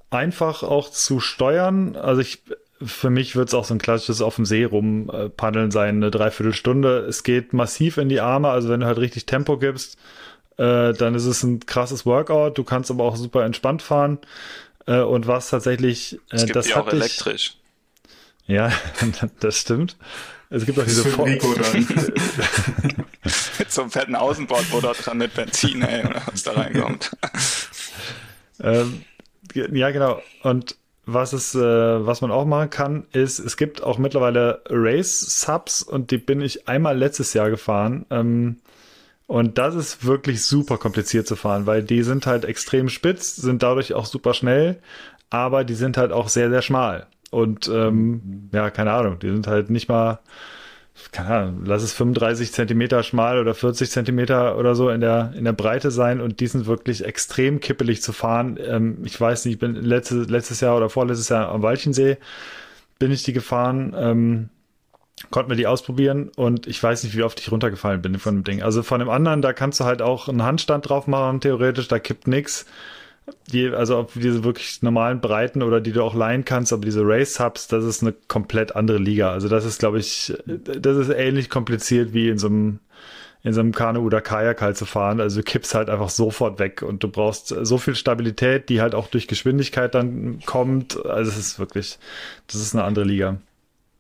einfach 0.10 0.64
auch 0.64 0.89
zu 0.89 1.20
steuern. 1.20 1.95
Also 1.95 2.22
ich, 2.22 2.41
für 2.84 3.10
mich 3.10 3.36
wird 3.36 3.49
es 3.49 3.53
auch 3.53 3.66
so 3.66 3.74
ein 3.74 3.80
klassisches 3.80 4.22
auf 4.22 4.36
dem 4.36 4.45
See 4.45 4.64
rumpaddeln 4.64 5.72
sein, 5.72 5.97
eine 5.97 6.12
Dreiviertelstunde. 6.12 6.99
Es 6.99 7.24
geht 7.24 7.53
massiv 7.53 7.97
in 7.97 8.10
die 8.10 8.22
Arme, 8.22 8.49
also 8.49 8.70
wenn 8.70 8.82
du 8.82 8.86
halt 8.86 8.99
richtig 8.99 9.26
Tempo 9.26 9.58
gibst, 9.58 9.97
äh, 10.58 10.93
dann 10.93 11.16
ist 11.16 11.26
es 11.26 11.43
ein 11.43 11.66
krasses 11.66 12.05
Workout. 12.05 12.58
Du 12.58 12.64
kannst 12.64 12.91
aber 12.91 13.03
auch 13.03 13.16
super 13.16 13.43
entspannt 13.45 13.82
fahren. 13.82 14.20
Äh, 14.86 15.01
und 15.01 15.28
was 15.28 15.49
tatsächlich, 15.49 16.14
äh, 16.32 16.36
es 16.36 16.45
gibt 16.45 16.55
das 16.55 16.74
hat 16.76 16.88
auch 16.88 16.93
elektrisch. 16.93 17.55
Ja, 18.47 18.72
das 19.39 19.58
stimmt. 19.58 19.97
Es 20.49 20.66
gibt 20.66 20.80
auch 20.80 20.86
diese 20.86 21.03
Form. 21.03 21.30
mit 23.60 23.70
so 23.70 23.82
einem 23.82 23.91
fetten 23.91 24.16
Außenbordmotor 24.16 24.93
dran 24.93 25.18
mit 25.18 25.34
Benzin, 25.34 25.82
ey, 25.82 26.05
oder 26.05 26.22
was 26.26 26.43
da 26.43 26.53
reinkommt. 26.53 27.12
ähm, 28.62 29.03
ja, 29.54 29.91
genau. 29.91 30.22
Und 30.43 30.76
was 31.06 31.32
es, 31.34 31.56
äh, 31.56 32.06
was 32.06 32.22
man 32.22 32.32
auch 32.32 32.45
machen 32.45 32.70
kann, 32.70 33.06
ist, 33.14 33.39
es 33.39 33.56
gibt 33.56 33.82
auch 33.82 33.98
mittlerweile 33.98 34.62
Race-Subs 34.70 35.84
und 35.84 36.12
die 36.12 36.18
bin 36.18 36.41
ich 36.41 36.68
einmal 36.68 36.98
letztes 36.98 37.34
Jahr 37.34 37.50
gefahren. 37.50 38.06
Ähm, 38.10 38.58
und 39.26 39.58
das 39.58 39.76
ist 39.76 40.06
wirklich 40.06 40.45
super 40.45 40.78
kompliziert 40.78 41.28
zu 41.28 41.36
fahren, 41.36 41.66
weil 41.66 41.84
die 41.84 42.04
sind 42.04 42.28
halt 42.28 42.45
extrem 42.45 42.89
spitz, 42.89 43.36
sind 43.36 43.64
dadurch 43.64 43.93
auch 43.93 44.06
super 44.06 44.34
schnell, 44.34 44.80
aber 45.30 45.64
die 45.64 45.76
sind 45.76 45.98
halt 45.98 46.12
auch 46.12 46.30
sehr, 46.30 46.50
sehr 46.50 46.62
schmal. 46.62 47.08
Und 47.32 47.68
ähm, 47.68 48.50
ja, 48.54 48.70
keine 48.70 48.91
Ahnung, 48.91 49.20
die 49.20 49.30
sind 49.30 49.48
halt 49.48 49.70
nicht 49.70 49.89
mal 49.89 50.20
keine 51.12 51.30
Ahnung, 51.30 51.62
lass 51.66 51.84
es 51.84 51.93
35 51.93 52.52
Zentimeter 52.52 53.04
schmal 53.04 53.39
oder 53.39 53.54
40 53.54 53.89
Zentimeter 53.89 54.58
oder 54.58 54.76
so 54.76 54.89
in 54.89 55.02
der, 55.02 55.34
in 55.36 55.45
der 55.45 55.54
Breite 55.54 55.91
sein 55.91 56.22
und 56.22 56.39
die 56.39 56.48
sind 56.48 56.66
wirklich 56.66 57.06
extrem 57.06 57.60
kippelig 57.60 58.02
zu 58.02 58.14
fahren. 58.14 58.58
Ähm, 58.64 59.00
ich 59.04 59.20
weiß 59.20 59.45
nicht, 59.45 59.56
ich 59.56 59.60
bin 59.60 59.76
letztes, 59.76 60.30
letztes 60.30 60.62
Jahr 60.62 60.76
oder 60.78 60.89
vorletztes 60.89 61.30
Jahr 61.30 61.50
am 61.50 61.62
Walchensee 61.62 62.18
bin 63.00 63.12
ich 63.12 63.24
die 63.24 63.34
gefahren, 63.34 63.95
ähm, 63.98 64.50
konnten 65.32 65.50
wir 65.50 65.56
die 65.58 65.68
ausprobieren 65.68 66.30
und 66.36 66.68
ich 66.68 66.82
weiß 66.82 67.04
nicht, 67.04 67.16
wie 67.16 67.24
oft 67.24 67.39
ich 67.39 67.52
runtergefallen 67.52 68.02
bin 68.02 68.18
von 68.20 68.36
dem 68.36 68.43
Ding. 68.43 68.62
Also 68.64 68.84
von 68.84 69.00
dem 69.00 69.10
anderen, 69.10 69.41
da 69.41 69.54
kannst 69.54 69.80
du 69.80 69.84
halt 69.84 70.02
auch 70.02 70.28
einen 70.28 70.43
Handstand 70.43 70.89
drauf 70.89 71.08
machen, 71.08 71.41
theoretisch, 71.41 71.88
da 71.88 72.00
kippt 72.00 72.28
nix 72.28 72.66
die, 73.52 73.70
also 73.70 73.98
ob 73.98 74.14
diese 74.14 74.44
wirklich 74.44 74.82
normalen 74.82 75.22
Breiten 75.22 75.62
oder 75.64 75.82
die 75.82 75.92
du 75.92 76.04
auch 76.04 76.16
leihen 76.16 76.46
kannst, 76.46 76.74
aber 76.74 76.86
diese 76.86 77.02
Race 77.04 77.40
Hubs, 77.40 77.68
das 77.68 77.84
ist 77.84 78.02
eine 78.02 78.14
komplett 78.28 78.76
andere 78.76 78.98
Liga. 78.98 79.32
Also 79.32 79.48
das 79.50 79.66
ist, 79.66 79.80
glaube 79.80 80.00
ich, 80.00 80.34
das 80.46 80.98
ist 80.98 81.10
ähnlich 81.10 81.50
kompliziert 81.50 82.14
wie 82.14 82.30
in 82.30 82.38
so 82.38 82.48
einem 82.48 82.80
in 83.44 83.54
so 83.54 83.62
einem 83.62 83.72
Kanu 83.72 84.02
oder 84.02 84.20
Kajak 84.20 84.62
halt 84.62 84.78
zu 84.78 84.86
fahren. 84.86 85.22
Also 85.22 85.40
du 85.40 85.44
kippst 85.44 85.74
halt 85.74 85.90
einfach 85.90 86.10
sofort 86.10 86.60
weg 86.60 86.82
und 86.82 87.04
du 87.04 87.08
brauchst 87.08 87.48
so 87.48 87.78
viel 87.78 87.96
Stabilität, 87.96 88.68
die 88.68 88.82
halt 88.82 88.94
auch 88.94 89.08
durch 89.08 89.28
Geschwindigkeit 89.28 89.96
dann 89.96 90.42
kommt. 90.46 91.06
Also 91.06 91.32
es 91.32 91.38
ist 91.38 91.60
wirklich, 91.60 91.98
das 92.48 92.56
ist 92.60 92.76
eine 92.76 92.84
andere 92.84 93.06
Liga. 93.06 93.38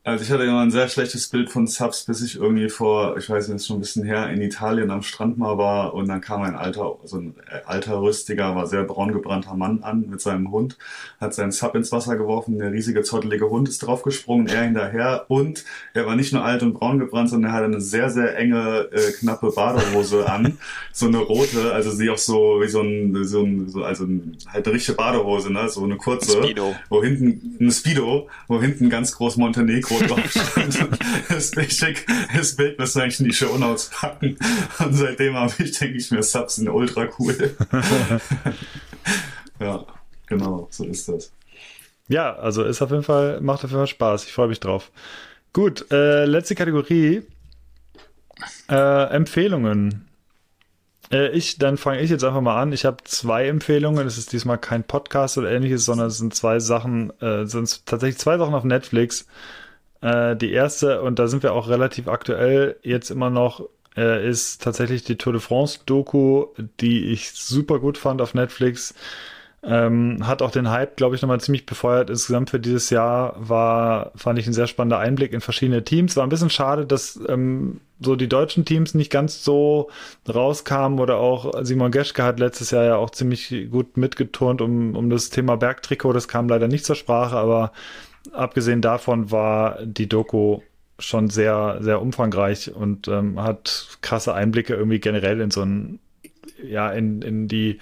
Also 0.07 0.23
ich 0.23 0.31
hatte 0.31 0.45
immer 0.45 0.61
ein 0.61 0.71
sehr 0.71 0.87
schlechtes 0.87 1.27
Bild 1.27 1.49
von 1.49 1.67
Subs, 1.67 2.05
bis 2.05 2.21
ich 2.21 2.37
irgendwie 2.37 2.69
vor, 2.69 3.17
ich 3.17 3.29
weiß 3.29 3.49
nicht, 3.49 3.65
schon 3.65 3.75
ein 3.75 3.79
bisschen 3.81 4.05
her, 4.05 4.29
in 4.29 4.41
Italien 4.41 4.89
am 4.89 5.01
Strand 5.01 5.37
mal 5.37 5.57
war 5.57 5.93
und 5.93 6.07
dann 6.07 6.21
kam 6.21 6.43
ein 6.43 6.55
alter, 6.55 6.95
so 7.03 7.17
ein 7.17 7.35
äh, 7.51 7.59
alter, 7.65 8.01
rüstiger, 8.01 8.55
war 8.55 8.67
sehr 8.67 8.85
braun 8.85 9.11
gebrannter 9.11 9.53
Mann 9.55 9.83
an 9.83 10.07
mit 10.09 10.21
seinem 10.21 10.49
Hund, 10.49 10.77
hat 11.19 11.33
seinen 11.33 11.51
Sub 11.51 11.75
ins 11.75 11.91
Wasser 11.91 12.15
geworfen, 12.15 12.57
der 12.57 12.71
riesige, 12.71 13.01
zottelige 13.01 13.49
Hund 13.49 13.67
ist 13.67 13.79
draufgesprungen, 13.79 14.47
er 14.47 14.63
hinterher 14.63 15.25
und 15.27 15.65
er 15.93 16.05
war 16.05 16.15
nicht 16.15 16.31
nur 16.31 16.45
alt 16.45 16.63
und 16.63 16.75
braun 16.75 16.99
gebrannt, 16.99 17.29
sondern 17.29 17.51
er 17.51 17.55
hatte 17.55 17.65
eine 17.65 17.81
sehr, 17.81 18.09
sehr 18.09 18.37
enge, 18.37 18.87
äh, 18.93 19.11
knappe 19.11 19.51
Badehose 19.51 20.25
an, 20.31 20.57
so 20.93 21.07
eine 21.07 21.17
rote, 21.17 21.73
also 21.73 21.91
sie 21.91 22.09
auch 22.09 22.17
so 22.17 22.61
wie 22.61 22.69
so 22.69 22.79
ein, 22.79 23.25
so 23.25 23.43
ein, 23.43 23.67
so, 23.67 23.83
also 23.83 24.05
ein, 24.05 24.37
halt 24.47 24.65
eine 24.67 24.73
richtige 24.73 24.95
Badehose, 24.95 25.51
ne, 25.51 25.67
so 25.67 25.83
eine 25.83 25.97
kurze, 25.97 26.43
Speedo. 26.43 26.73
wo 26.87 27.03
hinten, 27.03 27.57
ein 27.59 27.71
Speedo, 27.71 28.29
wo 28.47 28.61
hinten 28.61 28.89
ganz 28.89 29.11
groß 29.11 29.35
Montenegro 29.35 29.96
Foto 29.97 30.15
das 31.29 31.51
Bild, 31.51 32.05
das 32.35 32.55
Bild 32.55 32.79
müssen 32.79 32.95
wir 32.95 33.03
eigentlich 33.03 33.19
in 33.19 33.25
die 33.25 33.33
Show 33.33 33.57
Notes 33.57 33.89
packen. 33.93 34.37
Und 34.79 34.93
seitdem 34.93 35.35
habe 35.35 35.53
ich, 35.59 35.77
denke 35.77 35.97
ich 35.97 36.11
mir, 36.11 36.23
Subs 36.23 36.55
sind 36.55 36.69
ultra 36.69 37.07
cool. 37.19 37.55
ja, 39.59 39.85
genau, 40.27 40.67
so 40.71 40.85
ist 40.85 41.07
das. 41.07 41.31
Ja, 42.07 42.35
also 42.35 42.63
ist 42.63 42.81
auf 42.81 42.91
jeden 42.91 43.03
Fall, 43.03 43.41
macht 43.41 43.63
auf 43.63 43.71
jeden 43.71 43.79
Fall 43.79 43.87
Spaß. 43.87 44.25
Ich 44.25 44.33
freue 44.33 44.47
mich 44.47 44.59
drauf. 44.59 44.91
Gut, 45.53 45.91
äh, 45.91 46.25
letzte 46.25 46.55
Kategorie. 46.55 47.23
Äh, 48.69 49.03
Empfehlungen. 49.09 50.07
Äh, 51.11 51.29
ich, 51.31 51.57
dann 51.57 51.77
fange 51.77 52.01
ich 52.01 52.09
jetzt 52.09 52.23
einfach 52.23 52.41
mal 52.41 52.61
an. 52.61 52.73
Ich 52.73 52.85
habe 52.85 52.97
zwei 53.03 53.47
Empfehlungen. 53.47 54.05
Es 54.07 54.17
ist 54.17 54.33
diesmal 54.33 54.57
kein 54.57 54.83
Podcast 54.83 55.37
oder 55.37 55.51
ähnliches, 55.51 55.85
sondern 55.85 56.07
es 56.07 56.17
sind 56.17 56.35
zwei 56.35 56.59
Sachen, 56.59 57.11
äh, 57.21 57.45
sind 57.45 57.85
tatsächlich 57.85 58.19
zwei 58.19 58.37
Sachen 58.37 58.53
auf 58.53 58.63
Netflix. 58.63 59.25
Äh, 60.01 60.35
die 60.35 60.51
erste, 60.51 61.01
und 61.01 61.19
da 61.19 61.27
sind 61.27 61.43
wir 61.43 61.53
auch 61.53 61.69
relativ 61.69 62.07
aktuell 62.07 62.77
jetzt 62.83 63.09
immer 63.09 63.29
noch, 63.29 63.67
äh, 63.95 64.27
ist 64.27 64.61
tatsächlich 64.61 65.03
die 65.03 65.17
Tour 65.17 65.33
de 65.33 65.41
France 65.41 65.79
Doku, 65.85 66.47
die 66.79 67.05
ich 67.05 67.31
super 67.31 67.79
gut 67.79 67.97
fand 67.97 68.21
auf 68.21 68.33
Netflix. 68.33 68.93
Ähm, 69.63 70.25
hat 70.25 70.43
auch 70.43 70.51
den 70.51 70.69
Hype, 70.69 70.97
glaube 70.97 71.15
ich, 71.15 71.21
nochmal 71.21 71.41
ziemlich 71.41 71.65
befeuert. 71.65 72.11
Insgesamt 72.11 72.51
für 72.51 72.59
dieses 72.59 72.91
Jahr 72.91 73.35
war, 73.37 74.11
fand 74.15 74.37
ich 74.37 74.45
ein 74.45 74.53
sehr 74.53 74.67
spannender 74.67 74.99
Einblick 74.99 75.33
in 75.33 75.41
verschiedene 75.41 75.83
Teams. 75.83 76.15
War 76.15 76.23
ein 76.23 76.29
bisschen 76.29 76.51
schade, 76.51 76.85
dass 76.85 77.19
ähm, 77.27 77.81
so 77.99 78.15
die 78.15 78.29
deutschen 78.29 78.65
Teams 78.65 78.93
nicht 78.93 79.11
ganz 79.11 79.43
so 79.43 79.89
rauskamen 80.29 80.99
oder 80.99 81.17
auch 81.17 81.51
Simon 81.63 81.91
Geschke 81.91 82.23
hat 82.23 82.39
letztes 82.39 82.69
Jahr 82.69 82.85
ja 82.85 82.95
auch 82.97 83.09
ziemlich 83.09 83.67
gut 83.71 83.97
mitgeturnt 83.97 84.61
um, 84.61 84.95
um 84.95 85.09
das 85.09 85.31
Thema 85.31 85.57
Bergtrikot. 85.57 86.13
Das 86.13 86.27
kam 86.27 86.47
leider 86.47 86.67
nicht 86.67 86.85
zur 86.85 86.95
Sprache, 86.95 87.35
aber 87.35 87.71
abgesehen 88.33 88.81
davon 88.81 89.31
war 89.31 89.85
die 89.85 90.07
Doku 90.07 90.61
schon 90.99 91.29
sehr, 91.29 91.77
sehr 91.81 92.01
umfangreich 92.01 92.73
und 92.73 93.07
ähm, 93.07 93.41
hat 93.41 93.97
krasse 94.01 94.33
Einblicke 94.33 94.73
irgendwie 94.73 94.99
generell 94.99 95.41
in 95.41 95.51
so 95.51 95.61
ein, 95.61 95.99
ja, 96.63 96.91
in, 96.91 97.21
in 97.21 97.47
die, 97.47 97.79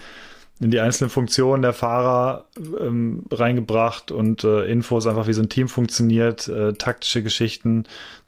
in 0.59 0.71
die 0.71 0.79
einzelnen 0.79 1.09
Funktionen 1.09 1.61
der 1.61 1.73
Fahrer 1.73 2.45
ähm, 2.79 3.23
reingebracht 3.31 4.11
und 4.11 4.43
äh, 4.43 4.65
Infos 4.65 5.07
einfach, 5.07 5.27
wie 5.27 5.33
so 5.33 5.41
ein 5.41 5.49
Team 5.49 5.67
funktioniert, 5.67 6.47
äh, 6.47 6.73
taktische 6.73 7.23
Geschichten. 7.23 7.85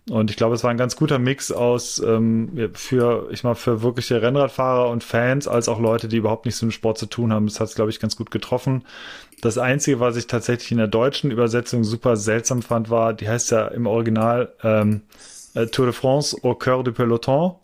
Und 0.09 0.29
ich 0.29 0.37
glaube, 0.37 0.55
es 0.55 0.63
war 0.63 0.71
ein 0.71 0.77
ganz 0.77 0.95
guter 0.95 1.19
Mix 1.19 1.51
aus 1.51 1.99
ähm, 1.99 2.69
für, 2.73 3.27
ich 3.31 3.43
mal, 3.43 3.55
für 3.55 3.81
wirkliche 3.81 4.21
Rennradfahrer 4.21 4.89
und 4.89 5.03
Fans, 5.03 5.49
als 5.49 5.67
auch 5.67 5.81
Leute, 5.81 6.07
die 6.07 6.17
überhaupt 6.17 6.45
nichts 6.45 6.61
mit 6.61 6.71
dem 6.71 6.75
Sport 6.75 6.97
zu 6.97 7.07
tun 7.07 7.33
haben. 7.33 7.47
Das 7.47 7.59
hat 7.59 7.67
es, 7.67 7.75
glaube 7.75 7.91
ich, 7.91 7.99
ganz 7.99 8.15
gut 8.15 8.31
getroffen. 8.31 8.83
Das 9.41 9.57
Einzige, 9.57 9.99
was 9.99 10.15
ich 10.17 10.27
tatsächlich 10.27 10.71
in 10.71 10.77
der 10.77 10.87
deutschen 10.87 11.29
Übersetzung 11.29 11.83
super 11.83 12.15
seltsam 12.17 12.61
fand, 12.63 12.89
war, 12.89 13.13
die 13.13 13.29
heißt 13.29 13.51
ja 13.51 13.67
im 13.67 13.85
Original 13.85 14.51
ähm, 14.63 15.01
äh, 15.53 15.67
Tour 15.67 15.85
de 15.85 15.93
France 15.93 16.37
au 16.43 16.53
cœur 16.53 16.83
du 16.83 16.91
peloton. 16.91 17.55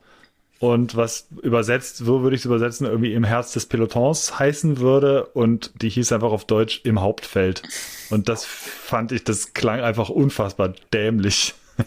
Und 0.59 0.95
was 0.95 1.27
übersetzt, 1.41 1.97
so 1.97 2.21
würde 2.21 2.35
ich 2.35 2.41
es 2.41 2.45
übersetzen, 2.45 2.87
irgendwie 2.87 3.13
im 3.13 3.25
Herz 3.25 3.51
des 3.51 3.65
Pelotons 3.65 4.39
heißen 4.39 4.77
würde. 4.77 5.25
Und 5.25 5.71
die 5.81 5.89
hieß 5.89 6.13
einfach 6.13 6.31
auf 6.31 6.45
Deutsch 6.45 6.81
im 6.85 7.01
Hauptfeld. 7.01 7.63
Und 8.09 8.29
das 8.29 8.45
fand 8.45 9.11
ich, 9.11 9.25
das 9.25 9.53
klang 9.53 9.81
einfach 9.81 10.09
unfassbar 10.09 10.73
dämlich. 10.93 11.53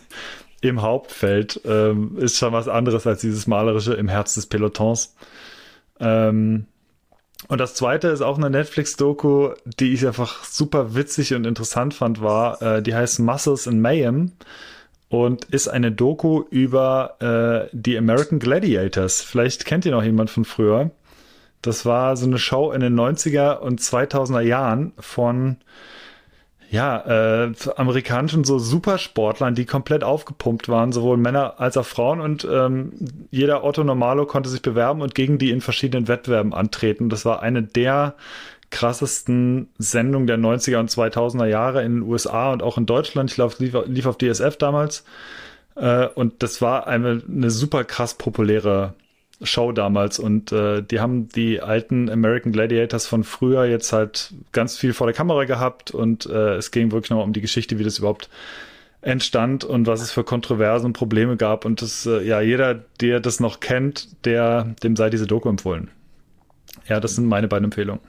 Im 0.62 0.82
Hauptfeld 0.82 1.60
ähm, 1.64 2.18
ist 2.18 2.38
schon 2.38 2.52
was 2.52 2.66
anderes 2.66 3.06
als 3.06 3.20
dieses 3.20 3.46
malerische 3.46 3.94
im 3.94 4.08
Herz 4.08 4.34
des 4.34 4.46
Pelotons. 4.46 5.14
Ähm, 6.00 6.66
und 7.48 7.60
das 7.60 7.74
zweite 7.74 8.08
ist 8.08 8.22
auch 8.22 8.38
eine 8.38 8.50
Netflix-Doku, 8.50 9.50
die 9.64 9.92
ich 9.92 10.06
einfach 10.06 10.44
super 10.44 10.94
witzig 10.94 11.34
und 11.34 11.46
interessant 11.46 11.94
fand, 11.94 12.20
war, 12.20 12.60
äh, 12.62 12.82
die 12.82 12.94
heißt 12.94 13.20
Muscles 13.20 13.66
in 13.66 13.80
Mayhem 13.80 14.32
und 15.08 15.44
ist 15.46 15.68
eine 15.68 15.92
Doku 15.92 16.44
über 16.50 17.16
äh, 17.20 17.68
die 17.72 17.96
American 17.96 18.38
Gladiators. 18.38 19.22
Vielleicht 19.22 19.64
kennt 19.66 19.84
ihr 19.84 19.92
noch 19.92 20.02
jemand 20.02 20.30
von 20.30 20.44
früher. 20.44 20.90
Das 21.62 21.84
war 21.84 22.16
so 22.16 22.26
eine 22.26 22.38
Show 22.38 22.72
in 22.72 22.80
den 22.80 22.98
90er 22.98 23.58
und 23.58 23.80
2000er 23.80 24.40
Jahren 24.40 24.92
von 24.98 25.58
ja, 26.70 27.44
äh, 27.44 27.52
amerikanischen 27.76 28.44
so 28.44 28.58
Supersportlern, 28.58 29.54
die 29.54 29.66
komplett 29.66 30.02
aufgepumpt 30.02 30.68
waren, 30.68 30.92
sowohl 30.92 31.16
Männer 31.16 31.60
als 31.60 31.76
auch 31.76 31.86
Frauen 31.86 32.20
und 32.20 32.46
ähm, 32.50 32.92
jeder 33.30 33.64
Otto 33.64 33.84
Normalo 33.84 34.26
konnte 34.26 34.48
sich 34.48 34.62
bewerben 34.62 35.00
und 35.00 35.14
gegen 35.14 35.38
die 35.38 35.50
in 35.50 35.60
verschiedenen 35.60 36.08
Wettbewerben 36.08 36.52
antreten. 36.52 37.08
Das 37.08 37.24
war 37.24 37.42
eine 37.42 37.62
der 37.62 38.14
krassesten 38.70 39.68
Sendungen 39.78 40.26
der 40.26 40.38
90er 40.38 40.78
und 40.78 40.90
2000er 40.90 41.46
Jahre 41.46 41.84
in 41.84 42.00
den 42.00 42.02
USA 42.02 42.52
und 42.52 42.62
auch 42.62 42.78
in 42.78 42.86
Deutschland. 42.86 43.30
Ich 43.30 43.36
glaube, 43.36 43.54
lief, 43.58 43.76
lief 43.86 44.06
auf 44.06 44.18
DSF 44.18 44.56
damals. 44.56 45.04
Äh, 45.76 46.06
und 46.08 46.42
das 46.42 46.60
war 46.60 46.86
eine, 46.86 47.22
eine 47.28 47.50
super 47.50 47.84
krass 47.84 48.14
populäre 48.14 48.94
Show 49.42 49.72
damals 49.72 50.18
und 50.18 50.50
äh, 50.52 50.82
die 50.82 51.00
haben 51.00 51.28
die 51.28 51.60
alten 51.60 52.08
American 52.08 52.52
Gladiators 52.52 53.06
von 53.06 53.22
früher 53.22 53.66
jetzt 53.66 53.92
halt 53.92 54.32
ganz 54.52 54.78
viel 54.78 54.94
vor 54.94 55.06
der 55.06 55.14
Kamera 55.14 55.44
gehabt 55.44 55.90
und 55.90 56.26
äh, 56.26 56.54
es 56.54 56.70
ging 56.70 56.90
wirklich 56.90 57.10
noch 57.10 57.22
um 57.22 57.32
die 57.32 57.42
Geschichte, 57.42 57.78
wie 57.78 57.84
das 57.84 57.98
überhaupt 57.98 58.30
entstand 59.02 59.62
und 59.62 59.86
was 59.86 60.00
es 60.00 60.10
für 60.10 60.24
Kontroversen 60.24 60.86
und 60.86 60.92
Probleme 60.94 61.36
gab 61.36 61.64
und 61.64 61.82
das 61.82 62.06
äh, 62.06 62.22
ja 62.26 62.40
jeder, 62.40 62.74
der 63.00 63.20
das 63.20 63.38
noch 63.38 63.60
kennt, 63.60 64.24
der 64.24 64.74
dem 64.82 64.96
sei 64.96 65.10
diese 65.10 65.26
Doku 65.26 65.48
empfohlen. 65.48 65.90
Ja, 66.88 66.98
das 66.98 67.14
sind 67.14 67.26
meine 67.26 67.48
beiden 67.48 67.64
Empfehlungen. 67.64 68.00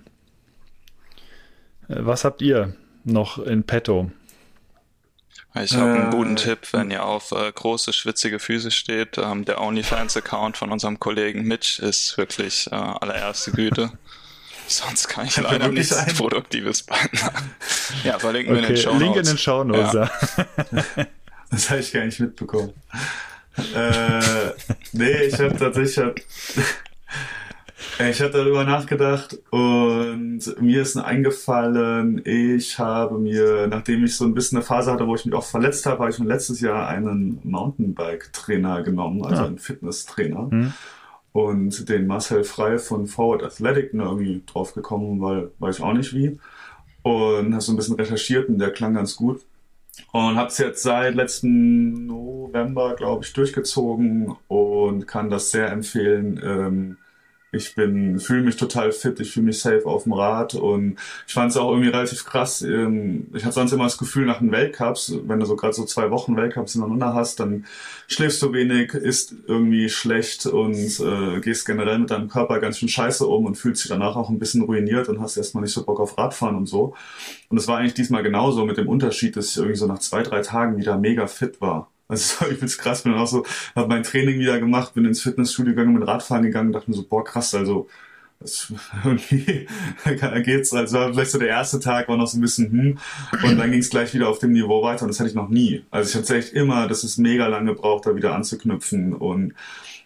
Äh, 1.89 1.95
was 1.99 2.23
habt 2.23 2.41
ihr 2.41 2.73
noch 3.03 3.37
in 3.37 3.63
petto? 3.63 4.11
Ich 5.63 5.73
habe 5.73 5.91
einen 5.91 6.11
guten 6.11 6.33
äh, 6.33 6.41
Tipp, 6.41 6.59
wenn 6.71 6.91
ihr 6.91 7.03
auf 7.03 7.31
äh, 7.31 7.51
große, 7.51 7.93
schwitzige 7.93 8.39
Füße 8.39 8.71
steht. 8.71 9.17
Ähm, 9.17 9.45
der 9.45 9.61
OnlyFans-Account 9.61 10.57
von 10.57 10.71
unserem 10.71 10.99
Kollegen 10.99 11.43
Mitch 11.43 11.81
ist 11.81 12.17
wirklich 12.17 12.67
äh, 12.71 12.75
allererste 12.75 13.51
Güte. 13.51 13.91
Sonst 14.67 15.07
kann 15.07 15.25
ich 15.25 15.37
leider 15.37 15.69
nichts 15.69 15.93
ein? 15.93 16.13
Produktives 16.15 16.83
beitragen. 16.83 17.55
Ja, 18.03 18.19
verlinken 18.19 18.53
okay, 18.53 18.63
wir 18.63 18.69
in 18.69 18.75
den 18.75 18.83
Show 18.83 18.93
Notes. 18.93 19.01
Link 19.01 19.15
in 19.15 19.25
den 19.25 19.37
Show 19.37 19.63
Notes. 19.63 19.93
Ja. 19.93 21.05
das 21.49 21.69
habe 21.69 21.79
ich 21.79 21.93
gar 21.93 22.03
nicht 22.03 22.19
mitbekommen. 22.19 22.73
äh, 23.73 24.51
nee, 24.91 25.23
ich 25.23 25.39
habe 25.39 25.57
tatsächlich 25.57 25.97
ich 27.99 28.21
habe 28.21 28.31
darüber 28.31 28.63
nachgedacht 28.63 29.39
und 29.49 30.41
mir 30.61 30.81
ist 30.81 30.97
eingefallen, 30.97 32.21
ich 32.25 32.77
habe 32.77 33.17
mir, 33.17 33.67
nachdem 33.67 34.03
ich 34.03 34.15
so 34.15 34.25
ein 34.25 34.33
bisschen 34.33 34.57
eine 34.57 34.65
Phase 34.65 34.91
hatte, 34.91 35.07
wo 35.07 35.15
ich 35.15 35.25
mich 35.25 35.33
auch 35.33 35.43
verletzt 35.43 35.85
habe, 35.85 35.99
habe 35.99 36.11
ich 36.11 36.19
mir 36.19 36.27
letztes 36.27 36.61
Jahr 36.61 36.87
einen 36.87 37.39
Mountainbike-Trainer 37.43 38.83
genommen, 38.83 39.23
also 39.23 39.41
ja. 39.41 39.47
einen 39.47 39.57
Fitnesstrainer. 39.57 40.47
Mhm. 40.51 40.73
Und 41.31 41.89
den 41.89 42.07
Marcel 42.07 42.43
Frei 42.43 42.77
von 42.77 43.07
Forward 43.07 43.43
Athletic 43.43 43.93
ne, 43.93 44.03
irgendwie 44.03 44.43
drauf 44.45 44.73
gekommen, 44.73 45.21
weil 45.21 45.51
weiß 45.59 45.77
ich 45.77 45.83
auch 45.83 45.93
nicht 45.93 46.13
wie. 46.13 46.39
Und 47.03 47.53
habe 47.53 47.61
so 47.61 47.73
ein 47.73 47.77
bisschen 47.77 47.95
recherchiert 47.95 48.49
und 48.49 48.59
der 48.59 48.71
klang 48.71 48.93
ganz 48.95 49.15
gut. 49.15 49.41
Und 50.11 50.35
habe 50.35 50.49
es 50.49 50.57
jetzt 50.57 50.83
seit 50.83 51.15
letzten 51.15 52.05
November, 52.05 52.95
glaube 52.95 53.23
ich, 53.23 53.33
durchgezogen 53.33 54.35
und 54.47 55.07
kann 55.07 55.29
das 55.29 55.51
sehr 55.51 55.71
empfehlen. 55.71 56.39
Ähm, 56.43 56.97
ich 57.57 57.75
bin, 57.75 58.19
fühle 58.19 58.43
mich 58.43 58.55
total 58.55 58.91
fit, 58.91 59.19
ich 59.19 59.33
fühle 59.33 59.47
mich 59.47 59.59
safe 59.59 59.85
auf 59.85 60.03
dem 60.03 60.13
Rad 60.13 60.55
und 60.55 60.97
ich 61.27 61.33
fand 61.33 61.51
es 61.51 61.57
auch 61.57 61.69
irgendwie 61.69 61.89
relativ 61.89 62.23
krass. 62.25 62.61
Ähm, 62.61 63.27
ich 63.33 63.43
habe 63.43 63.53
sonst 63.53 63.73
immer 63.73 63.83
das 63.83 63.97
Gefühl 63.97 64.25
nach 64.25 64.39
den 64.39 64.51
Weltcups, 64.51 65.13
wenn 65.25 65.39
du 65.39 65.45
so 65.45 65.55
gerade 65.55 65.73
so 65.73 65.85
zwei 65.85 66.09
Wochen 66.11 66.37
Weltcups 66.37 66.75
ineinander 66.75 67.13
hast, 67.13 67.39
dann 67.39 67.65
schläfst 68.07 68.41
du 68.41 68.53
wenig, 68.53 68.93
isst 68.93 69.35
irgendwie 69.47 69.89
schlecht 69.89 70.45
und 70.45 70.99
äh, 70.99 71.41
gehst 71.41 71.65
generell 71.65 71.99
mit 71.99 72.11
deinem 72.11 72.29
Körper 72.29 72.59
ganz 72.59 72.77
schön 72.77 72.89
scheiße 72.89 73.25
um 73.27 73.45
und 73.45 73.55
fühlst 73.55 73.83
dich 73.83 73.89
danach 73.89 74.15
auch 74.15 74.29
ein 74.29 74.39
bisschen 74.39 74.61
ruiniert 74.61 75.09
und 75.09 75.19
hast 75.19 75.37
erstmal 75.37 75.63
nicht 75.63 75.73
so 75.73 75.83
Bock 75.83 75.99
auf 75.99 76.17
Radfahren 76.17 76.55
und 76.55 76.67
so. 76.67 76.95
Und 77.49 77.57
es 77.57 77.67
war 77.67 77.77
eigentlich 77.77 77.95
diesmal 77.95 78.23
genauso 78.23 78.65
mit 78.65 78.77
dem 78.77 78.87
Unterschied, 78.87 79.35
dass 79.35 79.49
ich 79.49 79.57
irgendwie 79.57 79.77
so 79.77 79.87
nach 79.87 79.99
zwei, 79.99 80.23
drei 80.23 80.41
Tagen 80.41 80.77
wieder 80.77 80.97
mega 80.97 81.27
fit 81.27 81.59
war. 81.61 81.91
Also 82.07 82.45
ich 82.51 82.57
find's 82.57 82.77
krass, 82.77 83.03
bin 83.03 83.13
auch 83.13 83.27
so, 83.27 83.45
habe 83.75 83.87
mein 83.87 84.03
Training 84.03 84.39
wieder 84.39 84.59
gemacht, 84.59 84.93
bin 84.93 85.05
ins 85.05 85.21
Fitnessstudio 85.21 85.73
gegangen, 85.73 85.93
bin 85.93 86.03
Radfahren 86.03 86.43
gegangen, 86.43 86.71
dachte 86.71 86.89
mir 86.89 86.97
so, 86.97 87.03
boah 87.03 87.23
krass, 87.23 87.53
also 87.53 87.87
das, 88.39 88.71
irgendwie 89.03 89.67
geht's, 90.43 90.71
also 90.71 91.11
vielleicht 91.11 91.31
so 91.31 91.39
der 91.39 91.47
erste 91.47 91.79
Tag 91.79 92.07
war 92.07 92.17
noch 92.17 92.27
so 92.27 92.37
ein 92.37 92.41
bisschen 92.41 92.71
hm 92.71 92.97
und 93.43 93.57
dann 93.57 93.71
ging 93.71 93.79
es 93.79 93.89
gleich 93.89 94.13
wieder 94.13 94.29
auf 94.29 94.39
dem 94.39 94.51
Niveau 94.51 94.83
weiter 94.83 95.03
und 95.03 95.09
das 95.09 95.19
hatte 95.19 95.29
ich 95.29 95.35
noch 95.35 95.49
nie. 95.49 95.83
Also 95.89 96.09
ich 96.09 96.29
habe 96.29 96.37
echt 96.37 96.53
immer, 96.53 96.87
das 96.87 97.03
ist 97.03 97.17
mega 97.17 97.47
lange 97.47 97.73
gebraucht, 97.73 98.05
da 98.05 98.15
wieder 98.15 98.35
anzuknüpfen 98.35 99.13
und 99.13 99.53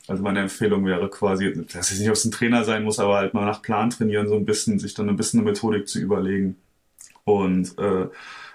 also 0.08 0.24
meine 0.24 0.41
Empfehlung 0.41 0.86
wäre 0.86 1.10
quasi, 1.10 1.54
dass 1.72 1.91
es 1.91 1.99
nicht 1.99 2.10
aus 2.10 2.24
dem 2.24 2.32
Trainer 2.32 2.64
sein 2.64 2.84
muss, 2.84 2.99
aber 2.99 3.18
halt 3.18 3.34
mal 3.34 3.45
nach 3.45 3.62
Plan 3.62 3.89
trainieren, 3.89 4.28
so 4.28 4.36
ein 4.36 4.45
bisschen, 4.45 4.80
sich 4.80 4.93
dann 4.93 5.10
ein 5.10 5.16
bisschen 5.16 5.39
eine 5.39 5.49
Methodik 5.49 5.88
zu 5.88 5.99
überlegen. 5.99 6.58
Und 7.24 7.78
äh, 7.78 8.08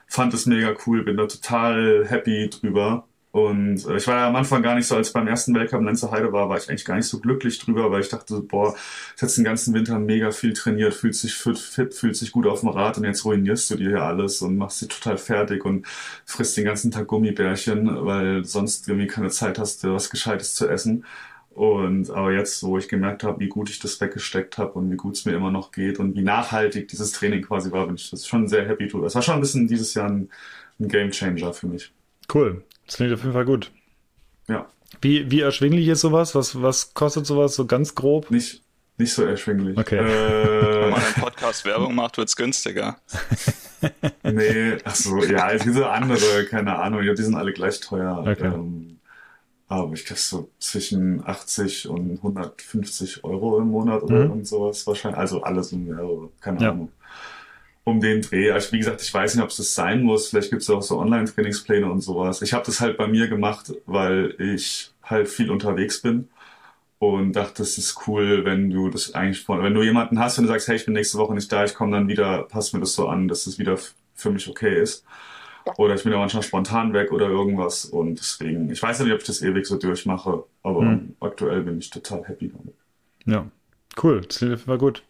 fand 0.06 0.34
es 0.34 0.46
mega 0.46 0.74
cool, 0.86 1.04
bin 1.04 1.16
da 1.16 1.26
total 1.26 2.04
happy 2.08 2.50
drüber. 2.50 3.06
Und 3.36 3.84
äh, 3.84 3.98
ich 3.98 4.06
war 4.06 4.16
ja 4.16 4.28
am 4.28 4.36
Anfang 4.36 4.62
gar 4.62 4.74
nicht 4.74 4.86
so, 4.86 4.96
als 4.96 5.12
beim 5.12 5.28
ersten 5.28 5.54
Weltcup 5.54 5.80
in 5.80 5.86
Lenzer 5.86 6.10
Heide 6.10 6.32
war, 6.32 6.48
war 6.48 6.56
ich 6.56 6.70
eigentlich 6.70 6.86
gar 6.86 6.96
nicht 6.96 7.06
so 7.06 7.20
glücklich 7.20 7.58
drüber, 7.58 7.90
weil 7.90 8.00
ich 8.00 8.08
dachte, 8.08 8.40
boah, 8.40 8.74
ich 9.14 9.20
jetzt 9.20 9.36
den 9.36 9.44
ganzen 9.44 9.74
Winter 9.74 9.98
mega 9.98 10.30
viel 10.30 10.54
trainiert, 10.54 10.94
fühlt 10.94 11.14
sich 11.14 11.34
fit, 11.34 11.58
fit, 11.58 11.92
fühlt 11.92 12.16
sich 12.16 12.32
gut 12.32 12.46
auf 12.46 12.60
dem 12.60 12.70
Rad 12.70 12.96
und 12.96 13.04
jetzt 13.04 13.26
ruinierst 13.26 13.70
du 13.70 13.76
dir 13.76 13.90
hier 13.90 14.02
alles 14.02 14.40
und 14.40 14.56
machst 14.56 14.80
dich 14.80 14.88
total 14.88 15.18
fertig 15.18 15.66
und 15.66 15.86
frisst 16.24 16.56
den 16.56 16.64
ganzen 16.64 16.90
Tag 16.90 17.08
Gummibärchen, 17.08 18.06
weil 18.06 18.42
sonst 18.46 18.88
irgendwie 18.88 19.06
keine 19.06 19.28
Zeit 19.28 19.58
hast, 19.58 19.82
dir 19.82 19.92
was 19.92 20.08
Gescheites 20.08 20.54
zu 20.54 20.66
essen. 20.66 21.04
Und 21.50 22.08
aber 22.08 22.32
jetzt, 22.32 22.62
wo 22.62 22.78
ich 22.78 22.88
gemerkt 22.88 23.22
habe, 23.22 23.40
wie 23.40 23.48
gut 23.48 23.68
ich 23.68 23.80
das 23.80 24.00
weggesteckt 24.00 24.56
habe 24.56 24.72
und 24.78 24.90
wie 24.90 24.96
gut 24.96 25.14
es 25.14 25.26
mir 25.26 25.34
immer 25.34 25.50
noch 25.50 25.72
geht 25.72 25.98
und 25.98 26.16
wie 26.16 26.22
nachhaltig 26.22 26.88
dieses 26.88 27.12
Training 27.12 27.42
quasi 27.42 27.70
war, 27.70 27.84
bin 27.84 27.96
ich 27.96 28.08
das 28.08 28.26
schon 28.26 28.48
sehr 28.48 28.66
happy 28.66 28.88
drüber. 28.88 29.06
Es 29.06 29.14
war 29.14 29.20
schon 29.20 29.34
ein 29.34 29.40
bisschen 29.42 29.68
dieses 29.68 29.92
Jahr 29.92 30.08
ein, 30.08 30.30
ein 30.80 30.88
Game 30.88 31.10
Changer 31.10 31.52
für 31.52 31.66
mich. 31.66 31.92
Cool. 32.32 32.64
Das 32.86 32.96
klingt 32.96 33.12
auf 33.12 33.20
jeden 33.20 33.32
Fall 33.32 33.44
gut. 33.44 33.70
Ja. 34.48 34.66
Wie, 35.00 35.30
wie 35.30 35.40
erschwinglich 35.40 35.88
ist 35.88 36.00
sowas? 36.00 36.34
Was, 36.34 36.60
was 36.62 36.94
kostet 36.94 37.26
sowas 37.26 37.54
so 37.54 37.66
ganz 37.66 37.94
grob? 37.94 38.30
Nicht, 38.30 38.62
nicht 38.98 39.12
so 39.12 39.24
erschwinglich. 39.24 39.76
Okay. 39.76 39.98
Wenn 40.00 40.08
Äh, 40.08 40.90
man 40.90 41.00
einen 41.02 41.14
Podcast 41.14 41.64
Werbung 41.64 41.94
macht, 41.94 42.16
wird's 42.18 42.36
günstiger. 42.36 42.96
nee, 44.22 44.76
ach 44.84 44.94
so, 44.94 45.22
ja, 45.24 45.54
diese 45.56 45.88
andere, 45.90 46.44
keine 46.48 46.78
Ahnung, 46.78 47.02
ja, 47.02 47.14
die 47.14 47.22
sind 47.22 47.34
alle 47.34 47.52
gleich 47.52 47.80
teuer. 47.80 48.20
Okay. 48.26 48.46
Ähm, 48.46 48.98
aber 49.68 49.92
ich 49.94 50.04
glaube 50.04 50.20
so 50.20 50.48
zwischen 50.60 51.26
80 51.26 51.88
und 51.88 52.12
150 52.18 53.24
Euro 53.24 53.58
im 53.58 53.68
Monat 53.68 54.02
oder 54.04 54.14
Mhm. 54.24 54.30
irgend 54.30 54.46
sowas 54.46 54.86
wahrscheinlich. 54.86 55.18
Also 55.18 55.42
alles 55.42 55.72
um 55.72 55.84
mehrere, 55.84 56.28
keine 56.40 56.60
Ja. 56.62 56.70
Ahnung. 56.70 56.92
Um 57.88 58.00
den 58.00 58.20
Dreh. 58.22 58.50
Also 58.50 58.72
wie 58.72 58.78
gesagt, 58.78 59.00
ich 59.00 59.14
weiß 59.14 59.36
nicht, 59.36 59.44
ob 59.44 59.50
es 59.50 59.58
das 59.58 59.74
sein 59.74 60.02
muss. 60.02 60.28
Vielleicht 60.28 60.50
gibt 60.50 60.62
es 60.62 60.70
auch 60.70 60.82
so 60.82 60.98
Online-Trainingspläne 60.98 61.90
und 61.90 62.00
sowas. 62.00 62.42
Ich 62.42 62.52
habe 62.52 62.66
das 62.66 62.80
halt 62.80 62.96
bei 62.98 63.06
mir 63.06 63.28
gemacht, 63.28 63.72
weil 63.86 64.34
ich 64.40 64.92
halt 65.04 65.28
viel 65.28 65.50
unterwegs 65.52 66.02
bin 66.02 66.28
und 66.98 67.34
dachte, 67.34 67.62
es 67.62 67.78
ist 67.78 68.08
cool, 68.08 68.44
wenn 68.44 68.70
du 68.70 68.90
das 68.90 69.14
eigentlich 69.14 69.44
von, 69.44 69.62
wenn 69.62 69.74
du 69.74 69.82
jemanden 69.82 70.18
hast, 70.20 70.38
wenn 70.38 70.44
du 70.46 70.50
sagst, 70.52 70.68
hey, 70.68 70.76
ich 70.76 70.86
bin 70.86 70.94
nächste 70.94 71.18
Woche 71.18 71.34
nicht 71.34 71.52
da, 71.52 71.64
ich 71.64 71.74
komme 71.74 71.92
dann 71.92 72.08
wieder, 72.08 72.44
passt 72.44 72.74
mir 72.74 72.80
das 72.80 72.94
so 72.94 73.08
an, 73.08 73.28
dass 73.28 73.46
es 73.46 73.58
wieder 73.58 73.74
f- 73.74 73.94
für 74.14 74.30
mich 74.30 74.48
okay 74.48 74.80
ist. 74.82 75.04
Oder 75.76 75.94
ich 75.96 76.04
bin 76.04 76.12
ja 76.12 76.18
manchmal 76.18 76.42
spontan 76.44 76.92
weg 76.94 77.12
oder 77.12 77.28
irgendwas 77.28 77.86
und 77.86 78.18
deswegen, 78.20 78.70
ich 78.70 78.82
weiß 78.82 78.98
ja 79.00 79.04
nicht, 79.06 79.14
ob 79.14 79.20
ich 79.20 79.26
das 79.26 79.42
ewig 79.42 79.66
so 79.66 79.78
durchmache, 79.78 80.44
aber 80.62 80.82
Hm. 80.82 81.16
aktuell 81.20 81.62
bin 81.62 81.78
ich 81.78 81.90
total 81.90 82.24
happy 82.28 82.48
damit. 82.50 82.74
Ja, 83.26 83.50
cool. 84.02 84.22
Das 84.22 84.62
Fall 84.62 84.78
gut. 84.78 85.02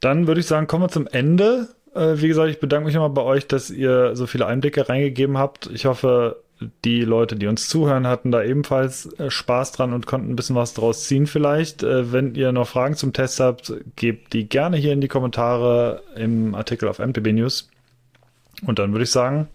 Dann 0.00 0.26
würde 0.26 0.40
ich 0.40 0.46
sagen, 0.46 0.66
kommen 0.66 0.84
wir 0.84 0.88
zum 0.88 1.06
Ende. 1.06 1.68
Äh, 1.94 2.14
wie 2.16 2.28
gesagt, 2.28 2.50
ich 2.50 2.60
bedanke 2.60 2.86
mich 2.86 2.94
nochmal 2.94 3.10
bei 3.10 3.22
euch, 3.22 3.46
dass 3.46 3.70
ihr 3.70 4.16
so 4.16 4.26
viele 4.26 4.46
Einblicke 4.46 4.88
reingegeben 4.88 5.38
habt. 5.38 5.68
Ich 5.72 5.86
hoffe, 5.86 6.42
die 6.84 7.02
Leute, 7.02 7.36
die 7.36 7.46
uns 7.46 7.68
zuhören, 7.68 8.06
hatten 8.06 8.30
da 8.30 8.42
ebenfalls 8.42 9.06
äh, 9.18 9.30
Spaß 9.30 9.72
dran 9.72 9.92
und 9.92 10.06
konnten 10.06 10.30
ein 10.30 10.36
bisschen 10.36 10.56
was 10.56 10.74
draus 10.74 11.04
ziehen 11.04 11.26
vielleicht. 11.26 11.82
Äh, 11.82 12.12
wenn 12.12 12.34
ihr 12.34 12.52
noch 12.52 12.68
Fragen 12.68 12.96
zum 12.96 13.12
Test 13.12 13.40
habt, 13.40 13.72
gebt 13.96 14.32
die 14.32 14.48
gerne 14.48 14.76
hier 14.76 14.92
in 14.92 15.00
die 15.00 15.08
Kommentare 15.08 16.02
im 16.16 16.54
Artikel 16.54 16.88
auf 16.88 16.98
MTB 16.98 17.32
News. 17.32 17.68
Und 18.66 18.78
dann 18.78 18.92
würde 18.92 19.04
ich 19.04 19.10
sagen, 19.10 19.48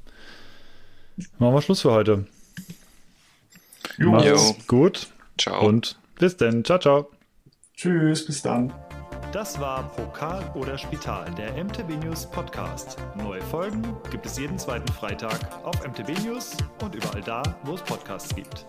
machen 1.37 1.53
wir 1.53 1.61
Schluss 1.61 1.81
für 1.81 1.91
heute. 1.91 2.25
Jo. 3.97 4.11
Macht's 4.11 4.67
gut 4.67 5.07
Ciao. 5.37 5.65
und 5.65 5.97
bis 6.19 6.37
dann. 6.37 6.65
Ciao, 6.65 6.79
ciao. 6.79 7.11
Tschüss, 7.75 8.25
bis 8.25 8.41
dann. 8.41 8.73
Das 9.31 9.59
war 9.59 9.83
Pokal 9.95 10.43
oder 10.55 10.77
Spital, 10.77 11.29
der 11.31 11.51
MTB 11.63 12.03
News 12.03 12.25
Podcast. 12.25 12.97
Neue 13.15 13.41
Folgen 13.41 13.83
gibt 14.09 14.25
es 14.25 14.37
jeden 14.37 14.57
zweiten 14.57 14.91
Freitag 14.93 15.39
auf 15.63 15.75
MTB 15.85 16.17
News 16.23 16.55
und 16.81 16.95
überall 16.95 17.21
da, 17.21 17.43
wo 17.63 17.73
es 17.73 17.81
Podcasts 17.81 18.33
gibt. 18.33 18.65